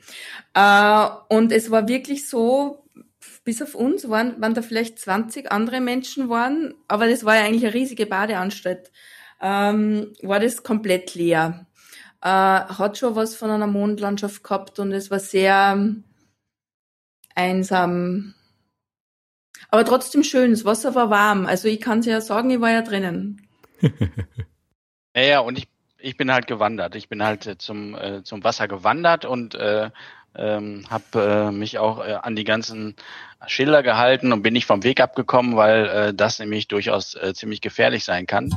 Äh, 0.53 1.07
und 1.29 1.53
es 1.53 1.71
war 1.71 1.87
wirklich 1.87 2.27
so, 2.27 2.83
bis 3.45 3.61
auf 3.61 3.75
uns 3.75 4.09
waren, 4.09 4.41
waren 4.41 4.55
da 4.55 4.61
vielleicht 4.61 4.99
20 4.99 5.51
andere 5.51 5.79
Menschen 5.79 6.27
waren, 6.29 6.73
aber 6.89 7.07
das 7.07 7.23
war 7.23 7.35
ja 7.35 7.45
eigentlich 7.45 7.63
eine 7.63 7.75
riesige 7.75 8.07
Badeanstalt 8.07 8.91
ähm, 9.41 10.13
war 10.21 10.39
das 10.39 10.63
komplett 10.63 11.15
leer. 11.15 11.65
Äh, 12.21 12.27
hat 12.27 12.97
schon 12.97 13.15
was 13.15 13.35
von 13.35 13.49
einer 13.49 13.67
Mondlandschaft 13.67 14.43
gehabt 14.43 14.79
und 14.79 14.91
es 14.91 15.11
war 15.11 15.19
sehr 15.19 15.73
ähm, 15.75 16.03
einsam. 17.35 18.33
Aber 19.69 19.85
trotzdem 19.85 20.23
schön, 20.23 20.51
das 20.51 20.65
Wasser 20.65 20.95
war 20.95 21.09
warm. 21.09 21.45
Also 21.45 21.67
ich 21.67 21.81
kann 21.81 21.99
es 21.99 22.05
ja 22.05 22.21
sagen, 22.21 22.49
ich 22.49 22.61
war 22.61 22.71
ja 22.71 22.81
drinnen. 22.81 23.47
ja, 25.15 25.39
und 25.39 25.57
ich, 25.57 25.67
ich 25.99 26.17
bin 26.17 26.31
halt 26.31 26.47
gewandert. 26.47 26.95
Ich 26.95 27.09
bin 27.09 27.23
halt 27.23 27.45
äh, 27.45 27.57
zum, 27.57 27.95
äh, 27.95 28.23
zum 28.23 28.43
Wasser 28.43 28.67
gewandert 28.67 29.25
und 29.25 29.55
äh, 29.55 29.91
ähm, 30.37 30.85
habe 30.89 31.49
äh, 31.49 31.51
mich 31.51 31.77
auch 31.79 32.05
äh, 32.05 32.13
an 32.13 32.35
die 32.35 32.43
ganzen 32.43 32.95
Schilder 33.47 33.83
gehalten 33.83 34.33
und 34.33 34.41
bin 34.41 34.53
nicht 34.53 34.65
vom 34.65 34.83
Weg 34.83 35.01
abgekommen, 35.01 35.55
weil 35.55 35.85
äh, 35.85 36.13
das 36.13 36.39
nämlich 36.39 36.67
durchaus 36.67 37.15
äh, 37.15 37.33
ziemlich 37.33 37.61
gefährlich 37.61 38.03
sein 38.03 38.27
kann, 38.27 38.53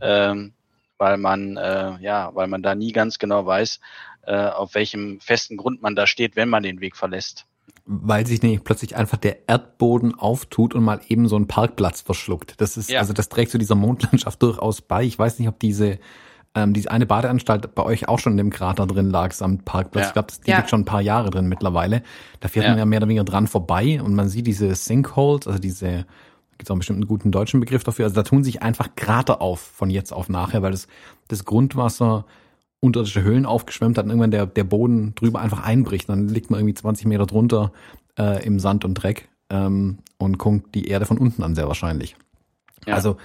ähm, 0.00 0.52
weil 0.98 1.16
man 1.16 1.56
äh, 1.56 1.96
ja, 2.00 2.34
weil 2.34 2.48
man 2.48 2.62
da 2.62 2.74
nie 2.74 2.92
ganz 2.92 3.18
genau 3.18 3.46
weiß, 3.46 3.80
äh, 4.26 4.34
auf 4.34 4.74
welchem 4.74 5.20
festen 5.20 5.56
Grund 5.56 5.82
man 5.82 5.96
da 5.96 6.06
steht, 6.06 6.36
wenn 6.36 6.48
man 6.48 6.62
den 6.62 6.80
Weg 6.80 6.96
verlässt. 6.96 7.46
Weil 7.84 8.26
sich 8.26 8.42
nämlich 8.42 8.62
plötzlich 8.62 8.96
einfach 8.96 9.18
der 9.18 9.48
Erdboden 9.48 10.14
auftut 10.14 10.74
und 10.74 10.84
mal 10.84 11.00
eben 11.08 11.26
so 11.28 11.36
einen 11.36 11.48
Parkplatz 11.48 12.00
verschluckt. 12.00 12.60
Das 12.60 12.76
ist, 12.76 12.90
ja. 12.90 13.00
also 13.00 13.12
das 13.12 13.28
trägt 13.28 13.50
zu 13.50 13.58
dieser 13.58 13.74
Mondlandschaft 13.74 14.40
durchaus 14.42 14.80
bei. 14.80 15.02
Ich 15.02 15.18
weiß 15.18 15.38
nicht, 15.38 15.48
ob 15.48 15.58
diese 15.58 15.98
ähm, 16.54 16.72
diese 16.74 16.90
eine 16.90 17.06
Badeanstalt 17.06 17.74
bei 17.74 17.82
euch 17.82 18.08
auch 18.08 18.18
schon 18.18 18.32
in 18.32 18.36
dem 18.36 18.50
Krater 18.50 18.86
drin 18.86 19.10
lag, 19.10 19.32
samt 19.32 19.64
Parkplatz. 19.64 20.04
Ja. 20.04 20.08
Ich 20.08 20.12
glaube, 20.12 20.28
die 20.46 20.50
ja. 20.50 20.56
liegt 20.58 20.70
schon 20.70 20.82
ein 20.82 20.86
paar 20.86 21.00
Jahre 21.00 21.30
drin 21.30 21.48
mittlerweile. 21.48 22.02
Da 22.40 22.48
fährt 22.48 22.64
ja. 22.64 22.72
man 22.72 22.78
ja 22.78 22.84
mehr 22.84 22.98
oder 22.98 23.08
weniger 23.08 23.24
dran 23.24 23.46
vorbei 23.46 24.00
und 24.02 24.14
man 24.14 24.28
sieht 24.28 24.46
diese 24.46 24.74
Sinkholes, 24.74 25.46
also 25.46 25.58
diese, 25.58 26.04
gibt 26.58 26.70
auch 26.70 26.76
bestimmt 26.76 26.98
einen 26.98 27.08
guten 27.08 27.32
deutschen 27.32 27.60
Begriff 27.60 27.84
dafür. 27.84 28.04
Also 28.04 28.14
da 28.14 28.22
tun 28.22 28.44
sich 28.44 28.62
einfach 28.62 28.90
Krater 28.96 29.40
auf 29.40 29.60
von 29.60 29.90
jetzt 29.90 30.12
auf 30.12 30.28
nachher, 30.28 30.62
weil 30.62 30.72
das, 30.72 30.86
das 31.28 31.44
Grundwasser 31.44 32.24
unterirdische 32.80 33.22
Höhlen 33.22 33.46
aufgeschwemmt 33.46 33.96
hat 33.96 34.04
und 34.04 34.10
irgendwann 34.10 34.30
der, 34.30 34.46
der 34.46 34.64
Boden 34.64 35.14
drüber 35.14 35.40
einfach 35.40 35.62
einbricht. 35.62 36.08
Dann 36.08 36.28
liegt 36.28 36.50
man 36.50 36.60
irgendwie 36.60 36.74
20 36.74 37.06
Meter 37.06 37.26
drunter 37.26 37.72
äh, 38.18 38.44
im 38.44 38.58
Sand 38.58 38.84
und 38.84 38.94
Dreck 38.94 39.28
ähm, 39.50 39.98
und 40.18 40.38
guckt 40.38 40.74
die 40.74 40.88
Erde 40.88 41.06
von 41.06 41.18
unten 41.18 41.42
an, 41.42 41.54
sehr 41.54 41.68
wahrscheinlich. 41.68 42.16
Ja. 42.86 42.94
Also 42.94 43.16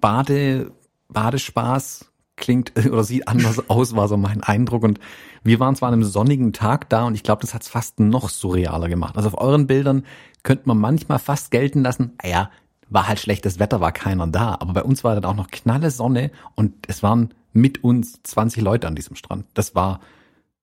Bade, 0.00 0.72
Badespaß 1.08 2.06
klingt 2.36 2.72
oder 2.86 3.04
sieht 3.04 3.28
anders 3.28 3.68
aus, 3.68 3.96
war 3.96 4.08
so 4.08 4.16
mein 4.16 4.42
Eindruck. 4.42 4.82
Und 4.82 5.00
wir 5.42 5.60
waren 5.60 5.74
zwar 5.76 5.88
an 5.88 5.94
einem 5.94 6.04
sonnigen 6.04 6.52
Tag 6.52 6.88
da 6.88 7.04
und 7.04 7.14
ich 7.14 7.22
glaube, 7.22 7.42
das 7.42 7.54
hat 7.54 7.62
es 7.62 7.68
fast 7.68 8.00
noch 8.00 8.28
surrealer 8.28 8.88
gemacht. 8.88 9.16
Also 9.16 9.28
auf 9.28 9.38
euren 9.38 9.66
Bildern 9.66 10.04
könnte 10.42 10.64
man 10.66 10.78
manchmal 10.78 11.18
fast 11.18 11.50
gelten 11.50 11.82
lassen, 11.82 12.12
ah 12.18 12.28
ja, 12.28 12.50
war 12.88 13.08
halt 13.08 13.18
schlechtes 13.18 13.58
Wetter, 13.58 13.80
war 13.80 13.92
keiner 13.92 14.26
da. 14.28 14.56
Aber 14.60 14.74
bei 14.74 14.82
uns 14.82 15.02
war 15.02 15.14
dann 15.14 15.24
auch 15.24 15.34
noch 15.34 15.50
knalle 15.50 15.90
Sonne 15.90 16.30
und 16.54 16.72
es 16.86 17.02
waren 17.02 17.34
mit 17.52 17.82
uns 17.82 18.22
20 18.22 18.62
Leute 18.62 18.86
an 18.86 18.94
diesem 18.94 19.16
Strand. 19.16 19.46
Das 19.54 19.74
war 19.74 20.00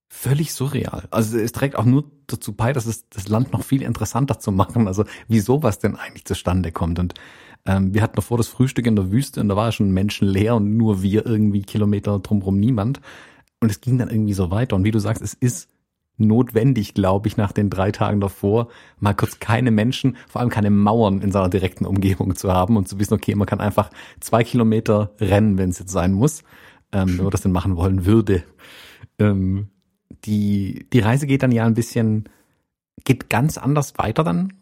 völlig 0.07 0.53
surreal. 0.53 1.07
Also 1.09 1.37
es 1.37 1.51
trägt 1.51 1.75
auch 1.75 1.85
nur 1.85 2.05
dazu 2.27 2.53
bei, 2.53 2.71
dass 2.71 2.85
es 2.85 3.09
das 3.09 3.27
Land 3.27 3.51
noch 3.51 3.63
viel 3.63 3.81
interessanter 3.81 4.39
zu 4.39 4.51
machen. 4.51 4.87
Also 4.87 5.05
wie 5.27 5.39
sowas 5.39 5.79
denn 5.79 5.95
eigentlich 5.95 6.25
zustande 6.25 6.71
kommt. 6.71 6.99
Und 6.99 7.15
ähm, 7.65 7.93
wir 7.93 8.01
hatten 8.01 8.15
davor 8.15 8.37
das 8.37 8.47
Frühstück 8.47 8.85
in 8.87 8.95
der 8.95 9.11
Wüste 9.11 9.39
und 9.39 9.49
da 9.49 9.55
war 9.55 9.71
schon 9.71 9.91
menschenleer 9.91 10.55
und 10.55 10.75
nur 10.77 11.01
wir 11.01 11.25
irgendwie 11.25 11.61
Kilometer 11.61 12.19
drumherum 12.19 12.59
niemand. 12.59 12.99
Und 13.61 13.71
es 13.71 13.79
ging 13.79 13.97
dann 13.97 14.09
irgendwie 14.09 14.33
so 14.33 14.51
weiter. 14.51 14.75
Und 14.75 14.83
wie 14.83 14.91
du 14.91 14.99
sagst, 14.99 15.21
es 15.21 15.33
ist 15.33 15.69
notwendig, 16.17 16.93
glaube 16.93 17.27
ich, 17.27 17.37
nach 17.37 17.53
den 17.53 17.69
drei 17.69 17.91
Tagen 17.91 18.19
davor, 18.19 18.67
mal 18.99 19.13
kurz 19.13 19.39
keine 19.39 19.71
Menschen, 19.71 20.17
vor 20.27 20.41
allem 20.41 20.49
keine 20.49 20.69
Mauern 20.69 21.21
in 21.21 21.31
seiner 21.31 21.49
direkten 21.49 21.85
Umgebung 21.85 22.35
zu 22.35 22.51
haben 22.51 22.77
und 22.77 22.87
zu 22.87 22.99
wissen, 22.99 23.13
okay, 23.13 23.33
man 23.35 23.47
kann 23.47 23.61
einfach 23.61 23.89
zwei 24.19 24.43
Kilometer 24.43 25.11
rennen, 25.19 25.57
wenn 25.57 25.69
es 25.69 25.79
jetzt 25.79 25.91
sein 25.91 26.13
muss, 26.13 26.43
ähm, 26.91 27.17
wenn 27.17 27.23
man 27.23 27.31
das 27.31 27.41
denn 27.41 27.51
machen 27.51 27.77
wollen 27.77 28.05
würde. 28.05 28.43
Ähm, 29.17 29.69
die, 30.25 30.87
die 30.93 30.99
Reise 30.99 31.25
geht 31.25 31.41
dann 31.41 31.51
ja 31.51 31.65
ein 31.65 31.73
bisschen, 31.73 32.29
geht 33.05 33.29
ganz 33.29 33.57
anders 33.57 33.97
weiter 33.97 34.23
dann 34.23 34.53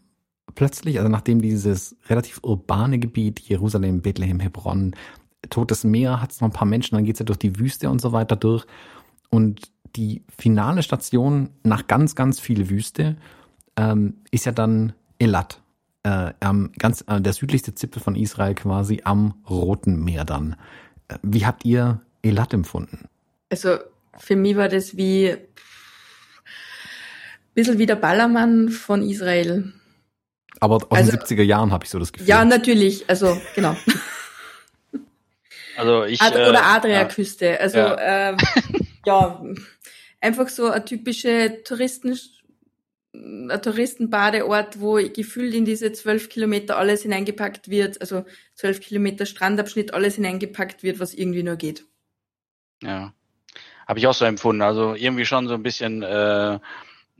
plötzlich, 0.55 0.97
also 0.99 1.09
nachdem 1.09 1.41
dieses 1.41 1.95
relativ 2.09 2.39
urbane 2.43 2.99
Gebiet, 2.99 3.39
Jerusalem, 3.39 4.01
Bethlehem, 4.01 4.39
Hebron, 4.39 4.95
Totes 5.49 5.83
Meer, 5.83 6.21
hat 6.21 6.31
es 6.31 6.41
noch 6.41 6.49
ein 6.49 6.53
paar 6.53 6.67
Menschen, 6.67 6.95
dann 6.95 7.03
geht's 7.03 7.19
ja 7.19 7.25
durch 7.25 7.39
die 7.39 7.59
Wüste 7.59 7.89
und 7.89 7.99
so 7.99 8.11
weiter 8.11 8.35
durch. 8.35 8.65
Und 9.29 9.71
die 9.95 10.23
finale 10.37 10.83
Station 10.83 11.49
nach 11.63 11.87
ganz, 11.87 12.15
ganz 12.15 12.39
viel 12.39 12.69
Wüste 12.69 13.17
ähm, 13.75 14.15
ist 14.31 14.45
ja 14.45 14.51
dann 14.51 14.93
Elat. 15.19 15.61
Äh, 16.03 16.33
am 16.39 16.71
ganz, 16.79 17.03
äh, 17.07 17.21
der 17.21 17.33
südlichste 17.33 17.75
Zipfel 17.75 18.01
von 18.01 18.15
Israel 18.15 18.55
quasi 18.55 19.01
am 19.03 19.35
Roten 19.49 20.03
Meer 20.03 20.25
dann. 20.25 20.55
Äh, 21.07 21.17
wie 21.21 21.45
habt 21.45 21.63
ihr 21.65 22.01
Elat 22.23 22.53
empfunden? 22.53 23.07
Also 23.49 23.77
für 24.17 24.35
mich 24.35 24.55
war 24.55 24.69
das 24.69 24.97
wie 24.97 25.35
bisschen 27.53 27.77
wie 27.77 27.85
der 27.85 27.95
Ballermann 27.95 28.69
von 28.69 29.03
Israel. 29.03 29.73
Aber 30.59 30.75
aus 30.75 30.85
also, 30.89 31.11
den 31.11 31.19
70er 31.19 31.43
Jahren 31.43 31.71
habe 31.71 31.85
ich 31.85 31.89
so 31.89 31.99
das 31.99 32.11
Gefühl. 32.11 32.27
Ja, 32.27 32.45
natürlich. 32.45 33.09
Also, 33.09 33.39
genau. 33.55 33.75
Also 35.77 36.03
ich. 36.03 36.21
Ad 36.21 36.35
oder 36.35 36.65
Adriaküste. 36.65 37.59
Also 37.59 37.77
ja. 37.77 38.31
Äh, 38.31 38.37
ja, 39.05 39.41
einfach 40.19 40.49
so 40.49 40.69
eine 40.69 40.85
typische 40.85 41.63
Touristen, 41.63 42.17
ein 43.13 43.61
Touristenbadeort, 43.61 44.79
wo 44.79 44.95
gefühlt 44.95 45.53
in 45.53 45.65
diese 45.65 45.91
zwölf 45.91 46.29
Kilometer 46.29 46.77
alles 46.77 47.01
hineingepackt 47.01 47.69
wird, 47.69 47.99
also 47.99 48.25
zwölf 48.55 48.79
Kilometer 48.79 49.25
Strandabschnitt 49.25 49.93
alles 49.93 50.15
hineingepackt 50.15 50.83
wird, 50.83 50.99
was 50.99 51.13
irgendwie 51.13 51.43
nur 51.43 51.55
geht. 51.55 51.85
Ja, 52.83 53.13
habe 53.87 53.99
ich 53.99 54.07
auch 54.07 54.13
so 54.13 54.25
empfunden. 54.25 54.61
Also 54.61 54.95
irgendwie 54.95 55.25
schon 55.25 55.47
so 55.47 55.53
ein 55.55 55.63
bisschen 55.63 56.03
äh, 56.03 56.59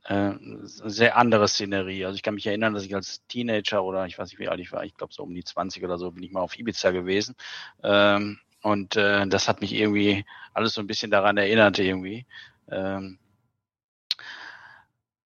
äh, 0.06 0.32
sehr 0.64 1.18
andere 1.18 1.48
Szenerie. 1.48 2.06
Also 2.06 2.16
ich 2.16 2.24
kann 2.24 2.36
mich 2.36 2.48
erinnern, 2.48 2.74
dass 2.74 2.84
ich 2.84 2.96
als 2.96 3.26
Teenager 3.28 3.84
oder 3.84 4.06
ich 4.06 4.18
weiß 4.18 4.30
nicht, 4.30 4.40
wie 4.40 4.50
alt 4.50 4.60
ich 4.60 4.72
war, 4.72 4.84
ich 4.84 4.96
glaube 4.96 5.14
so 5.14 5.24
um 5.24 5.34
die 5.34 5.44
20 5.44 5.84
oder 5.84 5.98
so, 5.98 6.12
bin 6.12 6.24
ich 6.24 6.32
mal 6.32 6.42
auf 6.42 6.58
Ibiza 6.58 6.92
gewesen. 6.92 7.36
Ähm, 7.84 8.40
und 8.64 8.96
äh, 8.96 9.28
das 9.28 9.48
hat 9.48 9.62
mich 9.62 9.74
irgendwie 9.74 10.26
alles 10.54 10.74
so 10.74 10.82
ein 10.82 10.88
bisschen 10.88 11.12
daran 11.12 11.38
erinnert 11.38 11.80
irgendwie. 11.80 12.26
Ähm, 12.70 13.20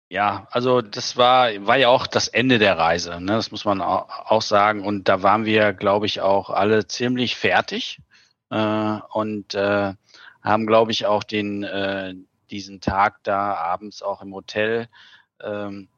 ja, 0.08 0.46
also 0.50 0.82
das 0.82 1.16
war, 1.16 1.48
war 1.66 1.78
ja 1.78 1.88
auch 1.88 2.06
das 2.06 2.28
Ende 2.28 2.58
der 2.58 2.76
Reise, 2.76 3.18
ne? 3.20 3.32
das 3.32 3.50
muss 3.50 3.64
man 3.64 3.80
auch 3.80 4.42
sagen. 4.42 4.84
Und 4.84 5.08
da 5.08 5.22
waren 5.22 5.46
wir, 5.46 5.72
glaube 5.72 6.04
ich, 6.06 6.20
auch 6.20 6.50
alle 6.50 6.86
ziemlich 6.86 7.34
fertig 7.36 7.98
äh, 8.50 8.98
und 9.12 9.54
äh, 9.54 9.94
haben, 10.42 10.66
glaube 10.66 10.92
ich, 10.92 11.06
auch 11.06 11.24
den, 11.24 11.62
äh, 11.62 12.14
diesen 12.52 12.80
Tag 12.80 13.24
da 13.24 13.54
abends 13.54 14.02
auch 14.02 14.22
im 14.22 14.32
Hotel 14.32 14.88
ähm, 15.42 15.88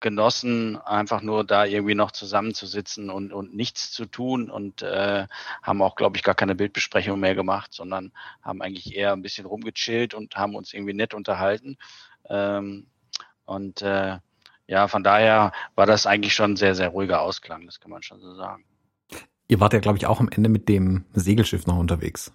genossen, 0.00 0.78
einfach 0.78 1.20
nur 1.22 1.44
da 1.44 1.64
irgendwie 1.64 1.94
noch 1.94 2.10
zusammenzusitzen 2.10 3.10
und, 3.10 3.32
und 3.32 3.54
nichts 3.54 3.92
zu 3.92 4.06
tun 4.06 4.50
und 4.50 4.82
äh, 4.82 5.26
haben 5.62 5.82
auch, 5.82 5.94
glaube 5.94 6.16
ich, 6.16 6.22
gar 6.22 6.34
keine 6.34 6.54
Bildbesprechung 6.54 7.20
mehr 7.20 7.34
gemacht, 7.34 7.72
sondern 7.72 8.12
haben 8.42 8.62
eigentlich 8.62 8.96
eher 8.96 9.12
ein 9.12 9.22
bisschen 9.22 9.46
rumgechillt 9.46 10.14
und 10.14 10.36
haben 10.36 10.56
uns 10.56 10.72
irgendwie 10.72 10.94
nett 10.94 11.14
unterhalten. 11.14 11.76
Ähm, 12.28 12.86
und 13.44 13.82
äh, 13.82 14.18
ja, 14.66 14.88
von 14.88 15.04
daher 15.04 15.52
war 15.74 15.86
das 15.86 16.06
eigentlich 16.06 16.34
schon 16.34 16.52
ein 16.52 16.56
sehr, 16.56 16.74
sehr 16.74 16.88
ruhiger 16.88 17.20
Ausklang, 17.20 17.66
das 17.66 17.80
kann 17.80 17.90
man 17.90 18.02
schon 18.02 18.20
so 18.20 18.34
sagen. 18.34 18.64
Ihr 19.48 19.60
wart 19.60 19.72
ja, 19.72 19.80
glaube 19.80 19.98
ich, 19.98 20.06
auch 20.06 20.20
am 20.20 20.28
Ende 20.28 20.48
mit 20.48 20.68
dem 20.68 21.04
Segelschiff 21.12 21.66
noch 21.66 21.76
unterwegs. 21.76 22.32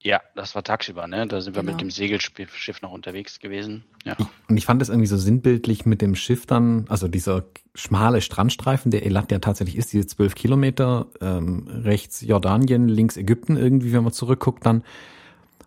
Ja, 0.00 0.20
das 0.36 0.54
war 0.54 0.62
tagsüber, 0.62 1.08
ne? 1.08 1.26
Da 1.26 1.40
sind 1.40 1.56
wir 1.56 1.62
genau. 1.62 1.72
mit 1.72 1.80
dem 1.80 1.90
Segelschiff 1.90 2.82
noch 2.82 2.92
unterwegs 2.92 3.40
gewesen. 3.40 3.84
Ja. 4.04 4.16
Und 4.48 4.56
ich 4.56 4.64
fand 4.64 4.80
es 4.80 4.90
irgendwie 4.90 5.08
so 5.08 5.16
sinnbildlich 5.16 5.86
mit 5.86 6.02
dem 6.02 6.14
Schiff 6.14 6.46
dann, 6.46 6.86
also 6.88 7.08
dieser 7.08 7.44
schmale 7.74 8.20
Strandstreifen, 8.20 8.92
der 8.92 9.04
Elat 9.04 9.32
ja 9.32 9.40
tatsächlich 9.40 9.76
ist, 9.76 9.92
diese 9.92 10.06
zwölf 10.06 10.36
Kilometer, 10.36 11.06
ähm, 11.20 11.66
rechts 11.68 12.20
Jordanien, 12.20 12.88
links 12.88 13.16
Ägypten 13.16 13.56
irgendwie, 13.56 13.92
wenn 13.92 14.04
man 14.04 14.12
zurückguckt 14.12 14.64
dann. 14.64 14.84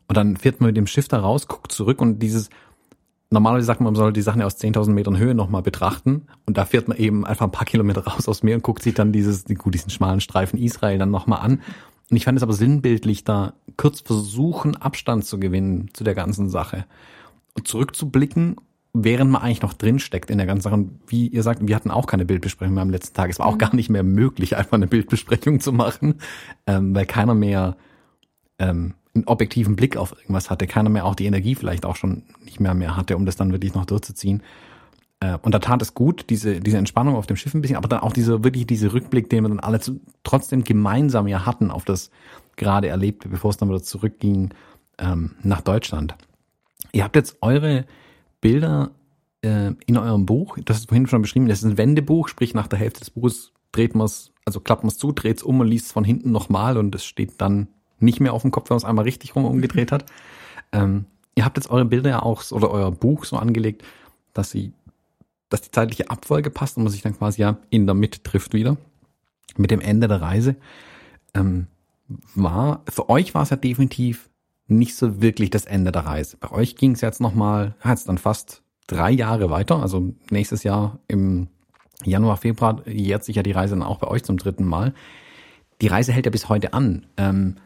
Und 0.08 0.16
dann 0.16 0.38
fährt 0.38 0.62
man 0.62 0.68
mit 0.68 0.78
dem 0.78 0.88
Schiff 0.88 1.10
da 1.10 1.20
raus, 1.20 1.48
guckt 1.48 1.74
zurück 1.74 2.02
und 2.02 2.20
dieses, 2.20 2.50
normalerweise 3.32 3.66
sagt 3.66 3.82
man, 3.82 3.94
man 3.94 3.96
soll 3.96 4.14
die 4.14 4.22
Sachen 4.22 4.40
ja 4.40 4.46
aus 4.46 4.58
10.000 4.58 4.92
Metern 4.92 5.18
Höhe 5.18 5.36
nochmal 5.36 5.62
betrachten. 5.62 6.28
Und 6.46 6.58
da 6.58 6.64
fährt 6.66 6.88
man 6.88 6.98
eben 6.98 7.26
einfach 7.26 7.46
ein 7.46 7.52
paar 7.52 7.66
Kilometer 7.66 8.06
raus 8.08 8.30
aus 8.30 8.44
Meer 8.44 8.56
und 8.56 8.64
guckt 8.64 8.82
sich 8.82 8.94
dann 8.94 9.12
dieses, 9.12 9.44
gut, 9.46 9.74
diesen 9.74 9.90
schmalen 9.90 10.22
Streifen 10.22 10.58
Israel 10.58 10.98
dann 10.98 11.12
nochmal 11.12 11.42
an. 11.42 11.62
Und 12.12 12.18
ich 12.18 12.26
fand 12.26 12.38
es 12.38 12.44
aber 12.44 12.54
sinnbildlich, 12.54 13.24
da 13.24 13.54
kurz 13.78 14.02
versuchen, 14.02 14.76
Abstand 14.76 15.24
zu 15.24 15.40
gewinnen 15.40 15.90
zu 15.94 16.04
der 16.04 16.14
ganzen 16.14 16.50
Sache. 16.50 16.86
Und 17.56 17.70
zurückzublicken, 17.70 18.58
während 18.94 19.32
man 19.32 19.42
eigentlich 19.42 19.62
noch 19.62 19.74
drinsteckt 19.74 20.30
in 20.30 20.38
der 20.38 20.46
ganzen 20.46 20.64
Sache. 20.64 20.74
Und 20.76 21.00
wie 21.08 21.28
ihr 21.28 21.42
sagt, 21.42 21.66
wir 21.66 21.74
hatten 21.74 21.90
auch 21.90 22.08
keine 22.08 22.26
Bildbesprechung 22.26 22.74
mehr 22.74 22.84
am 22.84 22.90
letzten 22.90 23.16
Tag. 23.16 23.30
Es 23.30 23.40
war 23.40 23.46
auch 23.46 23.54
mhm. 23.54 23.60
gar 23.60 23.76
nicht 23.76 23.90
mehr 23.90 24.04
möglich, 24.04 24.58
einfach 24.58 24.74
eine 24.74 24.88
Bildbesprechung 24.88 25.62
zu 25.62 25.72
machen, 25.72 26.16
ähm, 26.68 26.94
weil 26.94 27.06
keiner 27.06 27.34
mehr 27.34 27.78
ähm, 28.60 28.94
einen 29.14 29.24
objektiven 29.26 29.78
Blick 29.78 29.96
auf 29.96 30.14
irgendwas 30.18 30.50
hatte, 30.50 30.68
keiner 30.68 30.90
mehr 30.90 31.06
auch 31.06 31.16
die 31.16 31.26
Energie 31.26 31.56
vielleicht 31.56 31.86
auch 31.86 31.96
schon 31.96 32.24
nicht 32.44 32.60
mehr 32.60 32.74
mehr 32.74 32.98
hatte, 32.98 33.16
um 33.16 33.26
das 33.26 33.38
dann 33.38 33.54
wirklich 33.54 33.74
noch 33.74 33.86
durchzuziehen. 33.86 34.44
Äh, 35.22 35.38
und 35.42 35.54
da 35.54 35.60
tat 35.60 35.82
es 35.82 35.94
gut, 35.94 36.26
diese, 36.30 36.60
diese 36.60 36.78
Entspannung 36.78 37.16
auf 37.16 37.28
dem 37.28 37.38
Schiff 37.38 37.54
ein 37.54 37.62
bisschen, 37.62 37.78
aber 37.78 37.88
dann 37.88 38.02
auch 38.02 38.12
diese, 38.12 38.44
wirklich 38.44 38.68
diese 38.68 38.92
Rückblick, 38.92 39.30
den 39.30 39.44
wir 39.44 39.50
dann 39.50 39.60
alle 39.62 39.80
zu, 39.80 40.02
trotzdem 40.24 40.66
gemeinsam 40.66 41.28
ja 41.28 41.46
hatten 41.46 41.72
auf 41.72 41.86
das 41.86 42.12
gerade 42.58 42.90
Erlebte, 42.90 43.30
bevor 43.30 43.52
es 43.52 43.58
dann 43.58 43.70
wieder 43.70 43.82
zurückging 43.82 44.54
ähm, 44.98 45.36
nach 45.44 45.62
Deutschland. 45.62 46.16
Ihr 46.92 47.04
habt 47.04 47.16
jetzt 47.16 47.38
eure 47.42 47.86
Bilder 48.42 48.92
äh, 49.42 49.72
in 49.86 49.98
eurem 49.98 50.26
Buch, 50.26 50.58
das 50.66 50.80
ist 50.80 50.90
vorhin 50.90 51.08
schon 51.08 51.22
beschrieben, 51.22 51.48
das 51.48 51.60
ist 51.60 51.66
ein 51.66 51.78
Wendebuch, 51.78 52.28
sprich 52.28 52.54
nach 52.54 52.68
der 52.68 52.80
Hälfte 52.80 53.00
des 53.00 53.12
Buches 53.12 53.54
dreht 53.72 53.96
man 53.96 54.06
es, 54.06 54.32
also 54.46 54.60
klappt 54.60 54.84
man 54.84 54.90
es 54.90 54.98
zu, 54.98 55.12
dreht 55.12 55.38
es 55.38 55.44
um 55.44 55.60
und 55.60 55.68
liest 55.68 55.86
es 55.86 55.92
von 55.92 56.04
hinten 56.04 56.32
nochmal 56.32 56.78
und 56.78 56.94
es 56.94 57.06
steht 57.06 57.40
dann 57.40 57.68
nicht 58.00 58.20
mehr 58.20 58.34
auf 58.34 58.42
dem 58.42 58.52
Kopf, 58.52 58.70
wenn 58.70 58.76
man 58.76 58.80
es 58.80 58.86
einmal 58.86 59.06
richtig 59.06 59.36
rum 59.36 59.46
umgedreht 59.46 59.92
hat. 59.92 60.06
Ähm, 60.74 61.04
ihr 61.36 61.44
habt 61.44 61.58
jetzt 61.58 61.70
eure 61.70 61.84
Bilder 61.84 62.10
ja 62.10 62.24
auch 62.24 62.50
oder 62.52 62.72
euer 62.72 62.92
Buch 62.92 63.26
so 63.26 63.36
angelegt, 63.36 63.84
dass 64.34 64.52
sie 64.52 64.72
dass 65.52 65.62
die 65.62 65.72
zeitliche 65.72 66.10
Abfolge 66.10 66.50
passt 66.50 66.78
und 66.78 66.84
man 66.84 66.92
sich 66.92 67.02
dann 67.02 67.16
quasi 67.16 67.42
ja 67.42 67.58
in 67.70 67.86
der 67.86 67.94
Mitte 67.94 68.24
trifft 68.24 68.54
wieder. 68.54 68.78
Mit 69.58 69.70
dem 69.70 69.82
Ende 69.82 70.08
der 70.08 70.22
Reise. 70.22 70.56
Ähm, 71.34 71.68
war, 72.34 72.84
für 72.90 73.10
euch 73.10 73.36
war 73.36 73.44
es 73.44 73.50
ja 73.50 73.58
definitiv 73.58 74.30
nicht 74.68 74.96
so 74.96 75.22
wirklich 75.22 75.50
das 75.50 75.66
Ende 75.66 75.92
der 75.92 76.06
Reise. 76.06 76.38
Bei 76.38 76.52
euch 76.52 76.78
ging 76.78 76.94
es 76.94 77.02
jetzt 77.02 77.20
nochmal, 77.20 77.76
jetzt 77.84 78.08
dann 78.08 78.18
fast 78.18 78.64
drei 78.88 79.12
Jahre 79.12 79.50
weiter. 79.50 79.82
Also 79.82 80.14
nächstes 80.30 80.64
Jahr 80.64 81.00
im 81.08 81.50
Januar, 82.06 82.38
Februar 82.38 82.88
jährt 82.88 83.26
sich 83.26 83.36
ja 83.36 83.44
die 83.44 83.52
Reise 83.52 83.76
dann 83.76 83.84
auch 83.84 84.00
bei 84.00 84.08
euch 84.08 84.24
zum 84.24 84.38
dritten 84.38 84.66
Mal. 84.66 84.94
Die 85.82 85.88
Reise 85.88 86.14
hält 86.14 86.26
ja 86.26 86.32
bis 86.32 86.48
heute 86.48 86.74
an. 86.74 87.06
Ähm, 87.18 87.58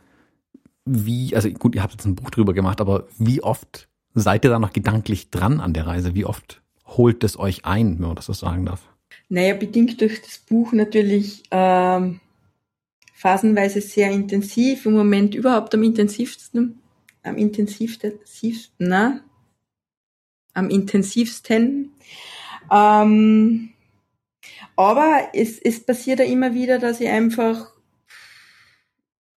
wie, 0.86 1.36
also 1.36 1.50
gut, 1.52 1.76
ihr 1.76 1.84
habt 1.84 1.94
jetzt 1.94 2.06
ein 2.06 2.16
Buch 2.16 2.32
drüber 2.32 2.54
gemacht, 2.54 2.82
aber 2.82 3.06
wie 3.20 3.44
oft 3.44 3.88
seid 4.16 4.44
ihr 4.44 4.50
da 4.50 4.60
noch 4.60 4.74
gedanklich 4.74 5.30
dran 5.30 5.60
an 5.60 5.74
der 5.74 5.86
Reise? 5.86 6.16
Wie 6.16 6.26
oft 6.26 6.62
holt 6.98 7.24
es 7.24 7.38
euch 7.38 7.66
ein, 7.66 8.00
wenn 8.00 8.08
man 8.08 8.16
das 8.16 8.26
so 8.26 8.34
sagen 8.34 8.66
darf? 8.66 8.82
Naja, 9.30 9.54
bedingt 9.54 10.02
durch 10.02 10.22
das 10.22 10.38
Buch 10.38 10.72
natürlich 10.74 11.44
ähm, 11.52 12.20
phasenweise 13.14 13.82
sehr 13.82 14.12
intensiv, 14.12 14.86
im 14.86 14.94
Moment 14.94 15.36
überhaupt 15.36 15.74
am 15.74 15.84
intensivsten, 15.84 16.80
am 17.24 17.38
intensivsten, 17.38 18.20
na, 18.78 19.22
am 20.54 20.70
intensivsten. 20.70 21.92
Ähm, 22.72 23.70
Aber 24.76 25.30
es, 25.34 25.60
es 25.60 25.86
passiert 25.86 26.20
ja 26.20 26.26
immer 26.26 26.54
wieder, 26.54 26.80
dass 26.80 27.00
ich 27.00 27.08
einfach 27.08 27.72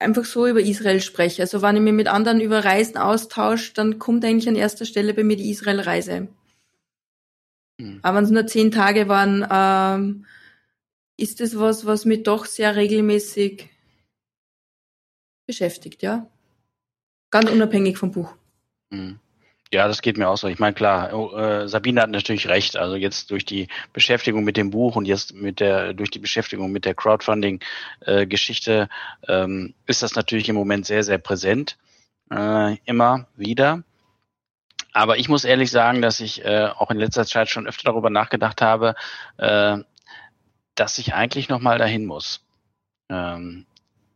einfach 0.01 0.25
so 0.25 0.47
über 0.47 0.61
Israel 0.61 1.01
spreche. 1.01 1.43
Also 1.43 1.61
wenn 1.63 1.77
ich 1.77 1.83
mich 1.83 1.93
mit 1.93 2.09
anderen 2.09 2.41
über 2.41 2.65
Reisen 2.65 2.97
austausche, 2.97 3.75
dann 3.75 3.99
kommt 3.99 4.25
eigentlich 4.25 4.49
an 4.49 4.57
erster 4.57 4.85
Stelle 4.85 5.15
bei 5.15 5.25
mir 5.25 5.37
die 5.37 5.51
Israel-Reise. 5.51 6.29
Mhm. 7.79 8.01
Aber 8.03 8.19
wenn 8.19 8.25
es 8.25 8.31
nur 8.31 8.47
zehn 8.47 8.71
Tage 8.71 9.09
waren, 9.09 9.47
ähm, 9.51 10.27
ist 11.17 11.41
das 11.41 11.59
was, 11.59 11.87
was 11.87 12.05
mich 12.05 12.23
doch 12.23 12.45
sehr 12.45 12.77
regelmäßig 12.77 13.69
beschäftigt, 15.47 16.03
ja. 16.03 16.27
Ganz 17.31 17.51
unabhängig 17.51 17.99
vom 17.99 18.13
Buch. 18.13 18.35
Mhm. 18.91 19.19
Ja, 19.71 19.87
das 19.87 20.01
geht 20.01 20.17
mir 20.17 20.29
auch 20.29 20.39
so. 20.39 20.49
Ich 20.49 20.59
meine, 20.59 20.73
klar, 20.73 21.13
oh, 21.13 21.37
äh, 21.37 21.69
Sabine 21.69 22.01
hat 22.01 22.11
natürlich 22.11 22.49
recht. 22.49 22.77
Also 22.77 22.97
jetzt 22.97 23.31
durch 23.31 23.45
die 23.45 23.69
Beschäftigung 23.93 24.43
mit 24.43 24.57
dem 24.57 24.71
Buch 24.71 24.97
und 24.97 25.05
jetzt 25.05 25.35
mit 25.35 25.61
der 25.61 25.93
durch 25.93 26.11
die 26.11 26.21
Beschäftigung 26.21 26.73
mit 26.73 26.87
der 26.87 26.95
Crowdfunding-Geschichte 26.95 28.89
äh, 29.27 29.43
ähm, 29.43 29.75
ist 29.87 30.03
das 30.03 30.15
natürlich 30.15 30.49
im 30.49 30.55
Moment 30.55 30.87
sehr, 30.87 31.03
sehr 31.03 31.19
präsent. 31.19 31.77
Äh, 32.31 32.77
immer 32.87 33.27
wieder. 33.37 33.83
Aber 34.93 35.19
ich 35.19 35.29
muss 35.29 35.45
ehrlich 35.45 35.71
sagen, 35.71 36.03
dass 36.03 36.21
ich 36.21 36.45
äh, 36.45 36.69
auch 36.77 36.91
in 36.91 36.99
letzter 36.99 37.27
Zeit 37.27 37.49
schon 37.49 37.67
öfter 37.67 37.91
darüber 37.91 38.11
nachgedacht 38.11 38.63
habe, 38.63 38.95
äh, 39.37 39.79
dass 40.75 40.99
ich 40.99 41.15
eigentlich 41.15 41.49
noch 41.49 41.61
mal 41.61 41.79
dahin 41.79 42.07
muss. 42.07 42.41
Ähm, 43.09 43.67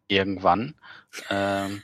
irgendwann. 0.08 0.74
Ähm, 1.30 1.82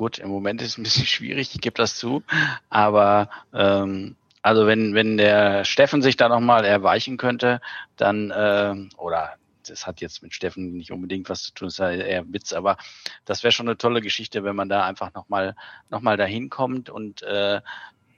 Gut, 0.00 0.18
im 0.18 0.30
Moment 0.30 0.62
ist 0.62 0.68
es 0.68 0.78
ein 0.78 0.82
bisschen 0.82 1.04
schwierig, 1.06 1.54
ich 1.54 1.60
gebe 1.60 1.76
das 1.76 1.98
zu. 1.98 2.22
Aber 2.70 3.28
ähm, 3.52 4.16
also 4.40 4.66
wenn, 4.66 4.94
wenn 4.94 5.18
der 5.18 5.64
Steffen 5.66 6.00
sich 6.00 6.16
da 6.16 6.30
nochmal 6.30 6.64
erweichen 6.64 7.18
könnte, 7.18 7.60
dann, 7.96 8.30
äh, 8.30 8.74
oder 8.96 9.34
das 9.68 9.86
hat 9.86 10.00
jetzt 10.00 10.22
mit 10.22 10.32
Steffen 10.32 10.72
nicht 10.72 10.90
unbedingt 10.90 11.28
was 11.28 11.42
zu 11.42 11.52
tun, 11.52 11.66
das 11.66 11.74
ist 11.74 11.78
ja 11.80 11.90
eher 11.90 12.32
Witz, 12.32 12.54
aber 12.54 12.78
das 13.26 13.42
wäre 13.42 13.52
schon 13.52 13.68
eine 13.68 13.76
tolle 13.76 14.00
Geschichte, 14.00 14.42
wenn 14.42 14.56
man 14.56 14.70
da 14.70 14.86
einfach 14.86 15.12
nochmal 15.12 15.54
noch 15.90 16.00
mal 16.00 16.16
dahin 16.16 16.48
kommt 16.48 16.88
und 16.88 17.20
äh, 17.20 17.60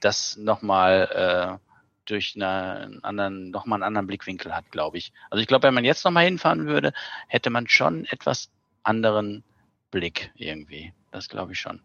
das 0.03 0.37
nochmal 0.37 1.59
äh, 1.59 1.73
durch 2.05 2.33
eine, 2.35 2.47
einen 2.47 3.03
anderen, 3.03 3.51
nochmal 3.51 3.77
einen 3.77 3.83
anderen 3.83 4.07
Blickwinkel 4.07 4.53
hat, 4.55 4.71
glaube 4.71 4.97
ich. 4.97 5.13
Also 5.29 5.41
ich 5.41 5.47
glaube, 5.47 5.67
wenn 5.67 5.73
man 5.73 5.85
jetzt 5.85 6.03
nochmal 6.03 6.25
hinfahren 6.25 6.65
würde, 6.65 6.93
hätte 7.27 7.49
man 7.49 7.67
schon 7.67 8.05
etwas 8.05 8.49
anderen 8.83 9.43
Blick 9.91 10.31
irgendwie. 10.35 10.93
Das 11.11 11.29
glaube 11.29 11.53
ich 11.53 11.59
schon. 11.59 11.79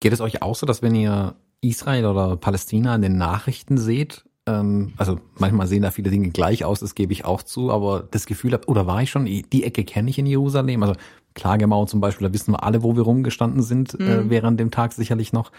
Geht 0.00 0.12
es 0.12 0.20
euch 0.20 0.40
auch 0.40 0.54
so, 0.54 0.64
dass 0.64 0.82
wenn 0.82 0.94
ihr 0.94 1.36
Israel 1.60 2.06
oder 2.06 2.36
Palästina 2.36 2.94
in 2.94 3.02
den 3.02 3.18
Nachrichten 3.18 3.76
seht, 3.76 4.24
ähm, 4.46 4.94
also 4.96 5.20
manchmal 5.38 5.66
sehen 5.66 5.82
da 5.82 5.90
viele 5.90 6.10
Dinge 6.10 6.30
gleich 6.30 6.64
aus, 6.64 6.80
das 6.80 6.94
gebe 6.94 7.12
ich 7.12 7.26
auch 7.26 7.42
zu, 7.42 7.70
aber 7.70 8.08
das 8.10 8.24
Gefühl 8.24 8.52
habt, 8.54 8.68
oder 8.68 8.86
war 8.86 9.02
ich 9.02 9.10
schon, 9.10 9.26
die 9.26 9.64
Ecke 9.64 9.84
kenne 9.84 10.08
ich 10.08 10.18
in 10.18 10.24
Jerusalem, 10.24 10.82
also 10.82 10.94
Klagemauer 11.34 11.86
zum 11.86 12.00
Beispiel, 12.00 12.26
da 12.26 12.32
wissen 12.32 12.52
wir 12.52 12.64
alle, 12.64 12.82
wo 12.82 12.96
wir 12.96 13.02
rumgestanden 13.02 13.62
sind 13.62 13.94
äh, 13.94 14.02
mhm. 14.02 14.08
äh, 14.08 14.30
während 14.30 14.58
dem 14.58 14.70
Tag 14.70 14.92
sicherlich 14.92 15.32
noch. 15.32 15.52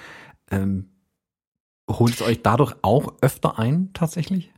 Ähm, 0.51 0.89
holt 1.89 2.13
es 2.13 2.21
euch 2.21 2.41
dadurch 2.41 2.75
auch 2.81 3.13
öfter 3.21 3.57
ein, 3.57 3.89
tatsächlich? 3.93 4.51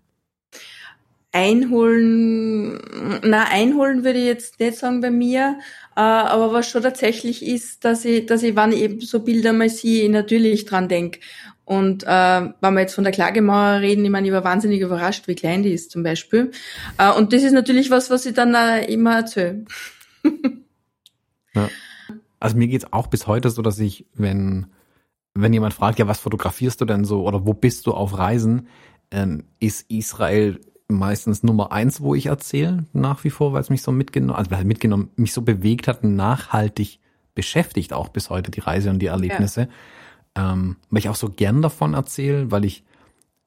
Einholen, 1.31 2.79
na, 3.23 3.45
einholen 3.45 4.03
würde 4.03 4.19
ich 4.19 4.25
jetzt 4.25 4.59
nicht 4.59 4.77
sagen 4.77 5.01
bei 5.01 5.09
mir, 5.09 5.57
äh, 5.95 5.99
aber 5.99 6.53
was 6.53 6.69
schon 6.69 6.83
tatsächlich 6.83 7.43
ist, 7.43 7.85
dass 7.85 8.05
ich, 8.05 8.27
dass 8.27 8.43
ich, 8.43 8.55
wenn 8.55 8.71
ich 8.71 8.81
eben 8.81 9.01
so 9.01 9.19
Bilder 9.19 9.51
mal 9.51 9.69
sehe, 9.69 10.11
natürlich 10.11 10.65
dran 10.65 10.87
denke. 10.87 11.19
Und 11.65 12.03
äh, 12.03 12.07
wenn 12.07 12.73
wir 12.73 12.81
jetzt 12.81 12.93
von 12.93 13.03
der 13.03 13.13
Klagemauer 13.13 13.79
reden, 13.79 14.05
ich 14.05 14.11
meine, 14.11 14.27
ich 14.27 14.33
war 14.33 14.43
wahnsinnig 14.43 14.81
überrascht, 14.81 15.27
wie 15.27 15.33
klein 15.33 15.63
die 15.63 15.71
ist 15.71 15.91
zum 15.91 16.03
Beispiel. 16.03 16.51
Äh, 16.99 17.11
und 17.13 17.33
das 17.33 17.41
ist 17.41 17.53
natürlich 17.53 17.89
was, 17.89 18.11
was 18.11 18.25
ich 18.25 18.33
dann 18.33 18.53
äh, 18.53 18.85
immer 18.91 19.15
erzähle. 19.15 19.65
ja. 21.55 21.69
Also 22.39 22.57
mir 22.57 22.67
geht's 22.67 22.91
auch 22.91 23.07
bis 23.07 23.25
heute 23.25 23.49
so, 23.49 23.61
dass 23.61 23.79
ich, 23.79 24.05
wenn, 24.13 24.67
wenn 25.35 25.53
jemand 25.53 25.73
fragt, 25.73 25.99
ja, 25.99 26.07
was 26.07 26.19
fotografierst 26.19 26.79
du 26.81 26.85
denn 26.85 27.05
so 27.05 27.27
oder 27.27 27.45
wo 27.45 27.53
bist 27.53 27.87
du 27.87 27.93
auf 27.93 28.17
Reisen, 28.17 28.67
ähm, 29.11 29.45
ist 29.59 29.89
Israel 29.89 30.59
meistens 30.87 31.43
Nummer 31.43 31.71
eins, 31.71 32.01
wo 32.01 32.13
ich 32.13 32.27
erzähle, 32.27 32.85
nach 32.93 33.23
wie 33.23 33.29
vor, 33.29 33.53
weil 33.53 33.61
es 33.61 33.69
mich 33.69 33.81
so 33.81 33.91
mitgenommen, 33.91 34.37
also 34.37 34.51
weil 34.51 34.63
mitgenommen, 34.65 35.09
mich 35.15 35.33
so 35.33 35.41
bewegt 35.41 35.87
hat, 35.87 36.03
nachhaltig 36.03 36.99
beschäftigt 37.35 37.93
auch 37.93 38.09
bis 38.09 38.29
heute 38.29 38.51
die 38.51 38.59
Reise 38.59 38.89
und 38.89 38.99
die 38.99 39.07
Erlebnisse. 39.07 39.69
Ja. 40.37 40.53
Ähm, 40.53 40.77
weil 40.89 40.99
ich 40.99 41.09
auch 41.09 41.15
so 41.15 41.29
gern 41.29 41.61
davon 41.61 41.93
erzähle, 41.93 42.51
weil 42.51 42.65
ich 42.65 42.83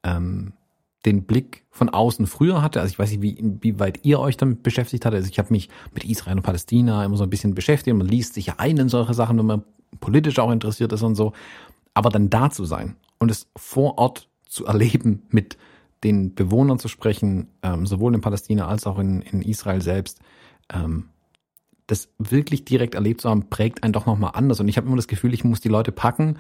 ähm, 0.03 0.53
den 1.05 1.22
Blick 1.24 1.64
von 1.70 1.89
außen 1.89 2.26
früher 2.26 2.62
hatte. 2.62 2.80
Also 2.80 2.93
ich 2.93 2.99
weiß 2.99 3.11
nicht, 3.11 3.22
wie, 3.22 3.39
wie 3.61 3.78
weit 3.78 4.05
ihr 4.05 4.18
euch 4.18 4.37
damit 4.37 4.62
beschäftigt 4.62 5.05
hattet. 5.05 5.18
Also 5.18 5.30
ich 5.30 5.39
habe 5.39 5.53
mich 5.53 5.68
mit 5.95 6.05
Israel 6.05 6.37
und 6.37 6.43
Palästina 6.43 7.05
immer 7.05 7.16
so 7.16 7.24
ein 7.24 7.30
bisschen 7.30 7.55
beschäftigt. 7.55 7.97
Man 7.97 8.07
liest 8.07 8.34
sich 8.34 8.47
ja 8.47 8.55
ein 8.59 8.76
in 8.76 8.89
solche 8.89 9.14
Sachen, 9.14 9.39
wenn 9.39 9.47
man 9.47 9.62
politisch 10.01 10.39
auch 10.39 10.51
interessiert 10.51 10.93
ist 10.93 11.03
und 11.03 11.14
so. 11.14 11.32
Aber 11.97 12.11
dann 12.11 12.28
da 12.28 12.51
zu 12.51 12.66
sein 12.66 12.97
und 13.18 13.30
es 13.30 13.49
vor 13.57 13.97
Ort 13.97 14.28
zu 14.47 14.66
erleben 14.66 15.22
mit 15.30 15.57
den 16.05 16.34
Bewohnern 16.34 16.78
zu 16.78 16.88
sprechen, 16.88 17.49
ähm, 17.62 17.86
sowohl 17.86 18.14
in 18.14 18.20
Palästina 18.20 18.68
als 18.68 18.86
auch 18.86 18.99
in, 18.99 19.22
in 19.22 19.40
Israel 19.40 19.80
selbst, 19.80 20.20
ähm, 20.70 21.09
das 21.86 22.11
wirklich 22.18 22.66
direkt 22.66 22.94
erlebt 22.94 23.22
zu 23.22 23.30
haben, 23.30 23.49
prägt 23.49 23.82
einen 23.82 23.94
doch 23.94 24.05
nochmal 24.05 24.32
anders. 24.34 24.61
Und 24.61 24.68
ich 24.68 24.76
habe 24.76 24.86
immer 24.86 24.97
das 24.97 25.09
Gefühl, 25.09 25.32
ich 25.32 25.42
muss 25.42 25.62
die 25.62 25.70
Leute 25.70 25.90
packen, 25.90 26.36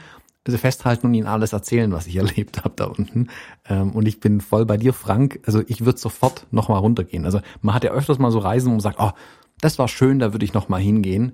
sie 0.46 0.58
festhalten 0.58 1.06
und 1.06 1.14
ihnen 1.14 1.26
alles 1.26 1.54
erzählen, 1.54 1.90
was 1.90 2.06
ich 2.06 2.16
erlebt 2.16 2.62
habe 2.62 2.74
da 2.76 2.84
unten. 2.84 3.28
Ähm, 3.66 3.92
und 3.92 4.06
ich 4.06 4.20
bin 4.20 4.42
voll 4.42 4.66
bei 4.66 4.76
dir, 4.76 4.92
Frank. 4.92 5.40
Also 5.46 5.62
ich 5.68 5.86
würde 5.86 5.98
sofort 5.98 6.46
nochmal 6.50 6.80
runtergehen. 6.80 7.24
Also 7.24 7.40
man 7.62 7.74
hat 7.74 7.82
ja 7.82 7.92
öfters 7.92 8.18
mal 8.18 8.30
so 8.30 8.40
Reisen, 8.40 8.66
wo 8.66 8.72
man 8.72 8.80
sagt, 8.80 9.00
oh, 9.00 9.12
das 9.62 9.78
war 9.78 9.88
schön, 9.88 10.18
da 10.18 10.34
würde 10.34 10.44
ich 10.44 10.52
nochmal 10.52 10.82
hingehen 10.82 11.32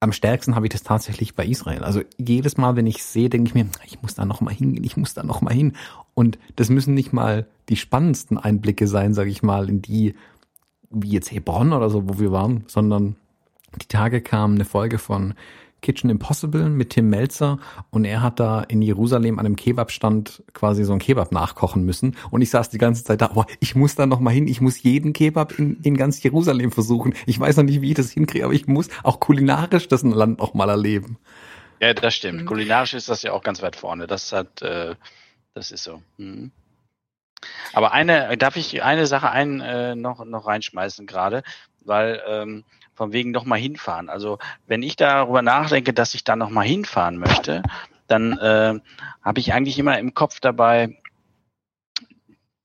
am 0.00 0.12
stärksten 0.12 0.54
habe 0.54 0.66
ich 0.66 0.72
das 0.72 0.82
tatsächlich 0.82 1.34
bei 1.34 1.44
Israel. 1.44 1.82
Also 1.82 2.02
jedes 2.18 2.56
Mal, 2.56 2.76
wenn 2.76 2.86
ich 2.86 3.02
sehe, 3.02 3.28
denke 3.28 3.48
ich 3.48 3.54
mir, 3.54 3.66
ich 3.84 4.00
muss 4.00 4.14
da 4.14 4.24
noch 4.24 4.40
mal 4.40 4.54
hingehen, 4.54 4.84
ich 4.84 4.96
muss 4.96 5.14
da 5.14 5.24
noch 5.24 5.40
mal 5.40 5.52
hin. 5.52 5.72
Und 6.14 6.38
das 6.56 6.68
müssen 6.68 6.94
nicht 6.94 7.12
mal 7.12 7.46
die 7.68 7.76
spannendsten 7.76 8.38
Einblicke 8.38 8.86
sein, 8.86 9.12
sage 9.12 9.30
ich 9.30 9.42
mal, 9.42 9.68
in 9.68 9.82
die, 9.82 10.14
wie 10.90 11.10
jetzt 11.10 11.32
Hebron 11.32 11.72
oder 11.72 11.90
so, 11.90 12.08
wo 12.08 12.20
wir 12.20 12.30
waren, 12.30 12.64
sondern 12.68 13.16
die 13.82 13.88
Tage 13.88 14.20
kam 14.20 14.54
eine 14.54 14.64
Folge 14.64 14.98
von 14.98 15.34
Kitchen 15.80 16.10
Impossible 16.10 16.68
mit 16.68 16.90
Tim 16.90 17.08
Melzer 17.08 17.58
und 17.90 18.04
er 18.04 18.22
hat 18.22 18.40
da 18.40 18.62
in 18.62 18.82
Jerusalem 18.82 19.38
an 19.38 19.46
einem 19.46 19.56
Kebabstand 19.56 20.42
quasi 20.52 20.84
so 20.84 20.92
ein 20.92 20.98
Kebab 20.98 21.32
nachkochen 21.32 21.84
müssen 21.84 22.16
und 22.30 22.42
ich 22.42 22.50
saß 22.50 22.70
die 22.70 22.78
ganze 22.78 23.04
Zeit 23.04 23.20
da, 23.20 23.30
oh, 23.34 23.44
ich 23.60 23.74
muss 23.74 23.94
da 23.94 24.06
noch 24.06 24.20
mal 24.20 24.30
hin, 24.30 24.48
ich 24.48 24.60
muss 24.60 24.82
jeden 24.82 25.12
Kebab 25.12 25.58
in, 25.58 25.80
in 25.82 25.96
ganz 25.96 26.22
Jerusalem 26.22 26.72
versuchen. 26.72 27.14
Ich 27.26 27.38
weiß 27.38 27.56
noch 27.56 27.64
nicht, 27.64 27.80
wie 27.80 27.90
ich 27.90 27.96
das 27.96 28.10
hinkriege, 28.10 28.44
aber 28.44 28.54
ich 28.54 28.66
muss 28.66 28.88
auch 29.02 29.20
kulinarisch 29.20 29.88
das 29.88 30.02
Land 30.02 30.38
noch 30.38 30.54
mal 30.54 30.68
erleben. 30.68 31.18
Ja, 31.80 31.94
das 31.94 32.14
stimmt. 32.14 32.42
Mhm. 32.42 32.46
Kulinarisch 32.46 32.94
ist 32.94 33.08
das 33.08 33.22
ja 33.22 33.32
auch 33.32 33.42
ganz 33.42 33.62
weit 33.62 33.76
vorne. 33.76 34.06
Das 34.06 34.32
hat, 34.32 34.62
äh, 34.62 34.96
das 35.54 35.70
ist 35.70 35.84
so. 35.84 36.02
Mhm. 36.16 36.50
Aber 37.72 37.92
eine, 37.92 38.36
darf 38.36 38.56
ich 38.56 38.82
eine 38.82 39.06
Sache 39.06 39.30
ein 39.30 39.60
äh, 39.60 39.94
noch 39.94 40.24
noch 40.24 40.46
reinschmeißen 40.46 41.06
gerade, 41.06 41.44
weil 41.84 42.20
ähm, 42.26 42.64
von 42.98 43.12
wegen 43.12 43.30
noch 43.30 43.44
mal 43.44 43.58
hinfahren. 43.58 44.10
Also 44.10 44.38
wenn 44.66 44.82
ich 44.82 44.96
darüber 44.96 45.40
nachdenke, 45.40 45.94
dass 45.94 46.14
ich 46.14 46.24
da 46.24 46.34
noch 46.34 46.50
mal 46.50 46.66
hinfahren 46.66 47.16
möchte, 47.16 47.62
dann 48.08 48.36
äh, 48.38 48.80
habe 49.22 49.40
ich 49.40 49.52
eigentlich 49.52 49.78
immer 49.78 49.98
im 50.00 50.14
Kopf 50.14 50.40
dabei 50.40 50.98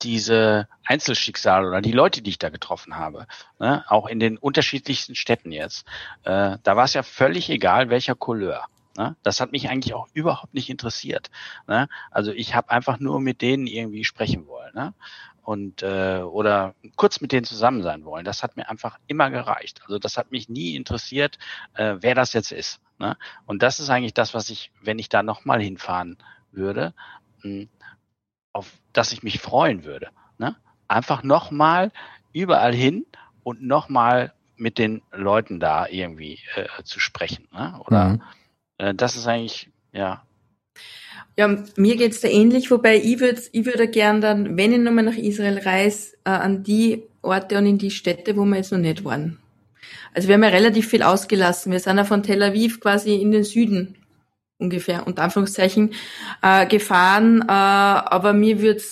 diese 0.02 0.68
Einzelschicksale 0.84 1.68
oder 1.68 1.80
die 1.80 1.92
Leute, 1.92 2.20
die 2.20 2.30
ich 2.30 2.38
da 2.38 2.48
getroffen 2.48 2.96
habe, 2.96 3.26
ne? 3.60 3.84
auch 3.88 4.08
in 4.08 4.18
den 4.18 4.36
unterschiedlichsten 4.36 5.14
Städten 5.14 5.52
jetzt. 5.52 5.86
Äh, 6.24 6.58
da 6.62 6.76
war 6.76 6.84
es 6.84 6.94
ja 6.94 7.04
völlig 7.04 7.48
egal, 7.48 7.88
welcher 7.88 8.16
Couleur. 8.16 8.66
Ne? 8.98 9.16
Das 9.22 9.40
hat 9.40 9.52
mich 9.52 9.68
eigentlich 9.68 9.94
auch 9.94 10.08
überhaupt 10.14 10.52
nicht 10.52 10.68
interessiert. 10.68 11.30
Ne? 11.68 11.88
Also 12.10 12.32
ich 12.32 12.56
habe 12.56 12.70
einfach 12.70 12.98
nur 12.98 13.20
mit 13.20 13.40
denen 13.40 13.68
irgendwie 13.68 14.04
sprechen 14.04 14.48
wollen. 14.48 14.74
Ne? 14.74 14.94
Und 15.44 15.82
äh, 15.82 16.22
oder 16.22 16.74
kurz 16.96 17.20
mit 17.20 17.30
denen 17.30 17.44
zusammen 17.44 17.82
sein 17.82 18.04
wollen. 18.04 18.24
Das 18.24 18.42
hat 18.42 18.56
mir 18.56 18.68
einfach 18.68 18.98
immer 19.06 19.30
gereicht. 19.30 19.82
Also 19.84 19.98
das 19.98 20.16
hat 20.16 20.32
mich 20.32 20.48
nie 20.48 20.74
interessiert, 20.74 21.38
äh, 21.74 21.96
wer 22.00 22.14
das 22.14 22.32
jetzt 22.32 22.50
ist. 22.50 22.80
Ne? 22.98 23.16
Und 23.44 23.62
das 23.62 23.78
ist 23.78 23.90
eigentlich 23.90 24.14
das, 24.14 24.32
was 24.32 24.48
ich, 24.48 24.72
wenn 24.80 24.98
ich 24.98 25.10
da 25.10 25.22
nochmal 25.22 25.60
hinfahren 25.60 26.16
würde, 26.50 26.94
mh, 27.42 27.50
hm, 27.50 27.68
auf 28.52 28.72
das 28.92 29.12
ich 29.12 29.22
mich 29.22 29.40
freuen 29.40 29.84
würde. 29.84 30.10
Ne? 30.38 30.56
Einfach 30.88 31.22
nochmal 31.22 31.92
überall 32.32 32.74
hin 32.74 33.04
und 33.42 33.62
nochmal 33.62 34.32
mit 34.56 34.78
den 34.78 35.02
Leuten 35.12 35.60
da 35.60 35.86
irgendwie 35.88 36.40
äh, 36.54 36.82
zu 36.84 37.00
sprechen. 37.00 37.48
Ne? 37.52 37.78
Oder 37.84 38.04
mhm. 38.08 38.22
äh, 38.78 38.94
das 38.94 39.16
ist 39.16 39.26
eigentlich, 39.26 39.70
ja, 39.92 40.22
ja, 41.36 41.64
mir 41.76 41.96
geht's 41.96 42.20
da 42.20 42.28
ähnlich, 42.28 42.70
wobei 42.70 42.96
ich 42.96 43.18
würde 43.20 43.40
ich 43.50 43.66
würde 43.66 43.88
gern 43.88 44.20
dann, 44.20 44.56
wenn 44.56 44.72
ich 44.72 44.78
nochmal 44.78 45.04
nach 45.04 45.16
Israel 45.16 45.58
reise, 45.58 46.14
äh, 46.24 46.30
an 46.30 46.62
die 46.62 47.02
Orte 47.22 47.58
und 47.58 47.66
in 47.66 47.78
die 47.78 47.90
Städte, 47.90 48.36
wo 48.36 48.44
wir 48.44 48.56
jetzt 48.56 48.72
noch 48.72 48.78
nicht 48.78 49.04
waren. 49.04 49.38
Also 50.14 50.28
wir 50.28 50.34
haben 50.34 50.44
ja 50.44 50.50
relativ 50.50 50.88
viel 50.88 51.02
ausgelassen. 51.02 51.72
Wir 51.72 51.80
sind 51.80 51.96
ja 51.96 52.04
von 52.04 52.22
Tel 52.22 52.42
Aviv 52.42 52.80
quasi 52.80 53.16
in 53.16 53.32
den 53.32 53.42
Süden 53.44 53.96
ungefähr, 54.58 55.06
unter 55.06 55.22
Anführungszeichen, 55.22 55.92
äh, 56.42 56.66
gefahren. 56.66 57.42
Äh, 57.42 57.52
aber 57.52 58.32
mir 58.32 58.60
würde 58.60 58.82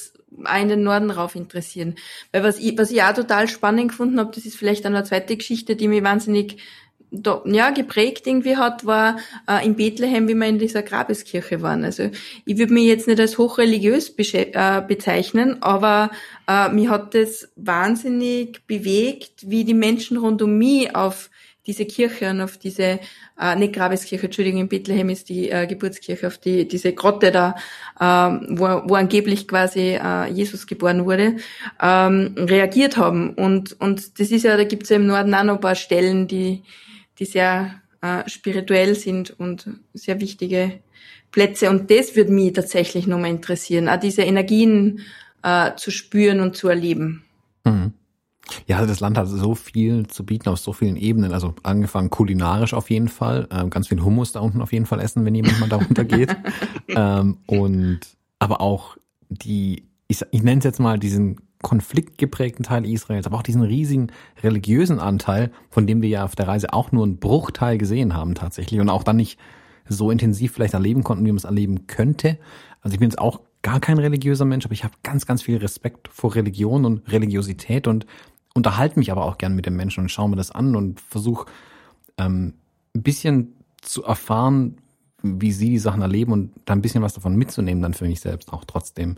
auch 0.45 0.61
in 0.61 0.69
den 0.69 0.83
Norden 0.83 1.11
rauf 1.11 1.37
interessieren. 1.37 1.95
Weil 2.33 2.43
was 2.43 2.59
ich, 2.59 2.77
was 2.79 2.91
ich 2.91 3.03
auch 3.03 3.15
total 3.15 3.49
spannend 3.49 3.91
gefunden 3.91 4.19
habe, 4.19 4.33
das 4.35 4.45
ist 4.45 4.57
vielleicht 4.57 4.85
eine 4.87 5.05
zweite 5.05 5.37
Geschichte, 5.37 5.77
die 5.77 5.89
mich 5.89 6.03
wahnsinnig 6.03 6.59
da, 7.13 7.43
ja, 7.45 7.71
geprägt 7.71 8.27
irgendwie 8.27 8.57
hat, 8.57 8.87
war 8.87 9.19
äh, 9.47 9.65
in 9.65 9.77
Bethlehem, 9.77 10.29
wie 10.29 10.35
wir 10.35 10.47
in 10.47 10.59
dieser 10.59 10.83
Grabeskirche 10.83 11.61
waren. 11.61 11.85
Also 11.85 12.11
ich 12.47 12.59
würde 12.59 12.73
mich 12.73 12.87
jetzt 12.87 13.07
nicht 13.07 13.21
als 13.21 13.39
hochreligiös 13.39 14.15
äh, 14.19 14.83
bezeichnen, 14.87 15.63
aber 15.63 16.11
äh, 16.49 16.71
mich 16.71 16.89
hat 16.89 17.15
das 17.15 17.51
wahnsinnig 17.57 18.67
bewegt, 18.67 19.49
wie 19.49 19.65
die 19.65 19.75
Menschen 19.75 20.17
rund 20.17 20.41
um 20.43 20.57
mich 20.57 20.97
auf 20.97 21.31
diese 21.67 21.85
Kirche 21.85 22.31
und 22.31 22.41
auf 22.41 22.57
diese, 22.57 22.99
äh, 23.41 23.55
nicht 23.57 23.75
Grabeskirche, 23.75 24.27
Entschuldigung, 24.27 24.63
in 24.63 24.69
Bethlehem 24.69 25.11
ist 25.11 25.29
die 25.29 25.49
äh, 25.49 25.67
Geburtskirche, 25.67 26.27
auf 26.27 26.39
die 26.39 26.67
diese 26.67 26.93
Grotte 26.93 27.31
da, 27.31 27.55
äh, 28.01 28.05
wo, 28.49 28.83
wo 28.89 28.95
angeblich 28.95 29.47
quasi 29.47 29.99
äh, 30.03 30.29
Jesus 30.33 30.67
geboren 30.67 31.05
wurde, 31.05 31.37
ähm, 31.81 32.35
reagiert 32.37 32.97
haben. 32.97 33.35
Und, 33.35 33.81
und 33.81 34.19
das 34.19 34.31
ist 34.33 34.43
ja, 34.43 34.57
da 34.57 34.65
gibt 34.65 34.85
es 34.85 34.89
ja 34.89 34.97
im 34.97 35.07
Norden 35.07 35.35
auch 35.35 35.45
noch 35.45 35.55
ein 35.55 35.61
paar 35.61 35.77
Stellen, 35.77 36.27
die, 36.27 36.65
die 37.19 37.25
sehr 37.25 37.81
äh, 38.01 38.29
spirituell 38.29 38.95
sind 38.95 39.31
und 39.39 39.69
sehr 39.95 40.21
wichtige 40.21 40.81
Plätze. 41.31 41.71
Und 41.71 41.91
das 41.91 42.17
würde 42.17 42.33
mich 42.33 42.53
tatsächlich 42.53 43.07
nochmal 43.07 43.31
interessieren, 43.31 43.89
auch 43.89 43.99
diese 43.99 44.23
Energien 44.23 45.01
äh, 45.43 45.75
zu 45.77 45.91
spüren 45.91 46.41
und 46.41 46.57
zu 46.57 46.69
erleben. 46.69 47.25
Mhm. 47.65 47.93
Ja, 48.67 48.77
also 48.77 48.89
das 48.89 49.01
Land 49.01 49.17
hat 49.19 49.29
so 49.29 49.55
viel 49.55 50.07
zu 50.09 50.27
bieten 50.27 50.49
auf 50.49 50.59
so 50.59 50.73
vielen 50.73 50.97
Ebenen. 50.97 51.33
Also 51.33 51.55
angefangen 51.63 52.11
kulinarisch 52.11 52.75
auf 52.75 52.91
jeden 52.91 53.09
Fall. 53.09 53.49
Ähm, 53.51 53.71
ganz 53.71 53.89
viel 53.89 54.03
Hummus 54.03 54.33
da 54.33 54.41
unten 54.41 54.61
auf 54.61 54.73
jeden 54.73 54.87
Fall 54.87 55.01
essen, 55.01 55.25
wenn 55.25 55.35
jemand 55.35 55.61
mal 55.61 55.69
da 55.69 55.77
runter 55.77 56.05
geht. 56.05 56.35
ähm, 56.89 57.39
und 57.47 58.01
aber 58.39 58.61
auch 58.61 58.97
die, 59.29 59.89
ich, 60.09 60.23
ich 60.31 60.43
nenne 60.43 60.59
es 60.59 60.65
jetzt 60.65 60.81
mal 60.81 60.99
diesen 60.99 61.41
konfliktgeprägten 61.63 62.65
Teil 62.65 62.85
Israels, 62.85 63.27
aber 63.27 63.39
auch 63.39 63.43
diesen 63.43 63.63
riesigen 63.63 64.09
religiösen 64.43 64.99
Anteil, 64.99 65.51
von 65.71 65.87
dem 65.87 66.03
wir 66.03 66.09
ja 66.09 66.25
auf 66.25 66.37
der 66.37 66.49
Reise 66.49 66.73
auch 66.73 66.93
nur 66.93 67.05
einen 67.05 67.19
Bruchteil 67.19 67.79
gesehen 67.79 68.15
haben 68.15 68.35
tatsächlich 68.35 68.81
und 68.81 68.89
auch 68.89 69.05
dann 69.05 69.17
nicht 69.17 69.39
so 69.89 70.11
intensiv 70.11 70.53
vielleicht 70.53 70.75
erleben 70.75 71.03
konnten, 71.03 71.25
wie 71.25 71.31
man 71.31 71.39
es 71.39 71.45
erleben 71.45 71.87
könnte. 71.87 72.39
Also 72.81 72.95
ich 72.95 73.01
bin 73.01 73.09
jetzt 73.09 73.19
auch 73.19 73.41
gar 73.63 73.81
kein 73.81 73.99
religiöser 73.99 74.45
Mensch, 74.45 74.65
aber 74.65 74.75
ich 74.75 74.85
habe 74.85 74.95
ganz, 75.03 75.27
ganz 75.27 75.43
viel 75.43 75.57
Respekt 75.57 76.09
vor 76.09 76.35
Religion 76.35 76.85
und 76.85 77.11
Religiosität 77.11 77.87
und 77.87 78.07
unterhalte 78.55 78.99
mich 78.99 79.11
aber 79.13 79.25
auch 79.25 79.39
gern 79.39 79.55
mit 79.55 79.67
den 79.67 79.77
Menschen 79.77 80.01
und 80.01 80.09
schaue 80.11 80.29
mir 80.29 80.37
das 80.37 80.51
an 80.51 80.77
und 80.77 81.01
versuche 81.01 81.47
ähm, 82.19 82.55
ein 82.95 83.03
bisschen 83.03 83.55
zu 83.81 84.05
erfahren, 84.05 84.77
wie 85.23 85.53
sie 85.53 85.71
die 85.71 85.79
Sachen 85.79 86.03
erleben 86.03 86.33
und 86.33 86.53
da 86.65 86.75
ein 86.75 86.83
bisschen 86.83 87.03
was 87.03 87.15
davon 87.15 87.37
mitzunehmen, 87.37 87.83
dann 87.83 87.95
für 87.95 88.07
mich 88.07 88.21
selbst 88.21 88.53
auch 88.53 88.65
trotzdem. 88.65 89.17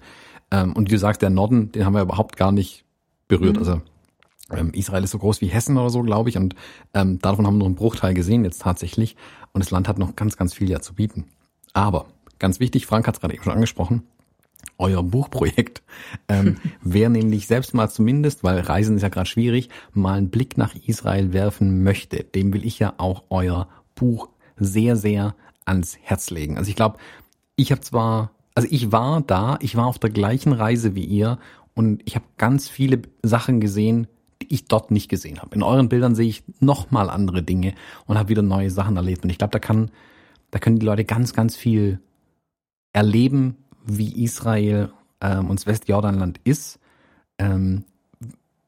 Ähm, 0.55 0.72
und 0.74 0.89
wie 0.89 0.94
du 0.94 0.98
sagst, 0.98 1.20
der 1.20 1.31
Norden, 1.31 1.72
den 1.72 1.85
haben 1.85 1.94
wir 1.94 2.02
überhaupt 2.02 2.36
gar 2.36 2.52
nicht 2.52 2.85
berührt. 3.26 3.56
Mhm. 3.56 3.59
Also 3.59 3.82
ähm, 4.52 4.72
Israel 4.72 5.02
ist 5.02 5.10
so 5.10 5.18
groß 5.18 5.40
wie 5.40 5.48
Hessen 5.48 5.76
oder 5.76 5.90
so, 5.90 6.02
glaube 6.02 6.28
ich, 6.28 6.36
und 6.36 6.55
ähm, 6.93 7.18
davon 7.18 7.47
haben 7.47 7.55
wir 7.55 7.59
nur 7.59 7.66
einen 7.66 7.74
Bruchteil 7.74 8.14
gesehen 8.14 8.44
jetzt 8.44 8.62
tatsächlich. 8.62 9.16
Und 9.52 9.64
das 9.64 9.70
Land 9.70 9.89
hat 9.89 9.98
noch 9.98 10.14
ganz, 10.14 10.36
ganz 10.36 10.55
viel 10.55 10.70
ja 10.70 10.81
zu 10.81 10.94
bieten. 10.94 11.24
Aber 11.72 12.06
ganz 12.39 12.60
wichtig, 12.60 12.86
Frank 12.86 13.06
hat 13.09 13.16
es 13.16 13.20
gerade 13.20 13.35
eben 13.35 13.43
schon 13.43 13.52
angesprochen, 13.52 14.05
euer 14.78 15.02
Buchprojekt. 15.02 15.82
Ähm, 16.28 16.59
wer 16.82 17.09
nämlich 17.09 17.48
selbst 17.48 17.74
mal 17.74 17.90
zumindest, 17.90 18.44
weil 18.44 18.60
Reisen 18.60 18.97
ist 18.97 19.02
ja 19.02 19.09
gerade 19.09 19.28
schwierig, 19.28 19.70
mal 19.93 20.18
einen 20.18 20.31
Blick 20.31 20.56
nach 20.56 20.74
Israel 20.74 21.32
werfen 21.32 21.82
möchte, 21.82 22.22
dem 22.22 22.52
will 22.52 22.64
ich 22.64 22.78
ja 22.78 22.94
auch 22.98 23.24
euer 23.31 23.68
Buch 23.97 24.28
sehr, 24.56 24.97
sehr 24.97 25.35
ans 25.64 25.97
Herz 26.01 26.31
legen. 26.31 26.59
Also 26.59 26.70
ich 26.70 26.76
glaube, 26.76 26.98
ich 27.56 27.72
habe 27.72 27.81
zwar, 27.81 28.31
also 28.55 28.68
ich 28.70 28.93
war 28.93 29.20
da, 29.20 29.59
ich 29.60 29.76
war 29.76 29.86
auf 29.86 29.98
der 29.98 30.10
gleichen 30.10 30.52
Reise 30.52 30.94
wie 30.94 31.05
ihr 31.05 31.39
und 31.74 32.02
ich 32.05 32.14
habe 32.14 32.26
ganz 32.39 32.68
viele 32.68 33.02
Sachen 33.22 33.60
gesehen, 33.60 34.06
die 34.40 34.55
ich 34.55 34.66
dort 34.66 34.90
nicht 34.90 35.09
gesehen 35.09 35.40
habe. 35.40 35.55
In 35.55 35.62
euren 35.62 35.89
Bildern 35.89 36.14
sehe 36.14 36.28
ich 36.28 36.44
noch 36.60 36.90
mal 36.90 37.10
andere 37.10 37.43
Dinge 37.43 37.74
und 38.06 38.16
habe 38.16 38.28
wieder 38.28 38.43
neue 38.43 38.70
Sachen 38.70 38.97
erlebt. 38.97 39.24
Und 39.24 39.31
ich 39.31 39.39
glaube, 39.39 39.51
da 39.51 39.59
kann, 39.59 39.90
da 40.51 40.59
können 40.59 40.78
die 40.78 40.86
Leute 40.86 41.05
ganz, 41.05 41.32
ganz 41.32 41.56
viel 41.56 42.01
erleben, 42.93 43.56
wie 43.85 44.22
Israel 44.24 44.93
ähm, 45.20 45.51
und 45.51 45.59
das 45.59 45.66
Westjordanland 45.66 46.40
ist. 46.44 46.78
Ähm, 47.39 47.85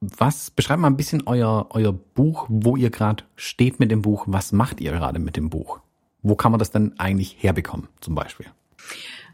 was 0.01 0.51
beschreibt 0.51 0.81
mal 0.81 0.89
ein 0.89 0.97
bisschen 0.97 1.23
euer 1.27 1.69
euer 1.71 1.93
Buch, 1.93 2.47
wo 2.49 2.77
ihr 2.77 2.91
gerade 2.91 3.25
steht 3.37 3.81
mit 3.81 3.91
dem 3.91 4.03
Buch. 4.03 4.25
Was 4.27 4.53
macht 4.53 4.81
ihr 4.81 4.93
gerade 4.93 5.19
mit 5.19 5.37
dem 5.37 5.49
Buch? 5.49 5.81
Wo 6.23 6.35
kann 6.35 6.53
man 6.53 6.59
das 6.59 6.71
denn 6.71 6.99
eigentlich 6.99 7.37
herbekommen, 7.41 7.89
zum 8.01 8.15
Beispiel? 8.15 8.47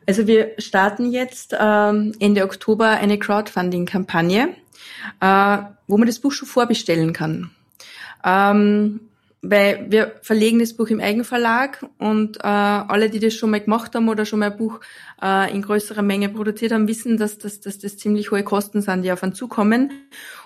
Also 0.06 0.26
wir 0.26 0.52
starten 0.58 1.10
jetzt 1.10 1.54
ähm, 1.58 2.12
Ende 2.18 2.44
Oktober 2.44 2.88
eine 2.88 3.18
Crowdfunding-Kampagne, 3.18 4.48
äh, 5.20 5.58
wo 5.86 5.96
man 5.96 6.06
das 6.06 6.18
Buch 6.18 6.32
schon 6.32 6.48
vorbestellen 6.48 7.12
kann. 7.12 7.50
Ähm, 8.24 9.00
weil 9.42 9.86
wir 9.90 10.14
verlegen 10.22 10.60
das 10.60 10.72
Buch 10.72 10.86
im 10.86 11.00
Eigenverlag 11.00 11.84
und 11.98 12.36
äh, 12.38 12.42
alle, 12.42 13.10
die 13.10 13.18
das 13.18 13.34
schon 13.34 13.50
mal 13.50 13.60
gemacht 13.60 13.92
haben 13.94 14.08
oder 14.08 14.24
schon 14.24 14.38
mal 14.38 14.52
ein 14.52 14.56
Buch 14.56 14.80
äh, 15.20 15.52
in 15.52 15.62
größerer 15.62 16.02
Menge 16.02 16.28
produziert 16.28 16.70
haben, 16.70 16.86
wissen, 16.86 17.16
dass, 17.16 17.38
dass, 17.38 17.60
dass 17.60 17.78
das 17.78 17.96
ziemlich 17.96 18.30
hohe 18.30 18.44
Kosten 18.44 18.82
sind, 18.82 19.02
die 19.02 19.10
auf 19.10 19.24
einen 19.24 19.34
zukommen. 19.34 19.90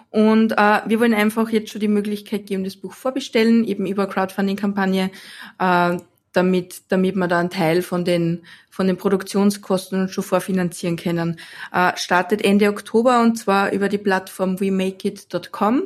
Und 0.08 0.52
äh, 0.52 0.80
wir 0.86 0.98
wollen 0.98 1.12
einfach 1.12 1.50
jetzt 1.50 1.70
schon 1.70 1.80
die 1.80 1.88
Möglichkeit 1.88 2.46
geben, 2.46 2.64
das 2.64 2.76
Buch 2.76 2.94
vorbestellen, 2.94 3.64
eben 3.64 3.84
über 3.84 4.06
Crowdfunding-Kampagne, 4.06 5.10
äh, 5.58 5.96
damit, 6.36 6.82
damit 6.88 7.16
wir 7.16 7.28
da 7.28 7.40
einen 7.40 7.50
Teil 7.50 7.82
von 7.82 8.04
den, 8.04 8.42
von 8.70 8.86
den 8.86 8.96
Produktionskosten 8.96 10.08
schon 10.08 10.24
vorfinanzieren 10.24 10.96
können. 10.96 11.40
Äh, 11.72 11.92
startet 11.96 12.44
Ende 12.44 12.68
Oktober 12.68 13.22
und 13.22 13.36
zwar 13.36 13.72
über 13.72 13.88
die 13.88 13.98
Plattform 13.98 14.60
wemakeit.com. 14.60 15.82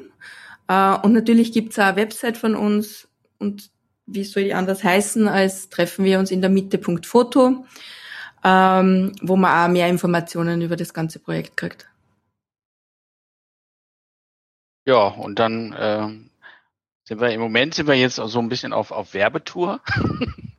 Äh, 0.69 0.97
und 1.03 1.13
natürlich 1.13 1.53
gibt's 1.53 1.79
auch 1.79 1.85
eine 1.85 1.97
Website 1.97 2.37
von 2.37 2.55
uns 2.55 3.09
und 3.39 3.71
wie 4.07 4.25
soll 4.25 4.45
die 4.45 4.55
anders 4.55 4.83
heißen, 4.83 5.29
als 5.29 5.69
treffen 5.69 6.05
wir 6.05 6.19
uns 6.19 6.31
in 6.31 6.41
der 6.41 6.51
Mitte.foto, 6.51 7.65
ähm, 8.43 9.13
wo 9.23 9.37
man 9.37 9.69
auch 9.69 9.73
mehr 9.73 9.89
Informationen 9.89 10.63
über 10.63 10.77
das 10.77 10.93
ganze 10.93 11.21
Projekt 11.21 11.57
kriegt. 11.57 11.89
Ja, 14.87 15.07
und 15.09 15.39
dann 15.39 15.73
äh, 15.73 16.30
sind 17.11 17.21
wir 17.21 17.31
im 17.31 17.41
Moment 17.41 17.75
sind 17.75 17.89
wir 17.89 17.97
jetzt 17.97 18.15
so 18.15 18.39
ein 18.39 18.49
bisschen 18.49 18.73
auf, 18.73 18.93
auf 18.93 19.15
Werbetour 19.15 19.81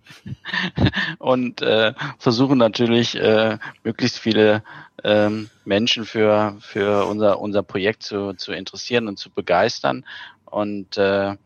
und 1.18 1.62
äh, 1.62 1.94
versuchen 2.18 2.58
natürlich 2.58 3.16
äh, 3.16 3.58
möglichst 3.86 4.20
viele 4.20 4.62
ähm, 5.02 5.50
Menschen 5.64 6.04
für, 6.04 6.58
für 6.60 7.06
unser, 7.06 7.40
unser 7.40 7.64
Projekt 7.64 8.04
zu, 8.04 8.34
zu 8.34 8.52
interessieren 8.52 9.08
und 9.08 9.16
zu 9.16 9.30
begeistern. 9.30 10.06
Und 10.44 10.98
äh, 10.98 11.38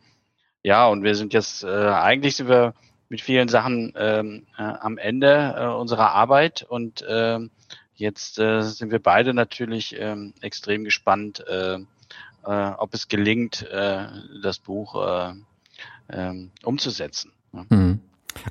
ja, 0.64 0.88
und 0.88 1.04
wir 1.04 1.14
sind 1.14 1.34
jetzt, 1.34 1.64
äh, 1.64 1.68
eigentlich 1.68 2.38
sind 2.38 2.50
wir 2.50 2.74
mit 3.08 3.22
vielen 3.22 3.48
Sachen 3.48 3.94
ähm, 3.96 4.48
äh, 4.58 4.64
am 4.64 4.98
Ende 4.98 5.54
äh, 5.56 5.68
unserer 5.68 6.14
Arbeit 6.14 6.66
und 6.68 7.04
äh, 7.04 7.42
jetzt 7.94 8.40
äh, 8.40 8.64
sind 8.64 8.92
wir 8.92 9.04
beide 9.04 9.36
natürlich 9.36 9.96
äh, 9.96 10.16
extrem 10.42 10.84
gespannt, 10.84 11.46
äh, 11.48 11.78
äh, 12.46 12.72
ob 12.78 12.94
es 12.94 13.08
gelingt, 13.08 13.64
äh, 13.72 14.08
das 14.42 14.60
Buch 14.60 14.96
äh, 14.96 15.34
äh, 16.08 16.48
umzusetzen. 16.64 17.32
Mhm. 17.70 18.00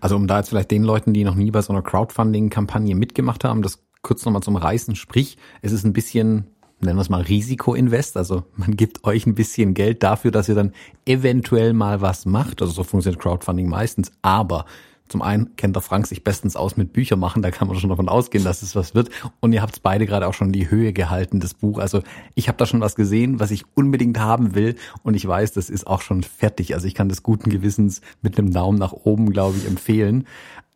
Also 0.01 0.17
um 0.17 0.27
da 0.27 0.39
jetzt 0.39 0.49
vielleicht 0.49 0.71
den 0.71 0.83
Leuten, 0.83 1.13
die 1.13 1.25
noch 1.25 1.35
nie 1.35 1.51
bei 1.51 1.63
so 1.63 1.73
einer 1.73 1.83
Crowdfunding-Kampagne 1.83 2.95
mitgemacht 2.95 3.45
haben, 3.45 3.63
das 3.63 3.83
kurz 4.03 4.25
nochmal 4.25 4.43
zum 4.43 4.57
Reißen. 4.57 4.97
Sprich, 4.97 5.37
es 5.63 5.73
ist 5.73 5.85
ein 5.85 5.93
bisschen, 5.93 6.47
nennen 6.81 6.97
wir 6.97 7.03
es 7.03 7.09
mal 7.09 7.23
Risikoinvest. 7.23 8.17
Also 8.17 8.45
man 8.57 8.77
gibt 8.77 9.05
euch 9.05 9.27
ein 9.27 9.35
bisschen 9.35 9.75
Geld 9.75 10.03
dafür, 10.03 10.31
dass 10.31 10.49
ihr 10.49 10.55
dann 10.55 10.73
eventuell 11.05 11.73
mal 11.73 12.01
was 12.01 12.27
macht. 12.27 12.63
Also 12.63 12.73
so 12.73 12.85
funktioniert 12.85 13.21
Crowdfunding 13.21 13.69
meistens. 13.69 14.13
Aber 14.23 14.65
zum 15.09 15.21
einen 15.21 15.55
kennt 15.57 15.77
der 15.77 15.83
Frank 15.83 16.07
sich 16.07 16.25
bestens 16.25 16.57
aus 16.57 16.77
mit 16.77 16.93
Bücher 16.93 17.17
machen, 17.17 17.43
da 17.43 17.51
kann 17.51 17.69
man 17.69 17.77
schon 17.77 17.91
davon 17.91 18.09
ausgehen, 18.09 18.43
dass 18.43 18.63
es 18.63 18.75
was 18.75 18.95
wird. 18.95 19.11
Und 19.41 19.53
ihr 19.53 19.61
habt 19.61 19.83
beide 19.83 20.07
gerade 20.07 20.27
auch 20.27 20.35
schon 20.35 20.51
die 20.51 20.71
Höhe 20.71 20.93
gehalten, 20.93 21.41
das 21.41 21.55
Buch. 21.55 21.79
Also 21.79 22.03
ich 22.35 22.49
habe 22.49 22.57
da 22.57 22.65
schon 22.65 22.81
was 22.81 22.95
gesehen, 22.95 23.39
was 23.39 23.51
ich 23.51 23.65
unbedingt 23.75 24.19
haben 24.19 24.55
will. 24.55 24.77
Und 25.03 25.15
ich 25.15 25.27
weiß, 25.27 25.53
das 25.53 25.69
ist 25.69 25.87
auch 25.87 26.01
schon 26.01 26.23
fertig. 26.23 26.75
Also 26.75 26.87
ich 26.87 26.95
kann 26.95 27.11
das 27.11 27.23
guten 27.23 27.51
Gewissens 27.51 28.01
mit 28.23 28.39
einem 28.39 28.53
Daumen 28.53 28.79
nach 28.79 28.93
oben, 28.93 29.31
glaube 29.31 29.59
ich, 29.59 29.67
empfehlen. 29.67 30.27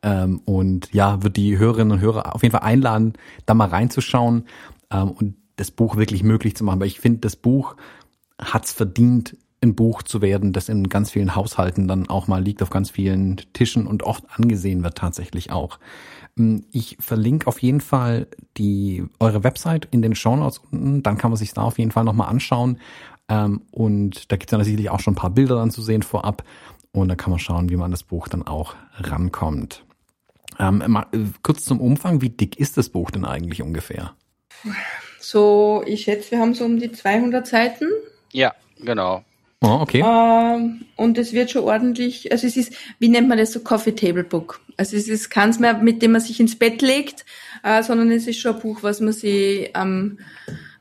Ähm, 0.02 0.42
und 0.44 0.92
ja, 0.92 1.22
wird 1.22 1.36
die 1.36 1.59
Hörerinnen 1.59 1.92
und 1.92 2.00
Hörer 2.00 2.34
auf 2.34 2.42
jeden 2.42 2.52
Fall 2.52 2.68
einladen, 2.68 3.14
da 3.46 3.55
mal 3.55 3.68
reinzuschauen 3.68 4.44
ähm, 4.90 5.10
und 5.10 5.36
das 5.56 5.70
Buch 5.70 5.96
wirklich 5.96 6.22
möglich 6.22 6.55
zu 6.55 6.64
machen. 6.64 6.80
Weil 6.80 6.86
ich 6.88 7.00
finde, 7.00 7.20
das 7.20 7.34
Buch 7.34 7.76
hat's 8.38 8.72
verdient, 8.72 9.36
ein 9.60 9.74
Buch 9.74 10.02
zu 10.02 10.22
werden, 10.22 10.52
das 10.52 10.68
in 10.68 10.89
ganz 10.89 11.10
vielen 11.10 11.35
Haushalten 11.35 11.89
dann 11.89 12.09
auch 12.09 12.28
mal 12.28 12.43
liegt, 12.43 12.62
auf 12.62 12.70
ganz 12.70 12.90
vielen 12.90 13.36
Tischen 13.52 13.86
und 13.86 14.02
oft 14.02 14.24
angesehen 14.36 14.82
wird 14.85 14.97
tatsächlich 14.97 15.51
auch. 15.51 15.78
Ähm, 16.39 16.64
ich 16.70 16.97
verlinke 17.01 17.47
auf 17.47 17.60
jeden 17.60 17.80
Fall 17.80 18.28
die 18.56 19.05
eure 19.18 19.44
Website 19.44 19.89
in 19.90 20.02
den 20.02 20.14
Show 20.14 20.36
Notes 20.36 20.59
unten, 20.59 21.02
dann 21.02 21.18
kann 21.18 21.30
man 21.30 21.39
sich 21.39 21.52
da 21.52 21.62
auf 21.62 21.78
jeden 21.78 21.90
Fall 21.90 22.05
nochmal 22.05 22.28
anschauen. 22.28 22.78
Ähm, 23.28 23.62
und 23.70 24.30
da 24.30 24.36
gibt 24.36 24.51
es 24.51 24.56
dann 24.56 24.64
sicherlich 24.64 24.90
auch 24.90 25.01
schon 25.01 25.14
ein 25.14 25.18
paar 25.18 25.30
Bilder 25.30 25.56
dann 25.56 25.70
zu 25.70 25.82
sehen 25.82 26.02
vorab. 26.02 26.44
Und 26.93 27.09
da 27.09 27.16
kann 27.16 27.30
man 27.30 27.39
schauen, 27.39 27.68
wie 27.68 27.76
man 27.76 27.86
an 27.86 27.90
das 27.90 28.02
Buch 28.02 28.28
dann 28.28 28.47
auch 28.47 28.74
rankommt. 28.98 29.85
Ähm, 30.59 30.82
mal, 30.86 31.06
äh, 31.12 31.18
kurz 31.43 31.64
zum 31.64 31.80
Umfang, 31.80 32.20
wie 32.20 32.30
dick 32.30 32.59
ist 32.59 32.76
das 32.76 32.89
Buch 32.89 33.10
denn 33.10 33.24
eigentlich 33.24 33.62
ungefähr? 33.62 34.14
so, 35.20 35.82
ich 35.86 36.02
schätze, 36.02 36.32
wir 36.32 36.40
haben 36.40 36.55
so 36.55 36.64
um 36.64 36.78
die 36.78 36.90
200 36.90 37.47
Seiten. 37.47 37.86
Ja, 38.32 38.55
genau. 38.80 39.22
Oh, 39.60 39.78
okay. 39.80 40.05
Ähm, 40.06 40.82
und 40.97 41.18
es 41.18 41.32
wird 41.32 41.51
schon 41.51 41.64
ordentlich, 41.64 42.30
also 42.30 42.47
es 42.47 42.56
ist, 42.56 42.72
wie 43.01 43.09
nennt 43.09 43.28
man 43.28 43.39
das 43.39 43.52
so, 43.52 43.60
Coffee 43.60 43.93
Table 43.94 44.22
Book. 44.22 44.60
Also 44.76 44.97
es 44.97 45.09
ist 45.09 45.30
keins 45.30 45.59
mehr, 45.59 45.74
mit 45.78 46.01
dem 46.01 46.12
man 46.12 46.20
sich 46.20 46.39
ins 46.39 46.56
Bett 46.56 46.80
legt, 46.80 47.24
äh, 47.64 47.82
sondern 47.82 48.12
es 48.12 48.28
ist 48.28 48.39
schon 48.39 48.55
ein 48.55 48.60
Buch, 48.62 48.82
was 48.85 49.01
man 49.01 49.12
sich 49.12 49.74
am, 49.74 50.18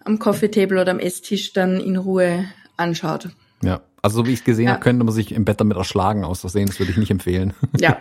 am 0.06 0.20
Coffee 0.20 0.50
Table 0.52 0.80
oder 0.80 0.92
am 0.92 1.00
Esstisch 1.00 1.54
dann 1.54 1.80
in 1.80 1.98
Ruhe 1.98 2.46
anschaut. 2.78 3.30
Ja, 3.64 3.82
also 4.04 4.18
so 4.18 4.28
wie 4.28 4.34
ich 4.34 4.40
es 4.40 4.46
gesehen 4.46 4.66
Ja. 4.66 4.74
habe, 4.74 4.82
könnte 4.84 5.04
man 5.04 5.14
sich 5.14 5.32
im 5.32 5.44
Bett 5.44 5.60
damit 5.60 5.76
erschlagen 5.78 6.24
aus 6.24 6.42
Versehen. 6.42 6.68
Das 6.68 6.78
würde 6.80 6.92
ich 6.92 6.98
nicht 6.98 7.10
empfehlen. 7.12 7.54
Ja, 7.80 7.98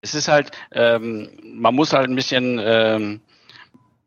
Es 0.00 0.14
ist 0.14 0.28
halt, 0.28 0.50
ähm, 0.72 1.28
man 1.42 1.74
muss 1.74 1.92
halt 1.92 2.08
ein 2.08 2.14
bisschen, 2.14 2.58
ähm, 2.62 3.20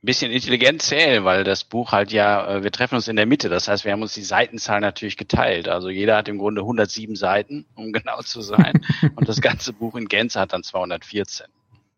bisschen 0.02 0.32
intelligent 0.32 0.82
zählen, 0.82 1.24
weil 1.26 1.44
das 1.44 1.64
Buch 1.64 1.92
halt 1.92 2.12
ja, 2.12 2.56
äh, 2.56 2.64
wir 2.64 2.72
treffen 2.72 2.96
uns 2.96 3.08
in 3.08 3.16
der 3.16 3.26
Mitte. 3.26 3.50
Das 3.50 3.68
heißt, 3.68 3.86
wir 3.86 3.92
haben 3.92 4.02
uns 4.02 4.14
die 4.14 4.24
Seitenzahl 4.24 4.82
natürlich 4.82 5.18
geteilt. 5.18 5.68
Also 5.68 5.90
jeder 5.90 6.18
hat 6.18 6.28
im 6.28 6.40
Grunde 6.40 6.62
107 6.62 7.16
Seiten, 7.16 7.66
um 7.76 7.92
genau 7.94 8.22
zu 8.22 8.42
sein. 8.42 8.82
Und 9.16 9.30
das 9.30 9.42
ganze 9.42 9.74
Buch 9.74 9.96
in 9.96 10.08
Gänze 10.08 10.40
hat 10.40 10.54
dann 10.54 10.64
214. 10.64 11.48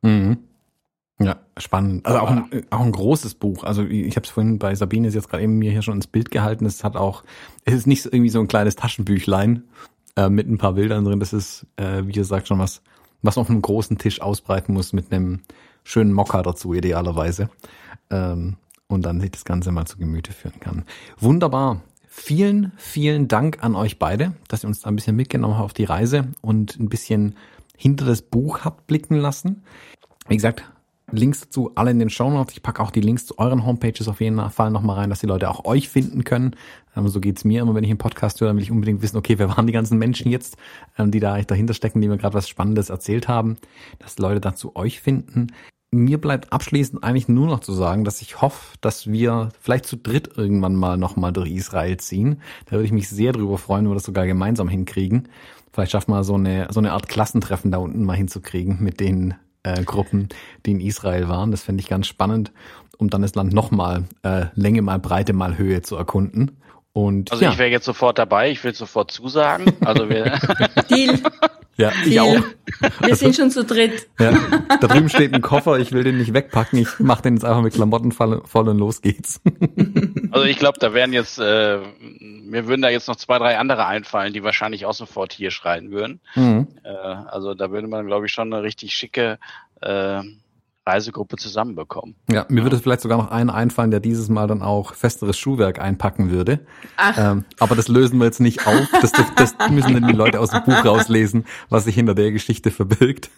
Mhm. 0.02 0.38
Ja, 1.20 1.38
spannend. 1.58 2.06
Also 2.06 2.20
auch 2.20 2.30
ein, 2.30 2.52
äh, 2.52 2.64
auch 2.70 2.82
ein 2.82 2.92
großes 2.92 3.36
Buch. 3.36 3.64
Also 3.64 3.84
ich 3.84 4.16
habe 4.16 4.26
es 4.26 4.32
vorhin 4.32 4.60
bei 4.60 4.76
Sabine 4.76 5.08
ist 5.08 5.14
jetzt 5.14 5.30
gerade 5.30 5.44
eben 5.44 5.58
mir 5.58 5.72
hier 5.72 5.82
schon 5.82 5.96
ins 5.96 6.08
Bild 6.08 6.32
gehalten. 6.32 6.66
Es 6.66 6.84
hat 6.84 6.98
auch, 6.98 7.24
es 7.64 7.74
ist 7.74 7.88
nicht 7.88 8.02
so 8.02 8.10
irgendwie 8.12 8.30
so 8.30 8.40
ein 8.40 8.48
kleines 8.48 8.76
Taschenbüchlein 8.76 9.64
äh, 10.18 10.30
mit 10.30 10.50
ein 10.50 10.58
paar 10.58 10.74
Bildern 10.74 11.06
drin. 11.06 11.20
Das 11.22 11.32
ist, 11.32 11.66
äh, 11.78 12.06
wie 12.06 12.12
gesagt, 12.12 12.50
schon 12.50 12.60
was, 12.60 12.82
was 13.22 13.38
man 13.38 13.44
auf 13.44 13.50
einem 13.50 13.62
großen 13.62 13.98
Tisch 13.98 14.22
ausbreiten 14.22 14.74
muss 14.74 14.92
mit 14.92 15.14
einem 15.14 15.42
schönen 15.84 16.12
Mocker 16.14 16.42
dazu 16.44 16.74
idealerweise. 16.74 17.50
Ähm, 18.14 18.58
und 18.88 19.06
dann 19.06 19.20
sich 19.20 19.32
das 19.32 19.44
Ganze 19.44 19.72
mal 19.72 19.86
zu 19.86 19.98
Gemüte 19.98 20.32
führen 20.32 20.60
kann. 20.60 20.86
Wunderbar. 21.18 21.82
Vielen, 22.08 22.72
vielen 22.78 23.28
Dank 23.28 23.64
an 23.64 23.76
euch 23.76 23.98
beide, 23.98 24.34
dass 24.48 24.64
ihr 24.64 24.68
uns 24.68 24.82
da 24.82 24.90
ein 24.90 24.96
bisschen 24.96 25.16
mitgenommen 25.16 25.56
habt 25.56 25.66
auf 25.66 25.74
die 25.74 25.86
Reise 25.86 26.28
und 26.42 26.80
ein 26.80 26.90
bisschen 26.90 27.36
hinter 27.76 28.06
das 28.06 28.22
Buch 28.22 28.60
habt 28.64 28.86
blicken 28.86 29.18
lassen. 29.18 29.64
Wie 30.28 30.36
gesagt, 30.36 30.64
Links 31.12 31.42
dazu 31.42 31.72
alle 31.76 31.92
in 31.92 32.00
den 32.00 32.10
Show 32.10 32.30
Notes. 32.30 32.56
Ich 32.56 32.64
packe 32.64 32.82
auch 32.82 32.92
die 32.92 33.02
Links 33.02 33.26
zu 33.26 33.38
euren 33.38 33.66
Homepages 33.66 34.08
auf 34.08 34.22
jeden 34.22 34.50
Fall 34.52 34.72
nochmal 34.72 34.98
rein, 34.98 35.10
dass 35.10 35.20
die 35.20 35.28
Leute 35.28 35.50
auch 35.50 35.66
euch 35.66 35.90
finden 35.90 36.24
können. 36.24 36.56
Ähm, 36.96 37.08
so 37.08 37.20
geht's 37.20 37.44
mir 37.44 37.62
immer, 37.62 37.76
wenn 37.76 37.84
ich 37.84 37.90
einen 37.90 37.98
Podcast 37.98 38.40
höre, 38.42 38.48
dann 38.50 38.58
will 38.58 38.64
ich 38.64 38.72
unbedingt 38.72 39.02
wissen, 39.02 39.18
okay, 39.18 39.38
wer 39.40 39.50
waren 39.50 39.68
die 39.68 39.74
ganzen 39.74 39.98
Menschen 39.98 40.32
jetzt, 40.32 40.58
ähm, 40.98 41.12
die 41.12 41.20
da 41.20 41.42
dahinter 41.42 41.74
stecken, 41.74 42.02
die 42.02 42.08
mir 42.08 42.18
gerade 42.18 42.34
was 42.34 42.48
Spannendes 42.48 42.90
erzählt 42.90 43.28
haben, 43.28 43.58
dass 44.00 44.18
Leute 44.20 44.40
dazu 44.40 44.76
euch 44.76 45.02
finden. 45.02 45.48
Mir 45.94 46.20
bleibt 46.20 46.52
abschließend 46.52 47.04
eigentlich 47.04 47.28
nur 47.28 47.48
noch 47.48 47.60
zu 47.60 47.72
sagen, 47.74 48.04
dass 48.04 48.22
ich 48.22 48.42
hoffe, 48.42 48.78
dass 48.82 49.12
wir 49.12 49.50
vielleicht 49.62 49.86
zu 49.86 49.96
dritt 49.96 50.38
irgendwann 50.38 50.76
mal 50.76 50.98
nochmal 50.98 51.32
durch 51.32 51.52
Israel 51.52 51.98
ziehen. 51.98 52.42
Da 52.66 52.72
würde 52.74 52.86
ich 52.86 52.92
mich 52.92 53.10
sehr 53.10 53.32
drüber 53.32 53.58
freuen, 53.58 53.86
wenn 53.86 53.92
wir 53.92 53.96
das 53.96 54.04
sogar 54.04 54.26
gemeinsam 54.26 54.68
hinkriegen. 54.68 55.30
Vielleicht 55.72 55.92
schaffen 55.92 56.12
wir 56.12 56.24
so 56.24 56.36
eine, 56.36 56.68
so 56.72 56.80
eine 56.80 56.94
Art 56.94 57.08
Klassentreffen 57.08 57.72
da 57.72 57.78
unten 57.78 58.04
mal 58.04 58.18
hinzukriegen 58.18 58.78
mit 58.82 59.00
den 59.00 59.36
äh, 59.64 59.84
Gruppen, 59.84 60.30
die 60.66 60.72
in 60.72 60.80
Israel 60.80 61.30
waren. 61.30 61.52
Das 61.52 61.64
fände 61.64 61.82
ich 61.82 61.90
ganz 61.90 62.08
spannend, 62.08 62.52
um 62.98 63.10
dann 63.10 63.22
das 63.22 63.36
Land 63.36 63.54
nochmal 63.54 64.04
äh, 64.24 64.46
Länge 64.56 64.82
mal 64.82 65.00
Breite 65.00 65.34
mal 65.34 65.58
Höhe 65.58 65.82
zu 65.82 65.96
erkunden. 65.96 66.58
Und 66.94 67.32
Also 67.32 67.44
ja, 67.44 67.52
ich 67.52 67.58
wäre 67.58 67.70
jetzt 67.70 67.86
sofort 67.86 68.20
dabei, 68.20 68.52
ich 68.52 68.64
will 68.64 68.74
sofort 68.74 69.10
zusagen. 69.10 69.74
Also 69.82 70.10
wir, 70.10 70.40
Deal. 70.90 71.20
ja, 71.78 71.92
ich 72.06 72.20
auch. 72.20 72.44
Wir 73.02 73.16
sind 73.16 73.36
schon 73.36 73.50
zu 73.50 73.64
dritt. 73.64 74.08
Ja, 74.20 74.32
da 74.80 74.88
drüben 74.88 75.10
steht 75.10 75.34
ein 75.34 75.42
Koffer, 75.42 75.80
ich 75.80 75.92
will 75.92 76.04
den 76.04 76.18
nicht 76.18 76.34
wegpacken, 76.34 76.80
ich 76.80 77.00
mache 77.00 77.24
den 77.24 77.36
jetzt 77.36 77.44
einfach 77.44 77.62
mit 77.62 77.74
Klamotten 77.74 78.12
voll, 78.12 78.42
voll 78.46 78.70
und 78.70 78.78
los 78.78 79.02
geht's. 79.02 79.42
also 80.32 80.46
ich 80.46 80.58
glaube, 80.58 80.78
da 80.80 80.94
wären 80.94 81.14
jetzt, 81.14 81.40
äh, 81.40 81.80
mir 82.20 82.68
würden 82.68 82.82
da 82.82 82.90
jetzt 82.90 83.08
noch 83.08 83.16
zwei, 83.16 83.40
drei 83.40 83.58
andere 83.58 83.88
einfallen, 83.88 84.34
die 84.34 84.44
wahrscheinlich 84.44 84.86
auch 84.86 84.94
sofort 84.94 85.34
hier 85.34 85.52
schreien 85.52 85.92
würden. 85.92 86.20
Mhm. 86.36 86.68
Äh, 86.84 86.90
also 86.90 87.54
da 87.56 87.72
würde 87.72 87.88
man, 87.88 88.06
glaube 88.06 88.28
ich, 88.28 88.32
schon 88.32 88.54
eine 88.54 88.64
richtig 88.64 88.96
schicke 88.96 89.40
äh, 89.82 90.22
Reisegruppe 90.86 91.38
zusammenbekommen. 91.38 92.16
Ja, 92.30 92.46
mir 92.50 92.64
würde 92.64 92.78
vielleicht 92.78 93.02
sogar 93.02 93.18
noch 93.18 93.32
einen 93.32 93.50
einfallen, 93.50 93.92
der 93.92 94.02
dieses 94.02 94.28
Mal 94.28 94.48
dann 94.48 94.62
auch 94.62 94.96
festeres 94.96 95.38
Schuhwerk 95.38 95.80
einpacken 95.80 96.30
würde. 96.30 96.60
Ähm, 97.18 97.46
aber 97.60 97.76
das 97.76 97.88
lösen 97.88 98.20
wir 98.20 98.26
jetzt 98.26 98.42
nicht 98.42 98.68
auf. 98.68 98.90
Das, 99.02 99.14
das, 99.14 99.34
das 99.36 99.56
müssen 99.72 99.94
dann 99.94 100.08
die 100.08 100.14
Leute 100.14 100.40
aus 100.42 100.50
dem 100.50 100.64
Buch 100.64 100.84
rauslesen, 100.84 101.46
was 101.70 101.86
sich 101.86 101.96
hinter 101.96 102.16
der 102.16 102.32
Geschichte 102.32 102.70
verbirgt. 102.70 103.30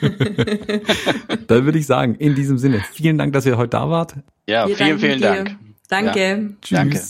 dann 0.00 1.64
würde 1.64 1.78
ich 1.78 1.86
sagen, 1.86 2.14
in 2.16 2.34
diesem 2.34 2.58
Sinne, 2.58 2.84
vielen 2.92 3.16
Dank, 3.16 3.32
dass 3.32 3.46
ihr 3.46 3.56
heute 3.56 3.70
da 3.70 3.88
wart. 3.88 4.16
Ja, 4.46 4.68
wir 4.68 4.76
vielen, 4.76 4.98
vielen 4.98 5.18
dir. 5.18 5.44
Dank. 5.44 5.58
Danke. 5.88 6.56
Tschüss. 6.60 6.76
Danke. 6.76 7.00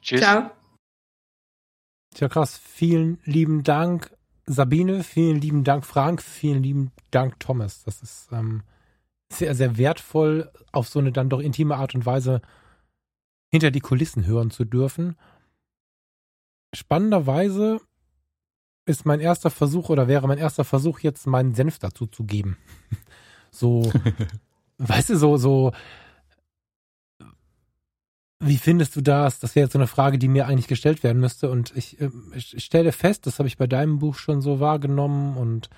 Tschüss. 0.00 0.20
Ciao. 0.20 0.50
Tja, 2.14 2.28
krass. 2.28 2.58
Vielen 2.64 3.18
lieben 3.24 3.62
Dank, 3.62 4.10
Sabine. 4.46 5.04
Vielen 5.04 5.40
lieben 5.40 5.64
Dank, 5.64 5.84
Frank. 5.84 6.22
Vielen 6.22 6.62
lieben 6.62 6.92
Dank, 7.10 7.38
Thomas. 7.40 7.84
Das 7.84 8.02
ist 8.02 8.28
ähm, 8.32 8.62
sehr, 9.30 9.54
sehr 9.54 9.76
wertvoll, 9.76 10.50
auf 10.72 10.88
so 10.88 10.98
eine 10.98 11.12
dann 11.12 11.28
doch 11.28 11.40
intime 11.40 11.76
Art 11.76 11.94
und 11.94 12.06
Weise 12.06 12.40
hinter 13.50 13.70
die 13.70 13.80
Kulissen 13.80 14.26
hören 14.26 14.50
zu 14.50 14.64
dürfen. 14.64 15.16
Spannenderweise 16.74 17.80
ist 18.86 19.06
mein 19.06 19.20
erster 19.20 19.50
Versuch 19.50 19.90
oder 19.90 20.08
wäre 20.08 20.26
mein 20.26 20.38
erster 20.38 20.64
Versuch 20.64 21.00
jetzt 21.00 21.26
meinen 21.26 21.54
Senf 21.54 21.78
dazu 21.78 22.06
zu 22.06 22.24
geben. 22.24 22.56
So, 23.50 23.90
weißt 24.78 25.08
du, 25.08 25.16
so, 25.16 25.38
so, 25.38 25.72
wie 28.40 28.58
findest 28.58 28.94
du 28.94 29.00
das? 29.00 29.40
Das 29.40 29.56
wäre 29.56 29.64
jetzt 29.64 29.72
so 29.72 29.78
eine 29.78 29.86
Frage, 29.86 30.18
die 30.18 30.28
mir 30.28 30.46
eigentlich 30.46 30.68
gestellt 30.68 31.02
werden 31.02 31.18
müsste. 31.18 31.50
Und 31.50 31.74
ich, 31.74 32.00
ähm, 32.00 32.32
ich 32.36 32.54
ich 32.54 32.64
stelle 32.64 32.92
fest, 32.92 33.26
das 33.26 33.38
habe 33.38 33.48
ich 33.48 33.56
bei 33.56 33.66
deinem 33.66 33.98
Buch 33.98 34.16
schon 34.16 34.42
so 34.42 34.60
wahrgenommen 34.60 35.36
und 35.38 35.70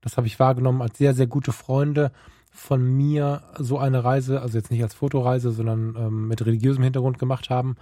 das 0.00 0.16
habe 0.16 0.28
ich 0.28 0.38
wahrgenommen 0.38 0.82
als 0.82 0.98
sehr, 0.98 1.14
sehr 1.14 1.26
gute 1.26 1.52
Freunde 1.52 2.12
von 2.56 2.84
mir 2.96 3.42
so 3.58 3.78
eine 3.78 4.02
Reise, 4.02 4.40
also 4.40 4.56
jetzt 4.58 4.70
nicht 4.70 4.82
als 4.82 4.94
Fotoreise, 4.94 5.52
sondern 5.52 5.94
ähm, 5.96 6.28
mit 6.28 6.44
religiösem 6.44 6.82
Hintergrund 6.82 7.18
gemacht 7.18 7.50
haben. 7.50 7.76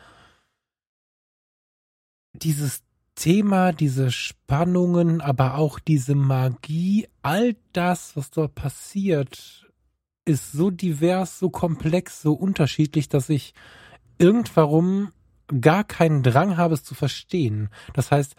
Dieses 2.35 2.83
Thema, 3.15 3.73
diese 3.73 4.11
Spannungen, 4.11 5.21
aber 5.21 5.57
auch 5.57 5.79
diese 5.79 6.17
Magie, 6.17 7.07
all 7.23 7.55
das, 7.73 8.17
was 8.17 8.31
dort 8.31 8.55
passiert, 8.57 9.71
ist 10.25 10.53
so 10.53 10.71
divers, 10.71 11.39
so 11.39 11.51
komplex, 11.51 12.23
so 12.23 12.33
unterschiedlich, 12.33 13.09
dass 13.09 13.29
ich 13.29 13.55
irgendwarum 14.19 15.13
gar 15.61 15.85
keinen 15.85 16.23
Drang 16.23 16.57
habe, 16.57 16.75
es 16.75 16.83
zu 16.83 16.95
verstehen. 16.95 17.69
Das 17.93 18.11
heißt, 18.11 18.35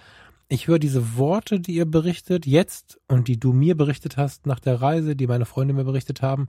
ich 0.47 0.67
höre 0.67 0.79
diese 0.79 1.17
Worte, 1.17 1.59
die 1.59 1.75
ihr 1.75 1.85
berichtet, 1.85 2.45
jetzt 2.45 2.99
und 3.07 3.27
die 3.27 3.39
du 3.39 3.53
mir 3.53 3.75
berichtet 3.75 4.17
hast 4.17 4.45
nach 4.45 4.59
der 4.59 4.81
Reise, 4.81 5.15
die 5.15 5.27
meine 5.27 5.45
Freunde 5.45 5.73
mir 5.73 5.85
berichtet 5.85 6.21
haben, 6.21 6.47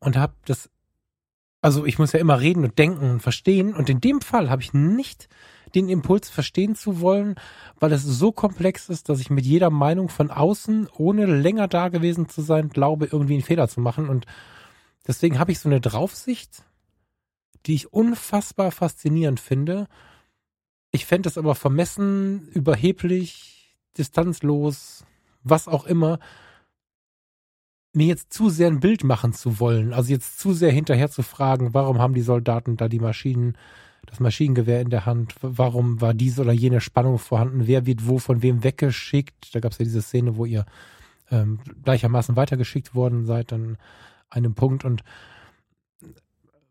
und 0.00 0.16
habe 0.16 0.34
das. 0.46 0.70
Also 1.62 1.84
ich 1.84 1.98
muss 1.98 2.12
ja 2.12 2.20
immer 2.20 2.40
reden 2.40 2.64
und 2.64 2.78
denken 2.78 3.10
und 3.10 3.20
verstehen. 3.20 3.74
Und 3.74 3.90
in 3.90 4.00
dem 4.00 4.22
Fall 4.22 4.48
habe 4.48 4.62
ich 4.62 4.72
nicht 4.72 5.28
den 5.74 5.88
Impuls 5.88 6.30
verstehen 6.30 6.74
zu 6.74 7.00
wollen, 7.00 7.34
weil 7.78 7.92
es 7.92 8.02
so 8.02 8.32
komplex 8.32 8.88
ist, 8.88 9.08
dass 9.08 9.20
ich 9.20 9.28
mit 9.28 9.44
jeder 9.44 9.70
Meinung 9.70 10.08
von 10.08 10.30
außen, 10.30 10.88
ohne 10.96 11.26
länger 11.26 11.68
da 11.68 11.88
gewesen 11.88 12.28
zu 12.28 12.40
sein, 12.40 12.70
glaube, 12.70 13.06
irgendwie 13.06 13.34
einen 13.34 13.42
Fehler 13.42 13.68
zu 13.68 13.80
machen. 13.80 14.08
Und 14.08 14.26
deswegen 15.06 15.38
habe 15.38 15.52
ich 15.52 15.60
so 15.60 15.68
eine 15.68 15.80
Draufsicht, 15.80 16.64
die 17.66 17.74
ich 17.74 17.92
unfassbar 17.92 18.72
faszinierend 18.72 19.38
finde. 19.38 19.86
Ich 20.92 21.06
fände 21.06 21.28
es 21.28 21.38
aber 21.38 21.54
vermessen, 21.54 22.48
überheblich, 22.48 23.76
distanzlos, 23.96 25.04
was 25.42 25.68
auch 25.68 25.86
immer, 25.86 26.18
mir 27.92 28.06
jetzt 28.06 28.32
zu 28.32 28.50
sehr 28.50 28.68
ein 28.68 28.80
Bild 28.80 29.04
machen 29.04 29.32
zu 29.32 29.58
wollen. 29.60 29.92
Also 29.92 30.12
jetzt 30.12 30.38
zu 30.38 30.52
sehr 30.52 30.70
hinterher 30.70 31.10
zu 31.10 31.22
fragen, 31.22 31.74
warum 31.74 31.98
haben 31.98 32.14
die 32.14 32.22
Soldaten 32.22 32.76
da 32.76 32.88
die 32.88 33.00
Maschinen, 33.00 33.56
das 34.06 34.20
Maschinengewehr 34.20 34.80
in 34.80 34.90
der 34.90 35.06
Hand, 35.06 35.34
warum 35.42 36.00
war 36.00 36.14
diese 36.14 36.42
oder 36.42 36.52
jene 36.52 36.80
Spannung 36.80 37.18
vorhanden, 37.18 37.66
wer 37.66 37.86
wird 37.86 38.06
wo 38.06 38.18
von 38.18 38.42
wem 38.42 38.64
weggeschickt. 38.64 39.54
Da 39.54 39.60
gab 39.60 39.72
es 39.72 39.78
ja 39.78 39.84
diese 39.84 40.02
Szene, 40.02 40.36
wo 40.36 40.44
ihr 40.44 40.66
ähm, 41.30 41.60
gleichermaßen 41.84 42.36
weitergeschickt 42.36 42.94
worden 42.94 43.26
seid 43.26 43.52
an 43.52 43.76
einem 44.28 44.54
Punkt. 44.54 44.84
Und 44.84 45.02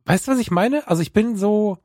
weißt 0.06 0.28
du, 0.28 0.32
was 0.32 0.40
ich 0.40 0.52
meine? 0.52 0.88
Also 0.88 1.02
ich 1.02 1.14
bin 1.14 1.36
so, 1.36 1.78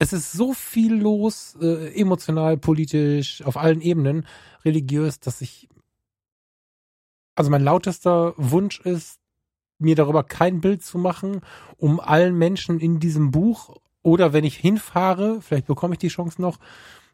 es 0.00 0.12
ist 0.12 0.32
so 0.32 0.52
viel 0.52 0.94
los, 0.94 1.56
äh, 1.60 1.94
emotional, 1.94 2.56
politisch, 2.56 3.42
auf 3.42 3.56
allen 3.56 3.80
Ebenen, 3.80 4.26
religiös, 4.64 5.20
dass 5.20 5.40
ich, 5.40 5.68
also 7.36 7.50
mein 7.50 7.62
lautester 7.62 8.34
Wunsch 8.36 8.80
ist, 8.80 9.20
mir 9.78 9.94
darüber 9.94 10.24
kein 10.24 10.60
Bild 10.60 10.82
zu 10.82 10.98
machen, 10.98 11.42
um 11.76 12.00
allen 12.00 12.36
Menschen 12.36 12.80
in 12.80 12.98
diesem 12.98 13.30
Buch 13.30 13.76
oder 14.02 14.32
wenn 14.32 14.44
ich 14.44 14.56
hinfahre, 14.56 15.40
vielleicht 15.40 15.66
bekomme 15.66 15.94
ich 15.94 15.98
die 15.98 16.08
Chance 16.08 16.42
noch, 16.42 16.58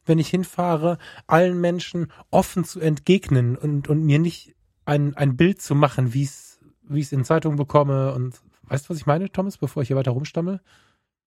wenn 0.05 0.19
ich 0.19 0.29
hinfahre, 0.29 0.99
allen 1.27 1.61
Menschen 1.61 2.11
offen 2.31 2.65
zu 2.65 2.81
entgegnen 2.81 3.57
und, 3.57 3.89
und 3.89 4.05
mir 4.05 4.19
nicht 4.19 4.55
ein, 4.85 5.15
ein 5.17 5.37
Bild 5.37 5.61
zu 5.61 5.75
machen, 5.75 6.15
wie 6.15 6.25
es 6.25 6.61
wie 6.89 7.01
ich 7.01 7.07
es 7.07 7.13
in 7.13 7.25
Zeitungen 7.25 7.57
bekomme 7.57 8.15
und 8.15 8.41
Weißt 8.69 8.87
du, 8.87 8.91
was 8.91 8.99
ich 8.99 9.07
meine, 9.07 9.31
Thomas, 9.31 9.59
bevor 9.59 9.83
ich 9.83 9.89
hier 9.89 9.97
weiter 9.97 10.11
rumstammel? 10.11 10.61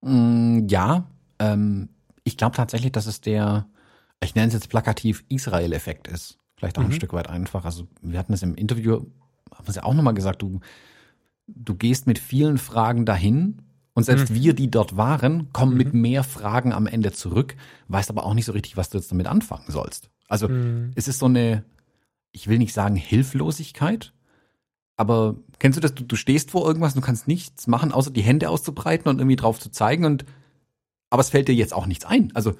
Mm, 0.01 0.67
ja, 0.67 1.05
ähm, 1.39 1.89
ich 2.23 2.37
glaube 2.37 2.55
tatsächlich, 2.55 2.91
dass 2.91 3.07
es 3.07 3.21
der, 3.21 3.67
ich 4.23 4.35
nenne 4.35 4.47
es 4.47 4.53
jetzt 4.53 4.69
plakativ, 4.69 5.23
Israel-Effekt 5.29 6.07
ist. 6.07 6.37
Vielleicht 6.55 6.77
auch 6.77 6.83
mhm. 6.83 6.89
ein 6.89 6.93
Stück 6.93 7.13
weit 7.13 7.29
einfach. 7.29 7.65
Also 7.65 7.87
wir 8.01 8.19
hatten 8.19 8.33
es 8.33 8.43
im 8.43 8.55
Interview, 8.55 8.95
haben 9.53 9.65
wir 9.65 9.69
es 9.69 9.75
ja 9.75 9.83
auch 9.83 9.93
nochmal 9.93 10.13
gesagt, 10.13 10.41
du, 10.41 10.59
du 11.47 11.75
gehst 11.75 12.05
mit 12.05 12.19
vielen 12.19 12.57
Fragen 12.57 13.05
dahin 13.05 13.61
und 13.93 14.03
selbst 14.03 14.29
mhm. 14.29 14.35
wir, 14.35 14.53
die 14.53 14.69
dort 14.69 14.97
waren, 14.97 15.51
kommen 15.51 15.73
mhm. 15.73 15.77
mit 15.77 15.93
mehr 15.93 16.23
Fragen 16.23 16.73
am 16.73 16.87
Ende 16.87 17.11
zurück, 17.11 17.55
weißt 17.87 18.09
aber 18.09 18.25
auch 18.25 18.33
nicht 18.33 18.45
so 18.45 18.51
richtig, 18.51 18.77
was 18.77 18.89
du 18.89 18.97
jetzt 18.97 19.11
damit 19.11 19.27
anfangen 19.27 19.65
sollst. 19.67 20.09
Also 20.27 20.47
mhm. 20.47 20.91
es 20.95 21.07
ist 21.07 21.19
so 21.19 21.25
eine, 21.25 21.63
ich 22.31 22.47
will 22.47 22.59
nicht 22.59 22.73
sagen 22.73 22.95
Hilflosigkeit, 22.95 24.13
aber 24.95 25.37
kennst 25.59 25.77
du 25.77 25.81
das? 25.81 25.95
Du, 25.95 26.03
du 26.03 26.15
stehst 26.17 26.51
vor 26.51 26.67
irgendwas, 26.67 26.93
du 26.93 27.01
kannst 27.01 27.27
nichts 27.27 27.67
machen, 27.67 27.93
außer 27.93 28.11
die 28.11 28.21
Hände 28.21 28.49
auszubreiten 28.49 29.09
und 29.09 29.19
irgendwie 29.19 29.37
drauf 29.37 29.59
zu 29.59 29.71
zeigen 29.71 30.05
und 30.05 30.25
aber 31.09 31.21
es 31.21 31.29
fällt 31.29 31.47
dir 31.47 31.55
jetzt 31.55 31.73
auch 31.73 31.85
nichts 31.85 32.05
ein. 32.05 32.31
Also 32.35 32.53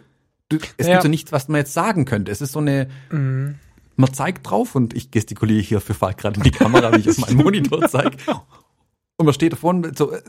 du, 0.50 0.58
es 0.78 0.88
ja. 0.88 0.94
gibt 0.94 1.04
so 1.04 1.10
nichts, 1.10 1.32
was 1.32 1.48
man 1.48 1.60
jetzt 1.60 1.74
sagen 1.74 2.06
könnte. 2.06 2.32
Es 2.32 2.42
ist 2.42 2.52
so 2.52 2.60
eine, 2.60 2.88
mhm. 3.12 3.56
man 3.96 4.14
zeigt 4.14 4.50
drauf 4.50 4.76
und 4.76 4.94
ich 4.94 5.12
gestikuliere 5.12 5.62
hier 5.62 5.82
für 5.82 5.94
Falk 5.94 6.18
gerade 6.18 6.38
in 6.38 6.44
die 6.44 6.52
Kamera, 6.52 6.94
wie 6.94 7.00
ich 7.00 7.10
auf 7.10 7.20
meinen 7.20 7.38
Monitor 7.44 7.88
zeige. 7.88 8.18
Und 9.18 9.26
man 9.26 9.34
steht 9.34 9.54
davon, 9.54 9.92
so, 9.96 10.12
äh, 10.12 10.22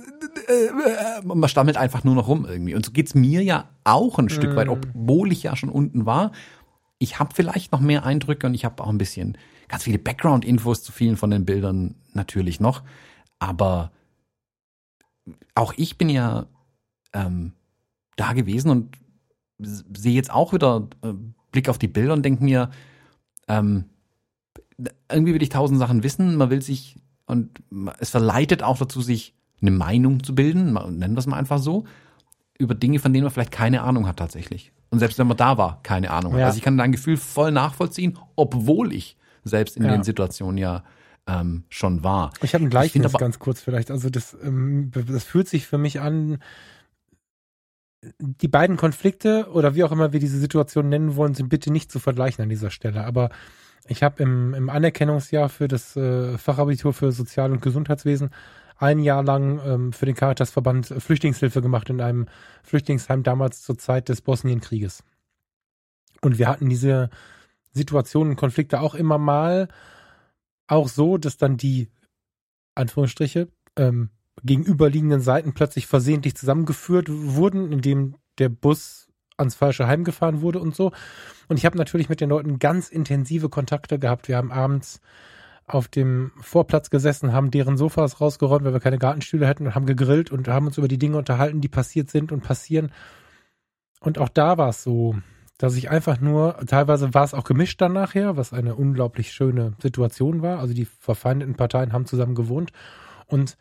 äh, 0.48 0.66
äh, 0.66 1.22
man 1.22 1.48
stammelt 1.48 1.76
einfach 1.76 2.04
nur 2.04 2.14
noch 2.14 2.28
rum 2.28 2.44
irgendwie. 2.44 2.74
Und 2.74 2.84
so 2.84 2.92
geht's 2.92 3.14
mir 3.14 3.42
ja 3.42 3.70
auch 3.84 4.18
ein 4.18 4.28
Stück 4.28 4.56
weit, 4.56 4.66
mhm. 4.66 4.72
obwohl 4.72 5.32
ich 5.32 5.44
ja 5.44 5.56
schon 5.56 5.68
unten 5.68 6.06
war. 6.06 6.32
Ich 6.98 7.18
habe 7.18 7.34
vielleicht 7.34 7.72
noch 7.72 7.80
mehr 7.80 8.04
Eindrücke 8.04 8.46
und 8.46 8.54
ich 8.54 8.64
habe 8.64 8.82
auch 8.82 8.88
ein 8.88 8.98
bisschen 8.98 9.38
ganz 9.68 9.84
viele 9.84 9.98
Background-Infos 9.98 10.82
zu 10.82 10.92
vielen 10.92 11.16
von 11.16 11.30
den 11.30 11.46
Bildern 11.46 11.94
natürlich 12.12 12.60
noch. 12.60 12.82
Aber 13.38 13.92
auch 15.54 15.72
ich 15.76 15.96
bin 15.96 16.08
ja 16.08 16.46
ähm, 17.12 17.52
da 18.20 18.32
gewesen 18.32 18.70
und 18.70 18.96
sehe 19.58 20.12
jetzt 20.12 20.32
auch 20.32 20.52
wieder 20.52 20.88
äh, 21.02 21.12
Blick 21.52 21.68
auf 21.68 21.78
die 21.78 21.88
Bilder 21.88 22.12
und 22.12 22.22
denke 22.24 22.44
mir, 22.44 22.70
ähm, 23.48 23.86
irgendwie 25.10 25.34
will 25.34 25.42
ich 25.42 25.48
tausend 25.48 25.78
Sachen 25.78 26.02
wissen. 26.02 26.36
Man 26.36 26.50
will 26.50 26.62
sich 26.62 26.96
und 27.26 27.62
es 27.98 28.10
verleitet 28.10 28.62
auch 28.62 28.78
dazu, 28.78 29.02
sich 29.02 29.34
eine 29.60 29.70
Meinung 29.70 30.22
zu 30.24 30.34
bilden, 30.34 30.72
nennen 30.72 31.14
wir 31.14 31.18
es 31.18 31.26
mal 31.26 31.36
einfach 31.36 31.58
so, 31.58 31.84
über 32.58 32.74
Dinge, 32.74 32.98
von 32.98 33.12
denen 33.12 33.24
man 33.24 33.32
vielleicht 33.32 33.52
keine 33.52 33.82
Ahnung 33.82 34.06
hat 34.06 34.16
tatsächlich. 34.16 34.72
Und 34.90 34.98
selbst 34.98 35.18
wenn 35.18 35.26
man 35.26 35.36
da 35.36 35.56
war, 35.56 35.80
keine 35.82 36.10
Ahnung 36.10 36.34
hat. 36.34 36.42
Also 36.42 36.58
ich 36.58 36.64
kann 36.64 36.76
dein 36.76 36.92
Gefühl 36.92 37.16
voll 37.16 37.52
nachvollziehen, 37.52 38.18
obwohl 38.36 38.92
ich 38.92 39.16
selbst 39.44 39.76
in 39.76 39.84
ja. 39.84 39.92
den 39.92 40.02
Situationen 40.02 40.58
ja 40.58 40.82
ähm, 41.26 41.64
schon 41.68 42.02
war. 42.02 42.32
Ich 42.42 42.54
habe 42.54 42.64
ein 42.64 42.70
Gleichnis 42.70 43.12
ganz 43.12 43.38
kurz 43.38 43.60
vielleicht. 43.60 43.90
Also 43.90 44.10
das, 44.10 44.36
ähm, 44.42 44.90
das 44.92 45.24
fühlt 45.24 45.48
sich 45.48 45.66
für 45.66 45.78
mich 45.78 46.00
an, 46.00 46.38
die 48.18 48.48
beiden 48.48 48.76
Konflikte 48.76 49.48
oder 49.52 49.74
wie 49.74 49.84
auch 49.84 49.92
immer 49.92 50.12
wir 50.12 50.20
diese 50.20 50.38
Situation 50.38 50.88
nennen 50.88 51.16
wollen, 51.16 51.34
sind 51.34 51.48
bitte 51.48 51.70
nicht 51.70 51.92
zu 51.92 51.98
vergleichen 51.98 52.42
an 52.42 52.48
dieser 52.48 52.70
Stelle. 52.70 53.04
Aber 53.04 53.30
ich 53.86 54.02
habe 54.02 54.22
im, 54.22 54.54
im 54.54 54.70
Anerkennungsjahr 54.70 55.48
für 55.48 55.68
das 55.68 55.96
äh, 55.96 56.38
Fachabitur 56.38 56.92
für 56.92 57.12
Sozial- 57.12 57.52
und 57.52 57.62
Gesundheitswesen 57.62 58.30
ein 58.76 58.98
Jahr 59.00 59.22
lang 59.22 59.60
ähm, 59.64 59.92
für 59.92 60.06
den 60.06 60.14
Caritasverband 60.14 60.86
Flüchtlingshilfe 60.86 61.60
gemacht 61.60 61.90
in 61.90 62.00
einem 62.00 62.26
Flüchtlingsheim 62.62 63.22
damals 63.22 63.62
zur 63.62 63.76
Zeit 63.76 64.08
des 64.08 64.22
Bosnienkrieges. 64.22 65.04
Und 66.22 66.38
wir 66.38 66.48
hatten 66.48 66.68
diese 66.68 67.10
Situationen, 67.72 68.36
Konflikte 68.36 68.80
auch 68.80 68.94
immer 68.94 69.18
mal 69.18 69.68
auch 70.66 70.88
so, 70.88 71.18
dass 71.18 71.36
dann 71.36 71.56
die 71.56 71.90
Anführungsstriche 72.74 73.48
ähm, 73.76 74.10
gegenüberliegenden 74.44 75.20
Seiten 75.20 75.54
plötzlich 75.54 75.86
versehentlich 75.86 76.34
zusammengeführt 76.34 77.08
wurden, 77.10 77.72
indem 77.72 78.16
der 78.38 78.48
Bus 78.48 79.08
ans 79.36 79.54
falsche 79.54 79.86
Heim 79.86 80.04
gefahren 80.04 80.42
wurde 80.42 80.60
und 80.60 80.74
so. 80.74 80.92
Und 81.48 81.56
ich 81.56 81.66
habe 81.66 81.78
natürlich 81.78 82.08
mit 82.08 82.20
den 82.20 82.30
Leuten 82.30 82.58
ganz 82.58 82.88
intensive 82.88 83.48
Kontakte 83.48 83.98
gehabt. 83.98 84.28
Wir 84.28 84.36
haben 84.36 84.52
abends 84.52 85.00
auf 85.66 85.88
dem 85.88 86.32
Vorplatz 86.40 86.90
gesessen, 86.90 87.32
haben 87.32 87.50
deren 87.50 87.76
Sofas 87.76 88.20
rausgeräumt, 88.20 88.64
weil 88.64 88.72
wir 88.72 88.80
keine 88.80 88.98
Gartenstühle 88.98 89.46
hätten 89.46 89.66
und 89.66 89.74
haben 89.74 89.86
gegrillt 89.86 90.30
und 90.30 90.48
haben 90.48 90.66
uns 90.66 90.78
über 90.78 90.88
die 90.88 90.98
Dinge 90.98 91.16
unterhalten, 91.16 91.60
die 91.60 91.68
passiert 91.68 92.10
sind 92.10 92.32
und 92.32 92.42
passieren. 92.42 92.92
Und 94.00 94.18
auch 94.18 94.28
da 94.28 94.58
war 94.58 94.70
es 94.70 94.82
so, 94.82 95.16
dass 95.58 95.76
ich 95.76 95.90
einfach 95.90 96.20
nur, 96.20 96.56
teilweise 96.66 97.12
war 97.14 97.24
es 97.24 97.34
auch 97.34 97.44
gemischt 97.44 97.80
dann 97.80 97.92
nachher, 97.92 98.36
was 98.36 98.52
eine 98.52 98.74
unglaublich 98.74 99.32
schöne 99.32 99.74
Situation 99.80 100.42
war. 100.42 100.58
Also 100.58 100.74
die 100.74 100.86
verfeindeten 100.86 101.54
Parteien 101.54 101.92
haben 101.92 102.06
zusammen 102.06 102.34
gewohnt 102.34 102.72
und 103.26 103.56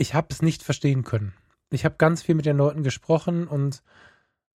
ich 0.00 0.14
habe 0.14 0.28
es 0.30 0.42
nicht 0.42 0.62
verstehen 0.62 1.04
können 1.04 1.34
ich 1.70 1.84
habe 1.84 1.94
ganz 1.98 2.22
viel 2.22 2.34
mit 2.34 2.46
den 2.46 2.56
Leuten 2.56 2.82
gesprochen 2.82 3.46
und 3.46 3.82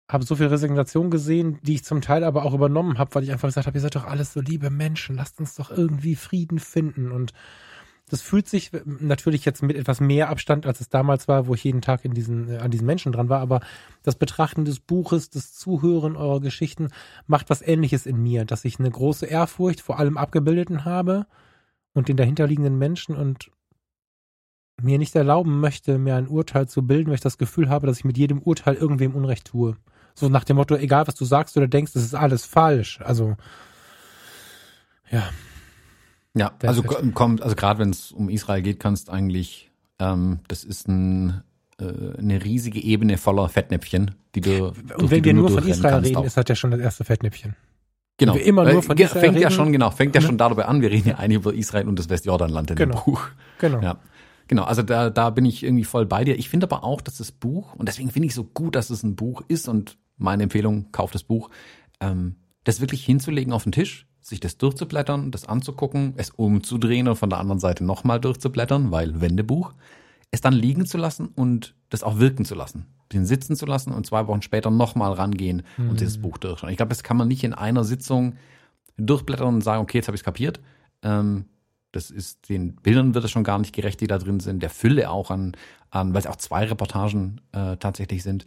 habe 0.07 0.23
so 0.23 0.35
viel 0.35 0.47
Resignation 0.47 1.09
gesehen, 1.09 1.59
die 1.63 1.75
ich 1.75 1.83
zum 1.83 2.01
Teil 2.01 2.23
aber 2.23 2.45
auch 2.45 2.53
übernommen 2.53 2.99
habe, 2.99 3.15
weil 3.15 3.23
ich 3.23 3.31
einfach 3.31 3.47
gesagt 3.47 3.65
habe, 3.65 3.77
ihr 3.77 3.81
seid 3.81 3.95
doch 3.95 4.05
alles 4.05 4.33
so 4.33 4.41
liebe 4.41 4.69
Menschen, 4.69 5.15
lasst 5.15 5.39
uns 5.39 5.55
doch 5.55 5.71
irgendwie 5.71 6.15
Frieden 6.15 6.59
finden. 6.59 7.11
Und 7.11 7.33
das 8.09 8.21
fühlt 8.21 8.47
sich 8.47 8.69
natürlich 8.85 9.45
jetzt 9.45 9.63
mit 9.63 9.75
etwas 9.75 9.99
mehr 10.01 10.29
Abstand, 10.29 10.67
als 10.67 10.79
es 10.79 10.89
damals 10.89 11.27
war, 11.27 11.47
wo 11.47 11.55
ich 11.55 11.63
jeden 11.63 11.81
Tag 11.81 12.05
in 12.05 12.13
diesen, 12.13 12.49
äh, 12.49 12.57
an 12.57 12.69
diesen 12.69 12.85
Menschen 12.85 13.13
dran 13.13 13.29
war, 13.29 13.39
aber 13.39 13.61
das 14.03 14.15
Betrachten 14.15 14.63
des 14.63 14.79
Buches, 14.79 15.31
das 15.31 15.53
Zuhören 15.53 16.15
eurer 16.15 16.39
Geschichten 16.39 16.89
macht 17.25 17.49
was 17.49 17.63
ähnliches 17.63 18.05
in 18.05 18.21
mir, 18.21 18.45
dass 18.45 18.63
ich 18.63 18.79
eine 18.79 18.91
große 18.91 19.25
Ehrfurcht 19.25 19.81
vor 19.81 19.97
allem 19.97 20.17
Abgebildeten 20.17 20.85
habe 20.85 21.25
und 21.93 22.09
den 22.09 22.17
dahinterliegenden 22.17 22.77
Menschen 22.77 23.15
und 23.15 23.49
mir 24.81 24.97
nicht 24.97 25.15
erlauben 25.15 25.59
möchte, 25.59 25.97
mir 25.97 26.15
ein 26.15 26.27
Urteil 26.27 26.67
zu 26.67 26.85
bilden, 26.85 27.07
weil 27.07 27.15
ich 27.15 27.21
das 27.21 27.37
Gefühl 27.37 27.69
habe, 27.69 27.87
dass 27.87 27.99
ich 27.99 28.05
mit 28.05 28.17
jedem 28.17 28.41
Urteil 28.41 28.75
irgendwem 28.75 29.15
Unrecht 29.15 29.47
tue. 29.47 29.75
So 30.13 30.29
nach 30.29 30.43
dem 30.43 30.57
Motto, 30.57 30.75
egal 30.75 31.07
was 31.07 31.15
du 31.15 31.25
sagst 31.25 31.57
oder 31.57 31.67
denkst, 31.67 31.93
das 31.93 32.03
ist 32.03 32.15
alles 32.15 32.45
falsch. 32.45 32.99
Also, 33.03 33.35
ja. 35.11 35.23
Ja, 36.37 36.51
also 36.63 36.83
kommt, 36.83 37.41
also 37.41 37.55
gerade 37.55 37.79
wenn 37.79 37.91
es 37.91 38.11
um 38.11 38.29
Israel 38.29 38.61
geht, 38.61 38.79
kannst 38.79 39.09
eigentlich, 39.09 39.71
ähm, 39.99 40.39
das 40.49 40.65
ist 40.65 40.87
ein, 40.89 41.43
äh, 41.79 42.17
eine 42.17 42.43
riesige 42.43 42.81
Ebene 42.81 43.17
voller 43.17 43.47
Fettnäpfchen, 43.47 44.15
die 44.35 44.41
du. 44.41 44.73
Und 44.97 45.11
wenn 45.11 45.23
wir 45.23 45.33
nur 45.33 45.49
von 45.49 45.65
Israel 45.65 46.03
reden, 46.03 46.23
ist 46.25 46.35
das 46.35 46.45
ja 46.47 46.55
schon 46.55 46.71
das 46.71 46.81
erste 46.81 47.05
Fettnäpfchen. 47.05 47.55
Genau. 48.17 48.33
Wenn 48.33 48.39
wir 48.39 48.47
immer 48.47 48.71
nur 48.71 48.83
von 48.83 48.97
Israel 48.97 49.21
fängt 49.21 49.35
reden, 49.35 49.43
ja 49.43 49.51
schon 49.51 49.71
genau, 49.71 49.91
fängt 49.91 50.15
ja 50.15 50.21
ne? 50.21 50.27
schon 50.27 50.37
dabei 50.37 50.65
an. 50.65 50.81
Wir 50.81 50.91
reden 50.91 51.09
ja 51.09 51.15
eigentlich 51.15 51.37
über 51.37 51.53
Israel 51.53 51.87
und 51.87 51.99
das 51.99 52.09
Westjordanland 52.09 52.71
in 52.71 52.75
genau. 52.75 52.95
dem 52.95 53.03
Buch. 53.03 53.27
Genau. 53.59 53.81
Ja. 53.81 53.97
Genau, 54.47 54.63
also 54.63 54.83
da, 54.83 55.09
da 55.09 55.29
bin 55.29 55.45
ich 55.45 55.63
irgendwie 55.63 55.83
voll 55.83 56.05
bei 56.05 56.23
dir. 56.23 56.37
Ich 56.37 56.49
finde 56.49 56.67
aber 56.67 56.83
auch, 56.83 57.01
dass 57.01 57.17
das 57.17 57.31
Buch, 57.31 57.73
und 57.75 57.87
deswegen 57.87 58.11
finde 58.11 58.27
ich 58.27 58.35
so 58.35 58.43
gut, 58.43 58.75
dass 58.75 58.89
es 58.89 59.03
ein 59.03 59.15
Buch 59.15 59.41
ist 59.47 59.67
und 59.67 59.97
meine 60.17 60.43
Empfehlung, 60.43 60.91
kauft 60.91 61.15
das 61.15 61.23
Buch, 61.23 61.49
ähm, 61.99 62.35
das 62.63 62.81
wirklich 62.81 63.05
hinzulegen 63.05 63.53
auf 63.53 63.63
den 63.63 63.71
Tisch, 63.71 64.07
sich 64.21 64.39
das 64.39 64.57
durchzublättern, 64.57 65.31
das 65.31 65.45
anzugucken, 65.45 66.13
es 66.17 66.31
umzudrehen 66.31 67.07
und 67.07 67.15
von 67.15 67.29
der 67.29 67.39
anderen 67.39 67.59
Seite 67.59 67.83
nochmal 67.83 68.19
durchzublättern, 68.19 68.91
weil 68.91 69.21
Wendebuch, 69.21 69.73
es 70.31 70.41
dann 70.41 70.53
liegen 70.53 70.85
zu 70.85 70.97
lassen 70.97 71.27
und 71.27 71.75
das 71.89 72.03
auch 72.03 72.19
wirken 72.19 72.45
zu 72.45 72.55
lassen, 72.55 72.87
den 73.13 73.25
sitzen 73.25 73.55
zu 73.55 73.65
lassen 73.65 73.91
und 73.91 74.05
zwei 74.05 74.27
Wochen 74.27 74.41
später 74.41 74.71
nochmal 74.71 75.13
rangehen 75.13 75.63
mhm. 75.77 75.91
und 75.91 75.99
dieses 76.01 76.19
Buch 76.21 76.37
durchschauen. 76.37 76.71
Ich 76.71 76.77
glaube, 76.77 76.89
das 76.89 77.03
kann 77.03 77.17
man 77.17 77.27
nicht 77.27 77.43
in 77.43 77.53
einer 77.53 77.83
Sitzung 77.83 78.35
durchblättern 78.97 79.55
und 79.55 79.61
sagen, 79.61 79.81
okay, 79.81 79.99
jetzt 79.99 80.07
habe 80.07 80.15
ich 80.15 80.21
es 80.21 80.25
kapiert. 80.25 80.59
Ähm, 81.03 81.45
das 81.95 82.11
ist 82.11 82.49
den 82.49 82.75
Bildern 82.75 83.13
wird 83.13 83.23
es 83.23 83.31
schon 83.31 83.45
gar 83.45 83.57
nicht 83.57 83.73
gerecht, 83.73 84.01
die 84.01 84.07
da 84.07 84.17
drin 84.17 84.41
sind, 84.41 84.61
der 84.61 84.69
Fülle 84.69 85.09
auch 85.09 85.31
an, 85.31 85.53
an 85.91 86.13
weil 86.13 86.19
es 86.19 86.27
auch 86.27 86.35
zwei 86.35 86.65
Reportagen 86.65 87.39
äh, 87.53 87.77
tatsächlich 87.77 88.21
sind. 88.21 88.45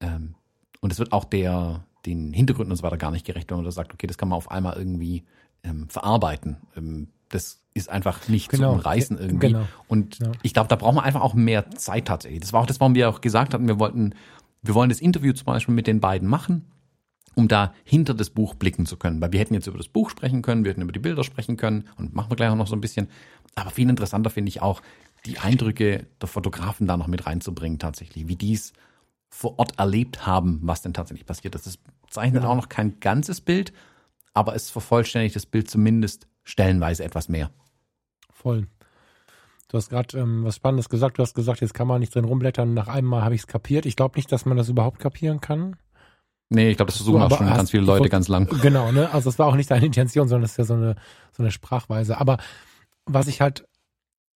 Ähm, 0.00 0.34
und 0.80 0.92
es 0.92 0.98
wird 0.98 1.12
auch 1.12 1.24
der 1.24 1.84
den 2.06 2.32
Hintergründen 2.32 2.72
und 2.72 2.76
so 2.76 2.82
weiter 2.82 2.96
gar 2.96 3.10
nicht 3.10 3.26
gerecht, 3.26 3.50
wenn 3.50 3.58
man 3.58 3.64
da 3.66 3.72
sagt, 3.72 3.92
okay, 3.92 4.06
das 4.06 4.16
kann 4.16 4.30
man 4.30 4.38
auf 4.38 4.50
einmal 4.50 4.76
irgendwie 4.78 5.24
ähm, 5.64 5.88
verarbeiten. 5.90 6.56
Ähm, 6.76 7.08
das 7.28 7.60
ist 7.74 7.90
einfach 7.90 8.26
nicht 8.28 8.48
genau. 8.48 8.70
zu 8.70 8.78
umreißen 8.78 9.18
irgendwie. 9.18 9.48
Genau. 9.48 9.66
Und 9.86 10.18
ja. 10.20 10.32
ich 10.42 10.54
glaube, 10.54 10.68
da 10.68 10.76
braucht 10.76 10.94
man 10.94 11.04
einfach 11.04 11.20
auch 11.20 11.34
mehr 11.34 11.70
Zeit 11.72 12.06
tatsächlich. 12.06 12.40
Das 12.40 12.54
war 12.54 12.62
auch 12.62 12.66
das, 12.66 12.80
warum 12.80 12.94
wir 12.94 13.10
auch 13.10 13.20
gesagt 13.20 13.52
hatten, 13.52 13.68
wir 13.68 13.78
wollten, 13.78 14.14
wir 14.62 14.74
wollen 14.74 14.88
das 14.88 15.00
Interview 15.00 15.34
zum 15.34 15.44
Beispiel 15.44 15.74
mit 15.74 15.86
den 15.86 16.00
beiden 16.00 16.26
machen 16.26 16.64
um 17.38 17.46
da 17.46 17.72
hinter 17.84 18.14
das 18.14 18.30
Buch 18.30 18.54
blicken 18.54 18.84
zu 18.84 18.96
können. 18.96 19.20
Weil 19.20 19.30
wir 19.30 19.38
hätten 19.38 19.54
jetzt 19.54 19.68
über 19.68 19.78
das 19.78 19.86
Buch 19.86 20.10
sprechen 20.10 20.42
können, 20.42 20.64
wir 20.64 20.72
hätten 20.72 20.82
über 20.82 20.90
die 20.90 20.98
Bilder 20.98 21.22
sprechen 21.22 21.56
können 21.56 21.88
und 21.96 22.12
machen 22.12 22.32
wir 22.32 22.36
gleich 22.36 22.50
auch 22.50 22.56
noch 22.56 22.66
so 22.66 22.74
ein 22.74 22.80
bisschen. 22.80 23.08
Aber 23.54 23.70
viel 23.70 23.88
interessanter 23.88 24.28
finde 24.28 24.48
ich 24.48 24.60
auch, 24.60 24.82
die 25.24 25.38
Eindrücke 25.38 26.08
der 26.20 26.28
Fotografen 26.28 26.88
da 26.88 26.96
noch 26.96 27.06
mit 27.06 27.26
reinzubringen 27.26 27.78
tatsächlich, 27.78 28.26
wie 28.26 28.34
die 28.34 28.54
es 28.54 28.72
vor 29.30 29.56
Ort 29.60 29.78
erlebt 29.78 30.26
haben, 30.26 30.58
was 30.62 30.82
denn 30.82 30.94
tatsächlich 30.94 31.26
passiert 31.26 31.54
ist. 31.54 31.66
Das 31.66 31.78
zeichnet 32.10 32.42
ja. 32.42 32.48
auch 32.48 32.56
noch 32.56 32.68
kein 32.68 32.98
ganzes 32.98 33.40
Bild, 33.40 33.72
aber 34.34 34.56
es 34.56 34.70
vervollständigt 34.70 35.36
das 35.36 35.46
Bild 35.46 35.70
zumindest 35.70 36.26
stellenweise 36.42 37.04
etwas 37.04 37.28
mehr. 37.28 37.52
Voll. 38.32 38.66
Du 39.68 39.76
hast 39.76 39.90
gerade 39.90 40.18
ähm, 40.18 40.44
was 40.44 40.56
Spannendes 40.56 40.88
gesagt. 40.88 41.18
Du 41.18 41.22
hast 41.22 41.34
gesagt, 41.34 41.60
jetzt 41.60 41.74
kann 41.74 41.86
man 41.86 42.00
nicht 42.00 42.14
drin 42.14 42.24
rumblättern. 42.24 42.74
Nach 42.74 42.88
einem 42.88 43.06
Mal 43.06 43.22
habe 43.22 43.36
ich 43.36 43.42
es 43.42 43.46
kapiert. 43.46 43.86
Ich 43.86 43.94
glaube 43.94 44.18
nicht, 44.18 44.32
dass 44.32 44.44
man 44.44 44.56
das 44.56 44.68
überhaupt 44.68 44.98
kapieren 44.98 45.40
kann. 45.40 45.76
Nee, 46.50 46.70
ich 46.70 46.76
glaube, 46.76 46.90
das 46.90 46.96
versuchen 46.96 47.20
auch 47.20 47.36
schon 47.36 47.46
ganz 47.46 47.70
viele 47.70 47.84
Leute 47.84 48.08
ganz 48.08 48.28
lang. 48.28 48.48
Genau, 48.62 48.90
ne? 48.90 49.10
Also 49.12 49.28
das 49.28 49.38
war 49.38 49.46
auch 49.46 49.54
nicht 49.54 49.70
deine 49.70 49.86
Intention, 49.86 50.28
sondern 50.28 50.42
das 50.42 50.52
ist 50.52 50.56
ja 50.56 50.64
so 50.64 50.74
eine, 50.74 50.94
so 51.32 51.42
eine 51.42 51.50
Sprachweise. 51.50 52.18
Aber 52.18 52.38
was 53.04 53.26
ich 53.26 53.40
halt 53.40 53.66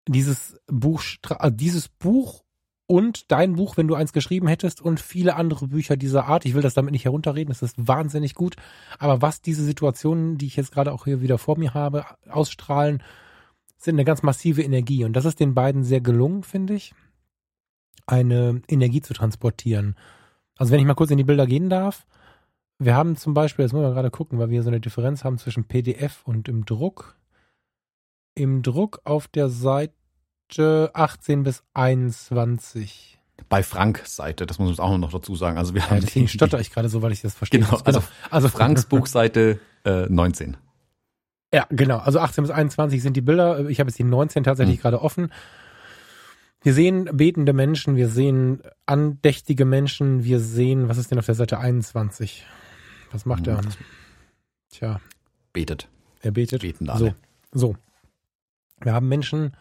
dieses 0.09 0.59
Buch, 0.67 1.03
also 1.39 1.57
dieses 1.57 1.89
Buch 1.89 2.43
und 2.87 3.31
dein 3.31 3.55
Buch, 3.55 3.77
wenn 3.77 3.89
du 3.89 3.95
eins 3.95 4.13
geschrieben 4.13 4.49
hättest 4.49 4.83
und 4.83 5.01
viele 5.01 5.37
andere 5.37 5.69
Bücher 5.69 5.97
dieser 5.97 6.27
Art. 6.27 6.45
Ich 6.45 6.55
will 6.55 6.63
das 6.63 6.75
damit 6.75 6.93
nicht 6.93 7.07
herunterreden, 7.07 7.49
das 7.49 7.63
ist 7.63 7.89
wahnsinnig 7.89 8.35
gut. 8.35 8.57
Aber 8.99 9.23
was 9.23 9.41
diese 9.41 9.65
Situationen, 9.65 10.37
die 10.37 10.47
ich 10.47 10.57
jetzt 10.57 10.73
gerade 10.73 10.93
auch 10.93 11.05
hier 11.05 11.23
wieder 11.23 11.39
vor 11.39 11.59
mir 11.59 11.73
habe, 11.73 12.05
ausstrahlen, 12.29 13.03
sind 13.79 13.95
eine 13.95 14.05
ganz 14.05 14.23
massive 14.23 14.63
Energie. 14.63 15.05
Und 15.05 15.15
das 15.15 15.25
ist 15.25 15.41
den 15.41 15.55
beiden 15.55 15.85
sehr 15.85 16.01
gelungen, 16.01 16.43
finde 16.43 16.75
ich, 16.75 16.93
eine 18.07 18.61
Energie 18.69 19.01
zu 19.01 19.15
transportieren. 19.15 19.97
Also 20.57 20.73
wenn 20.73 20.81
ich 20.81 20.87
mal 20.87 20.95
kurz 20.95 21.11
in 21.11 21.19
die 21.19 21.25
Bilder 21.25 21.47
gehen 21.47 21.71
darf, 21.71 22.07
wir 22.79 22.95
haben 22.95 23.17
zum 23.17 23.35
Beispiel, 23.35 23.65
jetzt 23.65 23.73
müssen 23.73 23.85
wir 23.85 23.93
gerade 23.95 24.11
gucken, 24.11 24.39
weil 24.39 24.51
wir 24.51 24.63
so 24.63 24.69
eine 24.69 24.81
Differenz 24.81 25.25
haben 25.25 25.39
zwischen 25.39 25.65
PDF 25.65 26.23
und 26.25 26.49
im 26.49 26.65
Druck. 26.65 27.17
Im 28.35 28.63
Druck 28.63 29.01
auf 29.05 29.29
der 29.29 29.49
Seite 29.49 30.91
18 30.93 31.43
bis 31.43 31.63
21. 31.75 33.19
Bei 33.49 33.63
Franks 33.63 34.17
Seite, 34.17 34.47
das 34.47 34.59
muss 34.59 34.79
man 34.79 34.87
auch 34.87 34.99
noch 34.99 35.13
dazu 35.13 35.35
sagen. 35.37 35.59
Also 35.59 35.75
wir 35.75 35.83
Ja, 35.83 35.91
haben 35.91 36.01
deswegen 36.01 36.29
stotter 36.29 36.61
ich 36.61 36.71
gerade 36.71 36.89
so, 36.89 37.03
weil 37.03 37.13
ich 37.13 37.21
das 37.23 37.35
verstehe. 37.35 37.61
Genau, 37.61 37.79
also, 37.85 38.03
also 38.31 38.49
Franks 38.49 38.87
Buchseite 38.87 39.59
äh, 39.85 40.07
19. 40.09 40.57
Ja, 41.55 41.67
genau. 41.71 41.99
Also 41.99 42.19
18 42.19 42.45
bis 42.45 42.51
21 42.51 43.03
sind 43.03 43.15
die 43.17 43.21
Bilder. 43.21 43.69
Ich 43.69 43.79
habe 43.81 43.91
jetzt 43.91 43.99
die 43.99 44.05
19 44.05 44.45
tatsächlich 44.45 44.77
Hm. 44.77 44.83
gerade 44.83 45.03
offen. 45.03 45.33
Wir 46.63 46.75
sehen 46.75 47.09
betende 47.13 47.53
Menschen, 47.53 47.97
wir 47.97 48.09
sehen 48.09 48.63
andächtige 48.87 49.65
Menschen, 49.65 50.25
wir 50.25 50.39
sehen, 50.39 50.89
was 50.89 50.99
ist 50.99 51.11
denn 51.11 51.19
auf 51.19 51.27
der 51.27 51.35
Seite 51.35 51.59
21? 51.59 52.45
Was 53.11 53.27
macht 53.27 53.47
er? 53.47 53.59
Hm, 53.59 53.69
Tja, 54.71 55.01
Betet. 55.53 55.89
er 56.21 56.31
betet. 56.31 56.63
Beten 56.63 56.87
da 56.87 56.97
So, 56.97 57.05
alle. 57.07 57.17
so. 57.53 57.77
Wir 58.81 58.95
haben 58.95 59.09
Menschen, 59.09 59.53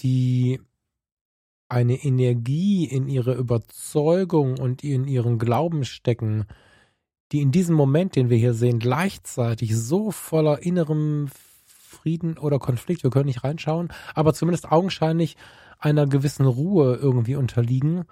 die 0.00 0.60
eine 1.68 1.96
Energie 2.04 2.84
in 2.84 3.08
ihre 3.08 3.34
Überzeugung 3.34 4.58
und 4.58 4.82
in 4.84 5.06
ihren 5.06 5.38
Glauben 5.38 5.84
stecken, 5.84 6.46
die 7.32 7.40
in 7.40 7.52
diesem 7.52 7.74
Moment, 7.74 8.16
den 8.16 8.28
wir 8.30 8.36
hier 8.36 8.54
sehen, 8.54 8.78
gleichzeitig 8.78 9.76
so 9.76 10.10
voller 10.10 10.62
innerem 10.62 11.28
Frieden 12.04 12.36
oder 12.36 12.58
Konflikt, 12.58 13.02
wir 13.02 13.08
können 13.08 13.24
nicht 13.24 13.44
reinschauen, 13.44 13.88
aber 14.14 14.34
zumindest 14.34 14.70
augenscheinlich 14.70 15.38
einer 15.78 16.06
gewissen 16.06 16.44
Ruhe 16.44 16.96
irgendwie 16.96 17.34
unterliegen. 17.34 18.04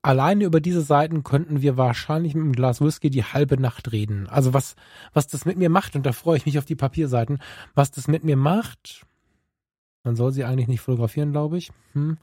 Alleine 0.00 0.44
über 0.44 0.60
diese 0.60 0.82
Seiten 0.82 1.24
könnten 1.24 1.60
wir 1.60 1.76
wahrscheinlich 1.76 2.36
mit 2.36 2.44
einem 2.44 2.52
Glas 2.52 2.80
Whisky 2.80 3.10
die 3.10 3.24
halbe 3.24 3.60
Nacht 3.60 3.90
reden. 3.90 4.28
Also 4.28 4.54
was, 4.54 4.76
was 5.12 5.26
das 5.26 5.44
mit 5.44 5.58
mir 5.58 5.70
macht, 5.70 5.96
und 5.96 6.06
da 6.06 6.12
freue 6.12 6.36
ich 6.36 6.46
mich 6.46 6.56
auf 6.56 6.66
die 6.66 6.76
Papierseiten, 6.76 7.40
was 7.74 7.90
das 7.90 8.06
mit 8.06 8.22
mir 8.22 8.36
macht, 8.36 9.04
man 10.04 10.14
soll 10.14 10.30
sie 10.30 10.44
eigentlich 10.44 10.68
nicht 10.68 10.80
fotografieren, 10.80 11.32
glaube 11.32 11.58
ich. 11.58 11.72
Hm. 11.94 12.18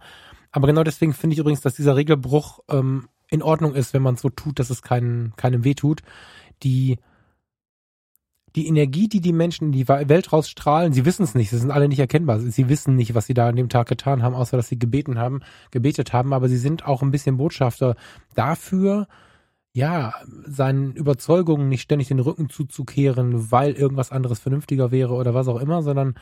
Aber 0.53 0.67
genau 0.67 0.83
deswegen 0.83 1.13
finde 1.13 1.33
ich 1.33 1.39
übrigens, 1.39 1.61
dass 1.61 1.75
dieser 1.75 1.97
Regelbruch 1.97 2.59
ähm, 2.69 3.09
in 3.29 3.43
Ordnung 3.43 3.75
ist, 3.75 3.93
wenn 3.93 4.03
man 4.03 4.15
so 4.15 4.29
tut, 4.29 4.57
dass 4.57 4.69
es 4.69 4.81
keinen, 4.81 5.35
keinem 5.35 5.65
weh 5.65 5.73
tut. 5.73 6.01
Die, 6.63 6.97
die 8.55 8.67
Energie, 8.67 9.07
die 9.07 9.21
die 9.21 9.33
Menschen 9.33 9.67
in 9.67 9.71
die 9.71 9.87
Welt 9.87 10.33
rausstrahlen, 10.33 10.93
sie 10.93 11.05
wissen 11.05 11.23
es 11.23 11.35
nicht, 11.35 11.49
sie 11.49 11.57
sind 11.57 11.71
alle 11.71 11.87
nicht 11.87 11.99
erkennbar. 11.99 12.39
Sie 12.39 12.69
wissen 12.69 12.95
nicht, 12.95 13.15
was 13.15 13.25
sie 13.25 13.33
da 13.33 13.47
an 13.47 13.55
dem 13.55 13.69
Tag 13.69 13.87
getan 13.87 14.23
haben, 14.23 14.35
außer 14.35 14.57
dass 14.57 14.67
sie 14.67 14.79
gebeten 14.79 15.17
haben, 15.17 15.41
gebetet 15.71 16.11
haben, 16.13 16.33
aber 16.33 16.49
sie 16.49 16.57
sind 16.57 16.85
auch 16.85 17.01
ein 17.01 17.11
bisschen 17.11 17.37
Botschafter 17.37 17.95
dafür, 18.35 19.07
ja, 19.73 20.13
seinen 20.45 20.91
Überzeugungen 20.93 21.69
nicht 21.69 21.83
ständig 21.83 22.09
den 22.09 22.19
Rücken 22.19 22.49
zuzukehren, 22.49 23.51
weil 23.51 23.71
irgendwas 23.71 24.11
anderes 24.11 24.39
vernünftiger 24.39 24.91
wäre 24.91 25.13
oder 25.13 25.33
was 25.33 25.47
auch 25.47 25.61
immer, 25.61 25.81
sondern 25.81 26.15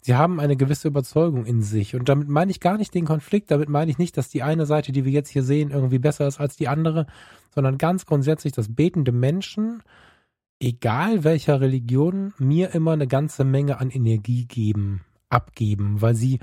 sie 0.00 0.16
haben 0.16 0.40
eine 0.40 0.56
gewisse 0.56 0.88
Überzeugung 0.88 1.46
in 1.46 1.62
sich. 1.62 1.94
Und 1.94 2.08
damit 2.08 2.28
meine 2.28 2.50
ich 2.50 2.58
gar 2.58 2.78
nicht 2.78 2.94
den 2.94 3.04
Konflikt, 3.04 3.52
damit 3.52 3.68
meine 3.68 3.92
ich 3.92 3.98
nicht, 3.98 4.16
dass 4.16 4.28
die 4.28 4.42
eine 4.42 4.66
Seite, 4.66 4.90
die 4.90 5.04
wir 5.04 5.12
jetzt 5.12 5.28
hier 5.28 5.44
sehen, 5.44 5.70
irgendwie 5.70 6.00
besser 6.00 6.26
ist 6.26 6.40
als 6.40 6.56
die 6.56 6.66
andere, 6.66 7.06
sondern 7.54 7.78
ganz 7.78 8.06
grundsätzlich, 8.06 8.52
dass 8.54 8.74
betende 8.74 9.12
Menschen, 9.12 9.84
egal 10.60 11.24
welcher 11.24 11.60
Religion, 11.60 12.32
mir 12.38 12.74
immer 12.74 12.92
eine 12.92 13.06
ganze 13.06 13.44
Menge 13.44 13.78
an 13.78 13.90
Energie 13.90 14.46
geben, 14.46 15.04
abgeben, 15.28 16.00
weil 16.00 16.14
sie, 16.14 16.38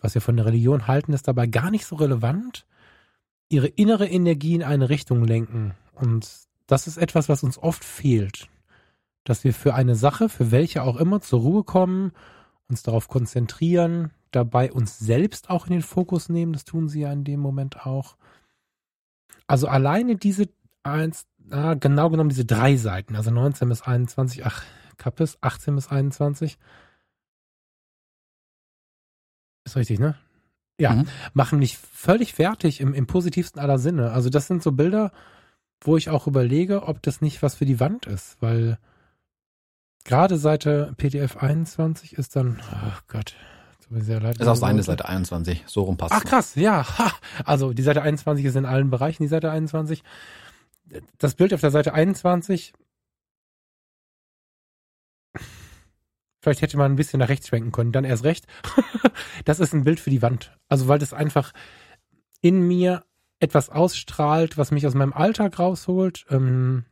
was 0.00 0.14
wir 0.14 0.22
von 0.22 0.36
der 0.36 0.46
Religion 0.46 0.86
halten, 0.86 1.12
ist 1.12 1.28
dabei 1.28 1.46
gar 1.46 1.70
nicht 1.70 1.86
so 1.86 1.96
relevant, 1.96 2.66
ihre 3.48 3.68
innere 3.68 4.08
Energie 4.08 4.54
in 4.54 4.62
eine 4.62 4.88
Richtung 4.88 5.24
lenken. 5.24 5.74
Und 5.94 6.28
das 6.66 6.86
ist 6.86 6.96
etwas, 6.96 7.28
was 7.28 7.42
uns 7.42 7.58
oft 7.58 7.84
fehlt. 7.84 8.48
Dass 9.24 9.44
wir 9.44 9.54
für 9.54 9.74
eine 9.74 9.94
Sache, 9.94 10.28
für 10.28 10.50
welche 10.50 10.82
auch 10.82 10.96
immer, 10.96 11.20
zur 11.20 11.40
Ruhe 11.40 11.64
kommen, 11.64 12.12
uns 12.68 12.82
darauf 12.82 13.08
konzentrieren, 13.08 14.10
dabei 14.30 14.72
uns 14.72 14.98
selbst 14.98 15.50
auch 15.50 15.66
in 15.66 15.72
den 15.72 15.82
Fokus 15.82 16.28
nehmen. 16.28 16.52
Das 16.52 16.64
tun 16.64 16.88
sie 16.88 17.00
ja 17.00 17.12
in 17.12 17.24
dem 17.24 17.40
Moment 17.40 17.86
auch. 17.86 18.16
Also 19.46 19.68
alleine 19.68 20.16
diese 20.16 20.48
eins, 20.86 21.26
ah, 21.50 21.74
genau 21.74 22.10
genommen 22.10 22.30
diese 22.30 22.44
drei 22.44 22.76
Seiten, 22.76 23.16
also 23.16 23.30
19 23.30 23.68
bis 23.68 23.82
21, 23.82 24.46
ach, 24.46 24.62
Kappes, 24.96 25.36
18 25.42 25.74
bis 25.74 25.88
21. 25.88 26.56
Ist 29.64 29.76
richtig, 29.76 29.98
ne? 29.98 30.14
Ja, 30.78 30.92
Mhm. 30.94 31.06
machen 31.32 31.58
mich 31.58 31.78
völlig 31.78 32.34
fertig 32.34 32.80
im, 32.80 32.92
im 32.94 33.06
positivsten 33.06 33.60
aller 33.60 33.78
Sinne. 33.78 34.12
Also 34.12 34.28
das 34.30 34.46
sind 34.46 34.62
so 34.62 34.72
Bilder, 34.72 35.10
wo 35.80 35.96
ich 35.96 36.10
auch 36.10 36.26
überlege, 36.26 36.82
ob 36.84 37.02
das 37.02 37.20
nicht 37.20 37.42
was 37.42 37.54
für 37.54 37.64
die 37.64 37.80
Wand 37.80 38.06
ist, 38.06 38.36
weil 38.40 38.78
gerade 40.04 40.36
Seite 40.38 40.92
PDF 40.96 41.38
21 41.38 42.12
ist 42.14 42.36
dann, 42.36 42.60
ach 42.70 43.02
Gott, 43.08 43.34
tut 43.82 43.90
mir 43.90 44.02
sehr 44.04 44.20
leid. 44.20 44.38
Ist 44.38 44.46
aus 44.46 44.60
deiner 44.60 44.82
Seite 44.82 45.08
21. 45.08 45.64
So 45.66 45.82
rum 45.82 45.96
passt 45.96 46.12
Ach 46.14 46.24
krass, 46.24 46.54
ja. 46.56 46.86
Ha. 46.98 47.12
Also 47.44 47.72
die 47.72 47.82
Seite 47.82 48.02
21 48.02 48.44
ist 48.44 48.56
in 48.56 48.66
allen 48.66 48.90
Bereichen 48.90 49.22
die 49.22 49.28
Seite 49.28 49.50
21. 49.50 50.02
Das 51.18 51.34
Bild 51.34 51.52
auf 51.52 51.60
der 51.60 51.70
Seite 51.70 51.94
21. 51.94 52.72
Vielleicht 56.40 56.62
hätte 56.62 56.76
man 56.76 56.92
ein 56.92 56.96
bisschen 56.96 57.18
nach 57.18 57.28
rechts 57.28 57.48
schwenken 57.48 57.72
können, 57.72 57.90
dann 57.90 58.04
erst 58.04 58.24
recht. 58.24 58.46
das 59.44 59.58
ist 59.58 59.74
ein 59.74 59.82
Bild 59.82 59.98
für 59.98 60.10
die 60.10 60.22
Wand. 60.22 60.56
Also 60.68 60.86
weil 60.86 61.00
das 61.00 61.12
einfach 61.12 61.52
in 62.40 62.60
mir 62.60 63.04
etwas 63.40 63.68
ausstrahlt, 63.68 64.56
was 64.56 64.70
mich 64.70 64.86
aus 64.86 64.94
meinem 64.94 65.12
Alltag 65.12 65.58
rausholt. 65.58 66.24
Ähm, 66.30 66.84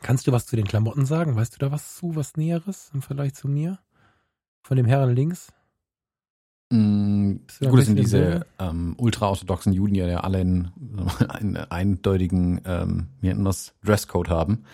kannst 0.00 0.26
du 0.26 0.32
was 0.32 0.46
zu 0.46 0.56
den 0.56 0.68
Klamotten 0.68 1.06
sagen? 1.06 1.34
Weißt 1.34 1.54
du 1.54 1.58
da 1.58 1.72
was 1.72 1.96
zu, 1.96 2.14
was 2.14 2.36
Näheres 2.36 2.90
im 2.94 3.02
Vergleich 3.02 3.34
zu 3.34 3.48
mir? 3.48 3.80
Von 4.62 4.76
dem 4.76 4.86
Herren 4.86 5.14
links? 5.14 5.52
Ein 6.72 7.40
Gut, 7.60 7.78
das 7.78 7.86
sind 7.86 7.98
diese 7.98 8.46
ähm, 8.58 8.94
ultraorthodoxen 8.96 9.72
Juden, 9.72 9.94
die 9.94 10.00
ja 10.00 10.20
alle 10.20 10.38
einen, 10.38 10.72
einen 11.28 11.56
eindeutigen, 11.56 12.60
ähm, 12.64 13.08
wie 13.20 13.28
nennt 13.28 13.46
das, 13.46 13.74
Dresscode 13.84 14.30
haben, 14.30 14.64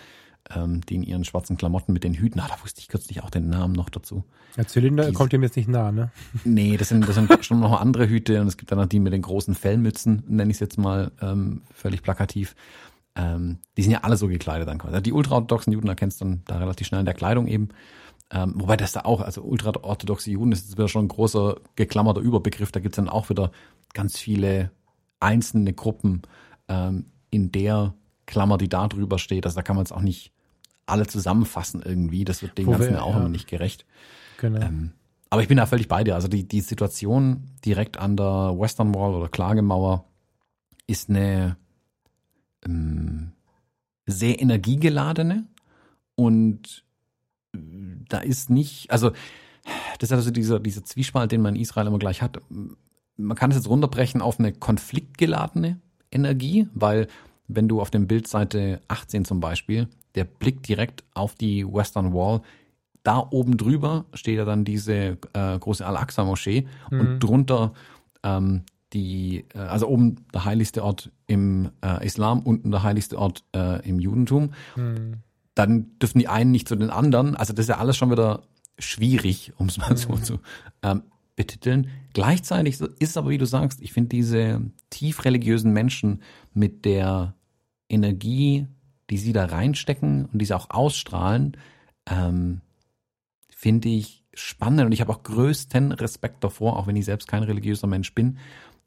ähm, 0.55 0.81
die 0.87 0.95
in 0.95 1.03
ihren 1.03 1.25
schwarzen 1.25 1.57
Klamotten 1.57 1.93
mit 1.93 2.03
den 2.03 2.13
Hüten, 2.13 2.39
ah, 2.39 2.47
da 2.47 2.63
wusste 2.63 2.79
ich 2.81 2.87
kürzlich 2.87 3.21
auch 3.21 3.29
den 3.29 3.49
Namen 3.49 3.73
noch 3.73 3.89
dazu. 3.89 4.23
Der 4.57 4.67
Zylinder 4.67 5.03
Diese- 5.03 5.13
kommt 5.13 5.33
dem 5.33 5.43
jetzt 5.43 5.57
nicht 5.57 5.69
nah, 5.69 5.91
ne? 5.91 6.11
Nee, 6.43 6.77
das 6.77 6.89
sind, 6.89 7.07
das 7.07 7.15
sind 7.15 7.29
schon 7.45 7.59
noch 7.59 7.79
andere 7.79 8.07
Hüte 8.09 8.41
und 8.41 8.47
es 8.47 8.57
gibt 8.57 8.71
dann 8.71 8.79
noch 8.79 8.87
die 8.87 8.99
mit 8.99 9.13
den 9.13 9.21
großen 9.21 9.53
Fellmützen, 9.53 10.23
nenne 10.27 10.49
ich 10.51 10.55
es 10.55 10.61
jetzt 10.61 10.77
mal 10.77 11.11
ähm, 11.21 11.61
völlig 11.73 12.01
plakativ. 12.01 12.55
Ähm, 13.15 13.57
die 13.75 13.81
sind 13.83 13.91
ja 13.91 13.99
alle 14.03 14.17
so 14.17 14.27
gekleidet 14.27 14.67
dann 14.67 14.77
quasi. 14.77 15.01
Die 15.03 15.11
ultraorthodoxen 15.11 15.73
Juden 15.73 15.87
erkennst 15.89 16.21
du 16.21 16.25
dann 16.25 16.41
da 16.45 16.57
relativ 16.59 16.87
schnell 16.87 16.99
in 17.01 17.05
der 17.05 17.15
Kleidung 17.15 17.47
eben. 17.47 17.69
Ähm, 18.31 18.53
wobei 18.55 18.77
das 18.77 18.91
da 18.91 19.01
auch, 19.01 19.21
also 19.21 19.41
ultraorthodoxe 19.41 20.29
Juden 20.31 20.51
ist 20.51 20.65
jetzt 20.67 20.77
wieder 20.77 20.87
schon 20.87 21.05
ein 21.05 21.09
großer 21.09 21.57
geklammerter 21.75 22.21
Überbegriff. 22.21 22.71
Da 22.71 22.79
gibt's 22.79 22.97
dann 22.97 23.09
auch 23.09 23.29
wieder 23.29 23.51
ganz 23.93 24.19
viele 24.19 24.71
einzelne 25.19 25.73
Gruppen 25.73 26.21
ähm, 26.67 27.05
in 27.31 27.51
der 27.51 27.93
Klammer, 28.27 28.57
die 28.59 28.69
da 28.69 28.87
drüber 28.87 29.17
steht. 29.17 29.45
Also 29.45 29.55
da 29.55 29.63
kann 29.63 29.75
man 29.75 29.85
es 29.85 29.91
auch 29.91 30.01
nicht 30.01 30.31
alle 30.85 31.07
zusammenfassen 31.07 31.81
irgendwie. 31.83 32.23
Das 32.23 32.41
wird 32.43 32.57
dem 32.57 32.67
Wo 32.67 32.71
wir- 32.73 32.77
Ganzen 32.79 32.97
auch 32.97 33.13
ja. 33.13 33.19
immer 33.19 33.29
nicht 33.29 33.47
gerecht. 33.47 33.85
Genau. 34.37 34.59
Ähm, 34.61 34.91
aber 35.31 35.41
ich 35.41 35.47
bin 35.47 35.57
da 35.57 35.65
völlig 35.65 35.87
bei 35.87 36.03
dir. 36.03 36.15
Also 36.15 36.27
die, 36.27 36.47
die 36.47 36.61
Situation 36.61 37.43
direkt 37.65 37.97
an 37.97 38.15
der 38.15 38.55
Western 38.57 38.93
Wall 38.95 39.13
oder 39.13 39.27
Klagemauer 39.27 40.05
ist 40.87 41.09
eine 41.09 41.57
ähm, 42.65 43.31
sehr 44.05 44.41
energiegeladene 44.41 45.45
und 46.15 46.83
da 47.53 48.19
ist 48.19 48.49
nicht, 48.49 48.91
also 48.91 49.11
das 49.99 50.09
ist 50.09 50.13
also 50.13 50.31
dieser, 50.31 50.59
dieser 50.59 50.83
Zwiespalt, 50.83 51.31
den 51.31 51.41
man 51.41 51.55
in 51.55 51.61
Israel 51.61 51.87
immer 51.87 51.99
gleich 51.99 52.21
hat. 52.21 52.39
Man 53.17 53.37
kann 53.37 53.51
es 53.51 53.57
jetzt 53.57 53.69
runterbrechen 53.69 54.21
auf 54.21 54.39
eine 54.39 54.53
konfliktgeladene 54.53 55.79
Energie, 56.11 56.67
weil 56.73 57.07
wenn 57.47 57.67
du 57.67 57.81
auf 57.81 57.89
dem 57.89 58.07
Bild 58.07 58.27
Seite 58.27 58.81
18 58.87 59.25
zum 59.25 59.39
Beispiel, 59.39 59.87
der 60.15 60.23
Blick 60.23 60.63
direkt 60.63 61.03
auf 61.13 61.35
die 61.35 61.65
Western 61.65 62.13
Wall, 62.13 62.41
da 63.03 63.25
oben 63.29 63.57
drüber 63.57 64.05
steht 64.13 64.37
ja 64.37 64.45
dann 64.45 64.65
diese 64.65 65.17
äh, 65.33 65.59
große 65.59 65.85
Al-Aqsa-Moschee 65.85 66.67
und 66.91 67.19
drunter 67.19 67.73
ähm, 68.23 68.63
die, 68.93 69.45
äh, 69.53 69.59
also 69.59 69.87
oben 69.87 70.25
der 70.33 70.45
heiligste 70.45 70.83
Ort 70.83 71.11
im 71.27 71.69
äh, 71.83 72.05
Islam, 72.05 72.41
unten 72.41 72.71
der 72.71 72.83
heiligste 72.83 73.17
Ort 73.17 73.43
äh, 73.55 73.87
im 73.87 73.99
Judentum 73.99 74.53
Hm. 74.75 75.21
Dann 75.59 75.99
dürfen 75.99 76.19
die 76.19 76.29
einen 76.29 76.51
nicht 76.51 76.69
zu 76.69 76.75
den 76.77 76.89
anderen. 76.89 77.35
Also 77.35 77.51
das 77.51 77.65
ist 77.65 77.69
ja 77.69 77.79
alles 77.79 77.97
schon 77.97 78.11
wieder 78.11 78.43
schwierig, 78.77 79.51
um 79.57 79.67
es 79.67 79.77
mal 79.77 79.97
so 79.97 80.13
Mhm. 80.13 80.23
zu 80.23 80.39
ähm, 80.83 81.03
betiteln. 81.35 81.89
Gleichzeitig 82.13 82.79
ist 82.79 82.93
es 82.99 83.17
aber, 83.17 83.29
wie 83.29 83.37
du 83.37 83.45
sagst, 83.45 83.81
ich 83.81 83.91
finde 83.91 84.09
diese 84.09 84.61
tief 84.89 85.25
religiösen 85.25 85.73
Menschen 85.73 86.21
mit 86.53 86.85
der 86.85 87.33
Energie, 87.89 88.67
die 89.09 89.17
sie 89.17 89.33
da 89.33 89.45
reinstecken 89.45 90.27
und 90.27 90.39
die 90.39 90.45
sie 90.45 90.55
auch 90.55 90.69
ausstrahlen, 90.69 91.57
ähm, 92.09 92.61
finde 93.49 93.89
ich 93.89 94.23
spannend 94.33 94.85
und 94.85 94.93
ich 94.93 95.01
habe 95.01 95.11
auch 95.11 95.23
größten 95.23 95.91
Respekt 95.91 96.41
davor, 96.45 96.77
auch 96.77 96.87
wenn 96.87 96.95
ich 96.95 97.03
selbst 97.03 97.27
kein 97.27 97.43
religiöser 97.43 97.87
Mensch 97.87 98.13
bin, 98.15 98.37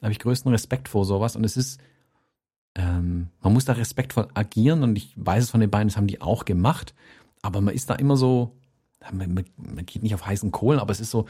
habe 0.01 0.11
ich 0.11 0.17
größten 0.17 0.51
Respekt 0.51 0.89
vor 0.89 1.05
sowas 1.05 1.35
und 1.35 1.43
es 1.43 1.55
ist, 1.55 1.79
ähm, 2.75 3.29
man 3.41 3.53
muss 3.53 3.65
da 3.65 3.73
respektvoll 3.73 4.27
agieren 4.33 4.83
und 4.83 4.95
ich 4.95 5.13
weiß 5.15 5.43
es 5.43 5.49
von 5.51 5.61
den 5.61 5.69
beiden, 5.69 5.87
das 5.89 5.97
haben 5.97 6.07
die 6.07 6.21
auch 6.21 6.45
gemacht, 6.45 6.93
aber 7.41 7.61
man 7.61 7.73
ist 7.73 7.89
da 7.89 7.95
immer 7.95 8.17
so, 8.17 8.55
man, 9.11 9.45
man, 9.57 9.85
geht 9.85 10.01
nicht 10.01 10.15
auf 10.15 10.25
heißen 10.25 10.51
Kohlen, 10.51 10.79
aber 10.79 10.91
es 10.91 10.99
ist 10.99 11.11
so, 11.11 11.25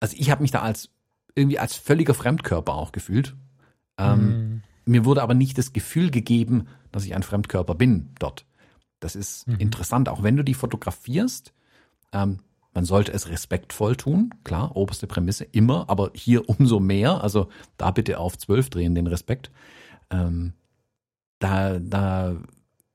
also 0.00 0.16
ich 0.18 0.30
habe 0.30 0.42
mich 0.42 0.50
da 0.50 0.62
als 0.62 0.90
irgendwie 1.34 1.58
als 1.58 1.76
völliger 1.76 2.14
Fremdkörper 2.14 2.74
auch 2.74 2.92
gefühlt. 2.92 3.36
Ähm, 3.96 4.26
Mhm. 4.26 4.62
mir 4.86 5.04
wurde 5.04 5.22
aber 5.22 5.34
nicht 5.34 5.58
das 5.58 5.72
Gefühl 5.72 6.10
gegeben, 6.10 6.68
dass 6.90 7.04
ich 7.04 7.14
ein 7.14 7.22
Fremdkörper 7.22 7.74
bin 7.74 8.10
dort. 8.18 8.44
Das 9.00 9.14
ist 9.14 9.46
Mhm. 9.46 9.56
interessant, 9.58 10.08
auch 10.08 10.22
wenn 10.22 10.36
du 10.36 10.42
die 10.42 10.54
fotografierst. 10.54 11.52
Ähm, 12.12 12.38
man 12.74 12.84
sollte 12.84 13.12
es 13.12 13.28
respektvoll 13.28 13.96
tun, 13.96 14.34
klar, 14.44 14.76
oberste 14.76 15.06
Prämisse, 15.06 15.44
immer, 15.44 15.88
aber 15.88 16.10
hier 16.14 16.48
umso 16.48 16.80
mehr. 16.80 17.22
Also 17.22 17.48
da 17.76 17.90
bitte 17.90 18.18
auf 18.18 18.38
zwölf 18.38 18.70
drehen, 18.70 18.94
den 18.94 19.06
Respekt. 19.06 19.50
Ähm, 20.10 20.54
da, 21.38 21.78
da 21.78 22.32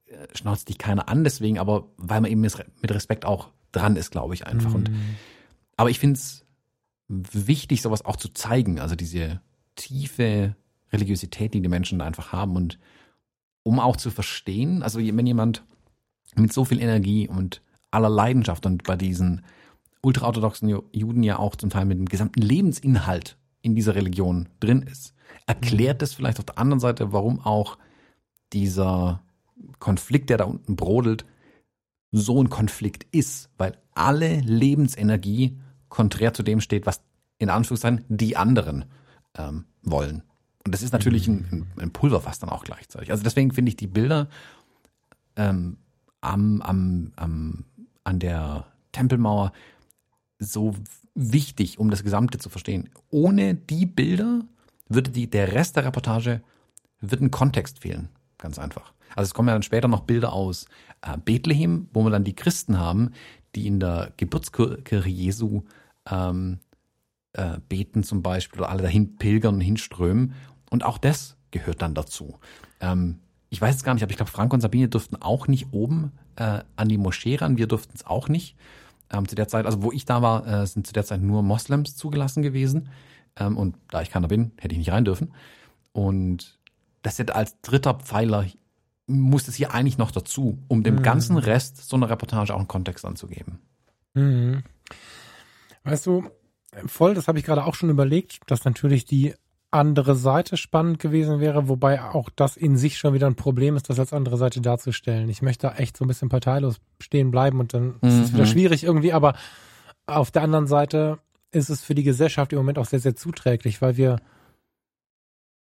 äh, 0.05 0.27
schnauzt 0.33 0.69
dich 0.69 0.77
keiner 0.77 1.07
an, 1.07 1.23
deswegen, 1.23 1.59
aber 1.59 1.87
weil 1.97 2.21
man 2.21 2.31
eben 2.31 2.41
mit 2.41 2.91
Respekt 2.91 3.25
auch 3.25 3.49
dran 3.71 3.95
ist, 3.95 4.11
glaube 4.11 4.33
ich 4.33 4.45
einfach. 4.47 4.73
Und 4.73 4.89
Mhm. 4.89 5.17
aber 5.77 5.89
ich 5.89 5.99
finde 5.99 6.19
es 6.19 6.45
wichtig, 7.07 7.81
sowas 7.81 8.03
auch 8.03 8.15
zu 8.15 8.29
zeigen, 8.29 8.79
also 8.79 8.95
diese 8.95 9.41
tiefe 9.75 10.55
Religiosität, 10.91 11.53
die 11.53 11.61
die 11.61 11.69
Menschen 11.69 11.99
da 11.99 12.05
einfach 12.05 12.31
haben 12.31 12.55
und 12.55 12.79
um 13.63 13.79
auch 13.79 13.95
zu 13.95 14.11
verstehen, 14.11 14.83
also 14.83 14.99
wenn 14.99 15.25
jemand 15.27 15.63
mit 16.35 16.51
so 16.51 16.65
viel 16.65 16.81
Energie 16.81 17.27
und 17.27 17.61
aller 17.91 18.09
Leidenschaft 18.09 18.65
und 18.65 18.83
bei 18.83 18.95
diesen 18.95 19.45
ultraorthodoxen 20.01 20.69
Ju- 20.69 20.83
Juden 20.91 21.23
ja 21.23 21.39
auch 21.39 21.55
zum 21.55 21.69
Teil 21.69 21.85
mit 21.85 21.97
dem 21.97 22.09
gesamten 22.09 22.41
Lebensinhalt 22.41 23.37
in 23.61 23.75
dieser 23.75 23.95
Religion 23.95 24.49
drin 24.59 24.81
ist, 24.81 25.13
erklärt 25.45 26.01
es 26.01 26.13
vielleicht 26.13 26.39
auf 26.39 26.45
der 26.45 26.57
anderen 26.57 26.79
Seite, 26.79 27.13
warum 27.13 27.39
auch 27.39 27.77
dieser 28.53 29.21
Konflikt, 29.79 30.29
der 30.29 30.37
da 30.37 30.45
unten 30.45 30.75
brodelt, 30.75 31.25
so 32.11 32.41
ein 32.41 32.49
Konflikt 32.49 33.05
ist, 33.11 33.49
weil 33.57 33.77
alle 33.93 34.39
Lebensenergie 34.39 35.57
konträr 35.89 36.33
zu 36.33 36.43
dem 36.43 36.61
steht, 36.61 36.85
was 36.85 37.01
in 37.39 37.49
Anführungszeichen 37.49 38.05
die 38.07 38.37
anderen 38.37 38.85
ähm, 39.35 39.65
wollen. 39.81 40.23
Und 40.65 40.73
das 40.73 40.81
ist 40.81 40.93
natürlich 40.93 41.27
ein, 41.27 41.45
ein, 41.51 41.67
ein 41.81 41.91
Pulverfass 41.91 42.39
dann 42.39 42.49
auch 42.49 42.63
gleichzeitig. 42.63 43.11
Also 43.11 43.23
deswegen 43.23 43.51
finde 43.51 43.69
ich 43.69 43.75
die 43.75 43.87
Bilder 43.87 44.29
ähm, 45.35 45.77
am, 46.21 46.61
am, 46.61 47.11
am, 47.15 47.65
an 48.03 48.19
der 48.19 48.67
Tempelmauer 48.91 49.51
so 50.39 50.75
wichtig, 51.15 51.79
um 51.79 51.89
das 51.89 52.03
Gesamte 52.03 52.37
zu 52.37 52.49
verstehen. 52.49 52.89
Ohne 53.09 53.55
die 53.55 53.85
Bilder 53.85 54.41
würde 54.93 55.11
die, 55.11 55.29
der 55.29 55.53
Rest 55.53 55.75
der 55.75 55.85
Reportage 55.85 56.41
wird 56.99 57.21
ein 57.21 57.31
Kontext 57.31 57.79
fehlen. 57.79 58.09
Ganz 58.37 58.59
einfach. 58.59 58.93
Also 59.15 59.29
es 59.29 59.33
kommen 59.33 59.47
ja 59.47 59.53
dann 59.53 59.63
später 59.63 59.87
noch 59.87 60.01
Bilder 60.01 60.33
aus 60.33 60.65
äh, 61.01 61.17
Bethlehem, 61.17 61.87
wo 61.93 62.03
wir 62.03 62.09
dann 62.09 62.23
die 62.23 62.35
Christen 62.35 62.79
haben, 62.79 63.11
die 63.55 63.67
in 63.67 63.79
der 63.79 64.11
Geburtskirche 64.17 65.09
Jesu 65.09 65.63
ähm, 66.09 66.59
äh, 67.33 67.57
beten 67.69 68.03
zum 68.03 68.21
Beispiel 68.21 68.61
oder 68.61 68.69
alle 68.69 68.83
dahin 68.83 69.17
pilgern 69.17 69.55
und 69.55 69.61
hinströmen. 69.61 70.33
Und 70.69 70.83
auch 70.83 70.97
das 70.97 71.37
gehört 71.51 71.81
dann 71.81 71.93
dazu. 71.93 72.39
Ähm, 72.79 73.19
ich 73.49 73.61
weiß 73.61 73.75
es 73.75 73.83
gar 73.83 73.93
nicht, 73.93 74.03
aber 74.03 74.11
ich 74.11 74.17
glaube, 74.17 74.31
Frank 74.31 74.51
und 74.53 74.61
Sabine 74.61 74.87
durften 74.87 75.15
auch 75.17 75.47
nicht 75.47 75.71
oben 75.71 76.11
äh, 76.35 76.61
an 76.75 76.89
die 76.89 76.97
Moschee 76.97 77.35
ran. 77.35 77.57
Wir 77.57 77.67
durften 77.67 77.93
es 77.95 78.05
auch 78.05 78.27
nicht. 78.27 78.55
Ähm, 79.11 79.27
zu 79.27 79.35
der 79.35 79.47
Zeit, 79.47 79.65
also 79.65 79.83
wo 79.83 79.91
ich 79.91 80.05
da 80.05 80.21
war, 80.21 80.47
äh, 80.47 80.65
sind 80.65 80.87
zu 80.87 80.93
der 80.93 81.05
Zeit 81.05 81.21
nur 81.21 81.43
Moslems 81.43 81.95
zugelassen 81.95 82.41
gewesen. 82.41 82.89
Ähm, 83.37 83.57
und 83.57 83.75
da 83.89 84.01
ich 84.01 84.09
keiner 84.11 84.27
bin, 84.27 84.51
hätte 84.59 84.73
ich 84.73 84.79
nicht 84.79 84.91
rein 84.91 85.05
dürfen. 85.05 85.33
Und 85.91 86.57
das 87.01 87.19
hätte 87.19 87.35
als 87.35 87.59
dritter 87.61 87.95
Pfeiler 87.95 88.45
muss 89.07 89.47
es 89.47 89.55
hier 89.55 89.73
eigentlich 89.73 89.97
noch 89.97 90.11
dazu, 90.11 90.57
um 90.69 90.83
dem 90.83 90.95
Mhm. 90.95 91.01
ganzen 91.03 91.37
Rest 91.37 91.89
so 91.89 91.95
einer 91.97 92.09
Reportage 92.09 92.53
auch 92.53 92.59
einen 92.59 92.67
Kontext 92.67 93.03
anzugeben. 93.05 93.59
Mhm. 94.13 94.63
Weißt 95.83 96.05
du, 96.05 96.23
voll, 96.85 97.13
das 97.13 97.27
habe 97.27 97.37
ich 97.39 97.43
gerade 97.45 97.65
auch 97.65 97.75
schon 97.75 97.89
überlegt, 97.89 98.39
dass 98.47 98.63
natürlich 98.63 99.05
die 99.05 99.33
andere 99.71 100.15
Seite 100.15 100.55
spannend 100.55 100.99
gewesen 100.99 101.39
wäre, 101.39 101.67
wobei 101.67 102.01
auch 102.01 102.29
das 102.35 102.55
in 102.57 102.77
sich 102.77 102.97
schon 102.97 103.13
wieder 103.15 103.25
ein 103.27 103.35
Problem 103.35 103.75
ist, 103.75 103.89
das 103.89 103.99
als 103.99 104.13
andere 104.13 104.37
Seite 104.37 104.61
darzustellen. 104.61 105.27
Ich 105.29 105.41
möchte 105.41 105.67
da 105.67 105.73
echt 105.75 105.97
so 105.97 106.05
ein 106.05 106.07
bisschen 106.07 106.29
parteilos 106.29 106.79
stehen 107.01 107.31
bleiben 107.31 107.59
und 107.59 107.73
dann 107.73 107.95
ist 108.01 108.13
es 108.13 108.31
Mhm. 108.31 108.35
wieder 108.35 108.45
schwierig 108.45 108.83
irgendwie, 108.83 109.13
aber 109.13 109.33
auf 110.05 110.29
der 110.31 110.43
anderen 110.43 110.67
Seite 110.67 111.17
ist 111.53 111.69
es 111.69 111.83
für 111.83 111.95
die 111.95 112.03
Gesellschaft 112.03 112.51
im 112.53 112.57
Moment 112.57 112.77
auch 112.77 112.85
sehr, 112.85 112.99
sehr 112.99 113.15
zuträglich, 113.15 113.81
weil 113.81 113.97
wir 113.97 114.17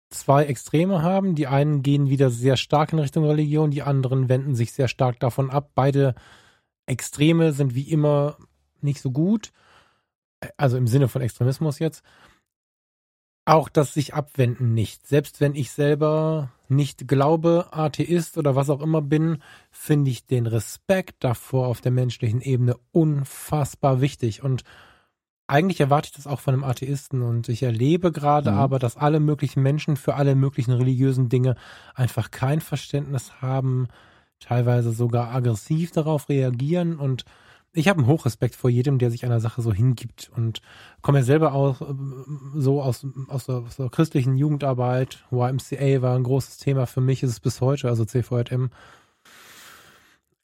zwei 0.09 0.45
Extreme 0.45 1.01
haben. 1.01 1.35
Die 1.35 1.47
einen 1.47 1.83
gehen 1.83 2.09
wieder 2.09 2.29
sehr 2.29 2.57
stark 2.57 2.93
in 2.93 2.99
Richtung 2.99 3.25
Religion, 3.25 3.71
die 3.71 3.83
anderen 3.83 4.29
wenden 4.29 4.55
sich 4.55 4.73
sehr 4.73 4.87
stark 4.87 5.19
davon 5.19 5.49
ab. 5.49 5.71
Beide 5.75 6.15
Extreme 6.85 7.53
sind 7.53 7.75
wie 7.75 7.89
immer 7.89 8.37
nicht 8.81 9.01
so 9.01 9.11
gut. 9.11 9.51
Also 10.57 10.77
im 10.77 10.87
Sinne 10.87 11.07
von 11.07 11.21
Extremismus 11.21 11.79
jetzt. 11.79 12.03
Auch 13.45 13.67
das 13.67 13.93
sich 13.93 14.13
abwenden 14.13 14.73
nicht. 14.73 15.05
Selbst 15.07 15.41
wenn 15.41 15.55
ich 15.55 15.71
selber 15.71 16.51
nicht 16.69 17.07
glaube, 17.07 17.67
Atheist 17.71 18.37
oder 18.37 18.55
was 18.55 18.69
auch 18.69 18.81
immer 18.81 19.01
bin, 19.01 19.41
finde 19.69 20.11
ich 20.11 20.25
den 20.25 20.47
Respekt 20.47 21.23
davor 21.23 21.67
auf 21.67 21.81
der 21.81 21.91
menschlichen 21.91 22.41
Ebene 22.41 22.77
unfassbar 22.91 23.99
wichtig. 24.01 24.43
Und 24.43 24.63
eigentlich 25.53 25.79
erwarte 25.79 26.07
ich 26.07 26.15
das 26.15 26.25
auch 26.25 26.39
von 26.39 26.55
einem 26.55 26.63
Atheisten. 26.63 27.21
Und 27.21 27.47
ich 27.47 27.61
erlebe 27.61 28.11
gerade 28.11 28.51
Mhm. 28.51 28.57
aber, 28.57 28.79
dass 28.79 28.97
alle 28.97 29.19
möglichen 29.19 29.61
Menschen 29.61 29.97
für 29.97 30.15
alle 30.15 30.33
möglichen 30.33 30.71
religiösen 30.71 31.29
Dinge 31.29 31.55
einfach 31.93 32.31
kein 32.31 32.59
Verständnis 32.59 33.39
haben, 33.39 33.87
teilweise 34.39 34.91
sogar 34.91 35.31
aggressiv 35.33 35.91
darauf 35.91 36.27
reagieren. 36.27 36.97
Und 36.97 37.23
ich 37.71 37.87
habe 37.87 37.99
einen 37.99 38.07
Hochrespekt 38.07 38.55
vor 38.55 38.71
jedem, 38.71 38.97
der 38.97 39.11
sich 39.11 39.25
einer 39.25 39.39
Sache 39.39 39.61
so 39.61 39.71
hingibt. 39.71 40.31
Und 40.35 40.61
komme 41.03 41.19
ja 41.19 41.23
selber 41.23 41.53
auch 41.53 41.81
ähm, 41.81 42.53
so 42.55 42.81
aus, 42.81 43.05
aus, 43.27 43.45
der, 43.45 43.57
aus 43.57 43.75
der 43.75 43.89
christlichen 43.89 44.35
Jugendarbeit. 44.35 45.23
YMCA 45.31 46.01
war 46.01 46.15
ein 46.15 46.23
großes 46.23 46.57
Thema 46.57 46.87
für 46.87 47.01
mich, 47.01 47.21
ist 47.21 47.29
es 47.29 47.39
bis 47.39 47.61
heute, 47.61 47.89
also 47.89 48.05
CVJM 48.05 48.71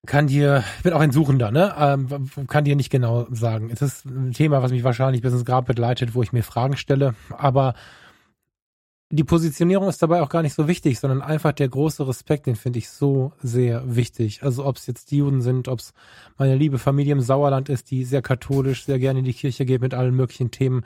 kann 0.09 0.25
dir, 0.25 0.63
ich 0.77 0.83
bin 0.83 0.93
auch 0.93 0.99
ein 0.99 1.11
Suchender, 1.11 1.51
ne? 1.51 1.73
Ähm, 1.77 2.47
kann 2.47 2.65
dir 2.65 2.75
nicht 2.75 2.89
genau 2.89 3.27
sagen. 3.29 3.69
Es 3.71 3.81
ist 3.81 4.05
ein 4.05 4.33
Thema, 4.33 4.63
was 4.63 4.71
mich 4.71 4.83
wahrscheinlich 4.83 5.21
bis 5.21 5.33
ins 5.33 5.45
Grab 5.45 5.67
begleitet, 5.67 6.15
wo 6.15 6.23
ich 6.23 6.33
mir 6.33 6.43
Fragen 6.43 6.77
stelle. 6.77 7.13
Aber 7.37 7.75
die 9.11 9.23
Positionierung 9.23 9.87
ist 9.87 10.01
dabei 10.01 10.21
auch 10.21 10.29
gar 10.29 10.41
nicht 10.41 10.55
so 10.55 10.67
wichtig, 10.67 10.99
sondern 10.99 11.21
einfach 11.21 11.51
der 11.51 11.69
große 11.69 12.07
Respekt, 12.07 12.47
den 12.47 12.55
finde 12.55 12.79
ich 12.79 12.89
so 12.89 13.33
sehr 13.41 13.95
wichtig. 13.95 14.41
Also 14.41 14.65
ob 14.65 14.77
es 14.77 14.87
jetzt 14.87 15.11
die 15.11 15.17
Juden 15.17 15.41
sind, 15.41 15.67
ob 15.67 15.79
es 15.79 15.93
meine 16.39 16.55
liebe 16.55 16.79
Familie 16.79 17.13
im 17.13 17.21
Sauerland 17.21 17.69
ist, 17.69 17.91
die 17.91 18.03
sehr 18.03 18.23
katholisch, 18.23 18.85
sehr 18.85 18.97
gerne 18.97 19.19
in 19.19 19.25
die 19.25 19.33
Kirche 19.33 19.65
geht 19.65 19.81
mit 19.81 19.93
allen 19.93 20.15
möglichen 20.15 20.49
Themen, 20.49 20.85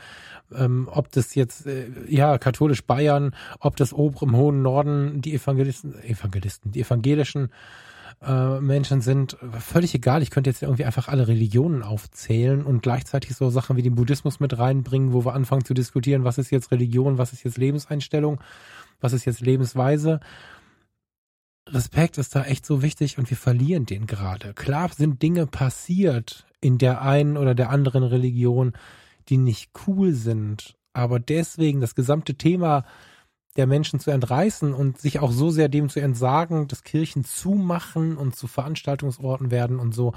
ähm, 0.54 0.90
ob 0.92 1.12
das 1.14 1.34
jetzt, 1.34 1.66
äh, 1.66 1.88
ja, 2.10 2.38
katholisch 2.38 2.84
Bayern, 2.84 3.34
ob 3.60 3.78
das 3.78 3.94
oben 3.94 4.18
im 4.22 4.36
hohen 4.36 4.62
Norden 4.62 5.22
die 5.22 5.34
Evangelisten, 5.34 6.02
Evangelisten, 6.04 6.74
die 6.74 6.82
evangelischen 6.82 7.50
äh, 8.26 8.60
Menschen 8.62 9.02
sind, 9.02 9.38
völlig 9.60 9.94
egal. 9.94 10.22
Ich 10.22 10.30
könnte 10.30 10.50
jetzt 10.50 10.62
irgendwie 10.62 10.86
einfach 10.86 11.08
alle 11.08 11.28
Religionen 11.28 11.84
aufzählen 11.84 12.64
und 12.64 12.82
gleichzeitig 12.82 13.36
so 13.36 13.50
Sachen 13.50 13.78
wie 13.78 13.82
den 13.82 13.96
Buddhismus 13.96 14.40
mit 14.40 14.58
reinbringen, 14.58 15.14
wo 15.14 15.26
wir 15.26 15.34
anfangen 15.34 15.66
zu 15.66 15.74
diskutieren, 15.74 16.24
was 16.24 16.38
ist 16.38 16.52
jetzt 16.52 16.72
Religion, 16.72 17.18
was 17.18 17.34
ist 17.34 17.44
jetzt 17.44 17.58
Lebenseinstellung, 17.58 18.40
was 19.02 19.14
ist 19.14 19.26
jetzt 19.26 19.42
Lebensweise. 19.42 20.20
Respekt 21.68 22.18
ist 22.18 22.36
da 22.36 22.44
echt 22.44 22.66
so 22.66 22.82
wichtig 22.82 23.18
und 23.18 23.30
wir 23.30 23.38
verlieren 23.38 23.86
den 23.86 24.06
gerade. 24.06 24.54
Klar 24.54 24.90
sind 24.90 25.22
Dinge 25.22 25.48
passiert 25.48 26.46
in 26.62 26.78
der 26.78 27.02
einen 27.02 27.38
oder 27.38 27.56
der 27.56 27.70
anderen 27.70 28.04
Religion, 28.04 28.74
die 29.30 29.38
nicht 29.38 29.72
cool 29.88 30.14
sind, 30.14 30.76
aber 30.94 31.20
deswegen 31.20 31.82
das 31.82 31.96
gesamte 31.96 32.36
Thema 32.36 32.86
der 33.56 33.68
Menschen 33.68 34.00
zu 34.00 34.12
entreißen 34.12 34.74
und 34.74 35.00
sich 35.00 35.20
auch 35.20 35.32
so 35.32 35.50
sehr 35.50 35.70
dem 35.70 35.90
zu 35.90 36.00
entsagen, 36.00 36.68
dass 36.68 36.84
Kirchen 36.84 37.24
zumachen 37.24 38.18
und 38.18 38.36
zu 38.36 38.48
Veranstaltungsorten 38.48 39.52
werden 39.52 39.80
und 39.80 39.94
so, 39.94 40.14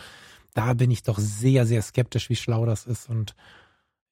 da 0.55 0.73
bin 0.73 0.91
ich 0.91 1.03
doch 1.03 1.19
sehr, 1.19 1.67
sehr 1.67 1.83
skeptisch, 1.83 2.31
wie 2.31 2.37
schlau 2.37 2.65
das 2.65 2.87
ist. 2.87 3.11
Und 3.11 3.35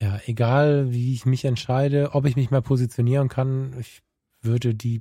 ja, 0.03 0.21
egal 0.27 0.93
wie 0.93 1.15
ich 1.15 1.25
mich 1.25 1.47
entscheide, 1.47 2.11
ob 2.13 2.27
ich 2.27 2.37
mich 2.37 2.51
mal 2.51 2.61
positionieren 2.61 3.29
kann, 3.31 3.75
ich 3.81 4.03
würde 4.43 4.75
die 4.75 5.01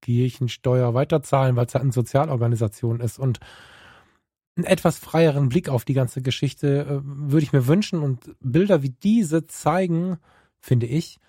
Kirchensteuer 0.00 0.92
weiterzahlen, 0.94 1.54
weil 1.54 1.66
es 1.66 1.74
halt 1.74 1.82
eine 1.82 1.92
Sozialorganisation 1.92 2.98
ist. 2.98 3.20
Und 3.20 3.38
einen 4.56 4.66
etwas 4.66 4.98
freieren 4.98 5.48
Blick 5.48 5.68
auf 5.68 5.84
die 5.84 5.94
ganze 5.94 6.20
Geschichte 6.20 6.80
äh, 6.80 7.00
würde 7.04 7.44
ich 7.44 7.52
mir 7.52 7.68
wünschen 7.68 8.02
und 8.02 8.34
Bilder 8.40 8.82
wie 8.82 8.90
diese 8.90 9.46
zeigen, 9.46 10.18
finde 10.60 10.86
ich, 10.86 11.20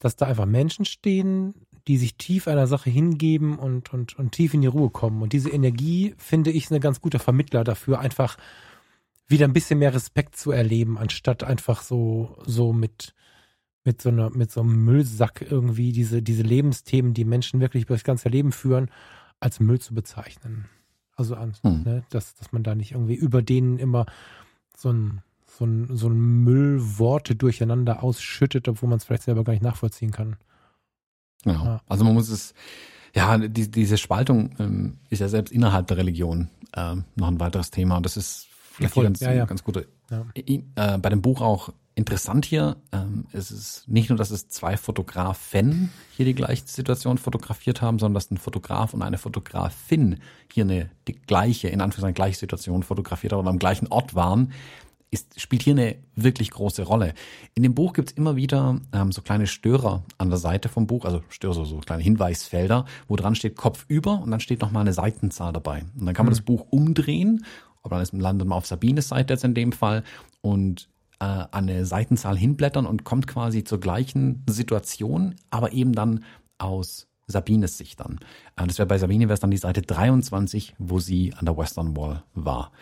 dass 0.00 0.16
da 0.16 0.26
einfach 0.26 0.46
Menschen 0.46 0.84
stehen, 0.84 1.54
die 1.86 1.96
sich 1.96 2.16
tief 2.16 2.48
einer 2.48 2.66
Sache 2.66 2.90
hingeben 2.90 3.58
und, 3.58 3.92
und, 3.92 4.18
und 4.18 4.32
tief 4.32 4.54
in 4.54 4.62
die 4.62 4.66
Ruhe 4.66 4.90
kommen. 4.90 5.22
Und 5.22 5.32
diese 5.32 5.50
Energie, 5.50 6.14
finde 6.18 6.50
ich, 6.50 6.64
ist 6.64 6.72
ein 6.72 6.80
ganz 6.80 7.00
guter 7.00 7.18
Vermittler 7.18 7.64
dafür, 7.64 8.00
einfach 8.00 8.36
wieder 9.28 9.46
ein 9.46 9.52
bisschen 9.52 9.78
mehr 9.78 9.94
Respekt 9.94 10.36
zu 10.36 10.50
erleben, 10.50 10.98
anstatt 10.98 11.44
einfach 11.44 11.82
so, 11.82 12.36
so 12.44 12.72
mit, 12.72 13.14
mit 13.84 14.02
so 14.02 14.08
einer, 14.08 14.30
mit 14.30 14.50
so 14.50 14.60
einem 14.60 14.84
Müllsack 14.84 15.46
irgendwie 15.48 15.92
diese, 15.92 16.22
diese 16.22 16.42
Lebensthemen, 16.42 17.14
die 17.14 17.24
Menschen 17.24 17.60
wirklich 17.60 17.86
durch 17.86 18.00
das 18.00 18.04
ganze 18.04 18.28
Leben 18.28 18.52
führen, 18.52 18.90
als 19.38 19.60
Müll 19.60 19.80
zu 19.80 19.94
bezeichnen. 19.94 20.66
Also, 21.14 21.36
hm. 21.38 21.82
ne, 21.84 22.02
dass, 22.10 22.34
dass 22.34 22.52
man 22.52 22.62
da 22.62 22.74
nicht 22.74 22.92
irgendwie 22.92 23.14
über 23.14 23.42
denen 23.42 23.78
immer 23.78 24.06
so 24.76 24.90
ein, 24.90 25.22
so 25.58 25.64
ein, 25.64 25.88
so 25.96 26.08
ein 26.08 26.44
Müllworte 26.44 27.36
durcheinander 27.36 28.02
ausschüttet, 28.02 28.68
obwohl 28.68 28.88
man 28.88 28.98
es 28.98 29.04
vielleicht 29.04 29.24
selber 29.24 29.44
gar 29.44 29.52
nicht 29.52 29.62
nachvollziehen 29.62 30.10
kann. 30.10 30.36
Genau. 31.44 31.64
Ja. 31.64 31.80
Also 31.86 32.04
man 32.04 32.14
muss 32.14 32.28
es, 32.28 32.54
ja, 33.14 33.38
die, 33.38 33.70
diese 33.70 33.98
Spaltung 33.98 34.54
ähm, 34.58 34.98
ist 35.08 35.20
ja 35.20 35.28
selbst 35.28 35.52
innerhalb 35.52 35.86
der 35.88 35.96
Religion 35.96 36.48
ähm, 36.76 37.04
noch 37.16 37.28
ein 37.28 37.40
weiteres 37.40 37.70
Thema. 37.70 37.96
Und 37.96 38.06
das 38.06 38.16
ist 38.16 38.48
vielleicht 38.72 38.96
ja, 38.96 39.02
ganz, 39.02 39.20
ja, 39.20 39.32
ja. 39.32 39.44
ganz 39.44 39.64
gute. 39.64 39.88
Ja. 40.10 40.26
Äh, 40.36 40.98
bei 40.98 41.08
dem 41.08 41.22
Buch 41.22 41.40
auch 41.40 41.70
interessant 41.94 42.46
hier, 42.46 42.76
ähm, 42.92 43.26
ist 43.32 43.50
es 43.50 43.84
nicht 43.86 44.08
nur, 44.08 44.16
dass 44.16 44.30
es 44.30 44.48
zwei 44.48 44.76
Fotografen 44.76 45.90
hier 46.16 46.24
die 46.24 46.34
gleiche 46.34 46.66
Situation 46.66 47.18
fotografiert 47.18 47.82
haben, 47.82 47.98
sondern 47.98 48.14
dass 48.14 48.30
ein 48.30 48.38
Fotograf 48.38 48.94
und 48.94 49.02
eine 49.02 49.18
Fotografin 49.18 50.20
hier 50.50 50.64
eine 50.64 50.90
die 51.08 51.12
gleiche, 51.12 51.68
in 51.68 51.80
Anführungszeichen 51.80 52.14
gleiche 52.14 52.38
Situation 52.38 52.82
fotografiert 52.82 53.32
haben 53.32 53.40
und 53.40 53.48
am 53.48 53.58
gleichen 53.58 53.88
Ort 53.88 54.14
waren 54.14 54.52
ist, 55.10 55.40
spielt 55.40 55.62
hier 55.62 55.74
eine 55.74 55.96
wirklich 56.14 56.50
große 56.50 56.82
Rolle. 56.82 57.14
In 57.54 57.62
dem 57.62 57.74
Buch 57.74 57.92
gibt's 57.92 58.12
immer 58.12 58.36
wieder 58.36 58.80
ähm, 58.92 59.12
so 59.12 59.22
kleine 59.22 59.46
Störer 59.46 60.04
an 60.18 60.30
der 60.30 60.38
Seite 60.38 60.68
vom 60.68 60.86
Buch, 60.86 61.04
also 61.04 61.22
Störer, 61.28 61.54
so, 61.54 61.64
so 61.64 61.78
kleine 61.78 62.02
Hinweisfelder, 62.02 62.84
wo 63.08 63.16
dran 63.16 63.34
steht 63.34 63.56
Kopf 63.56 63.84
über 63.88 64.20
und 64.22 64.30
dann 64.30 64.40
steht 64.40 64.60
nochmal 64.60 64.82
eine 64.82 64.92
Seitenzahl 64.92 65.52
dabei. 65.52 65.84
Und 65.98 66.06
dann 66.06 66.14
kann 66.14 66.26
man 66.26 66.32
mhm. 66.32 66.36
das 66.36 66.44
Buch 66.44 66.66
umdrehen, 66.70 67.44
aber 67.82 67.96
dann 67.96 68.02
ist, 68.02 68.12
landet 68.12 68.46
man 68.46 68.58
auf 68.58 68.66
Sabines 68.66 69.08
Seite 69.08 69.34
jetzt 69.34 69.44
in 69.44 69.54
dem 69.54 69.72
Fall 69.72 70.04
und 70.42 70.88
äh, 71.18 71.24
an 71.24 71.48
eine 71.52 71.84
Seitenzahl 71.86 72.36
hinblättern 72.36 72.86
und 72.86 73.04
kommt 73.04 73.26
quasi 73.26 73.64
zur 73.64 73.80
gleichen 73.80 74.44
Situation, 74.48 75.34
aber 75.50 75.72
eben 75.72 75.92
dann 75.92 76.24
aus 76.58 77.08
Sabines 77.26 77.78
Sicht 77.78 78.00
dann. 78.00 78.20
Äh, 78.56 78.66
das 78.66 78.78
wäre 78.78 78.86
bei 78.86 78.98
Sabine 78.98 79.24
wäre 79.24 79.34
es 79.34 79.40
dann 79.40 79.50
die 79.50 79.56
Seite 79.56 79.82
23, 79.82 80.74
wo 80.78 80.98
sie 80.98 81.34
an 81.34 81.46
der 81.46 81.56
Western 81.56 81.96
Wall 81.96 82.22
war. 82.34 82.72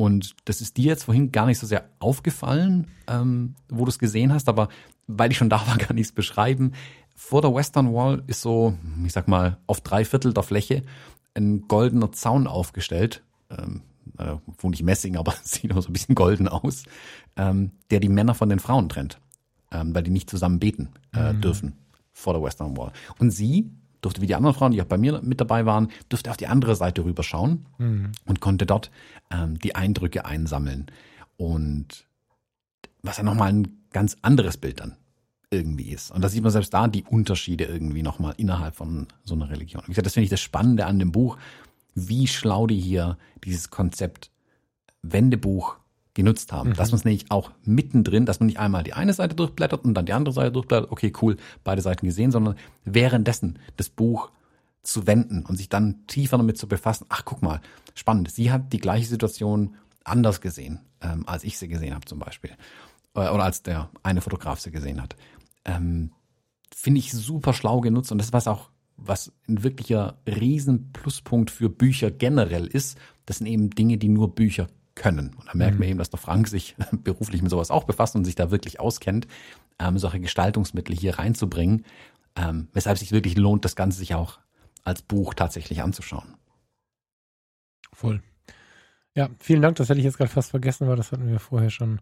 Und 0.00 0.36
das 0.44 0.60
ist 0.60 0.76
dir 0.76 0.84
jetzt 0.84 1.04
vorhin 1.04 1.32
gar 1.32 1.46
nicht 1.46 1.58
so 1.58 1.66
sehr 1.66 1.88
aufgefallen, 1.98 2.86
ähm, 3.08 3.56
wo 3.68 3.84
du 3.84 3.88
es 3.88 3.98
gesehen 3.98 4.32
hast, 4.32 4.48
aber 4.48 4.68
weil 5.08 5.32
ich 5.32 5.36
schon 5.36 5.50
da 5.50 5.66
war, 5.66 5.76
kann 5.76 5.98
ich 5.98 6.06
es 6.06 6.12
beschreiben. 6.12 6.72
Vor 7.16 7.42
der 7.42 7.52
Western 7.52 7.92
Wall 7.92 8.22
ist 8.28 8.40
so, 8.40 8.78
ich 9.04 9.12
sag 9.12 9.26
mal, 9.26 9.58
auf 9.66 9.80
drei 9.80 10.04
Viertel 10.04 10.32
der 10.32 10.44
Fläche 10.44 10.84
ein 11.34 11.66
goldener 11.66 12.12
Zaun 12.12 12.46
aufgestellt. 12.46 13.24
Ähm, 13.50 13.82
äh, 14.18 14.36
wohl 14.58 14.70
nicht 14.70 14.84
Messing, 14.84 15.16
aber 15.16 15.34
sieht 15.42 15.74
auch 15.74 15.82
so 15.82 15.90
ein 15.90 15.94
bisschen 15.94 16.14
golden 16.14 16.46
aus, 16.46 16.84
ähm, 17.36 17.72
der 17.90 17.98
die 17.98 18.08
Männer 18.08 18.36
von 18.36 18.48
den 18.48 18.60
Frauen 18.60 18.88
trennt, 18.88 19.18
ähm, 19.72 19.96
weil 19.96 20.04
die 20.04 20.12
nicht 20.12 20.30
zusammen 20.30 20.60
beten 20.60 20.90
äh, 21.12 21.32
mhm. 21.32 21.40
dürfen 21.40 21.78
vor 22.12 22.34
der 22.34 22.42
Western 22.42 22.76
Wall. 22.76 22.92
Und 23.18 23.32
sie 23.32 23.72
durfte 24.00 24.20
wie 24.20 24.26
die 24.26 24.34
anderen 24.34 24.54
Frauen, 24.54 24.72
die 24.72 24.80
auch 24.80 24.86
bei 24.86 24.98
mir 24.98 25.20
mit 25.22 25.40
dabei 25.40 25.66
waren, 25.66 25.88
durfte 26.08 26.30
auf 26.30 26.36
die 26.36 26.46
andere 26.46 26.76
Seite 26.76 27.04
rüberschauen 27.04 27.66
mhm. 27.78 28.12
und 28.26 28.40
konnte 28.40 28.66
dort 28.66 28.90
ähm, 29.30 29.58
die 29.58 29.74
Eindrücke 29.74 30.24
einsammeln. 30.24 30.86
Und 31.36 32.06
was 33.02 33.18
ja 33.18 33.22
nochmal 33.22 33.52
ein 33.52 33.78
ganz 33.92 34.16
anderes 34.22 34.56
Bild 34.56 34.80
dann 34.80 34.96
irgendwie 35.50 35.90
ist. 35.90 36.10
Und 36.10 36.22
da 36.22 36.28
sieht 36.28 36.42
man 36.42 36.52
selbst 36.52 36.74
da 36.74 36.88
die 36.88 37.04
Unterschiede 37.04 37.64
irgendwie 37.64 38.02
nochmal 38.02 38.34
innerhalb 38.36 38.76
von 38.76 39.06
so 39.24 39.34
einer 39.34 39.48
Religion. 39.48 39.82
Wie 39.86 39.92
gesagt, 39.92 40.06
das 40.06 40.14
finde 40.14 40.24
ich 40.24 40.30
das 40.30 40.40
Spannende 40.40 40.86
an 40.86 40.98
dem 40.98 41.12
Buch, 41.12 41.38
wie 41.94 42.26
schlau 42.26 42.66
die 42.66 42.78
hier 42.78 43.16
dieses 43.44 43.70
Konzept 43.70 44.30
Wendebuch 45.02 45.76
genutzt 46.18 46.50
haben. 46.50 46.70
Mhm. 46.70 46.74
Dass 46.74 46.90
man 46.90 46.98
es 46.98 47.04
nämlich 47.04 47.30
auch 47.30 47.52
mittendrin, 47.64 48.26
dass 48.26 48.40
man 48.40 48.48
nicht 48.48 48.58
einmal 48.58 48.82
die 48.82 48.92
eine 48.92 49.12
Seite 49.12 49.36
durchblättert 49.36 49.84
und 49.84 49.94
dann 49.94 50.04
die 50.04 50.12
andere 50.12 50.34
Seite 50.34 50.50
durchblättert, 50.50 50.90
okay, 50.90 51.12
cool, 51.22 51.36
beide 51.62 51.80
Seiten 51.80 52.04
gesehen, 52.04 52.32
sondern 52.32 52.56
währenddessen 52.84 53.60
das 53.76 53.88
Buch 53.88 54.32
zu 54.82 55.06
wenden 55.06 55.46
und 55.46 55.54
sich 55.54 55.68
dann 55.68 56.08
tiefer 56.08 56.36
damit 56.36 56.58
zu 56.58 56.66
befassen. 56.66 57.06
Ach, 57.08 57.24
guck 57.24 57.40
mal, 57.40 57.60
spannend. 57.94 58.32
Sie 58.32 58.50
hat 58.50 58.72
die 58.72 58.80
gleiche 58.80 59.06
Situation 59.06 59.76
anders 60.02 60.40
gesehen, 60.40 60.80
ähm, 61.02 61.22
als 61.28 61.44
ich 61.44 61.56
sie 61.56 61.68
gesehen 61.68 61.94
habe 61.94 62.04
zum 62.04 62.18
Beispiel. 62.18 62.50
Oder, 63.14 63.32
oder 63.32 63.44
als 63.44 63.62
der 63.62 63.88
eine 64.02 64.20
Fotograf 64.20 64.58
sie 64.58 64.72
gesehen 64.72 65.00
hat. 65.00 65.14
Ähm, 65.64 66.10
Finde 66.74 66.98
ich 66.98 67.12
super 67.12 67.52
schlau 67.52 67.80
genutzt 67.80 68.10
und 68.10 68.18
das 68.18 68.28
ist 68.28 68.32
was 68.32 68.48
auch, 68.48 68.70
was 68.96 69.30
ein 69.48 69.62
wirklicher 69.62 70.18
Riesen-Pluspunkt 70.26 71.52
für 71.52 71.68
Bücher 71.70 72.10
generell 72.10 72.66
ist. 72.66 72.98
Das 73.24 73.38
sind 73.38 73.46
eben 73.46 73.70
Dinge, 73.70 73.98
die 73.98 74.08
nur 74.08 74.34
Bücher 74.34 74.66
können. 74.98 75.34
Und 75.38 75.48
da 75.48 75.52
merkt 75.54 75.74
mhm. 75.74 75.80
man 75.80 75.88
eben, 75.88 75.98
dass 75.98 76.10
der 76.10 76.18
Frank 76.18 76.48
sich 76.48 76.76
beruflich 76.92 77.40
mit 77.40 77.50
sowas 77.50 77.70
auch 77.70 77.84
befasst 77.84 78.14
und 78.14 78.24
sich 78.24 78.34
da 78.34 78.50
wirklich 78.50 78.80
auskennt, 78.80 79.26
ähm, 79.78 79.96
solche 79.98 80.20
Gestaltungsmittel 80.20 80.94
hier 80.94 81.18
reinzubringen, 81.18 81.86
ähm, 82.36 82.68
weshalb 82.74 82.98
sich 82.98 83.12
wirklich 83.12 83.36
lohnt, 83.36 83.64
das 83.64 83.76
Ganze 83.76 83.98
sich 83.98 84.14
auch 84.14 84.38
als 84.84 85.02
Buch 85.02 85.34
tatsächlich 85.34 85.82
anzuschauen. 85.82 86.36
Voll. 87.92 88.22
Ja, 89.14 89.30
vielen 89.40 89.62
Dank. 89.62 89.76
Das 89.76 89.88
hätte 89.88 89.98
ich 89.98 90.04
jetzt 90.04 90.18
gerade 90.18 90.30
fast 90.30 90.50
vergessen, 90.50 90.86
weil 90.86 90.96
das 90.96 91.10
hatten 91.10 91.28
wir 91.28 91.40
vorher 91.40 91.70
schon 91.70 92.00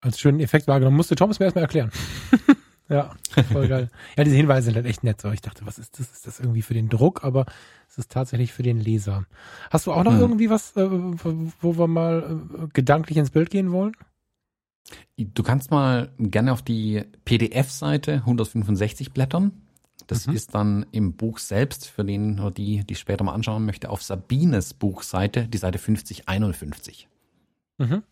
als 0.00 0.20
schönen 0.20 0.40
Effekt 0.40 0.68
wahrgenommen. 0.68 0.96
Musste 0.96 1.16
Thomas 1.16 1.38
mir 1.38 1.46
erstmal 1.46 1.64
erklären. 1.64 1.90
Ja, 2.90 3.14
voll 3.52 3.68
geil. 3.68 3.88
ja, 4.16 4.24
diese 4.24 4.36
Hinweise 4.36 4.66
sind 4.66 4.74
halt 4.74 4.86
echt 4.86 5.04
nett. 5.04 5.20
So, 5.20 5.30
ich 5.30 5.40
dachte, 5.40 5.64
was 5.64 5.78
ist 5.78 5.98
das? 5.98 6.10
Ist 6.10 6.26
das 6.26 6.40
irgendwie 6.40 6.62
für 6.62 6.74
den 6.74 6.88
Druck? 6.88 7.22
Aber 7.22 7.46
es 7.88 7.98
ist 7.98 8.10
tatsächlich 8.10 8.52
für 8.52 8.64
den 8.64 8.80
Leser. 8.80 9.26
Hast 9.70 9.86
du 9.86 9.92
auch 9.92 10.02
noch 10.02 10.12
hm. 10.12 10.20
irgendwie 10.20 10.50
was, 10.50 10.76
äh, 10.76 10.90
wo 10.90 11.78
wir 11.78 11.86
mal 11.86 12.40
äh, 12.52 12.66
gedanklich 12.72 13.16
ins 13.16 13.30
Bild 13.30 13.50
gehen 13.50 13.70
wollen? 13.70 13.96
Du 15.16 15.42
kannst 15.44 15.70
mal 15.70 16.10
gerne 16.18 16.52
auf 16.52 16.62
die 16.62 17.04
PDF-Seite 17.24 18.14
165 18.14 19.12
blättern. 19.12 19.52
Das 20.08 20.26
mhm. 20.26 20.34
ist 20.34 20.54
dann 20.56 20.86
im 20.90 21.12
Buch 21.12 21.38
selbst, 21.38 21.86
für 21.86 22.04
den 22.04 22.40
oder 22.40 22.50
die, 22.50 22.82
die 22.84 22.96
später 22.96 23.22
mal 23.22 23.34
anschauen 23.34 23.64
möchte, 23.64 23.90
auf 23.90 24.02
Sabines 24.02 24.74
Buchseite, 24.74 25.46
die 25.46 25.58
Seite 25.58 25.78
5051. 25.78 27.06
Mhm. 27.78 28.02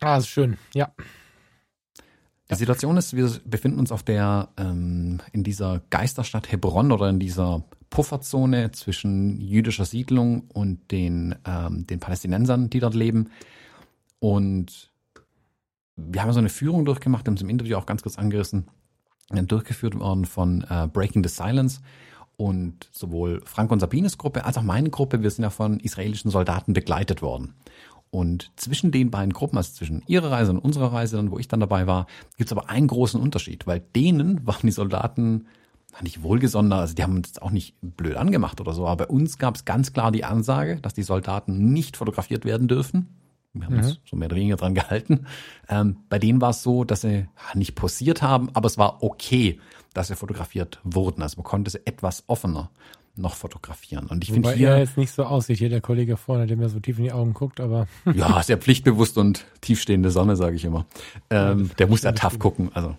Ah, 0.00 0.18
ist 0.18 0.28
schön, 0.28 0.58
ja. 0.74 0.92
Die 2.50 2.56
Situation 2.56 2.96
ist, 2.96 3.14
wir 3.14 3.30
befinden 3.44 3.78
uns 3.78 3.92
auf 3.92 4.02
der, 4.02 4.48
ähm, 4.56 5.20
in 5.32 5.44
dieser 5.44 5.82
Geisterstadt 5.90 6.50
Hebron 6.50 6.90
oder 6.90 7.08
in 7.08 7.20
dieser 7.20 7.62
Pufferzone 7.90 8.72
zwischen 8.72 9.40
jüdischer 9.40 9.84
Siedlung 9.84 10.44
und 10.52 10.90
den, 10.90 11.36
ähm, 11.46 11.86
den 11.86 12.00
Palästinensern, 12.00 12.68
die 12.68 12.80
dort 12.80 12.94
leben. 12.94 13.30
Und 14.18 14.90
wir 15.96 16.22
haben 16.22 16.32
so 16.32 16.40
eine 16.40 16.48
Führung 16.48 16.84
durchgemacht, 16.84 17.26
haben 17.26 17.34
es 17.34 17.42
im 17.42 17.48
Interview 17.48 17.76
auch 17.76 17.86
ganz 17.86 18.02
kurz 18.02 18.18
angerissen, 18.18 18.66
durchgeführt 19.28 19.98
worden 19.98 20.24
von 20.24 20.64
äh, 20.68 20.88
Breaking 20.92 21.22
the 21.22 21.30
Silence. 21.30 21.80
Und 22.36 22.88
sowohl 22.90 23.42
Frank 23.44 23.70
und 23.70 23.80
Sabines 23.80 24.16
Gruppe 24.16 24.44
als 24.44 24.56
auch 24.56 24.62
meine 24.62 24.88
Gruppe, 24.90 25.22
wir 25.22 25.30
sind 25.30 25.42
ja 25.42 25.50
von 25.50 25.78
israelischen 25.78 26.30
Soldaten 26.30 26.72
begleitet 26.72 27.20
worden. 27.20 27.54
Und 28.10 28.50
zwischen 28.56 28.90
den 28.90 29.10
beiden 29.10 29.32
Gruppen, 29.32 29.56
also 29.56 29.72
zwischen 29.72 30.02
ihrer 30.06 30.30
Reise 30.30 30.50
und 30.50 30.58
unserer 30.58 30.92
Reise, 30.92 31.16
dann, 31.16 31.30
wo 31.30 31.38
ich 31.38 31.46
dann 31.46 31.60
dabei 31.60 31.86
war, 31.86 32.06
gibt 32.36 32.50
es 32.50 32.56
aber 32.56 32.68
einen 32.68 32.88
großen 32.88 33.20
Unterschied, 33.20 33.66
weil 33.66 33.80
denen 33.94 34.46
waren 34.46 34.62
die 34.62 34.72
Soldaten 34.72 35.46
nicht 36.02 36.22
wohlgesonnen, 36.22 36.72
also 36.72 36.94
die 36.94 37.02
haben 37.02 37.16
uns 37.16 37.38
auch 37.38 37.50
nicht 37.50 37.74
blöd 37.82 38.16
angemacht 38.16 38.60
oder 38.60 38.72
so, 38.72 38.86
aber 38.86 39.06
bei 39.06 39.12
uns 39.12 39.38
gab 39.38 39.56
es 39.56 39.64
ganz 39.64 39.92
klar 39.92 40.12
die 40.12 40.24
Ansage, 40.24 40.76
dass 40.80 40.94
die 40.94 41.02
Soldaten 41.02 41.72
nicht 41.72 41.96
fotografiert 41.96 42.44
werden 42.44 42.68
dürfen. 42.68 43.08
Wir 43.52 43.66
haben 43.66 43.74
mhm. 43.74 43.80
uns 43.80 44.00
so 44.08 44.16
mehr 44.16 44.26
oder 44.26 44.36
weniger 44.36 44.56
dran 44.56 44.74
gehalten. 44.74 45.26
Ähm, 45.68 45.96
bei 46.08 46.20
denen 46.20 46.40
war 46.40 46.50
es 46.50 46.62
so, 46.62 46.84
dass 46.84 47.00
sie 47.00 47.26
nicht 47.54 47.74
posiert 47.74 48.22
haben, 48.22 48.50
aber 48.54 48.66
es 48.66 48.78
war 48.78 49.02
okay, 49.02 49.58
dass 49.92 50.08
sie 50.08 50.14
fotografiert 50.14 50.78
wurden. 50.84 51.22
Also 51.22 51.38
man 51.38 51.44
konnte 51.44 51.70
sie 51.70 51.84
etwas 51.84 52.22
offener 52.28 52.70
noch 53.20 53.34
fotografieren. 53.34 54.06
Und 54.06 54.24
ich 54.24 54.32
finde 54.32 54.52
hier 54.52 54.70
er 54.70 54.78
jetzt 54.78 54.96
nicht 54.96 55.12
so 55.12 55.24
aussieht, 55.24 55.58
hier 55.58 55.68
der 55.68 55.80
Kollege 55.80 56.16
vorne, 56.16 56.46
der 56.46 56.56
mir 56.56 56.68
so 56.68 56.80
tief 56.80 56.98
in 56.98 57.04
die 57.04 57.12
Augen 57.12 57.34
guckt, 57.34 57.60
aber 57.60 57.86
ja, 58.14 58.42
sehr 58.42 58.58
pflichtbewusst 58.58 59.18
und 59.18 59.44
tiefstehende 59.60 60.10
Sonne, 60.10 60.36
sage 60.36 60.56
ich 60.56 60.64
immer. 60.64 60.86
Ähm, 61.30 61.70
der 61.78 61.86
muss 61.86 62.02
ja 62.02 62.12
tough 62.12 62.38
gucken. 62.38 62.70
Also, 62.74 62.96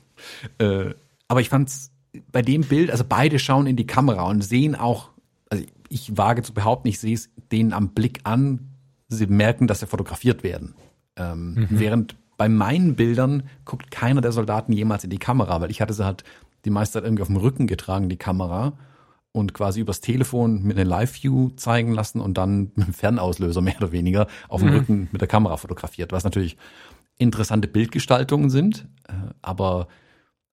äh, 0.60 0.93
aber 1.27 1.41
ich 1.41 1.49
fand's 1.49 1.91
bei 2.31 2.41
dem 2.41 2.61
Bild, 2.61 2.91
also 2.91 3.03
beide 3.07 3.39
schauen 3.39 3.68
in 3.68 3.76
die 3.76 3.88
Kamera 3.88 4.23
und 4.23 4.41
sehen 4.41 4.76
auch, 4.76 5.10
also 5.49 5.64
ich 5.89 6.18
wage 6.18 6.41
zu 6.43 6.53
behaupten, 6.53 6.88
ich 6.88 6.99
sehe 6.99 7.14
es 7.14 7.30
denen 7.52 7.73
am 7.73 7.89
Blick 7.89 8.22
an, 8.23 8.72
sie 9.07 9.27
merken, 9.27 9.68
dass 9.68 9.80
sie 9.80 9.88
fotografiert 9.88 10.43
werden. 10.43 10.76
Ähm, 11.15 11.53
mhm. 11.53 11.68
Während 11.69 12.15
bei 12.38 12.49
meinen 12.49 12.95
Bildern 12.95 13.43
guckt 13.65 13.91
keiner 13.91 14.22
der 14.22 14.31
Soldaten 14.31 14.73
jemals 14.73 15.03
in 15.03 15.10
die 15.10 15.19
Kamera, 15.19 15.61
weil 15.61 15.72
ich 15.72 15.81
hatte 15.81 15.93
sie 15.93 16.06
halt 16.06 16.23
die 16.65 16.69
meiste 16.69 16.93
Zeit 16.93 17.03
irgendwie 17.03 17.22
auf 17.22 17.27
dem 17.27 17.38
Rücken 17.38 17.68
getragen, 17.68 18.10
die 18.10 18.18
Kamera 18.18 18.73
und 19.34 19.53
quasi 19.53 19.80
übers 19.80 20.02
Telefon 20.02 20.64
mit 20.64 20.78
einer 20.78 20.90
Live-View 20.90 21.52
zeigen 21.52 21.94
lassen 21.94 22.20
und 22.20 22.38
dann 22.38 22.72
mit 22.76 22.88
dem 22.88 22.94
Fernauslöser 22.94 23.62
mehr 23.62 23.78
oder 23.78 23.91
weniger 23.91 24.28
auf 24.49 24.62
dem 24.62 24.70
Mhm. 24.70 24.76
Rücken 24.76 25.10
mit 25.12 25.22
der 25.22 25.28
Kamera 25.28 25.58
fotografiert, 25.58 26.12
was 26.12 26.24
natürlich 26.24 26.58
interessante 27.18 27.68
Bildgestaltungen 27.68 28.49
sind, 28.49 28.88
äh, 29.08 29.14
aber 29.41 29.88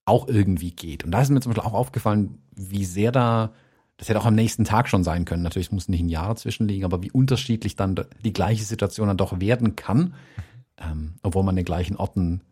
auch 0.05 0.29
irgendwie 0.29 0.71
geht. 0.71 1.05
Und 1.05 1.11
da 1.11 1.21
ist 1.21 1.31
mir 1.31 1.41
zum 1.41 1.53
Beispiel 1.53 1.69
auch 1.69 1.75
aufgefallen, 1.75 2.39
wie 2.55 2.85
sehr 2.85 3.13
da, 3.13 3.53
das 3.97 4.09
hätte 4.09 4.21
auch 4.21 4.27
am 4.27 4.35
nächsten 4.35 4.65
Tag 4.65 4.89
schon 4.89 5.05
sein 5.05 5.25
können. 5.25 5.43
Natürlich 5.43 5.73
muss 5.73 5.89
nicht 5.89 6.01
ein 6.01 6.09
Jahr 6.09 6.29
dazwischen 6.29 6.69
liegen, 6.69 6.85
aber 6.85 7.03
wie 7.03 7.11
unterschiedlich 7.11 7.77
dann 7.77 7.97
die 8.25 8.33
gleiche 8.33 8.65
Situation 8.65 9.09
dann 9.09 9.17
doch 9.17 9.41
werden 9.41 9.77
kann, 9.77 10.15
ähm, 10.79 11.15
obwohl 11.23 11.43
man 11.43 11.55
in 11.55 11.57
den 11.57 11.65
gleichen 11.67 11.97
Orten 11.97 12.43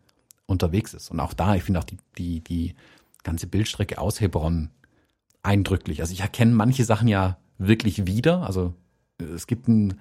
unterwegs 0.45 0.93
ist. 0.93 1.09
Und 1.09 1.19
auch 1.19 1.33
da, 1.33 1.55
ich 1.55 1.63
finde 1.63 1.79
auch 1.79 1.83
die, 1.83 1.97
die, 2.17 2.41
die 2.41 2.75
ganze 3.23 3.47
Bildstrecke 3.47 3.97
aus 3.99 4.21
Hebron 4.21 4.69
eindrücklich. 5.47 6.01
Also 6.01 6.13
ich 6.13 6.19
erkenne 6.21 6.51
manche 6.53 6.83
Sachen 6.83 7.07
ja 7.07 7.37
wirklich 7.57 8.05
wieder. 8.05 8.43
Also 8.43 8.73
äh, 9.19 9.23
es 9.25 9.47
gibt 9.47 9.67
ein, 9.67 9.99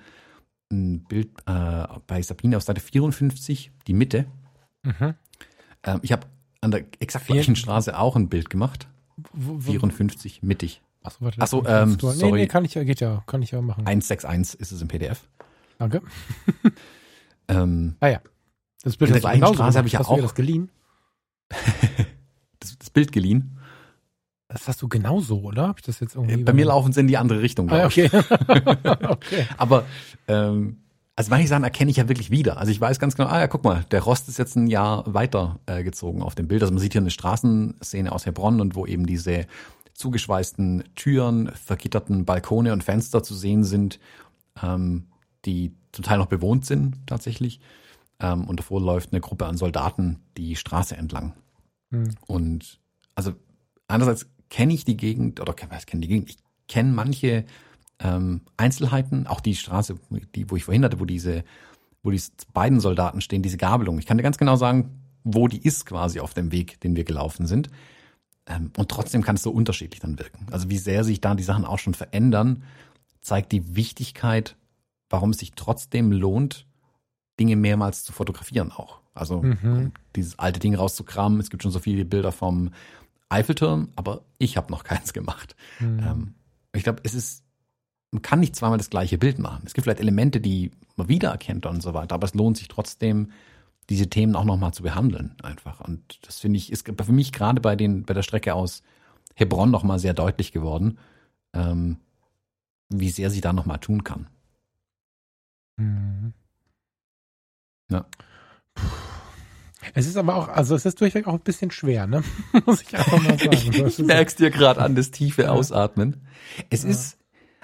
ein 0.70 1.04
Bild 1.04 1.28
äh, 1.46 1.86
bei 2.06 2.20
Sabine 2.22 2.56
auf 2.56 2.62
Seite 2.64 2.80
54, 2.80 3.70
die 3.86 3.92
Mitte. 3.94 4.26
Mhm. 4.82 5.14
Ähm, 5.84 5.98
ich 6.02 6.12
habe 6.12 6.26
an 6.60 6.70
der 6.72 6.84
exakt 7.00 7.26
gleichen 7.26 7.56
Straße 7.56 7.98
auch 7.98 8.16
ein 8.16 8.28
Bild 8.28 8.50
gemacht. 8.50 8.88
Wo, 9.32 9.54
wo, 9.54 9.70
54, 9.70 10.42
mittig. 10.42 10.82
Achso, 11.02 11.24
warte, 11.24 11.38
Ach 11.40 11.46
so, 11.46 11.62
das 11.62 11.70
kannst 11.72 11.92
ähm, 11.94 11.98
du- 11.98 12.08
nee, 12.12 12.18
sorry. 12.18 12.40
nee, 12.40 12.46
kann 12.48 12.64
ich 12.64 12.74
ja, 12.74 12.82
geht 12.84 13.00
ja, 13.00 13.22
kann 13.26 13.40
ich 13.40 13.52
ja 13.52 13.62
machen. 13.62 13.86
161 13.86 14.60
ist 14.60 14.72
es 14.72 14.82
im 14.82 14.88
PDF. 14.88 15.26
Danke. 15.78 16.02
Ähm, 17.48 17.94
Ah 18.00 18.08
ja. 18.08 18.20
Das 18.82 18.96
Bild 18.96 19.10
In 19.10 19.12
der 19.14 19.20
gleichen 19.20 19.54
Straße 19.54 19.78
habe 19.78 19.86
ich 19.86 19.92
ja 19.92 20.00
hast 20.00 20.08
du 20.08 20.14
auch- 20.14 20.20
das 20.20 20.34
geliehen? 20.34 20.68
das, 22.58 22.76
das 22.78 22.90
Bild 22.90 23.12
geliehen. 23.12 23.55
Das 24.48 24.68
hast 24.68 24.80
du 24.80 24.88
genauso, 24.88 25.40
oder? 25.40 25.68
Hab 25.68 25.78
ich 25.78 25.84
das 25.84 26.00
jetzt 26.00 26.14
irgendwie? 26.14 26.36
Bei 26.36 26.52
mir 26.52 26.66
laufen 26.66 26.92
sie 26.92 27.00
in 27.00 27.08
die 27.08 27.16
andere 27.16 27.42
Richtung. 27.42 27.68
Ah, 27.70 27.86
okay. 27.86 28.08
okay. 29.08 29.46
Aber 29.58 29.84
ähm, 30.28 30.78
also 31.16 31.30
manche 31.30 31.48
Sachen 31.48 31.64
erkenne 31.64 31.90
ich 31.90 31.96
ja 31.96 32.08
wirklich 32.08 32.30
wieder. 32.30 32.58
Also 32.58 32.70
ich 32.70 32.80
weiß 32.80 33.00
ganz 33.00 33.16
genau, 33.16 33.28
ah 33.28 33.40
ja, 33.40 33.48
guck 33.48 33.64
mal, 33.64 33.84
der 33.90 34.02
Rost 34.02 34.28
ist 34.28 34.38
jetzt 34.38 34.54
ein 34.54 34.66
Jahr 34.66 35.02
weiter 35.12 35.58
äh, 35.66 35.82
gezogen 35.82 36.22
auf 36.22 36.34
dem 36.34 36.46
Bild. 36.46 36.62
Also 36.62 36.72
man 36.72 36.80
sieht 36.80 36.92
hier 36.92 37.00
eine 37.00 37.10
Straßenszene 37.10 38.12
aus 38.12 38.26
Hebron 38.26 38.60
und 38.60 38.76
wo 38.76 38.86
eben 38.86 39.06
diese 39.06 39.46
zugeschweißten 39.94 40.84
Türen, 40.94 41.48
vergitterten 41.48 42.26
Balkone 42.26 42.72
und 42.72 42.84
Fenster 42.84 43.22
zu 43.22 43.34
sehen 43.34 43.64
sind, 43.64 43.98
ähm, 44.62 45.06
die 45.46 45.74
zum 45.92 46.04
Teil 46.04 46.18
noch 46.18 46.26
bewohnt 46.26 46.66
sind 46.66 46.98
tatsächlich. 47.06 47.60
Ähm, 48.20 48.44
und 48.46 48.60
davor 48.60 48.80
läuft 48.80 49.12
eine 49.12 49.22
Gruppe 49.22 49.46
an 49.46 49.56
Soldaten 49.56 50.20
die 50.36 50.54
Straße 50.54 50.96
entlang. 50.96 51.32
Hm. 51.90 52.10
Und 52.26 52.78
also 53.14 53.32
einerseits 53.88 54.26
kenne 54.50 54.74
ich 54.74 54.84
die 54.84 54.96
Gegend, 54.96 55.40
oder 55.40 55.54
was 55.70 55.86
kenne 55.86 56.02
die 56.02 56.08
Gegend, 56.08 56.30
ich 56.30 56.36
kenne 56.68 56.92
manche 56.92 57.44
ähm, 57.98 58.42
Einzelheiten, 58.56 59.26
auch 59.26 59.40
die 59.40 59.54
Straße, 59.54 59.96
die, 60.34 60.50
wo 60.50 60.56
ich 60.56 60.64
vorhin 60.64 60.84
hatte, 60.84 61.00
wo 61.00 61.04
diese, 61.04 61.44
wo 62.02 62.10
die 62.10 62.20
beiden 62.52 62.80
Soldaten 62.80 63.20
stehen, 63.20 63.42
diese 63.42 63.56
Gabelung. 63.56 63.98
Ich 63.98 64.06
kann 64.06 64.16
dir 64.16 64.22
ganz 64.22 64.38
genau 64.38 64.56
sagen, 64.56 65.00
wo 65.24 65.48
die 65.48 65.58
ist 65.58 65.86
quasi 65.86 66.20
auf 66.20 66.34
dem 66.34 66.52
Weg, 66.52 66.80
den 66.80 66.94
wir 66.94 67.04
gelaufen 67.04 67.46
sind. 67.46 67.70
Ähm, 68.46 68.70
und 68.76 68.90
trotzdem 68.90 69.22
kann 69.22 69.36
es 69.36 69.42
so 69.42 69.50
unterschiedlich 69.50 70.00
dann 70.00 70.18
wirken. 70.18 70.46
Also 70.50 70.70
wie 70.70 70.78
sehr 70.78 71.02
sich 71.04 71.20
da 71.20 71.34
die 71.34 71.42
Sachen 71.42 71.64
auch 71.64 71.78
schon 71.78 71.94
verändern, 71.94 72.62
zeigt 73.20 73.50
die 73.50 73.74
Wichtigkeit, 73.74 74.56
warum 75.10 75.30
es 75.30 75.38
sich 75.38 75.52
trotzdem 75.56 76.12
lohnt, 76.12 76.66
Dinge 77.40 77.56
mehrmals 77.56 78.04
zu 78.04 78.12
fotografieren 78.12 78.70
auch. 78.70 79.00
Also 79.14 79.42
Mhm. 79.42 79.92
dieses 80.14 80.38
alte 80.38 80.60
Ding 80.60 80.74
rauszukramen. 80.74 81.40
Es 81.40 81.50
gibt 81.50 81.62
schon 81.62 81.72
so 81.72 81.78
viele 81.78 82.04
Bilder 82.04 82.32
vom 82.32 82.70
Eiffelturm, 83.28 83.88
aber 83.96 84.24
ich 84.38 84.56
habe 84.56 84.70
noch 84.70 84.84
keins 84.84 85.12
gemacht. 85.12 85.56
Hm. 85.78 85.98
Ähm, 85.98 86.34
ich 86.72 86.82
glaube, 86.82 87.00
es 87.04 87.14
ist, 87.14 87.44
man 88.10 88.22
kann 88.22 88.40
nicht 88.40 88.56
zweimal 88.56 88.78
das 88.78 88.90
gleiche 88.90 89.18
Bild 89.18 89.38
machen. 89.38 89.62
Es 89.66 89.74
gibt 89.74 89.84
vielleicht 89.84 90.00
Elemente, 90.00 90.40
die 90.40 90.70
man 90.96 91.08
wiedererkennt 91.08 91.66
und 91.66 91.82
so 91.82 91.94
weiter, 91.94 92.14
aber 92.14 92.26
es 92.26 92.34
lohnt 92.34 92.56
sich 92.56 92.68
trotzdem, 92.68 93.30
diese 93.88 94.08
Themen 94.10 94.34
auch 94.34 94.44
nochmal 94.44 94.72
zu 94.72 94.82
behandeln 94.82 95.36
einfach. 95.42 95.80
Und 95.80 96.18
das 96.26 96.40
finde 96.40 96.58
ich, 96.58 96.72
ist 96.72 96.86
für 96.86 97.12
mich 97.12 97.32
gerade 97.32 97.60
bei 97.60 97.76
den, 97.76 98.04
bei 98.04 98.14
der 98.14 98.22
Strecke 98.22 98.54
aus 98.54 98.82
Hebron 99.34 99.70
nochmal 99.70 99.98
sehr 99.98 100.14
deutlich 100.14 100.50
geworden, 100.50 100.98
ähm, 101.52 101.98
wie 102.88 103.10
sehr 103.10 103.30
sie 103.30 103.40
da 103.40 103.52
nochmal 103.52 103.78
tun 103.78 104.02
kann. 104.02 104.26
Mhm. 105.76 106.32
Ja. 107.90 108.06
Es 109.96 110.06
ist 110.06 110.16
aber 110.16 110.36
auch, 110.36 110.48
also 110.48 110.74
es 110.74 110.84
ist 110.86 111.00
durchweg 111.00 111.26
auch 111.26 111.32
ein 111.34 111.40
bisschen 111.40 111.70
schwer, 111.70 112.06
ne? 112.06 112.22
Muss 112.66 112.82
ich 112.82 112.94
einfach 112.96 113.20
mal 113.22 113.38
sagen. 113.38 113.86
Ich, 113.86 113.98
merk's 113.98 114.36
dir 114.36 114.50
gerade 114.50 114.80
an, 114.82 114.94
das 114.94 115.10
tiefe 115.10 115.42
Ja. 115.42 115.50
Ausatmen. 115.50 116.22
Es 116.70 116.82
Ja. 116.84 116.90
ist, 116.90 117.18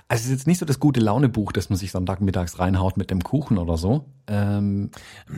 also 0.09 0.21
es 0.23 0.25
ist 0.27 0.31
jetzt 0.31 0.47
nicht 0.47 0.59
so 0.59 0.67
das 0.67 0.81
gute 0.81 1.01
Laune-Buch, 1.01 1.53
das 1.53 1.69
man 1.71 1.79
sich 1.79 1.91
Sonntagmittags 1.93 2.59
reinhaut 2.59 2.97
mit 2.97 3.11
dem 3.11 3.23
Kuchen 3.23 3.59
oder 3.59 3.77
so. 3.77 4.07
Ähm, 4.27 4.91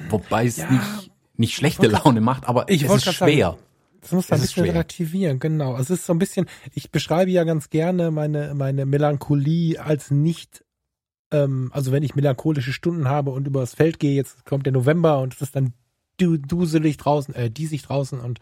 wobei 0.09 0.47
es 0.47 0.57
Ja. 0.57 0.71
nicht, 0.71 1.11
nicht 1.37 1.55
schlechte 1.55 1.87
Laune 1.89 2.21
macht, 2.21 2.47
aber 2.49 2.69
Ich 2.69 2.83
es 2.85 2.95
ist 2.95 3.05
grad 3.05 3.15
sagen, 3.17 3.33
schwer. 3.33 3.59
Das 4.01 4.13
muss 4.13 4.29
man 4.31 4.39
ein 4.39 4.43
bisschen 4.43 4.65
schwer. 4.65 4.75
relativieren, 4.75 5.39
genau. 5.41 5.77
Es 5.79 5.91
ist 5.91 6.07
so 6.07 6.13
ein 6.13 6.19
bisschen, 6.19 6.47
ich 6.75 6.91
beschreibe 6.93 7.31
ja 7.31 7.45
ganz 7.45 7.71
gerne 7.71 8.11
meine, 8.11 8.55
meine 8.55 8.85
Melancholie 8.87 9.79
als 9.83 10.11
nicht, 10.11 10.63
ähm, 11.33 11.71
also 11.73 11.91
wenn 11.91 12.03
ich 12.03 12.15
melancholische 12.15 12.73
Stunden 12.73 13.09
habe 13.09 13.31
und 13.31 13.47
übers 13.47 13.75
Feld 13.75 13.99
gehe, 13.99 14.15
jetzt 14.15 14.45
kommt 14.45 14.67
der 14.67 14.73
November 14.75 15.21
und 15.21 15.35
es 15.35 15.41
ist 15.43 15.57
dann 15.57 15.73
du, 16.17 16.37
duselig 16.37 16.97
draußen, 16.97 17.35
äh, 17.35 17.51
diesig 17.51 17.83
draußen 17.83 18.21
und 18.21 18.41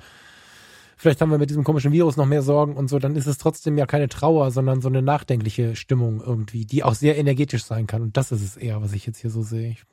vielleicht 0.96 1.20
haben 1.20 1.30
wir 1.30 1.38
mit 1.38 1.50
diesem 1.50 1.64
komischen 1.64 1.92
Virus 1.92 2.16
noch 2.16 2.26
mehr 2.26 2.42
Sorgen 2.42 2.76
und 2.76 2.88
so, 2.88 2.98
dann 2.98 3.16
ist 3.16 3.26
es 3.26 3.38
trotzdem 3.38 3.76
ja 3.76 3.86
keine 3.86 4.08
Trauer, 4.08 4.50
sondern 4.50 4.80
so 4.80 4.88
eine 4.88 5.02
nachdenkliche 5.02 5.74
Stimmung 5.74 6.20
irgendwie, 6.20 6.64
die 6.64 6.84
auch 6.84 6.94
sehr 6.94 7.18
energetisch 7.18 7.64
sein 7.64 7.86
kann. 7.86 8.02
Und 8.02 8.16
das 8.16 8.30
ist 8.30 8.42
es 8.42 8.56
eher, 8.56 8.80
was 8.82 8.92
ich 8.92 9.04
jetzt 9.06 9.18
hier 9.18 9.30
so 9.30 9.42
sehe. 9.42 9.70
Ich 9.70 9.84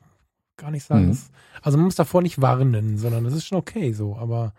gar 0.60 0.70
nicht 0.70 0.84
sagen. 0.84 1.06
Mhm. 1.08 1.18
also 1.62 1.78
man 1.78 1.86
muss 1.86 1.94
davor 1.96 2.22
nicht 2.22 2.40
warnen, 2.40 2.98
sondern 2.98 3.24
das 3.24 3.34
ist 3.34 3.46
schon 3.46 3.58
okay 3.58 3.92
so, 3.92 4.16
aber 4.16 4.52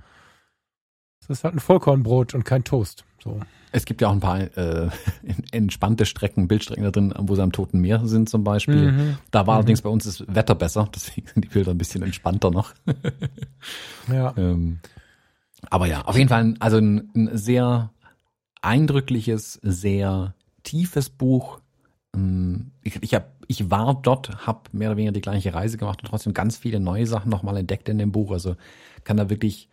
es 1.21 1.29
ist 1.29 1.43
halt 1.43 1.53
ein 1.53 1.59
Vollkornbrot 1.59 2.33
und 2.33 2.43
kein 2.43 2.63
Toast. 2.63 3.05
So. 3.23 3.39
Es 3.73 3.85
gibt 3.85 4.01
ja 4.01 4.09
auch 4.09 4.13
ein 4.13 4.19
paar 4.19 4.39
äh, 4.57 4.89
entspannte 5.51 6.05
Strecken, 6.05 6.47
Bildstrecken 6.47 6.83
da 6.83 6.91
drin, 6.91 7.13
wo 7.17 7.35
sie 7.35 7.41
am 7.41 7.51
Toten 7.51 7.79
Meer 7.79 8.05
sind 8.05 8.29
zum 8.29 8.43
Beispiel. 8.43 8.91
Mhm. 8.91 9.17
Da 9.31 9.47
war 9.47 9.55
Mhm. 9.55 9.57
allerdings 9.57 9.81
bei 9.81 9.89
uns 9.89 10.03
das 10.05 10.23
Wetter 10.27 10.55
besser, 10.55 10.89
deswegen 10.95 11.27
sind 11.27 11.45
die 11.45 11.49
Bilder 11.49 11.71
ein 11.71 11.77
bisschen 11.77 12.03
entspannter 12.03 12.51
noch. 12.51 12.73
Ja. 14.11 14.33
Ähm, 14.37 14.79
aber 15.69 15.85
ja, 15.85 16.01
auf 16.01 16.17
jeden 16.17 16.27
Fall 16.29 16.43
ein, 16.43 16.61
also 16.61 16.77
ein, 16.77 17.09
ein 17.15 17.29
sehr 17.37 17.91
eindrückliches, 18.61 19.59
sehr 19.63 20.33
tiefes 20.63 21.09
Buch. 21.09 21.59
Ähm, 22.15 22.71
Ich, 22.83 23.01
ich, 23.01 23.13
hab, 23.15 23.31
ich 23.47 23.69
war 23.69 23.99
dort, 24.01 24.45
habe 24.47 24.61
mehr 24.71 24.89
oder 24.89 24.97
weniger 24.97 25.11
die 25.13 25.21
gleiche 25.21 25.53
Reise 25.53 25.77
gemacht 25.77 25.99
und 26.01 26.09
trotzdem 26.09 26.33
ganz 26.33 26.57
viele 26.57 26.79
neue 26.79 27.05
Sachen 27.07 27.29
nochmal 27.29 27.57
entdeckt 27.57 27.89
in 27.89 27.97
dem 27.97 28.11
Buch. 28.11 28.31
Also 28.31 28.55
kann 29.03 29.17
da 29.17 29.29
wirklich 29.29 29.69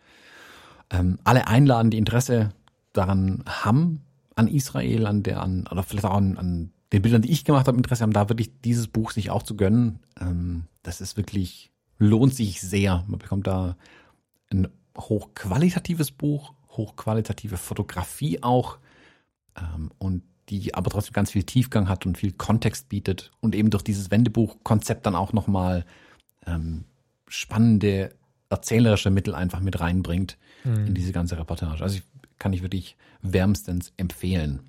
ähm, 0.91 1.19
alle 1.23 1.47
einladen, 1.47 1.91
die 1.91 1.97
Interesse 1.97 2.49
daran 2.93 3.43
haben, 3.45 4.01
an 4.35 4.47
Israel, 4.47 5.05
an 5.05 5.23
der, 5.23 5.41
an, 5.41 5.67
oder 5.69 5.83
vielleicht 5.83 6.05
auch 6.05 6.15
an, 6.15 6.37
an 6.37 6.71
den 6.93 7.01
Bildern, 7.01 7.21
die 7.21 7.31
ich 7.31 7.45
gemacht 7.45 7.67
habe, 7.67 7.77
Interesse 7.77 8.03
haben, 8.03 8.13
da 8.13 8.29
wirklich 8.29 8.51
dieses 8.61 8.87
Buch 8.87 9.11
sich 9.11 9.29
auch 9.29 9.43
zu 9.43 9.55
gönnen. 9.55 9.99
Ähm, 10.19 10.63
das 10.81 11.01
ist 11.01 11.17
wirklich, 11.17 11.71
lohnt 11.97 12.33
sich 12.33 12.61
sehr. 12.61 13.03
Man 13.07 13.19
bekommt 13.19 13.47
da 13.47 13.75
ein 14.49 14.67
hochqualitatives 14.97 16.11
Buch, 16.11 16.53
hochqualitative 16.69 17.57
Fotografie 17.57 18.41
auch 18.41 18.79
ähm, 19.57 19.91
und 19.97 20.23
die 20.49 20.73
aber 20.73 20.89
trotzdem 20.89 21.13
ganz 21.13 21.31
viel 21.31 21.43
Tiefgang 21.43 21.89
hat 21.89 22.05
und 22.05 22.17
viel 22.17 22.31
Kontext 22.31 22.89
bietet 22.89 23.31
und 23.39 23.53
eben 23.53 23.69
durch 23.69 23.83
dieses 23.83 24.09
Wendebuch-Konzept 24.09 25.05
dann 25.05 25.15
auch 25.15 25.31
nochmal 25.31 25.85
ähm, 26.47 26.85
spannende 27.27 28.15
erzählerische 28.49 29.11
Mittel 29.11 29.35
einfach 29.35 29.59
mit 29.59 29.79
reinbringt 29.79 30.37
Mhm. 30.63 30.87
in 30.87 30.93
diese 30.93 31.11
ganze 31.11 31.37
Reportage. 31.37 31.83
Also 31.83 31.97
ich, 31.97 32.03
kann 32.39 32.53
ich 32.53 32.61
wirklich 32.61 32.95
wärmstens 33.21 33.93
empfehlen. 33.97 34.61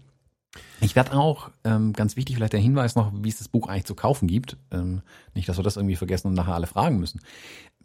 Ich 0.80 0.96
werde 0.96 1.12
auch, 1.12 1.50
ähm, 1.62 1.92
ganz 1.92 2.16
wichtig, 2.16 2.34
vielleicht 2.36 2.52
der 2.52 2.60
Hinweis 2.60 2.96
noch, 2.96 3.12
wie 3.22 3.28
es 3.28 3.38
das 3.38 3.48
Buch 3.48 3.68
eigentlich 3.68 3.84
zu 3.84 3.94
kaufen 3.94 4.26
gibt. 4.26 4.56
Ähm, 4.72 5.02
nicht, 5.34 5.48
dass 5.48 5.56
wir 5.58 5.62
das 5.62 5.76
irgendwie 5.76 5.94
vergessen 5.96 6.26
und 6.26 6.34
nachher 6.34 6.54
alle 6.54 6.66
fragen 6.66 6.98
müssen. 6.98 7.20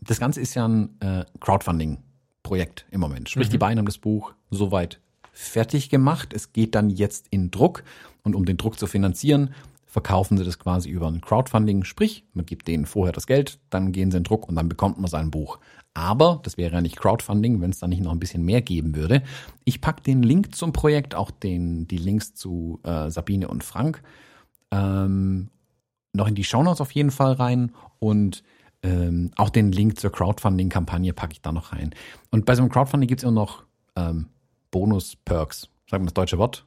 Das 0.01 0.19
Ganze 0.19 0.41
ist 0.41 0.55
ja 0.55 0.67
ein 0.67 0.99
äh, 0.99 1.25
Crowdfunding-Projekt 1.39 2.85
im 2.91 2.99
Moment. 3.01 3.29
Sprich, 3.29 3.47
Mhm. 3.47 3.51
die 3.51 3.57
beiden 3.57 3.79
haben 3.79 3.85
das 3.85 3.97
Buch 3.99 4.33
soweit 4.49 4.99
fertig 5.31 5.89
gemacht. 5.89 6.33
Es 6.33 6.53
geht 6.53 6.73
dann 6.75 6.89
jetzt 6.89 7.27
in 7.29 7.51
Druck. 7.51 7.83
Und 8.23 8.35
um 8.35 8.45
den 8.45 8.57
Druck 8.57 8.79
zu 8.79 8.87
finanzieren, 8.87 9.53
verkaufen 9.85 10.37
sie 10.37 10.43
das 10.43 10.57
quasi 10.57 10.89
über 10.89 11.07
ein 11.07 11.21
Crowdfunding. 11.21 11.83
Sprich, 11.83 12.23
man 12.33 12.45
gibt 12.45 12.67
denen 12.67 12.85
vorher 12.85 13.13
das 13.13 13.27
Geld, 13.27 13.59
dann 13.69 13.91
gehen 13.91 14.09
sie 14.11 14.17
in 14.17 14.23
Druck 14.23 14.49
und 14.49 14.55
dann 14.55 14.67
bekommt 14.69 14.97
man 14.99 15.09
sein 15.09 15.29
Buch. 15.29 15.59
Aber 15.95 16.41
das 16.43 16.57
wäre 16.57 16.73
ja 16.73 16.81
nicht 16.81 16.97
Crowdfunding, 16.97 17.61
wenn 17.61 17.71
es 17.71 17.79
da 17.79 17.87
nicht 17.87 18.03
noch 18.03 18.11
ein 18.11 18.19
bisschen 18.19 18.43
mehr 18.43 18.61
geben 18.61 18.95
würde. 18.95 19.23
Ich 19.63 19.79
pack 19.79 20.03
den 20.03 20.21
Link 20.21 20.53
zum 20.53 20.73
Projekt, 20.73 21.15
auch 21.15 21.31
den, 21.31 21.87
die 21.87 21.97
Links 21.97 22.35
zu 22.35 22.81
äh, 22.83 23.09
Sabine 23.09 23.47
und 23.47 23.63
Frank, 23.63 24.03
ähm, 24.71 25.49
noch 26.11 26.27
in 26.27 26.35
die 26.35 26.43
Shownotes 26.43 26.81
auf 26.81 26.91
jeden 26.91 27.11
Fall 27.11 27.33
rein 27.33 27.73
und 27.99 28.43
ähm, 28.83 29.31
auch 29.37 29.49
den 29.49 29.71
Link 29.71 29.97
zur 29.97 30.11
Crowdfunding-Kampagne 30.11 31.13
packe 31.13 31.33
ich 31.33 31.41
da 31.41 31.53
noch 31.53 31.71
rein. 31.71 31.95
Und 32.29 32.45
bei 32.45 32.55
so 32.55 32.61
einem 32.61 32.71
Crowdfunding 32.71 33.07
gibt's 33.07 33.23
immer 33.23 33.31
noch 33.31 33.63
ähm, 33.95 34.27
Bonus-Perks. 34.71 35.69
Sagen 35.89 36.03
wir 36.03 36.07
das 36.07 36.13
deutsche 36.13 36.37
Wort? 36.37 36.65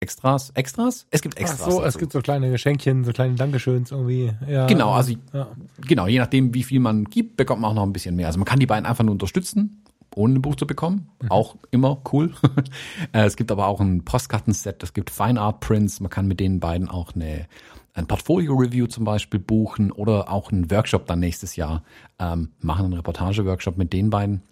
Extras? 0.00 0.50
Extras? 0.54 1.06
Es 1.10 1.20
gibt 1.20 1.38
Extras. 1.38 1.60
Ach 1.62 1.70
so, 1.70 1.84
es 1.84 1.98
gibt 1.98 2.12
so 2.12 2.20
kleine 2.20 2.50
Geschenkchen, 2.50 3.04
so 3.04 3.12
kleine 3.12 3.34
Dankeschöns 3.34 3.90
irgendwie. 3.90 4.32
Ja, 4.48 4.66
genau, 4.66 4.92
also 4.92 5.14
ja. 5.34 5.48
genau, 5.86 6.06
je 6.06 6.18
nachdem, 6.18 6.54
wie 6.54 6.62
viel 6.62 6.80
man 6.80 7.04
gibt, 7.04 7.36
bekommt 7.36 7.60
man 7.60 7.70
auch 7.70 7.74
noch 7.74 7.82
ein 7.82 7.92
bisschen 7.92 8.16
mehr. 8.16 8.26
Also 8.26 8.38
man 8.38 8.46
kann 8.46 8.58
die 8.58 8.66
beiden 8.66 8.86
einfach 8.86 9.04
nur 9.04 9.12
unterstützen, 9.12 9.84
ohne 10.14 10.34
ein 10.34 10.42
Buch 10.42 10.56
zu 10.56 10.66
bekommen. 10.66 11.10
Mhm. 11.22 11.30
Auch 11.30 11.56
immer 11.70 12.00
cool. 12.12 12.32
Äh, 13.12 13.24
es 13.24 13.36
gibt 13.36 13.50
aber 13.50 13.66
auch 13.66 13.80
ein 13.80 14.04
Postkartenset, 14.04 14.82
es 14.82 14.92
gibt 14.92 15.10
Fine 15.10 15.40
Art 15.40 15.60
Prints, 15.60 16.00
man 16.00 16.10
kann 16.10 16.26
mit 16.26 16.38
den 16.38 16.60
beiden 16.60 16.88
auch 16.88 17.14
eine 17.14 17.46
ein 17.92 18.06
Portfolio-Review 18.06 18.86
zum 18.86 19.04
Beispiel 19.04 19.40
buchen 19.40 19.90
oder 19.90 20.30
auch 20.30 20.52
einen 20.52 20.70
Workshop 20.70 21.06
dann 21.06 21.18
nächstes 21.20 21.56
Jahr 21.56 21.82
ähm, 22.18 22.50
machen, 22.60 22.84
einen 22.84 22.94
Reportage-Workshop 22.94 23.76
mit 23.76 23.92
den 23.92 24.10
beiden. 24.10 24.42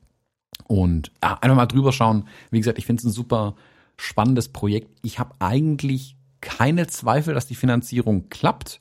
Und 0.67 1.13
ja, 1.23 1.39
einfach 1.41 1.57
mal 1.57 1.67
drüber 1.67 1.93
schauen. 1.93 2.25
Wie 2.51 2.59
gesagt, 2.59 2.79
ich 2.79 2.87
finde 2.87 3.01
es 3.01 3.05
ein 3.05 3.13
super 3.13 3.55
spannendes 3.99 4.49
Projekt. 4.49 4.89
Ich 5.03 5.19
habe 5.19 5.35
eigentlich 5.41 6.17
keine 6.41 6.87
Zweifel, 6.87 7.35
dass 7.35 7.47
die 7.47 7.55
Finanzierung 7.55 8.31
klappt, 8.31 8.81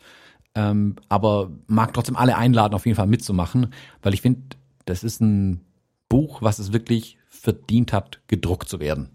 ähm, 0.55 0.95
aber 1.09 1.51
mag 1.67 1.93
trotzdem 1.93 2.15
alle 2.15 2.37
einladen, 2.37 2.73
auf 2.73 2.85
jeden 2.85 2.95
Fall 2.95 3.07
mitzumachen, 3.07 3.73
weil 4.01 4.13
ich 4.13 4.21
finde, 4.21 4.41
das 4.85 5.03
ist 5.03 5.19
ein 5.19 5.61
Buch, 6.07 6.41
was 6.41 6.59
es 6.59 6.71
wirklich 6.71 7.17
verdient 7.27 7.91
hat, 7.91 8.21
gedruckt 8.27 8.69
zu 8.69 8.79
werden. 8.79 9.09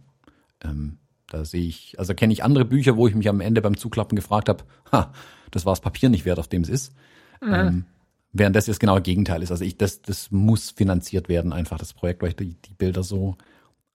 Ähm, 0.62 0.98
da 1.28 1.44
sehe 1.44 1.66
ich, 1.66 1.98
also 1.98 2.14
kenne 2.14 2.32
ich 2.32 2.44
andere 2.44 2.64
Bücher, 2.64 2.96
wo 2.96 3.08
ich 3.08 3.14
mich 3.14 3.28
am 3.28 3.40
Ende 3.40 3.62
beim 3.62 3.76
Zuklappen 3.76 4.16
gefragt 4.16 4.48
habe, 4.48 4.64
ha, 4.92 5.12
das 5.50 5.64
war 5.64 5.72
das 5.72 5.80
Papier 5.80 6.10
nicht 6.10 6.24
wert, 6.24 6.38
auf 6.38 6.48
dem 6.48 6.62
es 6.62 6.68
ist. 6.68 6.94
Mhm. 7.40 7.54
Ähm, 7.54 7.84
während 8.32 8.56
das 8.56 8.66
jetzt 8.66 8.80
genau 8.80 8.96
das 8.96 9.04
Gegenteil 9.04 9.42
ist. 9.42 9.50
Also 9.50 9.64
ich, 9.64 9.78
das, 9.78 10.02
das 10.02 10.30
muss 10.30 10.70
finanziert 10.70 11.28
werden, 11.28 11.52
einfach 11.52 11.78
das 11.78 11.92
Projekt, 11.92 12.22
weil 12.22 12.30
ich 12.30 12.36
die, 12.36 12.54
die 12.54 12.74
Bilder 12.74 13.02
so 13.02 13.36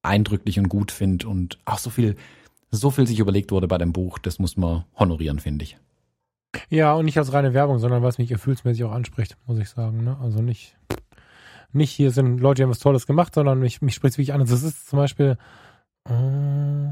eindrücklich 0.03 0.59
und 0.59 0.69
gut 0.69 0.91
finde 0.91 1.27
und 1.27 1.57
auch 1.65 1.79
so 1.79 1.89
viel, 1.89 2.15
so 2.71 2.91
viel 2.91 3.07
sich 3.07 3.19
überlegt 3.19 3.51
wurde 3.51 3.67
bei 3.67 3.77
dem 3.77 3.93
Buch, 3.93 4.19
das 4.19 4.39
muss 4.39 4.57
man 4.57 4.85
honorieren, 4.95 5.39
finde 5.39 5.63
ich. 5.63 5.77
Ja, 6.69 6.93
und 6.93 7.05
nicht 7.05 7.17
als 7.17 7.33
reine 7.33 7.53
Werbung, 7.53 7.79
sondern 7.79 8.03
was 8.03 8.17
mich 8.17 8.29
gefühlsmäßig 8.29 8.83
auch 8.85 8.91
anspricht, 8.91 9.37
muss 9.45 9.59
ich 9.59 9.69
sagen. 9.69 10.03
Ne? 10.03 10.17
Also 10.21 10.41
nicht, 10.41 10.77
nicht 11.71 11.91
hier 11.91 12.11
sind 12.11 12.39
Leute, 12.39 12.59
die 12.59 12.63
haben 12.63 12.69
was 12.69 12.79
Tolles 12.79 13.05
gemacht, 13.05 13.33
sondern 13.35 13.59
mich, 13.59 13.81
mich 13.81 13.95
spricht 13.95 14.13
es 14.13 14.17
wirklich 14.17 14.33
an. 14.33 14.41
Also 14.41 14.55
das 14.55 14.63
ist 14.63 14.87
zum 14.87 14.97
Beispiel, 14.97 15.37
äh, 16.09 16.87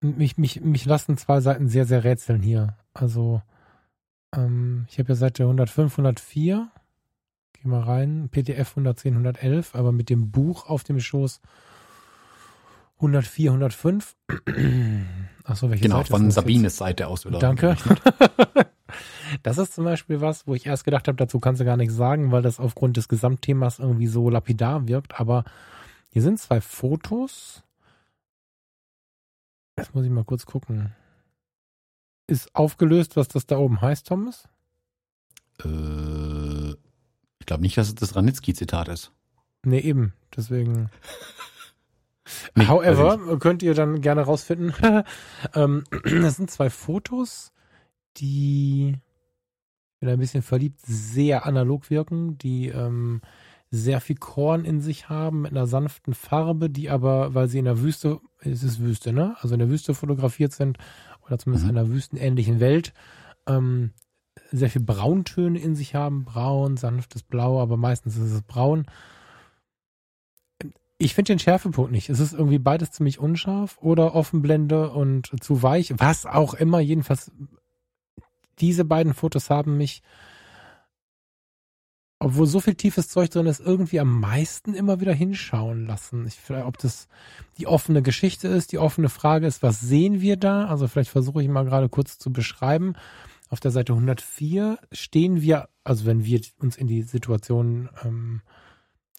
mich, 0.00 0.36
mich, 0.36 0.60
mich 0.60 0.84
lassen 0.84 1.16
zwei 1.16 1.40
Seiten 1.40 1.68
sehr, 1.68 1.86
sehr 1.86 2.04
rätseln 2.04 2.42
hier. 2.42 2.76
Also, 2.92 3.42
ähm, 4.34 4.86
ich 4.88 4.98
habe 4.98 5.10
ja 5.10 5.14
Seite 5.14 5.44
105, 5.44 5.92
104. 5.94 6.68
Geh 7.54 7.68
mal 7.68 7.82
rein. 7.82 8.28
PDF 8.30 8.70
110, 8.70 9.14
111, 9.14 9.74
aber 9.74 9.92
mit 9.92 10.10
dem 10.10 10.30
Buch 10.30 10.68
auf 10.68 10.84
dem 10.84 11.00
Schoß 11.00 11.40
104, 12.96 13.50
105. 13.50 14.16
Achso, 15.44 15.70
welche 15.70 15.82
Genau, 15.82 15.98
Seite 15.98 16.10
von? 16.10 16.30
Sabines 16.30 16.76
Seite 16.76 17.06
aus 17.08 17.24
wieder. 17.26 17.38
Danke. 17.38 17.76
Das 19.42 19.58
ist 19.58 19.74
zum 19.74 19.84
Beispiel 19.84 20.20
was, 20.20 20.46
wo 20.46 20.54
ich 20.54 20.66
erst 20.66 20.84
gedacht 20.84 21.08
habe, 21.08 21.16
dazu 21.16 21.40
kannst 21.40 21.60
du 21.60 21.64
gar 21.64 21.76
nichts 21.76 21.96
sagen, 21.96 22.30
weil 22.30 22.42
das 22.42 22.60
aufgrund 22.60 22.96
des 22.96 23.08
Gesamtthemas 23.08 23.80
irgendwie 23.80 24.06
so 24.06 24.30
lapidar 24.30 24.86
wirkt. 24.86 25.18
Aber 25.18 25.44
hier 26.10 26.22
sind 26.22 26.38
zwei 26.38 26.60
Fotos. 26.60 27.64
Jetzt 29.76 29.92
muss 29.94 30.04
ich 30.04 30.10
mal 30.12 30.22
kurz 30.24 30.46
gucken. 30.46 30.92
Ist 32.28 32.54
aufgelöst, 32.54 33.16
was 33.16 33.26
das 33.26 33.46
da 33.46 33.56
oben 33.58 33.80
heißt, 33.80 34.06
Thomas? 34.06 34.48
Äh, 35.64 36.70
ich 37.40 37.46
glaube 37.46 37.62
nicht, 37.62 37.76
dass 37.76 37.88
es 37.88 37.94
das 37.96 38.14
Ranitzky-Zitat 38.14 38.86
ist. 38.88 39.10
Nee, 39.64 39.80
eben. 39.80 40.12
Deswegen. 40.36 40.90
Nee, 42.54 42.66
However, 42.66 43.38
könnt 43.38 43.62
ihr 43.62 43.74
dann 43.74 44.00
gerne 44.00 44.22
rausfinden. 44.22 44.72
ähm, 45.54 45.84
das 46.04 46.36
sind 46.36 46.50
zwei 46.50 46.70
Fotos, 46.70 47.52
die 48.16 48.96
bin 50.00 50.08
ein 50.08 50.18
bisschen 50.18 50.42
verliebt, 50.42 50.80
sehr 50.82 51.46
analog 51.46 51.90
wirken, 51.90 52.36
die 52.38 52.68
ähm, 52.68 53.22
sehr 53.70 54.00
viel 54.00 54.16
Korn 54.16 54.64
in 54.64 54.80
sich 54.80 55.08
haben, 55.08 55.42
mit 55.42 55.52
einer 55.52 55.66
sanften 55.66 56.14
Farbe, 56.14 56.70
die 56.70 56.90
aber, 56.90 57.34
weil 57.34 57.48
sie 57.48 57.58
in 57.58 57.64
der 57.64 57.80
Wüste, 57.80 58.20
es 58.40 58.62
ist 58.62 58.80
Wüste, 58.80 59.12
ne? 59.12 59.36
Also 59.40 59.54
in 59.54 59.60
der 59.60 59.70
Wüste 59.70 59.94
fotografiert 59.94 60.52
sind, 60.52 60.78
oder 61.26 61.38
zumindest 61.38 61.64
Mhm. 61.64 61.70
in 61.70 61.78
einer 61.78 61.88
wüstenähnlichen 61.88 62.60
Welt, 62.60 62.92
ähm, 63.46 63.92
sehr 64.52 64.70
viel 64.70 64.82
Brauntöne 64.82 65.58
in 65.58 65.74
sich 65.74 65.94
haben. 65.94 66.24
Braun, 66.24 66.76
sanftes 66.76 67.22
Blau, 67.22 67.60
aber 67.60 67.76
meistens 67.76 68.16
ist 68.16 68.32
es 68.32 68.42
braun. 68.42 68.86
Ich 70.98 71.14
finde 71.14 71.32
den 71.32 71.38
Schärfepunkt 71.38 71.90
nicht. 71.90 72.08
Es 72.08 72.20
ist 72.20 72.32
irgendwie 72.32 72.58
beides 72.58 72.92
ziemlich 72.92 73.18
unscharf 73.18 73.78
oder 73.80 74.14
Offenblende 74.14 74.90
und 74.90 75.30
zu 75.42 75.62
weich, 75.62 75.92
was 75.96 76.24
auch 76.24 76.54
immer. 76.54 76.78
Jedenfalls, 76.78 77.32
diese 78.60 78.84
beiden 78.84 79.12
Fotos 79.12 79.50
haben 79.50 79.76
mich, 79.76 80.02
obwohl 82.20 82.46
so 82.46 82.60
viel 82.60 82.76
tiefes 82.76 83.08
Zeug 83.08 83.28
drin 83.30 83.46
ist, 83.46 83.60
irgendwie 83.60 83.98
am 83.98 84.20
meisten 84.20 84.72
immer 84.72 85.00
wieder 85.00 85.12
hinschauen 85.12 85.84
lassen. 85.86 86.26
Ich, 86.28 86.36
vielleicht, 86.36 86.64
ob 86.64 86.78
das 86.78 87.08
die 87.58 87.66
offene 87.66 88.00
Geschichte 88.00 88.46
ist, 88.46 88.70
die 88.70 88.78
offene 88.78 89.08
Frage 89.08 89.48
ist, 89.48 89.64
was 89.64 89.80
sehen 89.80 90.20
wir 90.20 90.36
da? 90.36 90.66
Also 90.66 90.86
vielleicht 90.86 91.10
versuche 91.10 91.42
ich 91.42 91.48
mal 91.48 91.64
gerade 91.64 91.88
kurz 91.88 92.18
zu 92.18 92.32
beschreiben. 92.32 92.94
Auf 93.50 93.58
der 93.58 93.72
Seite 93.72 93.92
104 93.92 94.78
stehen 94.92 95.42
wir, 95.42 95.68
also 95.82 96.06
wenn 96.06 96.24
wir 96.24 96.40
uns 96.58 96.76
in 96.76 96.86
die 96.86 97.02
Situation 97.02 97.90
ähm, 98.04 98.42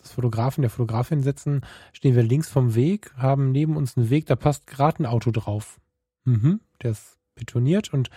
des 0.06 0.14
Fotografen, 0.14 0.62
der 0.62 0.70
Fotografin 0.70 1.22
setzen, 1.22 1.62
stehen 1.92 2.16
wir 2.16 2.24
links 2.24 2.50
vom 2.50 2.76
Weg, 2.76 3.14
haben 3.18 3.52
neben 3.52 3.76
uns 3.76 3.98
einen 3.98 4.10
Weg, 4.10 4.26
da 4.28 4.36
passt 4.36 4.68
gerade 4.68 5.04
ein 5.04 5.06
Auto 5.06 5.32
drauf. 5.32 5.80
Mhm, 6.24 6.62
der 6.82 6.92
ist 6.92 7.18
betoniert 7.36 7.94
und 7.94 8.10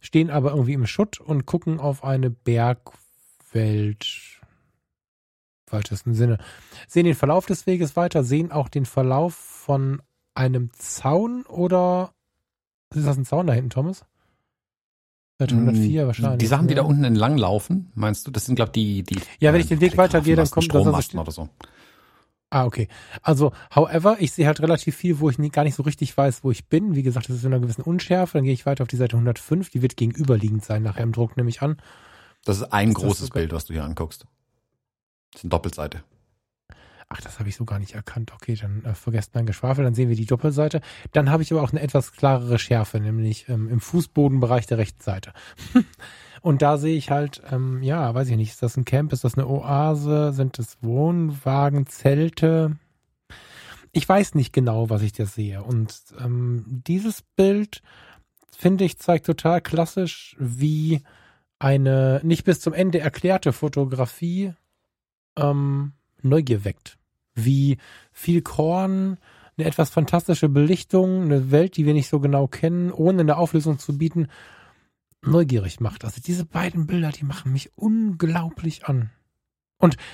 stehen 0.00 0.30
aber 0.30 0.50
irgendwie 0.50 0.74
im 0.74 0.86
Schutt 0.86 1.20
und 1.20 1.46
gucken 1.46 1.80
auf 1.80 2.04
eine 2.04 2.30
Bergwelt. 2.30 4.06
Falschesten 5.68 6.14
Sinne. 6.14 6.38
Sehen 6.86 7.06
den 7.06 7.14
Verlauf 7.14 7.46
des 7.46 7.66
Weges 7.66 7.96
weiter, 7.96 8.22
sehen 8.22 8.52
auch 8.52 8.68
den 8.68 8.86
Verlauf 8.86 9.34
von 9.34 10.00
einem 10.34 10.70
Zaun 10.74 11.44
oder 11.46 12.12
ist 12.94 13.06
das 13.06 13.16
ein 13.16 13.24
Zaun 13.24 13.46
da 13.48 13.52
hinten, 13.52 13.70
Thomas? 13.70 14.04
Seite 15.38 15.54
104 15.54 16.06
wahrscheinlich. 16.06 16.38
Die 16.38 16.46
Sachen, 16.46 16.66
die 16.68 16.74
da 16.74 16.82
unten 16.82 17.04
entlang 17.04 17.36
laufen, 17.36 17.90
meinst 17.94 18.26
du? 18.26 18.30
Das 18.30 18.46
sind, 18.46 18.54
glaube 18.56 18.70
ich, 18.70 18.72
die, 18.72 19.02
die. 19.02 19.20
Ja, 19.38 19.52
wenn 19.52 19.60
ich 19.60 19.66
den 19.68 19.80
Weg 19.80 19.96
weitergehe, 19.98 20.34
dann 20.36 20.50
kommt 20.50 20.72
das 20.72 20.86
also 20.86 21.18
oder 21.20 21.30
so. 21.30 21.48
Ah, 22.48 22.64
okay. 22.64 22.88
Also, 23.22 23.52
however, 23.74 24.16
ich 24.20 24.32
sehe 24.32 24.46
halt 24.46 24.60
relativ 24.60 24.96
viel, 24.96 25.18
wo 25.20 25.28
ich 25.28 25.38
nie, 25.38 25.50
gar 25.50 25.64
nicht 25.64 25.74
so 25.74 25.82
richtig 25.82 26.16
weiß, 26.16 26.44
wo 26.44 26.50
ich 26.50 26.66
bin. 26.68 26.94
Wie 26.94 27.02
gesagt, 27.02 27.28
das 27.28 27.36
ist 27.36 27.44
in 27.44 27.52
einer 27.52 27.60
gewissen 27.60 27.82
Unschärfe. 27.82 28.38
Dann 28.38 28.44
gehe 28.44 28.54
ich 28.54 28.64
weiter 28.66 28.82
auf 28.82 28.88
die 28.88 28.96
Seite 28.96 29.16
105. 29.16 29.68
Die 29.70 29.82
wird 29.82 29.96
gegenüberliegend 29.96 30.64
sein 30.64 30.82
nachher 30.84 31.02
im 31.02 31.12
Druck, 31.12 31.36
nehme 31.36 31.50
ich 31.50 31.60
an. 31.60 31.76
Das 32.44 32.58
ist 32.58 32.72
ein 32.72 32.88
Ist 32.90 32.94
das 32.98 33.02
großes 33.04 33.26
sogar- 33.26 33.40
Bild, 33.42 33.52
was 33.52 33.66
du 33.66 33.72
hier 33.74 33.84
anguckst. 33.84 34.26
Das 35.32 35.40
ist 35.40 35.44
eine 35.44 35.50
Doppelseite. 35.50 36.02
Ach, 37.08 37.20
das 37.20 37.38
habe 37.38 37.48
ich 37.48 37.56
so 37.56 37.64
gar 37.64 37.78
nicht 37.78 37.94
erkannt. 37.94 38.32
Okay, 38.34 38.56
dann 38.60 38.84
äh, 38.84 38.94
vergesst 38.94 39.34
mein 39.34 39.46
Geschwafel. 39.46 39.84
Dann 39.84 39.94
sehen 39.94 40.08
wir 40.08 40.16
die 40.16 40.26
Doppelseite. 40.26 40.80
Dann 41.12 41.30
habe 41.30 41.42
ich 41.42 41.52
aber 41.52 41.62
auch 41.62 41.70
eine 41.70 41.80
etwas 41.80 42.12
klarere 42.12 42.58
Schärfe, 42.58 42.98
nämlich 42.98 43.48
ähm, 43.48 43.68
im 43.68 43.80
Fußbodenbereich 43.80 44.66
der 44.66 44.78
rechten 44.78 45.02
Seite. 45.02 45.32
Und 46.42 46.62
da 46.62 46.78
sehe 46.78 46.96
ich 46.96 47.10
halt, 47.10 47.42
ähm, 47.50 47.82
ja, 47.82 48.12
weiß 48.12 48.28
ich 48.28 48.36
nicht, 48.36 48.50
ist 48.50 48.62
das 48.62 48.76
ein 48.76 48.84
Camp, 48.84 49.12
ist 49.12 49.24
das 49.24 49.34
eine 49.34 49.46
Oase, 49.46 50.32
sind 50.32 50.58
das 50.58 50.78
Wohnwagen, 50.82 51.86
Zelte? 51.86 52.76
Ich 53.92 54.08
weiß 54.08 54.34
nicht 54.34 54.52
genau, 54.52 54.90
was 54.90 55.02
ich 55.02 55.12
da 55.12 55.26
sehe. 55.26 55.62
Und 55.62 56.02
ähm, 56.20 56.82
dieses 56.86 57.22
Bild, 57.22 57.82
finde 58.50 58.84
ich, 58.84 58.98
zeigt 58.98 59.26
total 59.26 59.60
klassisch, 59.60 60.36
wie 60.38 61.02
eine 61.58 62.20
nicht 62.24 62.44
bis 62.44 62.60
zum 62.60 62.74
Ende 62.74 62.98
erklärte 62.98 63.52
Fotografie 63.52 64.52
ähm, 65.36 65.92
Neugier 66.22 66.64
weckt. 66.64 66.98
Wie 67.34 67.78
viel 68.12 68.42
Korn, 68.42 69.18
eine 69.56 69.66
etwas 69.66 69.90
fantastische 69.90 70.48
Belichtung, 70.48 71.22
eine 71.22 71.50
Welt, 71.50 71.76
die 71.76 71.86
wir 71.86 71.94
nicht 71.94 72.08
so 72.08 72.20
genau 72.20 72.46
kennen, 72.46 72.90
ohne 72.90 73.20
eine 73.20 73.36
Auflösung 73.36 73.78
zu 73.78 73.96
bieten, 73.98 74.28
neugierig 75.22 75.80
macht. 75.80 76.04
Also 76.04 76.20
diese 76.24 76.44
beiden 76.44 76.86
Bilder, 76.86 77.10
die 77.10 77.24
machen 77.24 77.52
mich 77.52 77.70
unglaublich 77.76 78.86
an. 78.86 79.10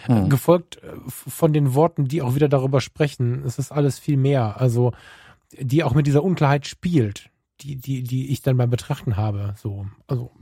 Hm. 0.06 0.28
Gefolgt 0.28 0.82
äh, 0.82 0.96
von 1.06 1.52
den 1.52 1.74
Worten, 1.74 2.08
die 2.08 2.22
auch 2.22 2.34
wieder 2.34 2.48
darüber 2.48 2.80
sprechen. 2.80 3.44
Es 3.44 3.58
ist 3.58 3.70
alles 3.72 3.98
viel 3.98 4.16
mehr. 4.16 4.60
Also, 4.60 4.92
die 5.58 5.84
auch 5.84 5.94
mit 5.94 6.06
dieser 6.06 6.24
Unklarheit 6.24 6.66
spielt, 6.66 7.30
die, 7.60 7.76
die, 7.76 8.02
die 8.02 8.32
ich 8.32 8.42
dann 8.42 8.56
beim 8.56 8.70
Betrachten 8.70 9.16
habe. 9.16 9.54
So, 9.56 9.86
also. 10.06 10.32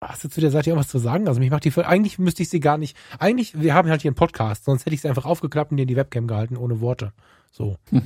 Hast 0.00 0.24
du 0.24 0.28
zu 0.28 0.40
der 0.40 0.50
Seite 0.50 0.70
irgendwas 0.70 0.88
zu 0.90 0.98
sagen? 0.98 1.26
Also 1.26 1.40
mich 1.40 1.50
macht 1.50 1.64
die 1.64 1.70
voll, 1.70 1.84
eigentlich 1.84 2.18
müsste 2.18 2.42
ich 2.42 2.50
sie 2.50 2.60
gar 2.60 2.76
nicht, 2.78 2.96
eigentlich, 3.18 3.58
wir 3.60 3.74
haben 3.74 3.88
halt 3.88 4.02
hier 4.02 4.10
einen 4.10 4.16
Podcast, 4.16 4.64
sonst 4.64 4.84
hätte 4.84 4.94
ich 4.94 5.00
sie 5.00 5.08
einfach 5.08 5.24
aufgeklappt 5.24 5.70
und 5.70 5.78
dir 5.78 5.82
in 5.84 5.88
die 5.88 5.96
Webcam 5.96 6.26
gehalten, 6.26 6.56
ohne 6.56 6.80
Worte. 6.80 7.12
So. 7.50 7.76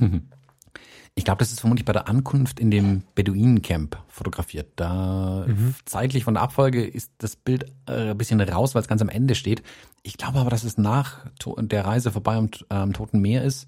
Ich 1.13 1.25
glaube, 1.25 1.39
das 1.39 1.51
ist 1.51 1.59
vermutlich 1.59 1.83
bei 1.83 1.91
der 1.91 2.07
Ankunft 2.07 2.57
in 2.61 2.71
dem 2.71 3.03
Beduinencamp 3.15 3.97
fotografiert. 4.07 4.71
Da 4.77 5.43
Mhm. 5.45 5.75
zeitlich 5.83 6.23
von 6.23 6.35
der 6.35 6.43
Abfolge 6.43 6.85
ist 6.85 7.11
das 7.17 7.35
Bild 7.35 7.65
äh, 7.85 8.11
ein 8.11 8.17
bisschen 8.17 8.39
raus, 8.39 8.73
weil 8.73 8.81
es 8.81 8.87
ganz 8.87 9.01
am 9.01 9.09
Ende 9.09 9.35
steht. 9.35 9.61
Ich 10.03 10.15
glaube 10.17 10.39
aber, 10.39 10.49
dass 10.49 10.63
es 10.63 10.77
nach 10.77 11.25
der 11.57 11.85
Reise 11.85 12.11
vorbei 12.11 12.35
am, 12.35 12.49
am 12.69 12.93
Toten 12.93 13.19
Meer 13.19 13.43
ist, 13.43 13.67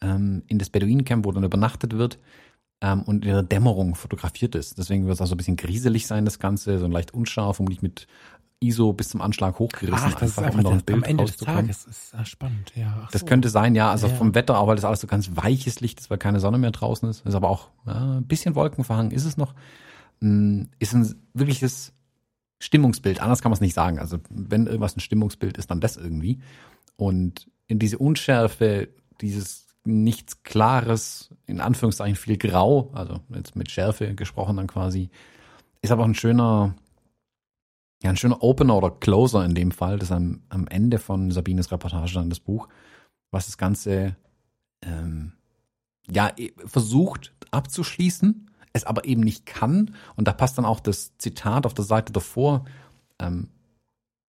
ähm, 0.00 0.42
in 0.48 0.58
das 0.58 0.70
Beduinencamp, 0.70 1.24
wo 1.24 1.30
dann 1.30 1.44
übernachtet 1.44 1.96
wird. 1.96 2.18
Ähm, 2.80 3.02
und 3.02 3.24
in 3.24 3.32
der 3.32 3.42
Dämmerung 3.42 3.94
fotografiert 3.94 4.54
ist. 4.54 4.78
Deswegen 4.78 5.04
wird 5.06 5.14
es 5.14 5.20
auch 5.20 5.26
so 5.26 5.34
ein 5.34 5.38
bisschen 5.38 5.56
grieselig 5.56 6.06
sein, 6.06 6.24
das 6.24 6.38
Ganze, 6.38 6.78
so 6.78 6.84
ein 6.86 6.92
leicht 6.92 7.12
unscharf, 7.14 7.56
vermutlich 7.56 7.82
mit 7.82 8.06
ISO 8.62 8.92
bis 8.92 9.08
zum 9.08 9.22
Anschlag 9.22 9.58
hochgerissen. 9.58 9.94
Ach, 10.12 10.14
das 10.20 10.36
einfach, 10.38 10.50
ist 10.50 10.54
um 10.56 10.60
noch 10.62 10.72
ein 10.72 10.82
Bild 10.82 10.98
am 10.98 11.04
Ende 11.04 11.24
des. 11.24 11.38
Tages. 11.38 11.86
Das 11.86 12.12
ist 12.20 12.28
spannend, 12.28 12.72
ja. 12.76 13.04
Ach 13.06 13.10
Das 13.10 13.22
so. 13.22 13.26
könnte 13.26 13.48
sein, 13.48 13.74
ja. 13.74 13.90
Also 13.90 14.06
Ja. 14.08 14.14
vom 14.14 14.34
Wetter 14.34 14.58
auch, 14.58 14.66
weil 14.66 14.76
das 14.76 14.84
alles 14.84 15.00
so 15.00 15.06
ganz 15.06 15.30
weiches 15.34 15.80
Licht 15.80 15.98
ist, 16.00 16.10
weil 16.10 16.18
keine 16.18 16.40
Sonne 16.40 16.58
mehr 16.58 16.70
draußen 16.70 17.08
ist. 17.08 17.24
Ist 17.24 17.34
aber 17.34 17.48
auch 17.48 17.68
ja, 17.86 18.18
ein 18.18 18.26
bisschen 18.26 18.54
wolkenverhangen 18.54 19.12
ist 19.12 19.24
es 19.24 19.36
noch. 19.38 19.54
Mm, 20.20 20.64
Ist 20.78 20.92
ein 20.94 21.14
wirkliches 21.32 21.94
Stimmungsbild. 22.58 23.20
Anders 23.22 23.40
kann 23.40 23.50
man 23.50 23.54
es 23.54 23.62
nicht 23.62 23.72
sagen. 23.74 23.98
Also 23.98 24.18
wenn 24.28 24.66
irgendwas 24.66 24.94
ein 24.94 25.00
Stimmungsbild 25.00 25.56
ist, 25.56 25.70
dann 25.70 25.80
das 25.80 25.96
irgendwie. 25.96 26.40
Und 26.96 27.48
in 27.66 27.78
diese 27.78 27.96
Unschärfe, 27.96 28.88
dieses 29.22 29.69
nichts 29.84 30.42
Klares, 30.42 31.30
in 31.46 31.60
Anführungszeichen 31.60 32.16
viel 32.16 32.36
Grau, 32.36 32.90
also 32.92 33.20
jetzt 33.30 33.56
mit 33.56 33.70
Schärfe 33.70 34.14
gesprochen 34.14 34.56
dann 34.56 34.66
quasi, 34.66 35.10
ist 35.82 35.90
aber 35.90 36.02
auch 36.02 36.08
ein 36.08 36.14
schöner, 36.14 36.74
ja, 38.02 38.10
ein 38.10 38.16
schöner 38.16 38.42
Opener 38.42 38.76
oder 38.76 38.90
Closer 38.90 39.44
in 39.44 39.54
dem 39.54 39.70
Fall. 39.70 39.98
Das 39.98 40.12
am, 40.12 40.42
am 40.48 40.66
Ende 40.68 40.98
von 40.98 41.30
Sabines 41.30 41.72
Reportage 41.72 42.14
dann 42.14 42.30
das 42.30 42.40
Buch, 42.40 42.68
was 43.30 43.46
das 43.46 43.58
Ganze 43.58 44.16
ähm, 44.82 45.32
ja 46.10 46.32
eh, 46.36 46.52
versucht 46.66 47.32
abzuschließen, 47.50 48.50
es 48.72 48.84
aber 48.84 49.04
eben 49.04 49.22
nicht 49.22 49.46
kann. 49.46 49.94
Und 50.16 50.28
da 50.28 50.32
passt 50.32 50.58
dann 50.58 50.64
auch 50.64 50.80
das 50.80 51.16
Zitat 51.18 51.66
auf 51.66 51.74
der 51.74 51.84
Seite 51.84 52.12
davor 52.12 52.64
ähm, 53.18 53.48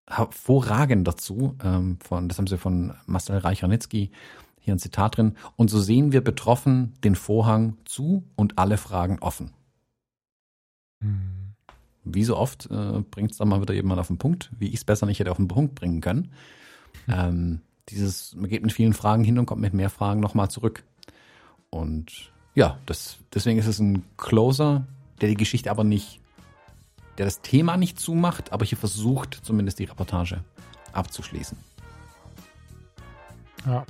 hervorragend 0.08 1.08
dazu. 1.08 1.56
Ähm, 1.64 1.98
von, 2.02 2.30
das 2.30 2.38
haben 2.38 2.48
sie 2.48 2.58
von 2.58 2.94
Marcel 3.06 3.38
Reich-Ranitzky 3.38 4.12
hier 4.70 4.76
ein 4.76 4.80
Zitat 4.80 5.18
drin. 5.18 5.36
Und 5.56 5.70
so 5.70 5.80
sehen 5.80 6.12
wir 6.12 6.22
betroffen 6.22 6.94
den 7.04 7.16
Vorhang 7.16 7.78
zu 7.86 8.24
und 8.36 8.58
alle 8.58 8.78
Fragen 8.78 9.20
offen. 9.20 9.52
Hm. 11.02 11.56
Wie 12.04 12.24
so 12.24 12.38
oft 12.38 12.70
äh, 12.72 13.02
bringt 13.12 13.32
es 13.32 13.38
dann 13.38 13.50
mal 13.50 13.62
wieder 13.62 13.74
jemand 13.74 14.00
auf 14.00 14.08
den 14.08 14.18
Punkt, 14.18 14.52
wie 14.58 14.68
ich 14.68 14.76
es 14.76 14.86
besser 14.86 15.06
nicht 15.06 15.20
hätte 15.20 15.32
auf 15.32 15.38
den 15.38 15.48
Punkt 15.48 15.76
bringen 15.76 16.02
können. 16.02 16.32
Ähm, 17.08 17.62
dieses, 17.90 18.36
man 18.36 18.50
geht 18.50 18.64
mit 18.64 18.72
vielen 18.72 18.94
Fragen 18.94 19.24
hin 19.24 19.38
und 19.40 19.46
kommt 19.46 19.62
mit 19.62 19.74
mehr 19.74 19.90
Fragen 19.90 20.20
nochmal 20.20 20.50
zurück. 20.50 20.84
Und 21.70 22.32
ja, 22.56 22.78
das, 22.86 23.18
deswegen 23.34 23.60
ist 23.60 23.68
es 23.68 23.80
ein 23.80 24.04
Closer, 24.18 24.86
der 25.22 25.30
die 25.30 25.36
Geschichte 25.36 25.72
aber 25.72 25.84
nicht, 25.84 26.20
der 27.18 27.26
das 27.26 27.42
Thema 27.42 27.78
nicht 27.78 28.00
zumacht, 28.00 28.54
aber 28.54 28.66
hier 28.66 28.78
versucht 28.78 29.40
zumindest 29.44 29.80
die 29.80 29.86
Reportage 29.86 30.44
abzuschließen. 30.94 31.58
Ja. 33.66 33.86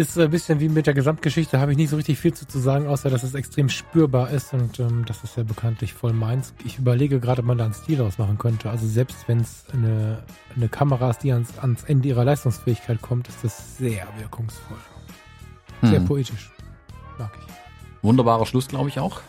Ist 0.00 0.18
ein 0.18 0.30
bisschen 0.30 0.60
wie 0.60 0.70
mit 0.70 0.86
der 0.86 0.94
Gesamtgeschichte, 0.94 1.60
habe 1.60 1.72
ich 1.72 1.76
nicht 1.76 1.90
so 1.90 1.96
richtig 1.96 2.18
viel 2.18 2.32
zu, 2.32 2.48
zu 2.48 2.58
sagen, 2.58 2.86
außer 2.86 3.10
dass 3.10 3.22
es 3.22 3.34
extrem 3.34 3.68
spürbar 3.68 4.30
ist 4.30 4.54
und 4.54 4.80
ähm, 4.80 5.04
das 5.04 5.22
ist 5.24 5.36
ja 5.36 5.42
bekanntlich 5.42 5.92
voll 5.92 6.14
meins. 6.14 6.54
Ich 6.64 6.78
überlege 6.78 7.20
gerade, 7.20 7.40
ob 7.42 7.46
man 7.46 7.58
da 7.58 7.64
einen 7.66 7.74
Stil 7.74 8.00
ausmachen 8.00 8.38
könnte. 8.38 8.70
Also 8.70 8.86
selbst 8.86 9.28
wenn 9.28 9.40
es 9.40 9.66
eine, 9.74 10.22
eine 10.56 10.70
Kamera 10.70 11.10
ist, 11.10 11.18
die 11.18 11.32
ans, 11.32 11.58
ans 11.58 11.84
Ende 11.84 12.08
ihrer 12.08 12.24
Leistungsfähigkeit 12.24 13.02
kommt, 13.02 13.28
ist 13.28 13.44
das 13.44 13.76
sehr 13.76 14.06
wirkungsvoll. 14.18 14.78
Sehr 15.82 15.98
Hm. 15.98 16.06
poetisch. 16.06 16.50
Mag 17.18 17.32
ich. 17.38 18.02
Wunderbarer 18.02 18.46
Schluss, 18.46 18.68
glaube 18.68 18.88
ich 18.88 18.98
auch. 19.00 19.20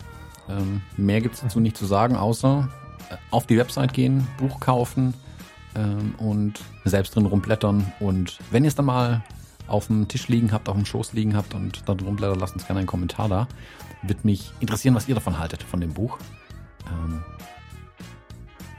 Ähm, 0.48 0.82
mehr 0.96 1.20
gibt's 1.20 1.42
dazu 1.42 1.60
nicht 1.60 1.76
zu 1.76 1.86
sagen, 1.86 2.16
außer 2.16 2.70
äh, 3.10 3.16
auf 3.32 3.46
die 3.46 3.58
Website 3.58 3.92
gehen, 3.92 4.26
Buch 4.38 4.62
kaufen 4.62 5.16
ähm, 5.76 6.16
und 6.18 6.62
selbst 6.86 7.14
drin 7.14 7.26
rumblättern. 7.26 7.92
Und 8.00 8.40
wenn 8.52 8.64
ihr 8.64 8.70
es 8.70 8.76
dann 8.76 8.86
mal 8.86 9.22
auf 9.72 9.88
dem 9.88 10.08
Tisch 10.08 10.28
liegen 10.28 10.52
habt, 10.52 10.70
auf 10.70 10.76
dem 10.76 10.86
Schoß 10.86 11.14
liegen 11.14 11.36
habt 11.36 11.54
und 11.54 11.88
da 11.88 11.94
drin 11.94 12.08
rumblättert, 12.08 12.40
lasst 12.40 12.54
uns 12.54 12.66
gerne 12.66 12.80
einen 12.80 12.88
Kommentar 12.88 13.30
da. 13.30 13.48
Wird 14.04 14.26
mich 14.26 14.52
interessieren, 14.60 14.96
was 14.96 15.08
ihr 15.08 15.16
davon 15.16 15.40
haltet, 15.40 15.64
von 15.64 15.80
dem 15.80 15.94
Buch. 15.94 16.18
Ähm, 16.88 17.24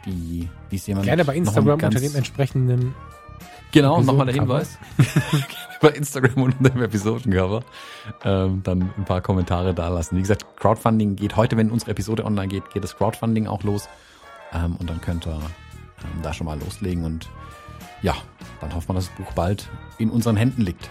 die, 0.06 0.48
wie 0.70 0.77
es 0.77 0.86
jemand 0.86 1.06
Gerne 1.06 1.24
bei 1.24 1.36
Instagram 1.36 1.81
unter 1.82 2.01
dem 2.01 2.14
entsprechenden. 2.14 2.94
Genau, 3.73 4.02
nochmal 4.02 4.27
der. 4.27 4.35
Hinweis. 4.35 4.78
Bei 5.81 5.89
Instagram 5.89 6.43
unter 6.43 6.70
dem 6.70 6.82
Episodencover. 6.82 7.64
Ähm, 8.23 8.62
dann 8.62 8.93
ein 8.97 9.05
paar 9.05 9.20
Kommentare 9.20 9.74
da 9.74 9.89
lassen. 9.89 10.16
Wie 10.16 10.20
gesagt, 10.20 10.44
Crowdfunding 10.56 11.16
geht 11.16 11.35
heute, 11.36 11.56
wenn 11.56 11.70
unsere 11.70 11.90
Episode 11.90 12.24
online 12.24 12.48
geht, 12.48 12.70
geht 12.70 12.85
das 12.85 12.97
Crowdfunding 12.97 13.48
auch 13.48 13.64
los. 13.64 13.89
Ähm, 14.52 14.77
und 14.77 14.89
dann 14.89 15.01
könnt 15.01 15.27
ihr 15.27 15.32
ähm, 15.32 16.23
da 16.23 16.32
schon 16.32 16.44
mal 16.44 16.56
loslegen. 16.60 17.05
Und 17.05 17.31
ja, 18.03 18.15
dann 18.61 18.74
hoffen 18.74 18.91
wir, 18.91 18.95
dass 18.95 19.09
das 19.09 19.16
Buch 19.16 19.33
bald 19.33 19.69
in 19.99 20.11
unseren 20.11 20.37
Händen 20.37 20.62
liegt. 20.62 20.91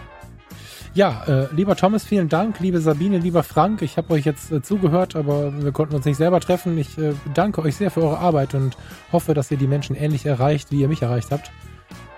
Ja, 0.94 1.24
äh, 1.26 1.54
lieber 1.54 1.74
Thomas, 1.74 2.04
vielen 2.04 2.28
Dank. 2.28 2.60
Liebe 2.60 2.78
Sabine, 2.80 3.16
lieber 3.18 3.42
Frank, 3.42 3.80
ich 3.80 3.96
habe 3.96 4.12
euch 4.12 4.26
jetzt 4.26 4.52
äh, 4.52 4.60
zugehört, 4.60 5.16
aber 5.16 5.62
wir 5.62 5.72
konnten 5.72 5.94
uns 5.94 6.04
nicht 6.04 6.18
selber 6.18 6.38
treffen. 6.40 6.76
Ich 6.76 6.98
äh, 6.98 7.14
danke 7.32 7.62
euch 7.62 7.76
sehr 7.76 7.90
für 7.90 8.02
eure 8.02 8.18
Arbeit 8.18 8.54
und 8.54 8.76
hoffe, 9.10 9.32
dass 9.32 9.50
ihr 9.50 9.56
die 9.56 9.66
Menschen 9.66 9.96
ähnlich 9.96 10.26
erreicht, 10.26 10.70
wie 10.70 10.80
ihr 10.80 10.88
mich 10.88 11.00
erreicht 11.00 11.30
habt. 11.30 11.50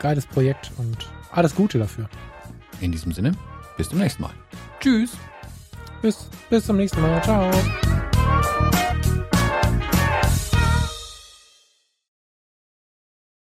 Geiles 0.00 0.26
Projekt 0.26 0.72
und 0.76 1.08
alles 1.30 1.54
Gute 1.54 1.78
dafür. 1.78 2.08
In 2.80 2.90
diesem 2.90 3.12
Sinne, 3.12 3.32
bis 3.76 3.90
zum 3.90 4.00
nächsten 4.00 4.22
Mal. 4.22 4.32
Tschüss. 4.80 5.16
Bis, 6.02 6.28
bis 6.50 6.66
zum 6.66 6.76
nächsten 6.76 7.00
Mal. 7.00 7.22
Ciao. 7.22 7.50